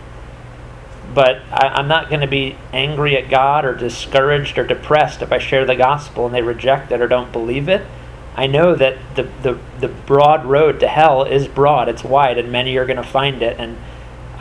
but 1.14 1.41
I, 1.52 1.68
I'm 1.70 1.88
not 1.88 2.10
going 2.10 2.22
to 2.22 2.28
be 2.28 2.56
angry 2.72 3.18
at 3.18 3.30
God 3.30 3.65
or 3.65 3.76
discouraged 3.76 4.57
or 4.57 4.65
depressed 4.65 5.22
if 5.22 5.32
I 5.32 5.38
share 5.38 5.65
the 5.65 5.76
gospel 5.76 6.26
and 6.26 6.34
they 6.34 6.41
reject 6.41 6.91
it 6.91 7.02
or 7.02 7.07
don't 7.07 7.32
believe 7.32 7.70
it. 7.70 7.86
I 8.36 8.48
know 8.48 8.76
that 8.76 8.98
the, 9.15 9.24
the, 9.44 9.60
the 9.80 9.90
broad 9.90 10.45
road 10.45 10.80
to 10.80 10.88
hell 10.88 11.24
is 11.24 11.48
broad, 11.48 11.88
it's 11.88 12.03
wide, 12.03 12.38
and 12.40 12.52
many 12.52 12.76
are 12.78 12.86
going 12.86 12.98
to 12.98 13.03
find 13.03 13.44
it. 13.44 13.60
And 13.60 13.78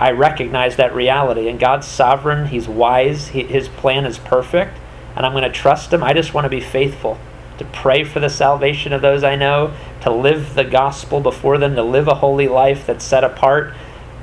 I 0.03 0.11
recognize 0.11 0.74
that 0.77 0.97
reality. 0.97 1.49
And 1.49 1.61
God's 1.61 1.87
sovereign, 1.87 2.49
He's 2.49 2.66
wise, 2.66 3.29
he, 3.29 3.45
His 3.45 3.69
plan 3.69 4.05
is 4.05 4.19
perfect, 4.19 4.77
and 5.15 5.24
I'm 5.24 5.31
going 5.31 5.45
to 5.45 5.49
trust 5.51 5.93
Him. 5.93 6.03
I 6.03 6.12
just 6.12 6.35
want 6.35 6.45
to 6.45 6.49
be 6.49 6.61
faithful 6.61 7.20
to 7.59 7.65
pray 7.66 8.03
for 8.03 8.19
the 8.19 8.29
salvation 8.29 8.93
of 8.93 9.01
those 9.01 9.23
I 9.23 9.37
know, 9.37 9.73
to 10.01 10.11
live 10.11 10.57
the 10.57 10.65
gospel 10.65 11.20
before 11.20 11.57
them, 11.57 11.77
to 11.77 11.85
live 11.85 12.09
a 12.09 12.16
holy 12.16 12.49
life 12.49 12.85
that's 12.85 13.05
set 13.05 13.23
apart, 13.23 13.74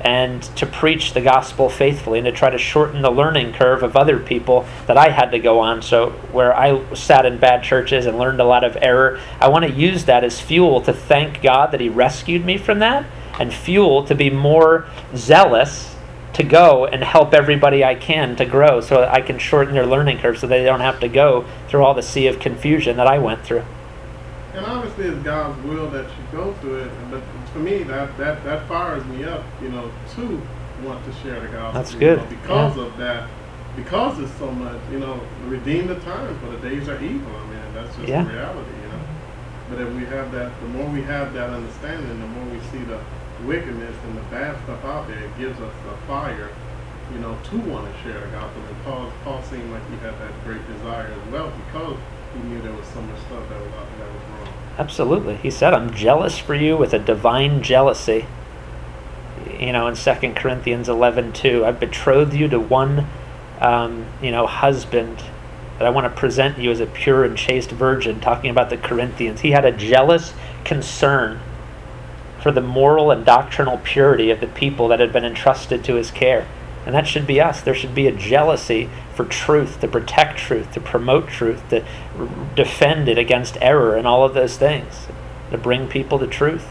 and 0.02 0.42
to 0.56 0.66
preach 0.66 1.14
the 1.14 1.22
gospel 1.22 1.70
faithfully, 1.70 2.18
and 2.18 2.26
to 2.26 2.32
try 2.32 2.50
to 2.50 2.58
shorten 2.58 3.00
the 3.00 3.10
learning 3.10 3.54
curve 3.54 3.82
of 3.82 3.96
other 3.96 4.18
people 4.18 4.66
that 4.86 4.98
I 4.98 5.08
had 5.08 5.30
to 5.30 5.38
go 5.38 5.60
on. 5.60 5.80
So, 5.80 6.10
where 6.30 6.54
I 6.54 6.92
sat 6.92 7.24
in 7.24 7.38
bad 7.38 7.62
churches 7.62 8.04
and 8.04 8.18
learned 8.18 8.40
a 8.42 8.44
lot 8.44 8.64
of 8.64 8.76
error, 8.82 9.18
I 9.40 9.48
want 9.48 9.64
to 9.64 9.72
use 9.72 10.04
that 10.04 10.24
as 10.24 10.42
fuel 10.42 10.82
to 10.82 10.92
thank 10.92 11.40
God 11.40 11.70
that 11.70 11.80
He 11.80 11.88
rescued 11.88 12.44
me 12.44 12.58
from 12.58 12.80
that, 12.80 13.06
and 13.38 13.52
fuel 13.52 14.04
to 14.04 14.14
be 14.14 14.30
more 14.30 14.86
zealous 15.14 15.94
to 16.32 16.42
go 16.42 16.86
and 16.86 17.02
help 17.02 17.34
everybody 17.34 17.84
I 17.84 17.94
can 17.94 18.36
to 18.36 18.44
grow 18.44 18.80
so 18.80 19.04
I 19.04 19.20
can 19.20 19.38
shorten 19.38 19.74
their 19.74 19.86
learning 19.86 20.18
curve 20.18 20.38
so 20.38 20.46
they 20.46 20.64
don't 20.64 20.80
have 20.80 21.00
to 21.00 21.08
go 21.08 21.44
through 21.68 21.84
all 21.84 21.94
the 21.94 22.02
sea 22.02 22.26
of 22.28 22.38
confusion 22.38 22.96
that 22.98 23.06
I 23.06 23.18
went 23.18 23.42
through. 23.42 23.64
And 24.54 24.64
obviously, 24.66 25.06
it's 25.06 25.22
God's 25.22 25.62
will 25.64 25.88
that 25.90 26.04
you 26.06 26.24
go 26.32 26.52
through 26.54 26.82
it. 26.84 26.90
But 27.10 27.22
for 27.52 27.58
me, 27.60 27.82
that 27.84 28.16
that 28.18 28.42
that 28.44 28.66
fires 28.68 29.04
me 29.06 29.24
up, 29.24 29.44
you 29.62 29.68
know, 29.68 29.90
to 30.16 30.42
want 30.84 31.04
to 31.04 31.12
share 31.22 31.40
the 31.40 31.48
gospel. 31.48 31.72
That's 31.80 31.92
you 31.94 32.00
good. 32.00 32.18
know, 32.18 32.26
because 32.26 32.76
Yeah. 32.76 32.82
of 32.84 32.96
that, 32.98 33.28
because 33.76 34.18
it's 34.18 34.32
so 34.38 34.50
much, 34.50 34.78
you 34.90 34.98
know, 34.98 35.20
redeem 35.46 35.86
the 35.86 35.96
time 35.96 36.36
for 36.40 36.50
the 36.50 36.68
days 36.68 36.88
are 36.88 36.96
evil. 37.02 37.30
I 37.36 37.46
mean, 37.46 37.58
that's 37.74 37.94
just 37.96 38.08
Yeah. 38.08 38.24
the 38.24 38.30
reality, 38.30 38.70
you 38.82 38.88
know. 38.88 39.04
But 39.70 39.80
if 39.82 39.94
we 39.94 40.04
have 40.06 40.32
that, 40.32 40.50
the 40.60 40.68
more 40.68 40.88
we 40.90 41.02
have 41.02 41.32
that 41.34 41.50
understanding, 41.50 42.08
the 42.20 42.26
more 42.26 42.44
we 42.52 42.58
see 42.72 42.84
the 42.84 42.98
wickedness 43.46 43.96
and 44.04 44.16
the 44.16 44.22
bad 44.22 44.62
stuff 44.64 44.84
out 44.84 45.08
there, 45.08 45.18
it 45.18 45.38
gives 45.38 45.58
us 45.60 45.74
a 45.88 46.06
fire, 46.06 46.50
you 47.12 47.18
know, 47.18 47.36
to 47.50 47.56
want 47.58 47.92
to 47.92 48.02
share 48.02 48.20
the 48.20 48.26
gospel. 48.28 48.62
And 48.62 48.84
Paul, 48.84 49.12
Paul 49.24 49.42
seemed 49.44 49.70
like 49.72 49.82
he 49.90 49.96
had 49.96 50.18
that 50.18 50.44
great 50.44 50.66
desire 50.66 51.06
as 51.06 51.32
well 51.32 51.52
because 51.66 51.98
he 52.34 52.48
knew 52.48 52.60
there 52.62 52.72
was 52.72 52.86
so 52.88 53.00
much 53.02 53.18
stuff 53.22 53.48
that 53.48 53.60
was 53.60 53.72
out 53.74 53.98
that 53.98 54.12
was 54.12 54.22
wrong. 54.30 54.54
Absolutely. 54.78 55.36
He 55.36 55.50
said, 55.50 55.74
I'm 55.74 55.92
jealous 55.92 56.38
for 56.38 56.54
you 56.54 56.76
with 56.76 56.92
a 56.94 56.98
divine 56.98 57.62
jealousy. 57.62 58.26
You 59.58 59.72
know, 59.72 59.86
in 59.88 59.94
2 59.94 60.32
Corinthians 60.34 60.88
11 60.88 61.32
2, 61.32 61.64
I've 61.64 61.80
betrothed 61.80 62.34
you 62.34 62.48
to 62.48 62.60
one, 62.60 63.06
um, 63.60 64.06
you 64.22 64.30
know, 64.30 64.46
husband 64.46 65.22
that 65.78 65.86
I 65.86 65.90
want 65.90 66.04
to 66.04 66.10
present 66.10 66.58
you 66.58 66.70
as 66.70 66.80
a 66.80 66.86
pure 66.86 67.24
and 67.24 67.36
chaste 67.36 67.70
virgin, 67.70 68.20
talking 68.20 68.50
about 68.50 68.70
the 68.70 68.76
Corinthians. 68.76 69.40
He 69.40 69.50
had 69.50 69.64
a 69.64 69.72
jealous 69.72 70.34
concern 70.64 71.40
for 72.42 72.50
the 72.52 72.60
moral 72.60 73.10
and 73.10 73.24
doctrinal 73.24 73.78
purity 73.78 74.30
of 74.30 74.40
the 74.40 74.46
people 74.46 74.88
that 74.88 75.00
had 75.00 75.12
been 75.12 75.24
entrusted 75.24 75.84
to 75.84 75.94
his 75.94 76.10
care. 76.10 76.46
And 76.86 76.94
that 76.94 77.06
should 77.06 77.26
be 77.26 77.40
us. 77.40 77.60
There 77.60 77.74
should 77.74 77.94
be 77.94 78.06
a 78.06 78.12
jealousy 78.12 78.88
for 79.14 79.24
truth, 79.26 79.80
to 79.82 79.88
protect 79.88 80.38
truth, 80.38 80.72
to 80.72 80.80
promote 80.80 81.28
truth, 81.28 81.68
to 81.68 81.84
defend 82.56 83.08
it 83.08 83.18
against 83.18 83.58
error, 83.60 83.94
and 83.96 84.06
all 84.06 84.24
of 84.24 84.32
those 84.32 84.56
things, 84.56 85.06
to 85.50 85.58
bring 85.58 85.88
people 85.88 86.18
to 86.18 86.26
truth. 86.26 86.66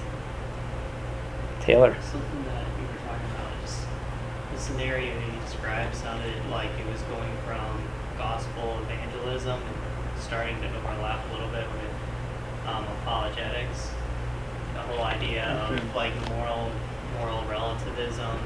Taylor. 1.62 1.96
Something 2.02 2.44
that 2.46 2.66
you 2.80 2.88
were 2.88 3.00
talking 3.08 3.30
about 3.36 3.64
is 3.64 3.86
the 4.54 4.60
scenario 4.60 5.14
you 5.14 5.40
described 5.46 5.94
sounded 5.96 6.34
like 6.50 6.72
it 6.80 6.92
was 6.92 7.02
going 7.04 7.32
from 7.46 7.84
gospel 8.18 8.80
evangelism 8.84 9.62
and 9.62 10.22
starting 10.22 10.60
to 10.62 10.68
overlap 10.78 11.20
a 11.30 11.34
little 11.34 11.50
bit 11.50 11.68
with 11.70 12.68
um, 12.68 12.84
apologetics. 13.04 13.92
The 14.74 14.82
whole 14.82 15.04
idea 15.04 15.68
Okay. 15.70 15.82
of 15.82 15.96
like 15.96 16.14
moral 16.30 16.72
moral 17.20 17.44
relativism. 17.46 18.38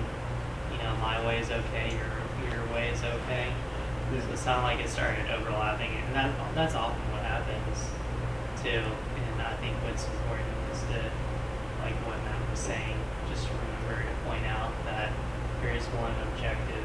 You 0.71 0.77
know, 0.79 0.95
my 0.97 1.23
way 1.25 1.39
is 1.39 1.51
okay, 1.51 1.93
your 1.95 2.49
your 2.51 2.65
way 2.73 2.89
is 2.89 3.03
okay. 3.03 3.47
So 4.44 4.52
it 4.52 4.60
sounded 4.60 4.68
like 4.76 4.84
it 4.84 4.90
started 4.91 5.24
overlapping, 5.32 5.88
and 5.88 6.15
that 6.15 6.36
that's 6.53 6.76
often 6.76 6.99
what 7.15 7.24
happens 7.24 7.80
too. 8.60 8.84
And 8.84 9.40
I 9.40 9.56
think 9.64 9.72
what's 9.88 10.03
important 10.03 10.52
is 10.68 10.84
to, 10.91 10.99
like 11.80 11.95
what 12.03 12.20
Matt 12.28 12.44
was 12.52 12.60
saying, 12.60 12.99
just 13.32 13.48
remember 13.48 14.03
to 14.03 14.15
point 14.28 14.44
out 14.44 14.76
that 14.84 15.15
there 15.61 15.72
is 15.72 15.88
one 15.95 16.11
objective 16.28 16.84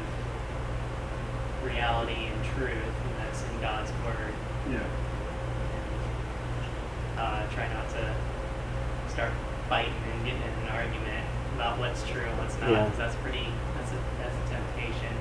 reality 1.59 2.31
and 2.31 2.39
truth, 2.55 2.71
and 2.79 3.13
that's 3.19 3.43
in 3.43 3.59
God's 3.59 3.91
word. 4.07 4.31
Yeah. 4.71 4.87
Uh, 7.19 7.43
try 7.51 7.67
not 7.75 7.91
to 7.91 8.15
start 9.11 9.35
fighting 9.67 9.91
and 10.15 10.23
getting 10.23 10.39
in 10.39 10.55
an 10.63 10.69
argument 10.71 11.27
about 11.59 11.75
what's 11.77 12.07
true 12.07 12.23
and 12.23 12.39
what's 12.39 12.55
not, 12.63 12.71
Yeah. 12.71 12.87
because 12.87 13.03
that's 13.03 13.19
pretty. 13.19 13.51
That's 13.75 13.91
a 13.91 13.99
that's 14.15 14.31
a 14.31 14.45
temptation. 14.47 15.11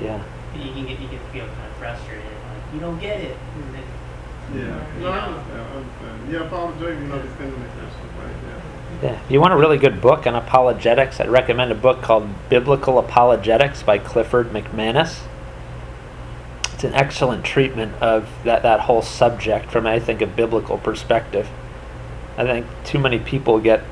Yeah. 0.00 0.24
You 0.56 0.72
can 0.72 0.86
get 0.86 1.00
you 1.00 1.08
can 1.08 1.18
feel 1.32 1.46
kind 1.46 1.66
of 1.70 1.76
frustrated, 1.78 2.24
like 2.24 2.74
you 2.74 2.80
don't 2.80 2.98
get 3.00 3.20
it. 3.20 3.36
And 3.56 3.74
then, 3.74 3.82
Yeah. 4.54 4.98
you 4.98 5.04
No, 5.04 5.12
I 5.12 5.16
know, 5.16 5.36
understand. 5.36 5.60
I 5.60 5.76
understand. 5.76 6.32
Yeah, 6.32 6.40
apologetic, 6.40 6.98
you 7.00 7.06
know, 7.06 7.18
the 7.18 7.28
Christian, 7.28 7.62
right? 8.18 8.30
Yeah. 9.02 9.08
Yeah. 9.10 9.20
If 9.24 9.30
you 9.30 9.40
want 9.40 9.52
a 9.52 9.56
really 9.56 9.78
good 9.78 10.00
book 10.00 10.26
on 10.26 10.34
apologetics, 10.34 11.20
I'd 11.20 11.28
recommend 11.30 11.72
a 11.72 11.74
book 11.74 12.02
called 12.02 12.28
Biblical 12.48 12.98
Apologetics 12.98 13.82
by 13.82 13.98
Clifford 13.98 14.50
McManis. 14.52 15.20
It's 16.74 16.84
an 16.84 16.94
excellent 16.94 17.44
treatment 17.44 17.94
of 18.02 18.28
that, 18.44 18.62
that 18.62 18.80
whole 18.80 19.02
subject 19.02 19.70
from, 19.70 19.86
I 19.86 19.98
think, 19.98 20.20
a 20.20 20.26
biblical 20.26 20.78
perspective. 20.78 21.48
I 22.36 22.44
think 22.44 22.66
too 22.84 22.98
many 22.98 23.18
people 23.18 23.58
get 23.60 23.82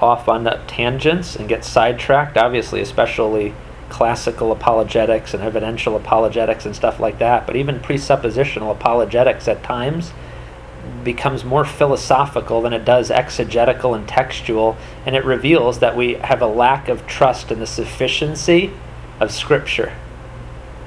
off 0.00 0.28
on 0.28 0.44
the 0.44 0.60
tangents 0.66 1.36
and 1.36 1.48
get 1.48 1.64
sidetracked, 1.64 2.36
obviously, 2.36 2.80
especially 2.80 3.54
classical 3.88 4.52
apologetics 4.52 5.34
and 5.34 5.42
evidential 5.42 5.96
apologetics 5.96 6.66
and 6.66 6.74
stuff 6.74 7.00
like 7.00 7.18
that. 7.18 7.46
But 7.46 7.56
even 7.56 7.80
presuppositional 7.80 8.70
apologetics 8.70 9.48
at 9.48 9.62
times 9.62 10.12
becomes 11.02 11.44
more 11.44 11.64
philosophical 11.64 12.62
than 12.62 12.72
it 12.72 12.84
does 12.84 13.10
exegetical 13.10 13.94
and 13.94 14.08
textual, 14.08 14.76
and 15.06 15.14
it 15.14 15.24
reveals 15.24 15.78
that 15.78 15.96
we 15.96 16.14
have 16.14 16.42
a 16.42 16.46
lack 16.46 16.88
of 16.88 17.06
trust 17.06 17.50
in 17.50 17.60
the 17.60 17.66
sufficiency 17.66 18.70
of 19.20 19.30
Scripture. 19.30 19.92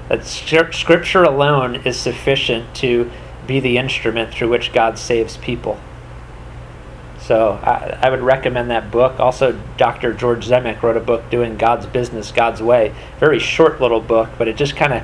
That 0.09 0.25
Scripture 0.25 1.23
alone 1.23 1.75
is 1.77 1.99
sufficient 1.99 2.75
to 2.75 3.11
be 3.45 3.59
the 3.59 3.77
instrument 3.77 4.33
through 4.33 4.49
which 4.49 4.73
God 4.73 4.97
saves 4.97 5.37
people. 5.37 5.79
So 7.27 7.59
I, 7.61 7.99
I 8.03 8.09
would 8.09 8.21
recommend 8.21 8.71
that 8.71 8.89
book. 8.89 9.19
Also, 9.19 9.59
Dr. 9.75 10.13
George 10.13 10.47
Zemek 10.47 10.81
wrote 10.81 10.95
a 10.95 11.01
book 11.01 11.29
doing 11.29 11.57
God's 11.57 11.85
business, 11.85 12.31
God's 12.31 12.61
way. 12.61 12.95
Very 13.19 13.37
short 13.37 13.81
little 13.81 13.99
book, 13.99 14.29
but 14.37 14.47
it 14.47 14.55
just 14.55 14.77
kind 14.77 14.93
of 14.93 15.03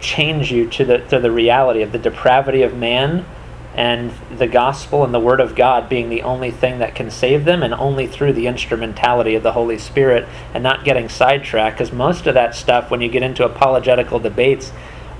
change 0.00 0.52
you 0.52 0.70
to 0.70 0.84
the 0.84 0.98
to 1.08 1.18
the 1.18 1.30
reality 1.30 1.82
of 1.82 1.90
the 1.90 1.98
depravity 1.98 2.62
of 2.62 2.76
man 2.76 3.26
and 3.74 4.12
the 4.30 4.46
gospel 4.46 5.04
and 5.04 5.12
the 5.12 5.18
word 5.18 5.40
of 5.40 5.56
God 5.56 5.88
being 5.88 6.08
the 6.08 6.22
only 6.22 6.52
thing 6.52 6.78
that 6.78 6.94
can 6.94 7.10
save 7.10 7.44
them 7.44 7.64
and 7.64 7.74
only 7.74 8.06
through 8.06 8.32
the 8.32 8.46
instrumentality 8.46 9.34
of 9.34 9.42
the 9.42 9.52
Holy 9.52 9.78
Spirit 9.78 10.28
and 10.54 10.62
not 10.62 10.84
getting 10.84 11.08
sidetracked 11.08 11.78
because 11.78 11.92
most 11.92 12.26
of 12.26 12.34
that 12.34 12.54
stuff 12.54 12.90
when 12.90 13.00
you 13.00 13.08
get 13.08 13.22
into 13.22 13.44
apologetical 13.44 14.20
debates 14.20 14.72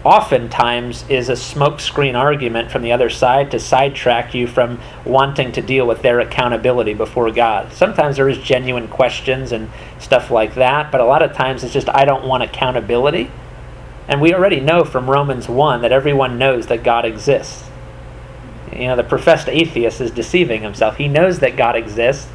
oftentimes 0.05 1.05
is 1.09 1.29
a 1.29 1.35
smokescreen 1.35 2.19
argument 2.19 2.71
from 2.71 2.83
the 2.83 2.93
other 2.93 3.11
side 3.11 3.51
to 3.51 3.59
sidetrack 3.59 4.35
you 4.35 4.47
from 4.47 4.81
wanting 5.05 5.53
to 5.53 5.61
deal 5.61 5.87
with 5.87 6.01
their 6.03 6.21
accountability 6.21 6.95
before 6.95 7.31
God. 7.31 7.73
Sometimes 7.73 8.17
there 8.17 8.29
is 8.29 8.39
genuine 8.39 8.89
questions 8.89 9.53
and 9.53 9.69
stuff 9.99 10.31
like 10.31 10.55
that, 10.55 10.91
but 10.91 11.01
a 11.01 11.05
lot 11.05 11.23
of 11.23 11.35
times 11.35 11.63
it's 11.63 11.73
just 11.73 11.89
I 11.91 12.05
don't 12.05 12.27
want 12.27 12.43
accountability. 12.43 13.31
And 14.09 14.21
we 14.21 14.35
already 14.35 14.61
know 14.61 14.85
from 14.85 15.09
Romans 15.09 15.49
1 15.49 15.83
that 15.83 15.93
everyone 15.93 16.39
knows 16.39 16.67
that 16.67 16.83
God 16.83 17.05
exists. 17.05 17.65
You 18.73 18.89
know, 18.89 18.97
the 18.97 19.05
professed 19.05 19.49
atheist 19.49 20.01
is 20.01 20.11
deceiving 20.11 20.63
himself. 20.63 20.97
He 20.97 21.09
knows 21.09 21.41
that 21.41 21.57
God 21.57 21.77
exists. 21.77 22.29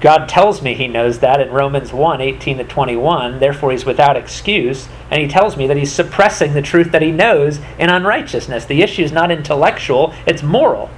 God 0.00 0.28
tells 0.28 0.62
me 0.62 0.74
he 0.74 0.86
knows 0.86 1.18
that 1.18 1.40
in 1.40 1.50
Romans 1.50 1.92
1 1.92 2.20
18 2.20 2.58
to 2.58 2.64
21. 2.64 3.40
Therefore, 3.40 3.72
he's 3.72 3.84
without 3.84 4.16
excuse. 4.16 4.88
And 5.10 5.20
he 5.20 5.28
tells 5.28 5.56
me 5.56 5.66
that 5.66 5.76
he's 5.76 5.92
suppressing 5.92 6.52
the 6.52 6.62
truth 6.62 6.92
that 6.92 7.02
he 7.02 7.10
knows 7.10 7.58
in 7.78 7.90
unrighteousness. 7.90 8.64
The 8.64 8.82
issue 8.82 9.02
is 9.02 9.12
not 9.12 9.30
intellectual, 9.30 10.14
it's 10.26 10.42
moral. 10.42 10.90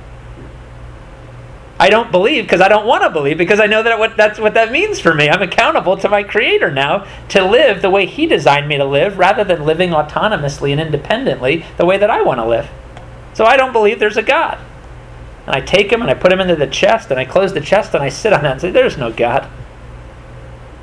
I 1.79 1.89
don't 1.89 2.13
believe 2.13 2.45
because 2.45 2.61
I 2.61 2.69
don't 2.69 2.87
want 2.87 3.05
to 3.05 3.11
believe 3.11 3.39
because 3.39 3.59
I 3.59 3.65
know 3.65 3.83
that 3.83 3.99
what 3.99 4.15
that's 4.15 4.39
what 4.39 4.53
that 4.53 4.71
means 4.71 5.01
for 5.01 5.15
me. 5.15 5.31
I'm 5.31 5.41
accountable 5.41 5.97
to 5.97 6.11
my 6.11 6.23
creator 6.23 6.71
now 6.71 7.07
to 7.31 7.43
live 7.43 7.81
the 7.81 7.89
way 7.89 8.05
he 8.05 8.27
designed 8.27 8.69
me 8.69 8.77
to 8.77 8.85
live 8.85 9.17
rather 9.17 9.45
than 9.45 9.65
living 9.65 9.89
autonomously 9.91 10.73
and 10.73 10.81
independently 10.81 11.65
the 11.79 11.87
way 11.87 11.97
that 11.97 12.11
I 12.11 12.21
want 12.21 12.39
to 12.39 12.47
live. 12.47 12.69
So 13.33 13.47
I 13.47 13.57
don't 13.57 13.73
believe 13.73 13.99
there's 13.99 14.19
a 14.19 14.23
God. 14.23 14.59
And 15.51 15.61
I 15.61 15.67
take 15.67 15.91
him 15.91 16.01
and 16.01 16.09
I 16.09 16.15
put 16.15 16.33
him 16.33 16.39
into 16.39 16.55
the 16.55 16.69
chest 16.69 17.11
and 17.11 17.19
I 17.19 17.25
close 17.25 17.53
the 17.53 17.61
chest 17.61 17.93
and 17.93 18.05
I 18.05 18.09
sit 18.09 18.33
on 18.33 18.47
it 18.47 18.51
and 18.53 18.61
say, 18.61 18.71
There's 18.71 18.97
no 18.97 19.13
God. 19.13 19.49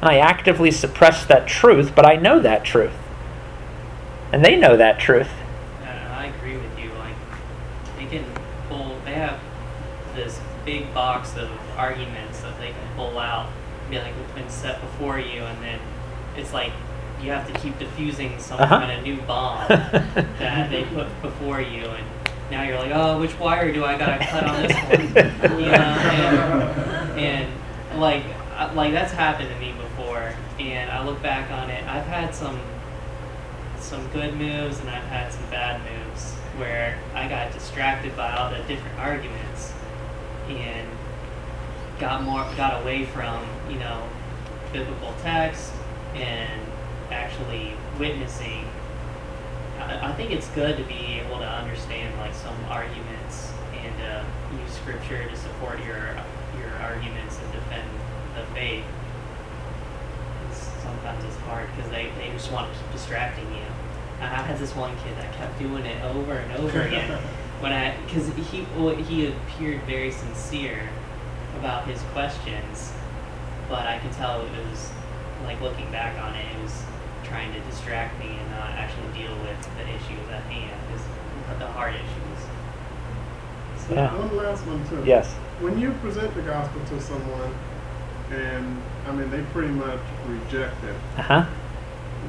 And 0.01 0.09
I 0.11 0.17
actively 0.17 0.71
suppress 0.71 1.25
that 1.27 1.47
truth, 1.47 1.93
but 1.95 2.05
I 2.05 2.17
know 2.17 2.41
that 2.41 2.65
truth. 2.65 2.91
And 4.33 4.43
they 4.43 4.57
know 4.57 4.75
that 4.75 4.99
truth. 4.99 5.29
I 5.85 6.25
agree 6.37 6.57
with 6.57 6.77
you. 6.77 6.89
Like 6.99 7.15
they 7.97 8.07
can 8.07 8.25
pull. 8.67 8.99
They 9.05 9.13
have 9.13 9.39
this 10.15 10.37
big 10.65 10.93
box 10.93 11.37
of 11.37 11.49
arguments 11.77 12.41
that 12.41 12.59
they 12.59 12.71
can 12.71 12.95
pull 12.97 13.17
out, 13.19 13.47
and 13.83 13.89
be 13.89 13.99
like, 13.99 14.13
"It's 14.21 14.33
been 14.33 14.49
set 14.49 14.81
before 14.81 15.17
you," 15.17 15.43
and 15.43 15.63
then 15.63 15.79
it's 16.35 16.51
like 16.51 16.73
you 17.23 17.31
have 17.31 17.47
to 17.51 17.57
keep 17.61 17.79
diffusing 17.79 18.37
some 18.37 18.59
Uh-huh. 18.59 18.79
kind 18.79 18.91
of 18.91 19.01
new 19.01 19.15
bomb 19.21 19.65
that 19.69 20.69
they 20.69 20.83
put 20.83 21.07
before 21.21 21.61
you, 21.61 21.85
and 21.85 22.03
now 22.49 22.63
you're 22.63 22.77
like, 22.77 22.91
"Oh, 22.93 23.19
which 23.19 23.37
wire 23.39 23.71
do 23.71 23.83
I 23.83 23.97
gotta 23.97 24.25
cut 24.25 24.43
on 24.43 24.61
this 24.63 24.73
one?" 24.73 25.59
you 25.59 25.71
know, 25.71 25.77
and, 25.77 27.19
and 27.19 27.99
like 27.99 28.23
like 28.73 28.91
that's 28.91 29.13
happened 29.13 29.49
to 29.49 29.59
me 29.59 29.73
before, 29.73 30.33
and 30.59 30.89
I 30.89 31.03
look 31.05 31.21
back 31.21 31.51
on 31.51 31.69
it. 31.69 31.83
I've 31.85 32.05
had 32.05 32.33
some 32.33 32.59
some 33.79 34.05
good 34.09 34.35
moves 34.35 34.79
and 34.79 34.89
I've 34.89 35.05
had 35.05 35.31
some 35.31 35.49
bad 35.49 35.79
moves 35.81 36.33
where 36.57 36.99
I 37.13 37.27
got 37.29 37.53
distracted 37.53 38.17
by 38.17 38.35
all 38.35 38.49
the 38.49 38.57
different 38.63 38.99
arguments 38.99 39.73
and 40.49 40.89
got 41.99 42.23
more 42.23 42.45
got 42.57 42.81
away 42.81 43.05
from 43.05 43.45
you 43.69 43.79
know 43.79 44.03
biblical 44.73 45.13
text 45.21 45.71
and 46.15 46.61
actually 47.11 47.73
witnessing. 47.97 48.67
I, 49.79 50.09
I 50.09 50.13
think 50.13 50.31
it's 50.31 50.47
good 50.49 50.77
to 50.77 50.83
be 50.83 51.19
able 51.19 51.39
to 51.39 51.47
understand 51.47 52.17
like 52.19 52.33
some 52.33 52.57
arguments 52.65 53.51
and 53.73 54.01
uh, 54.01 54.23
use 54.61 54.73
scripture 54.73 55.27
to 55.27 55.35
support 55.35 55.79
your 55.85 56.17
your 56.57 56.73
arguments 56.81 57.39
and 57.43 57.51
defend 57.51 57.89
the 58.35 58.43
faith. 58.53 58.83
It's, 60.49 60.59
sometimes 60.81 61.23
it's 61.23 61.35
hard 61.37 61.67
because 61.75 61.89
they, 61.91 62.09
they 62.17 62.29
just 62.31 62.51
want 62.51 62.71
to 62.71 62.79
keep 62.79 62.91
distracting 62.91 63.45
you. 63.53 63.65
I 64.19 64.25
had 64.25 64.57
this 64.57 64.75
one 64.75 64.95
kid 65.03 65.15
that 65.17 65.31
kept 65.35 65.59
doing 65.59 65.85
it 65.85 66.03
over 66.03 66.33
and 66.33 66.51
over 66.53 66.81
again 66.81 67.11
when 67.59 67.71
I 67.71 67.95
because 68.05 68.27
he 68.49 68.65
well, 68.77 68.95
he 68.95 69.27
appeared 69.27 69.81
very 69.83 70.11
sincere 70.11 70.89
about 71.59 71.87
his 71.87 72.01
questions, 72.13 72.93
but 73.69 73.85
I 73.85 73.99
could 73.99 74.11
tell 74.13 74.41
it 74.41 74.51
was 74.71 74.91
like 75.43 75.61
looking 75.61 75.91
back 75.91 76.19
on 76.21 76.35
it, 76.35 76.45
it 76.55 76.61
was 76.61 76.83
trying 77.27 77.53
to 77.53 77.59
distract 77.69 78.17
me 78.19 78.27
and 78.39 78.49
not 78.51 78.69
actually 78.71 79.07
deal 79.17 79.33
with 79.43 79.59
the 79.77 79.83
issues 79.89 80.27
at 80.31 80.43
hand, 80.43 80.79
is 80.95 81.01
the 81.59 81.67
hard 81.67 81.95
issues. 81.95 82.39
So, 83.87 83.93
Yeah. 83.93 84.13
One 84.15 84.35
last 84.37 84.65
one 84.67 84.83
too. 84.89 85.03
Yes. 85.05 85.33
When 85.59 85.79
you 85.79 85.91
present 86.03 86.33
the 86.35 86.41
gospel 86.41 86.81
to 86.89 87.01
someone, 87.01 87.53
and 88.31 88.81
I 89.07 89.11
mean 89.11 89.29
they 89.31 89.41
pretty 89.53 89.73
much 89.73 89.99
reject 90.27 90.83
it, 90.83 90.95
Uh 91.17 91.21
huh. 91.21 91.45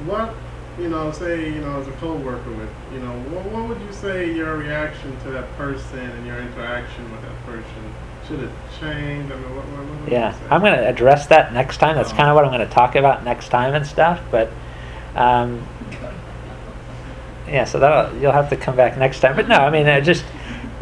what 0.05 0.33
you 0.79 0.87
know, 0.87 1.11
say 1.11 1.51
you 1.51 1.59
know 1.59 1.79
as 1.81 1.87
a 1.87 1.91
co-worker 1.93 2.51
with 2.51 2.69
you 2.93 2.99
know, 2.99 3.11
what, 3.31 3.45
what 3.51 3.67
would 3.69 3.81
you 3.81 3.91
say 3.91 4.33
your 4.33 4.55
reaction 4.57 5.15
to 5.23 5.31
that 5.31 5.51
person 5.57 5.99
and 5.99 6.25
your 6.25 6.39
interaction 6.39 7.11
with 7.11 7.21
that 7.21 7.45
person? 7.45 7.93
Should 8.27 8.39
it 8.41 8.49
change? 8.79 9.29
I 9.31 9.35
mean, 9.35 9.55
what, 9.55 9.65
what, 9.65 9.85
what 10.01 10.11
Yeah. 10.11 10.33
I'm 10.51 10.61
going 10.61 10.77
to 10.77 10.87
address 10.87 11.25
that 11.27 11.51
next 11.51 11.77
time. 11.77 11.95
That's 11.95 12.13
Oh. 12.13 12.15
kind 12.15 12.29
of 12.29 12.35
what 12.35 12.45
I'm 12.45 12.51
going 12.51 12.65
to 12.65 12.73
talk 12.73 12.95
about 12.95 13.23
next 13.25 13.49
time 13.49 13.73
and 13.73 13.85
stuff. 13.85 14.21
But 14.31 14.51
um, 15.19 15.67
yeah, 17.47 17.65
so 17.65 17.79
that 17.79 18.13
you'll 18.21 18.31
have 18.31 18.49
to 18.49 18.57
come 18.57 18.75
back 18.75 18.97
next 18.97 19.19
time. 19.19 19.35
But 19.35 19.47
no, 19.47 19.55
I 19.55 19.69
mean, 19.69 19.85
it 19.85 20.01
just 20.01 20.23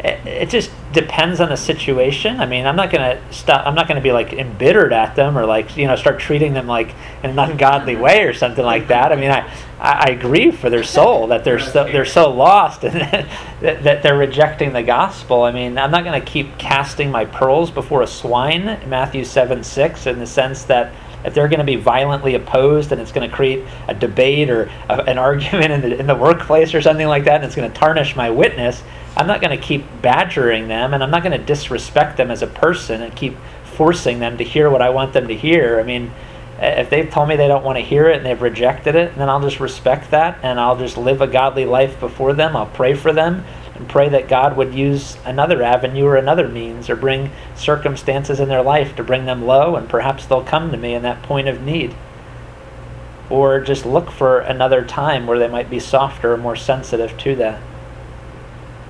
it, 0.00 0.24
it 0.26 0.48
just 0.48 0.70
depends 0.92 1.40
on 1.40 1.48
the 1.48 1.56
situation. 1.56 2.40
I 2.40 2.46
mean, 2.46 2.66
I'm 2.66 2.76
not 2.76 2.90
going 2.90 3.02
to 3.02 3.32
stop. 3.32 3.66
I'm 3.66 3.74
not 3.74 3.88
to 3.88 4.00
be 4.00 4.12
like 4.12 4.32
embittered 4.32 4.92
at 4.92 5.16
them 5.16 5.36
or 5.36 5.44
like 5.44 5.76
you 5.76 5.86
know 5.86 5.96
start 5.96 6.20
treating 6.20 6.52
them 6.52 6.68
like 6.68 6.94
in 7.24 7.30
an 7.30 7.38
ungodly 7.38 7.96
way 7.96 8.22
or 8.22 8.32
something 8.32 8.64
like 8.64 8.88
that. 8.88 9.10
I 9.10 9.16
mean, 9.16 9.30
I 9.30 9.52
I, 9.80 10.10
I 10.10 10.14
grieve 10.14 10.58
for 10.58 10.70
their 10.70 10.84
soul 10.84 11.26
that 11.28 11.42
they're 11.42 11.58
so 11.58 11.84
they're 11.84 12.04
so 12.04 12.30
lost 12.30 12.84
and 12.84 12.94
that, 13.60 13.82
that 13.82 14.02
they're 14.02 14.16
rejecting 14.16 14.72
the 14.72 14.84
gospel. 14.84 15.42
I 15.42 15.50
mean, 15.50 15.78
I'm 15.78 15.90
not 15.90 16.04
going 16.04 16.20
to 16.20 16.26
keep 16.26 16.58
casting 16.58 17.10
my 17.10 17.24
pearls 17.24 17.72
before 17.72 18.02
a 18.02 18.06
swine. 18.06 18.80
Matthew 18.88 19.24
seven 19.24 19.64
six, 19.64 20.06
in 20.06 20.20
the 20.20 20.26
sense 20.26 20.62
that 20.64 20.92
if 21.24 21.34
they're 21.34 21.48
going 21.48 21.58
to 21.58 21.64
be 21.64 21.76
violently 21.76 22.34
opposed 22.34 22.92
and 22.92 23.00
it's 23.00 23.12
going 23.12 23.28
to 23.28 23.34
create 23.34 23.64
a 23.88 23.94
debate 23.94 24.50
or 24.50 24.70
a, 24.88 24.94
an 25.02 25.18
argument 25.28 25.72
in 25.72 25.80
the 25.80 25.98
in 25.98 26.06
the 26.06 26.14
workplace 26.14 26.74
or 26.74 26.82
something 26.82 27.06
like 27.06 27.24
that, 27.24 27.36
and 27.36 27.44
it's 27.44 27.54
going 27.54 27.70
to 27.70 27.78
tarnish 27.78 28.16
my 28.16 28.30
witness, 28.30 28.82
I'm 29.16 29.26
not 29.26 29.40
going 29.40 29.58
to 29.58 29.62
keep 29.62 29.84
badgering 30.02 30.68
them, 30.68 30.94
and 30.94 31.02
I'm 31.02 31.10
not 31.10 31.22
going 31.22 31.38
to 31.38 31.44
disrespect 31.44 32.16
them 32.16 32.30
as 32.30 32.42
a 32.42 32.46
person 32.46 33.02
and 33.02 33.14
keep 33.14 33.36
forcing 33.64 34.18
them 34.18 34.38
to 34.38 34.44
hear 34.44 34.70
what 34.70 34.82
I 34.82 34.90
want 34.90 35.12
them 35.12 35.28
to 35.28 35.36
hear. 35.36 35.78
I 35.78 35.82
mean, 35.82 36.12
if 36.60 36.90
they've 36.90 37.08
told 37.08 37.28
me 37.28 37.36
they 37.36 37.46
don't 37.46 37.64
want 37.64 37.78
to 37.78 37.84
hear 37.84 38.08
it 38.08 38.16
and 38.16 38.26
they've 38.26 38.40
rejected 38.40 38.96
it, 38.96 39.16
then 39.16 39.28
I'll 39.28 39.40
just 39.40 39.60
respect 39.60 40.10
that 40.10 40.38
and 40.42 40.58
I'll 40.58 40.76
just 40.76 40.96
live 40.96 41.20
a 41.20 41.26
godly 41.26 41.64
life 41.64 42.00
before 42.00 42.32
them. 42.32 42.56
I'll 42.56 42.66
pray 42.66 42.94
for 42.94 43.12
them 43.12 43.44
and 43.78 43.88
pray 43.88 44.08
that 44.08 44.28
God 44.28 44.56
would 44.56 44.74
use 44.74 45.16
another 45.24 45.62
avenue 45.62 46.04
or 46.04 46.16
another 46.16 46.48
means 46.48 46.90
or 46.90 46.96
bring 46.96 47.30
circumstances 47.54 48.40
in 48.40 48.48
their 48.48 48.62
life 48.62 48.96
to 48.96 49.04
bring 49.04 49.24
them 49.24 49.46
low 49.46 49.76
and 49.76 49.88
perhaps 49.88 50.26
they'll 50.26 50.42
come 50.42 50.72
to 50.72 50.76
me 50.76 50.94
in 50.94 51.02
that 51.02 51.22
point 51.22 51.46
of 51.46 51.62
need. 51.62 51.94
Or 53.30 53.60
just 53.60 53.86
look 53.86 54.10
for 54.10 54.40
another 54.40 54.84
time 54.84 55.26
where 55.26 55.38
they 55.38 55.48
might 55.48 55.70
be 55.70 55.78
softer 55.78 56.32
or 56.32 56.36
more 56.36 56.56
sensitive 56.56 57.16
to 57.18 57.36
that. 57.36 57.60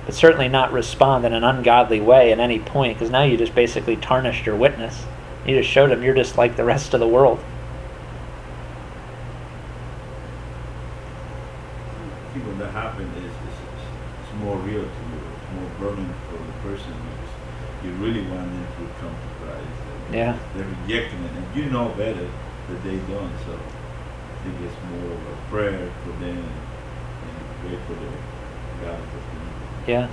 But 0.05 0.15
certainly 0.15 0.47
not 0.47 0.73
respond 0.73 1.23
in 1.23 1.33
an 1.33 1.43
ungodly 1.43 1.99
way 1.99 2.31
at 2.31 2.39
any 2.39 2.57
point 2.57 2.97
because 2.97 3.11
now 3.11 3.23
you 3.23 3.37
just 3.37 3.53
basically 3.53 3.95
tarnished 3.95 4.45
your 4.45 4.55
witness. 4.55 5.03
You 5.45 5.57
just 5.57 5.69
showed 5.69 5.91
them 5.91 6.01
you're 6.01 6.15
just 6.15 6.37
like 6.37 6.55
the 6.55 6.63
rest 6.63 6.95
of 6.95 6.99
the 6.99 7.07
world. 7.07 7.43
That 12.57 13.08
more 14.49 14.57
real 14.65 14.81
to 14.81 15.01
you. 15.13 15.21
It's 15.29 15.51
more 15.53 15.69
burning 15.77 16.13
for 16.25 16.41
the 16.41 16.57
person 16.65 16.93
because 17.05 17.33
you 17.85 17.93
really 18.01 18.25
want 18.33 18.49
them 18.49 18.65
to 18.65 18.85
come 18.97 19.13
to 19.13 19.29
Christ. 19.37 19.81
And 20.09 20.15
Yeah. 20.15 20.37
They're 20.55 20.65
rejecting 20.65 21.21
it, 21.23 21.31
and 21.37 21.45
you 21.55 21.69
know 21.69 21.89
better 21.89 22.25
that 22.25 22.79
they 22.83 22.97
don't. 23.05 23.35
So 23.45 23.53
I 23.53 24.35
think 24.41 24.57
it's 24.65 24.79
more 24.89 25.13
of 25.13 25.21
a 25.21 25.35
prayer 25.53 25.85
for 26.03 26.13
them 26.17 26.41
and 26.41 27.45
pray 27.61 27.77
for 27.85 27.93
the 27.93 28.09
gospel. 28.81 29.21
Yeah. 29.85 30.09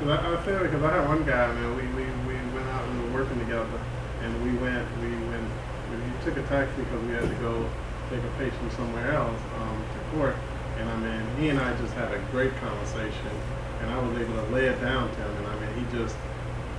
Cause 0.00 0.08
I, 0.08 0.34
I 0.34 0.36
feel 0.44 0.60
because 0.60 0.82
I 0.82 0.92
had 1.00 1.08
one 1.08 1.24
guy, 1.24 1.48
man. 1.52 1.74
We, 1.74 1.82
we, 1.96 2.04
we 2.28 2.36
went 2.54 2.68
out 2.68 2.84
and 2.84 2.92
we 3.02 3.08
were 3.08 3.24
working 3.24 3.38
together, 3.40 3.80
and 4.22 4.30
we 4.44 4.52
went 4.60 4.84
we 5.00 5.10
went 5.32 5.48
we 5.90 6.24
took 6.24 6.36
a 6.36 6.46
taxi 6.46 6.82
because 6.84 7.02
we 7.08 7.14
had 7.14 7.26
to 7.26 7.38
go 7.40 7.68
take 8.10 8.22
a 8.22 8.32
patient 8.38 8.70
somewhere 8.72 9.12
else 9.12 9.40
um, 9.58 9.82
to 9.92 10.16
court, 10.16 10.36
and 10.78 10.88
I 10.88 10.96
mean 10.96 11.22
he 11.40 11.48
and 11.48 11.58
I 11.58 11.74
just 11.78 11.94
had 11.94 12.12
a 12.12 12.18
great 12.30 12.54
conversation, 12.56 13.34
and 13.80 13.90
I 13.90 13.98
was 14.00 14.18
able 14.18 14.34
to 14.34 14.46
lay 14.54 14.66
it 14.66 14.80
down 14.80 15.10
to 15.10 15.16
him, 15.16 15.36
and 15.36 15.46
I 15.46 15.54
mean 15.60 15.72
he 15.84 15.96
just 15.96 16.16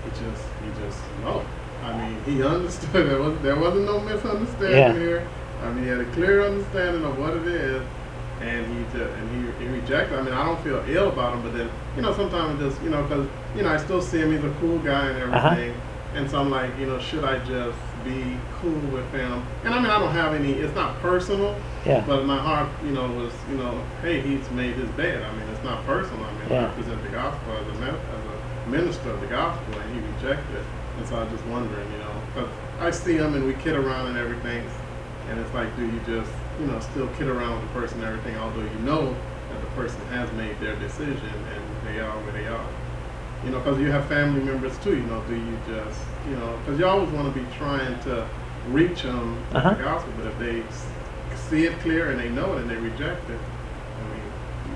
he 0.04 0.10
just 0.12 0.44
he 0.64 0.70
just 0.84 1.00
no. 1.24 1.46
I 1.84 1.94
mean 1.98 2.18
he 2.26 2.44
understood 2.56 3.08
there 3.10 3.20
was 3.22 3.38
there 3.40 3.56
wasn't 3.58 3.86
no 3.86 4.00
misunderstanding 4.00 4.78
Yeah. 4.78 4.94
here. 4.94 5.28
I 5.64 5.70
mean 5.72 5.84
he 5.84 5.90
had 5.90 6.00
a 6.02 6.06
clear 6.12 6.46
understanding 6.46 7.04
of 7.06 7.18
what 7.20 7.34
it 7.36 7.48
is, 7.48 7.84
and 8.42 8.66
he 8.68 8.84
just 8.98 9.12
and 9.18 9.26
he, 9.60 9.66
he 9.66 9.70
rejected. 9.72 10.18
I 10.18 10.22
mean, 10.22 10.34
I 10.34 10.46
don't 10.46 10.60
feel 10.62 10.84
ill 10.88 11.10
about 11.10 11.36
him, 11.36 11.42
but 11.44 11.54
then 11.54 11.70
you 11.96 12.02
know 12.02 12.14
sometimes 12.14 12.60
it 12.62 12.70
just 12.70 12.82
you 12.82 12.90
know 12.90 13.04
because 13.04 13.28
you 13.56 13.64
know 13.64 13.70
I 13.70 13.78
still 13.78 14.02
see 14.02 14.20
him. 14.20 14.32
He's 14.32 14.44
a 14.44 14.54
cool 14.62 14.80
guy 14.80 15.10
and 15.10 15.34
Uh-huh. 15.34 15.48
everything, 15.50 15.82
and 16.16 16.30
so 16.30 16.40
I'm 16.40 16.50
like 16.50 16.78
you 16.80 16.86
know 16.86 17.00
should 17.00 17.24
I 17.24 17.40
just 17.40 17.78
be 18.04 18.38
cool 18.62 18.80
with 18.92 19.10
him? 19.12 19.44
And 19.64 19.74
I 19.74 19.80
mean 19.80 19.90
I 19.92 20.00
don't 20.00 20.12
have 20.12 20.34
any. 20.34 20.54
It's 20.54 20.74
not 20.76 21.00
personal, 21.00 21.56
Yeah. 21.86 22.04
but 22.06 22.26
my 22.26 22.38
heart 22.38 22.70
you 22.86 22.92
know 22.92 23.08
was 23.12 23.34
you 23.50 23.58
know 23.58 23.82
hey 24.02 24.22
he's 24.22 24.50
made 24.52 24.76
his 24.76 24.90
bed. 24.92 25.24
I 25.24 25.32
mean 25.34 25.48
it's 25.50 25.64
not 25.64 25.86
personal. 25.86 26.24
I 26.26 26.32
mean 26.34 26.52
I 26.52 26.62
Yeah. 26.64 26.68
present 26.72 27.02
the 27.04 27.10
gospel 27.10 27.54
as 27.54 27.68
a 27.80 27.84
as 27.90 28.24
a 28.66 28.70
minister 28.70 29.10
of 29.12 29.20
the 29.22 29.28
gospel, 29.28 29.74
and 29.80 29.94
he 29.96 30.00
rejected 30.16 30.56
it. 30.56 30.66
And 30.98 31.08
so 31.08 31.16
I 31.18 31.24
was 31.24 31.32
just 31.32 31.46
wondering 31.46 31.92
you 31.92 31.98
know 32.00 32.14
because 32.34 32.50
I 32.80 32.92
see 32.92 33.16
him 33.18 33.34
and 33.36 33.46
we 33.46 33.54
kid 33.56 33.76
around 33.76 34.08
and 34.08 34.18
everything. 34.18 34.64
And 35.30 35.40
it's 35.40 35.54
like, 35.54 35.70
do 35.78 35.86
you 35.86 36.00
just, 36.08 36.32
you 36.60 36.66
know, 36.66 36.80
still 36.80 37.08
kid 37.10 37.28
around 37.28 37.60
with 37.62 37.68
the 37.70 37.80
person 37.80 38.00
and 38.00 38.08
everything, 38.08 38.36
although 38.38 38.64
you 38.64 38.80
know 38.82 39.14
that 39.52 39.62
the 39.62 39.68
person 39.76 40.02
has 40.10 40.32
made 40.34 40.60
their 40.60 40.76
decision 40.78 41.22
and 41.54 41.64
they 41.88 42.00
are 42.00 42.18
where 42.24 42.32
they 42.34 42.48
are. 42.48 42.66
You 43.46 43.52
know, 43.52 43.60
because 43.60 43.80
you 43.80 43.92
have 43.92 44.06
family 44.08 44.42
members 44.42 44.78
too, 44.80 44.96
you 44.96 45.04
know, 45.04 45.22
do 45.28 45.36
you 45.36 45.58
just, 45.68 46.02
you 46.30 46.36
know, 46.36 46.58
because 46.60 46.78
you 46.80 46.86
always 46.86 47.10
want 47.12 47.34
to 47.34 47.40
be 47.40 47.46
trying 47.58 47.98
to 48.02 48.28
reach 48.70 49.04
them 49.04 49.36
with 49.36 49.56
Uh-huh. 49.56 49.74
the 49.76 49.84
gospel, 49.84 50.14
but 50.18 50.28
if 50.28 50.40
they 50.40 50.64
see 51.36 51.66
it 51.66 51.80
clear 51.80 52.12
and 52.12 52.20
they 52.20 52.30
know 52.30 52.54
it 52.54 52.62
and 52.62 52.70
they 52.70 52.76
reject 52.76 53.30
it, 53.30 53.40
I 53.40 54.14
mean, 54.14 54.22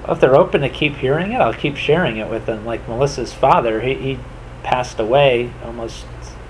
If 0.09 0.19
they're 0.21 0.35
open 0.35 0.61
to 0.61 0.69
keep 0.69 0.95
hearing 0.95 1.33
it, 1.33 1.41
I'll 1.41 1.53
keep 1.53 1.75
sharing 1.75 2.17
it 2.17 2.29
with 2.29 2.45
them. 2.45 2.65
Like 2.65 2.87
Melissa's 2.87 3.33
father, 3.33 3.81
he, 3.81 3.95
he 3.95 4.19
passed 4.63 4.97
away 4.99 5.51
almost 5.65 6.05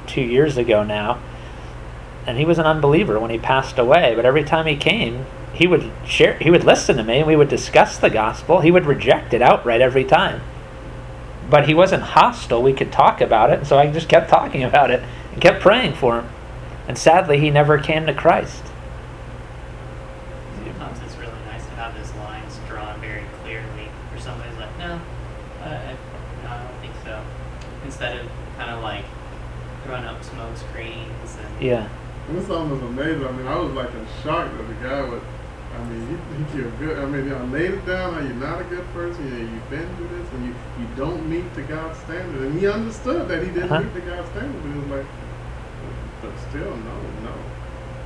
two 0.06 0.22
years 0.22 0.56
ago 0.58 0.84
now. 0.84 1.20
And 2.26 2.38
he 2.38 2.46
was 2.46 2.58
an 2.60 2.66
unbeliever 2.66 3.20
when 3.20 3.32
he 3.32 3.38
passed 3.38 3.78
away, 3.78 4.14
but 4.16 4.24
every 4.26 4.44
time 4.44 4.66
he 4.66 4.78
came, 4.78 5.26
he 5.52 5.68
would 5.68 5.92
share 6.06 6.36
he 6.40 6.50
would 6.50 6.64
listen 6.64 6.96
to 6.98 7.04
me 7.04 7.18
and 7.20 7.28
we 7.28 7.36
would 7.36 7.50
discuss 7.50 7.98
the 7.98 8.10
gospel. 8.10 8.62
He 8.62 8.72
would 8.72 8.86
reject 8.86 9.34
it 9.34 9.42
outright 9.42 9.82
every 9.82 10.04
time. 10.06 10.42
But 11.54 11.68
he 11.68 11.76
wasn't 11.76 12.02
hostile. 12.02 12.64
We 12.64 12.74
could 12.74 12.92
talk 12.92 13.22
about 13.22 13.52
it, 13.52 13.60
and 13.60 13.68
so 13.68 13.78
I 13.78 13.86
just 13.86 14.10
kept 14.10 14.28
talking 14.28 14.64
about 14.72 14.90
it 14.90 15.04
and 15.32 15.40
kept 15.40 15.62
praying 15.62 15.94
for 15.94 16.20
him. 16.20 16.30
And 16.88 16.98
sadly, 16.98 17.40
he 17.40 17.52
never 17.52 17.78
came 17.78 18.08
to 18.08 18.14
Christ. 18.16 18.64
Sometimes 20.56 21.00
it's 21.06 21.16
really 21.16 21.32
nice 21.46 21.64
to 21.66 21.70
to 21.70 21.76
have 21.76 21.96
those 21.96 22.12
lines 22.16 22.58
drawn 22.68 23.00
very 23.00 23.26
clearly. 23.44 23.88
Or 24.12 24.20
somebody's 24.20 24.58
like, 24.58 24.76
no, 24.80 25.00
I, 25.62 25.68
I, 25.68 25.96
no, 26.42 26.50
I 26.50 26.64
don't 26.64 26.82
think 26.82 26.94
so. 27.04 27.24
Instead 27.86 28.18
of 28.18 28.32
kind 28.58 28.72
of 28.72 28.82
like 28.82 29.06
throwing 29.84 30.06
up 30.06 30.24
smoke 30.24 30.58
screens 30.58 31.38
and 31.40 31.62
Yeah. 31.62 31.88
And 32.30 32.44
song 32.48 32.72
almost 32.72 32.82
amazing. 32.82 33.28
I 33.28 33.32
mean, 33.32 33.46
I 33.46 33.60
was 33.60 33.72
like 33.74 33.94
in 33.94 34.08
shock 34.24 34.50
that 34.58 34.68
the 34.68 34.74
guy 34.90 35.08
would. 35.08 35.22
I 35.76 35.84
mean, 35.86 36.12
you 36.12 36.18
think 36.32 36.56
you're 36.56 36.72
good. 36.88 37.00
I 37.00 37.06
mean, 37.06 37.32
I 37.34 37.44
laid 37.46 37.72
it 37.72 37.86
down. 37.86 38.14
How 38.14 38.20
you're 38.20 38.34
not 38.36 38.62
a 38.62 38.64
good 38.66 38.86
person. 38.94 39.26
You, 39.28 39.48
you've 39.48 39.70
been 39.70 39.96
through 39.96 40.08
this, 40.10 40.30
and 40.34 40.46
you 40.46 40.54
you 40.80 40.88
don't 40.96 41.28
meet 41.30 41.54
the 41.56 41.64
God's 41.64 41.98
standard. 42.00 42.42
And 42.44 42.60
he 42.60 42.68
understood 42.68 43.28
that 43.28 43.42
he 43.44 43.50
didn't 43.50 43.72
Uh-huh. 43.72 43.82
meet 43.82 43.94
the 43.94 44.02
God's 44.02 44.30
standard. 44.30 44.62
But 44.62 44.70
he 44.70 44.80
was 44.80 44.88
like, 44.88 45.06
but 46.22 46.32
still, 46.50 46.76
no, 46.78 46.96
no. 47.24 47.34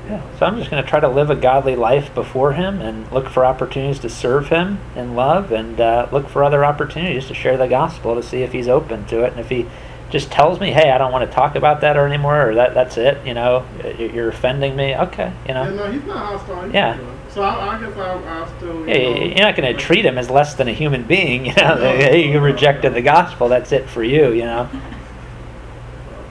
Yeah. 0.07 0.21
So 0.39 0.45
I'm 0.45 0.57
just 0.57 0.71
going 0.71 0.81
to 0.81 0.89
try 0.89 1.01
to 1.01 1.09
live 1.09 1.29
a 1.29 1.35
godly 1.35 1.75
life 1.75 2.15
before 2.15 2.53
Him 2.53 2.79
and 2.81 3.11
look 3.11 3.27
for 3.27 3.45
opportunities 3.45 3.99
to 3.99 4.09
serve 4.09 4.47
Him 4.47 4.79
in 4.95 5.15
love 5.15 5.51
and 5.51 5.81
uh, 5.81 6.07
look 6.13 6.29
for 6.29 6.45
other 6.45 6.63
opportunities 6.63 7.27
to 7.27 7.33
share 7.33 7.57
the 7.57 7.67
gospel 7.67 8.15
to 8.15 8.23
see 8.23 8.41
if 8.41 8.53
He's 8.53 8.69
open 8.69 9.05
to 9.07 9.23
it. 9.25 9.31
And 9.31 9.39
if 9.41 9.49
He 9.49 9.65
just 10.09 10.31
tells 10.31 10.61
me, 10.61 10.71
hey, 10.71 10.91
I 10.91 10.97
don't 10.97 11.11
want 11.11 11.29
to 11.29 11.35
talk 11.35 11.55
about 11.55 11.81
that 11.81 11.97
or 11.97 12.07
anymore, 12.07 12.51
or 12.51 12.55
that 12.55 12.73
that's 12.73 12.95
it, 12.95 13.17
you 13.27 13.33
know, 13.33 13.65
you're 13.99 14.29
offending 14.29 14.77
me, 14.77 14.95
okay, 14.95 15.33
you 15.45 15.53
know. 15.53 15.63
Yeah, 15.63 15.75
no, 15.75 15.91
he's 15.91 16.03
not 16.05 16.17
hostile. 16.17 16.63
He's 16.63 16.73
Yeah. 16.73 16.97
Good. 17.37 17.43
So 17.43 17.43
I, 17.43 17.77
I 17.77 17.79
guess 17.79 17.97
I, 17.97 18.41
I 18.43 18.57
still. 18.57 18.79
You 18.79 18.87
Yeah, 18.87 18.97
know, 18.97 19.25
you're 19.25 19.45
not 19.45 19.55
going 19.55 19.75
to 19.75 19.79
treat 19.81 20.05
him 20.05 20.17
as 20.17 20.29
less 20.29 20.55
than 20.55 20.67
a 20.67 20.73
human 20.73 21.03
being, 21.03 21.45
you 21.47 21.53
know. 21.55 21.75
No, 21.75 21.83
Hey, 21.97 22.25
you 22.27 22.33
no, 22.33 22.39
no. 22.39 22.45
rejected 22.45 22.93
the 22.93 23.01
gospel. 23.01 23.49
That's 23.49 23.71
it 23.71 23.89
for 23.89 24.03
you, 24.03 24.31
you 24.31 24.43
know. 24.45 24.69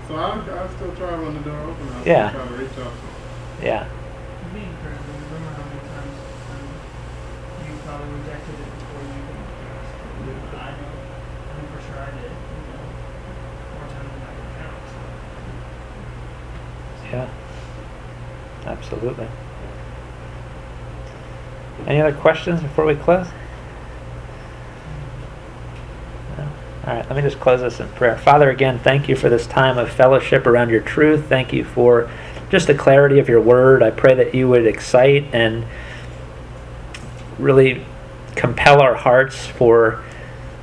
So 0.09 0.15
I, 0.17 0.35
I 0.39 0.69
still 0.77 0.93
try 0.95 1.15
when 1.21 1.35
the 1.35 1.41
door 1.41 1.61
open. 1.61 1.89
I 1.91 2.05
Yeah. 2.05 2.31
still 2.31 2.41
try 2.41 2.49
to 2.49 2.55
reach 2.63 2.79
out 2.79 2.95
to 2.95 3.07
him. 3.07 3.15
Yeah, 3.63 3.87
Be 4.55 4.61
encouraged. 4.63 5.01
Remember 5.33 5.51
how 5.57 5.65
many 5.67 5.81
times 5.91 6.17
um, 6.53 6.67
you 7.67 7.73
probably 7.85 8.09
rejected 8.21 8.55
it 8.55 8.71
before 8.79 9.03
you 9.03 9.11
even 9.17 9.39
asked. 9.67 9.97
I 10.55 10.71
know. 10.77 10.93
I 10.95 11.53
know 11.57 11.67
for 11.73 11.81
sure 11.83 11.99
I 11.99 12.11
did. 12.21 12.31
You 12.31 12.63
know, 12.71 12.85
more 13.75 13.89
times 13.91 14.11
than 14.13 14.23
I 14.23 14.33
can 14.37 14.49
count. 14.61 14.81
Yeah, 17.13 17.29
absolutely. 18.67 19.29
Any 21.87 22.01
other 22.01 22.17
questions 22.17 22.63
before 22.63 22.85
we 22.85 22.95
close? 22.95 23.27
No? 26.37 26.49
All 26.87 26.95
right, 26.95 27.07
let 27.07 27.17
me 27.17 27.23
just 27.23 27.39
close 27.39 27.61
this 27.61 27.81
in 27.81 27.89
prayer. 27.91 28.17
Father, 28.17 28.51
again, 28.51 28.79
thank 28.79 29.09
you 29.09 29.17
for 29.17 29.29
this 29.29 29.47
time 29.47 29.79
of 29.79 29.91
fellowship 29.91 30.47
around 30.47 30.71
your 30.71 30.81
truth. 30.81 31.27
Thank 31.29 31.53
you 31.53 31.65
for 31.65 32.11
just 32.51 32.67
the 32.67 32.75
clarity 32.75 33.19
of 33.19 33.29
your 33.29 33.41
word. 33.41 33.83
I 33.83 33.91
pray 33.91 34.15
that 34.15 34.35
you 34.35 34.49
would 34.49 34.67
excite 34.67 35.27
and 35.33 35.67
really 37.39 37.85
compel 38.35 38.81
our 38.81 38.95
hearts 38.95 39.47
for 39.47 40.03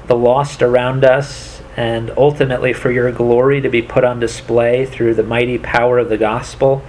the 0.08 0.16
lost 0.16 0.62
around 0.62 1.04
us 1.04 1.62
and 1.76 2.12
ultimately 2.18 2.74
for 2.74 2.92
your 2.92 3.12
glory 3.12 3.62
to 3.62 3.70
be 3.70 3.82
put 3.82 4.04
on 4.04 4.20
display 4.20 4.86
through 4.86 5.16
the 5.16 5.24
mighty 5.24 5.58
power 5.58 5.98
of 5.98 6.10
the 6.10 6.18
gospel 6.18 6.84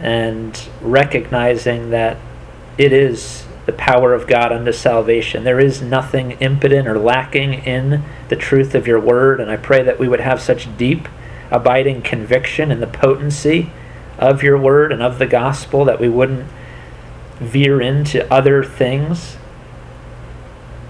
and 0.00 0.68
recognizing 0.80 1.90
that 1.90 2.16
it 2.78 2.92
is 2.92 3.46
the 3.66 3.72
power 3.72 4.12
of 4.12 4.26
God 4.26 4.52
unto 4.52 4.72
salvation. 4.72 5.44
There 5.44 5.60
is 5.60 5.80
nothing 5.80 6.32
impotent 6.32 6.88
or 6.88 6.98
lacking 6.98 7.54
in 7.54 8.02
the 8.28 8.36
truth 8.36 8.74
of 8.74 8.86
your 8.86 9.00
word, 9.00 9.40
and 9.40 9.50
I 9.50 9.56
pray 9.56 9.82
that 9.82 9.98
we 9.98 10.08
would 10.08 10.20
have 10.20 10.40
such 10.40 10.76
deep, 10.76 11.08
abiding 11.50 12.02
conviction 12.02 12.70
in 12.70 12.80
the 12.80 12.86
potency 12.86 13.70
of 14.18 14.42
your 14.42 14.58
word 14.58 14.92
and 14.92 15.02
of 15.02 15.18
the 15.18 15.26
gospel 15.26 15.84
that 15.84 16.00
we 16.00 16.08
wouldn't 16.08 16.46
veer 17.38 17.80
into 17.80 18.30
other 18.32 18.64
things, 18.64 19.36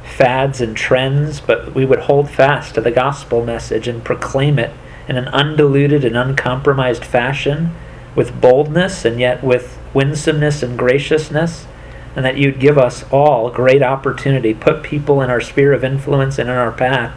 fads 0.05 0.61
and 0.61 0.77
trends, 0.77 1.41
but 1.41 1.75
we 1.75 1.85
would 1.85 2.01
hold 2.01 2.31
fast 2.31 2.75
to 2.75 2.81
the 2.81 2.91
gospel 2.91 3.45
message 3.45 3.89
and 3.89 4.05
proclaim 4.05 4.59
it 4.59 4.71
in 5.09 5.17
an 5.17 5.29
undiluted 5.29 6.05
and 6.05 6.17
uncompromised 6.17 7.05
fashion 7.05 7.75
with 8.15 8.41
boldness 8.41 9.05
and 9.05 9.19
yet 9.19 9.43
with 9.43 9.79
winsomeness 9.95 10.63
and 10.63 10.79
graciousness, 10.79 11.67
and 12.15 12.25
that 12.25 12.37
you'd 12.37 12.61
give 12.61 12.77
us 12.77 13.05
all 13.11 13.51
great 13.51 13.83
opportunity, 13.83 14.53
put 14.55 14.83
people 14.83 15.23
in 15.23 15.31
our 15.31 15.41
sphere 15.41 15.73
of 15.73 15.85
influence 15.85 16.39
and 16.39 16.49
in 16.49 16.57
our 16.57 16.73
path 16.73 17.15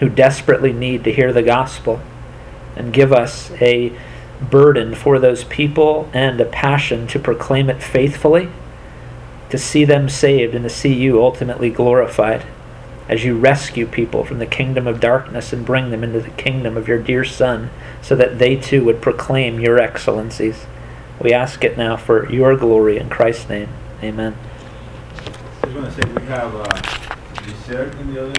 who 0.00 0.08
desperately 0.08 0.72
need 0.72 1.04
to 1.04 1.12
hear 1.12 1.32
the 1.32 1.42
gospel, 1.42 2.00
and 2.76 2.92
give 2.92 3.12
us 3.12 3.50
a 3.52 3.92
burden 4.50 4.94
for 4.94 5.18
those 5.18 5.44
people 5.44 6.10
and 6.12 6.40
a 6.40 6.44
passion 6.44 7.06
to 7.06 7.18
proclaim 7.18 7.70
it 7.70 7.82
faithfully, 7.82 8.48
to 9.48 9.56
see 9.56 9.84
them 9.84 10.08
saved 10.08 10.54
and 10.54 10.64
to 10.64 10.70
see 10.70 10.92
you 10.92 11.22
ultimately 11.22 11.70
glorified 11.70 12.44
as 13.08 13.24
you 13.24 13.38
rescue 13.38 13.86
people 13.86 14.24
from 14.24 14.38
the 14.38 14.46
kingdom 14.46 14.86
of 14.86 14.98
darkness 14.98 15.52
and 15.52 15.66
bring 15.66 15.90
them 15.90 16.02
into 16.02 16.20
the 16.20 16.30
kingdom 16.30 16.76
of 16.76 16.88
your 16.88 16.98
dear 16.98 17.24
Son, 17.24 17.70
so 18.02 18.16
that 18.16 18.38
they 18.38 18.56
too 18.56 18.84
would 18.84 19.00
proclaim 19.00 19.60
your 19.60 19.78
excellencies. 19.78 20.66
We 21.20 21.32
ask 21.32 21.62
it 21.62 21.78
now 21.78 21.96
for 21.96 22.30
your 22.32 22.56
glory 22.56 22.98
in 22.98 23.08
Christ's 23.08 23.48
name. 23.48 23.68
Amen. 24.04 24.36
I 25.62 25.66
was 25.66 25.74
gonna 25.74 25.90
say, 25.92 26.02
we 26.12 26.26
have, 26.26 26.54
uh, 26.54 27.42
dessert 27.42 27.94
in 28.00 28.12
the 28.12 28.22
other 28.22 28.32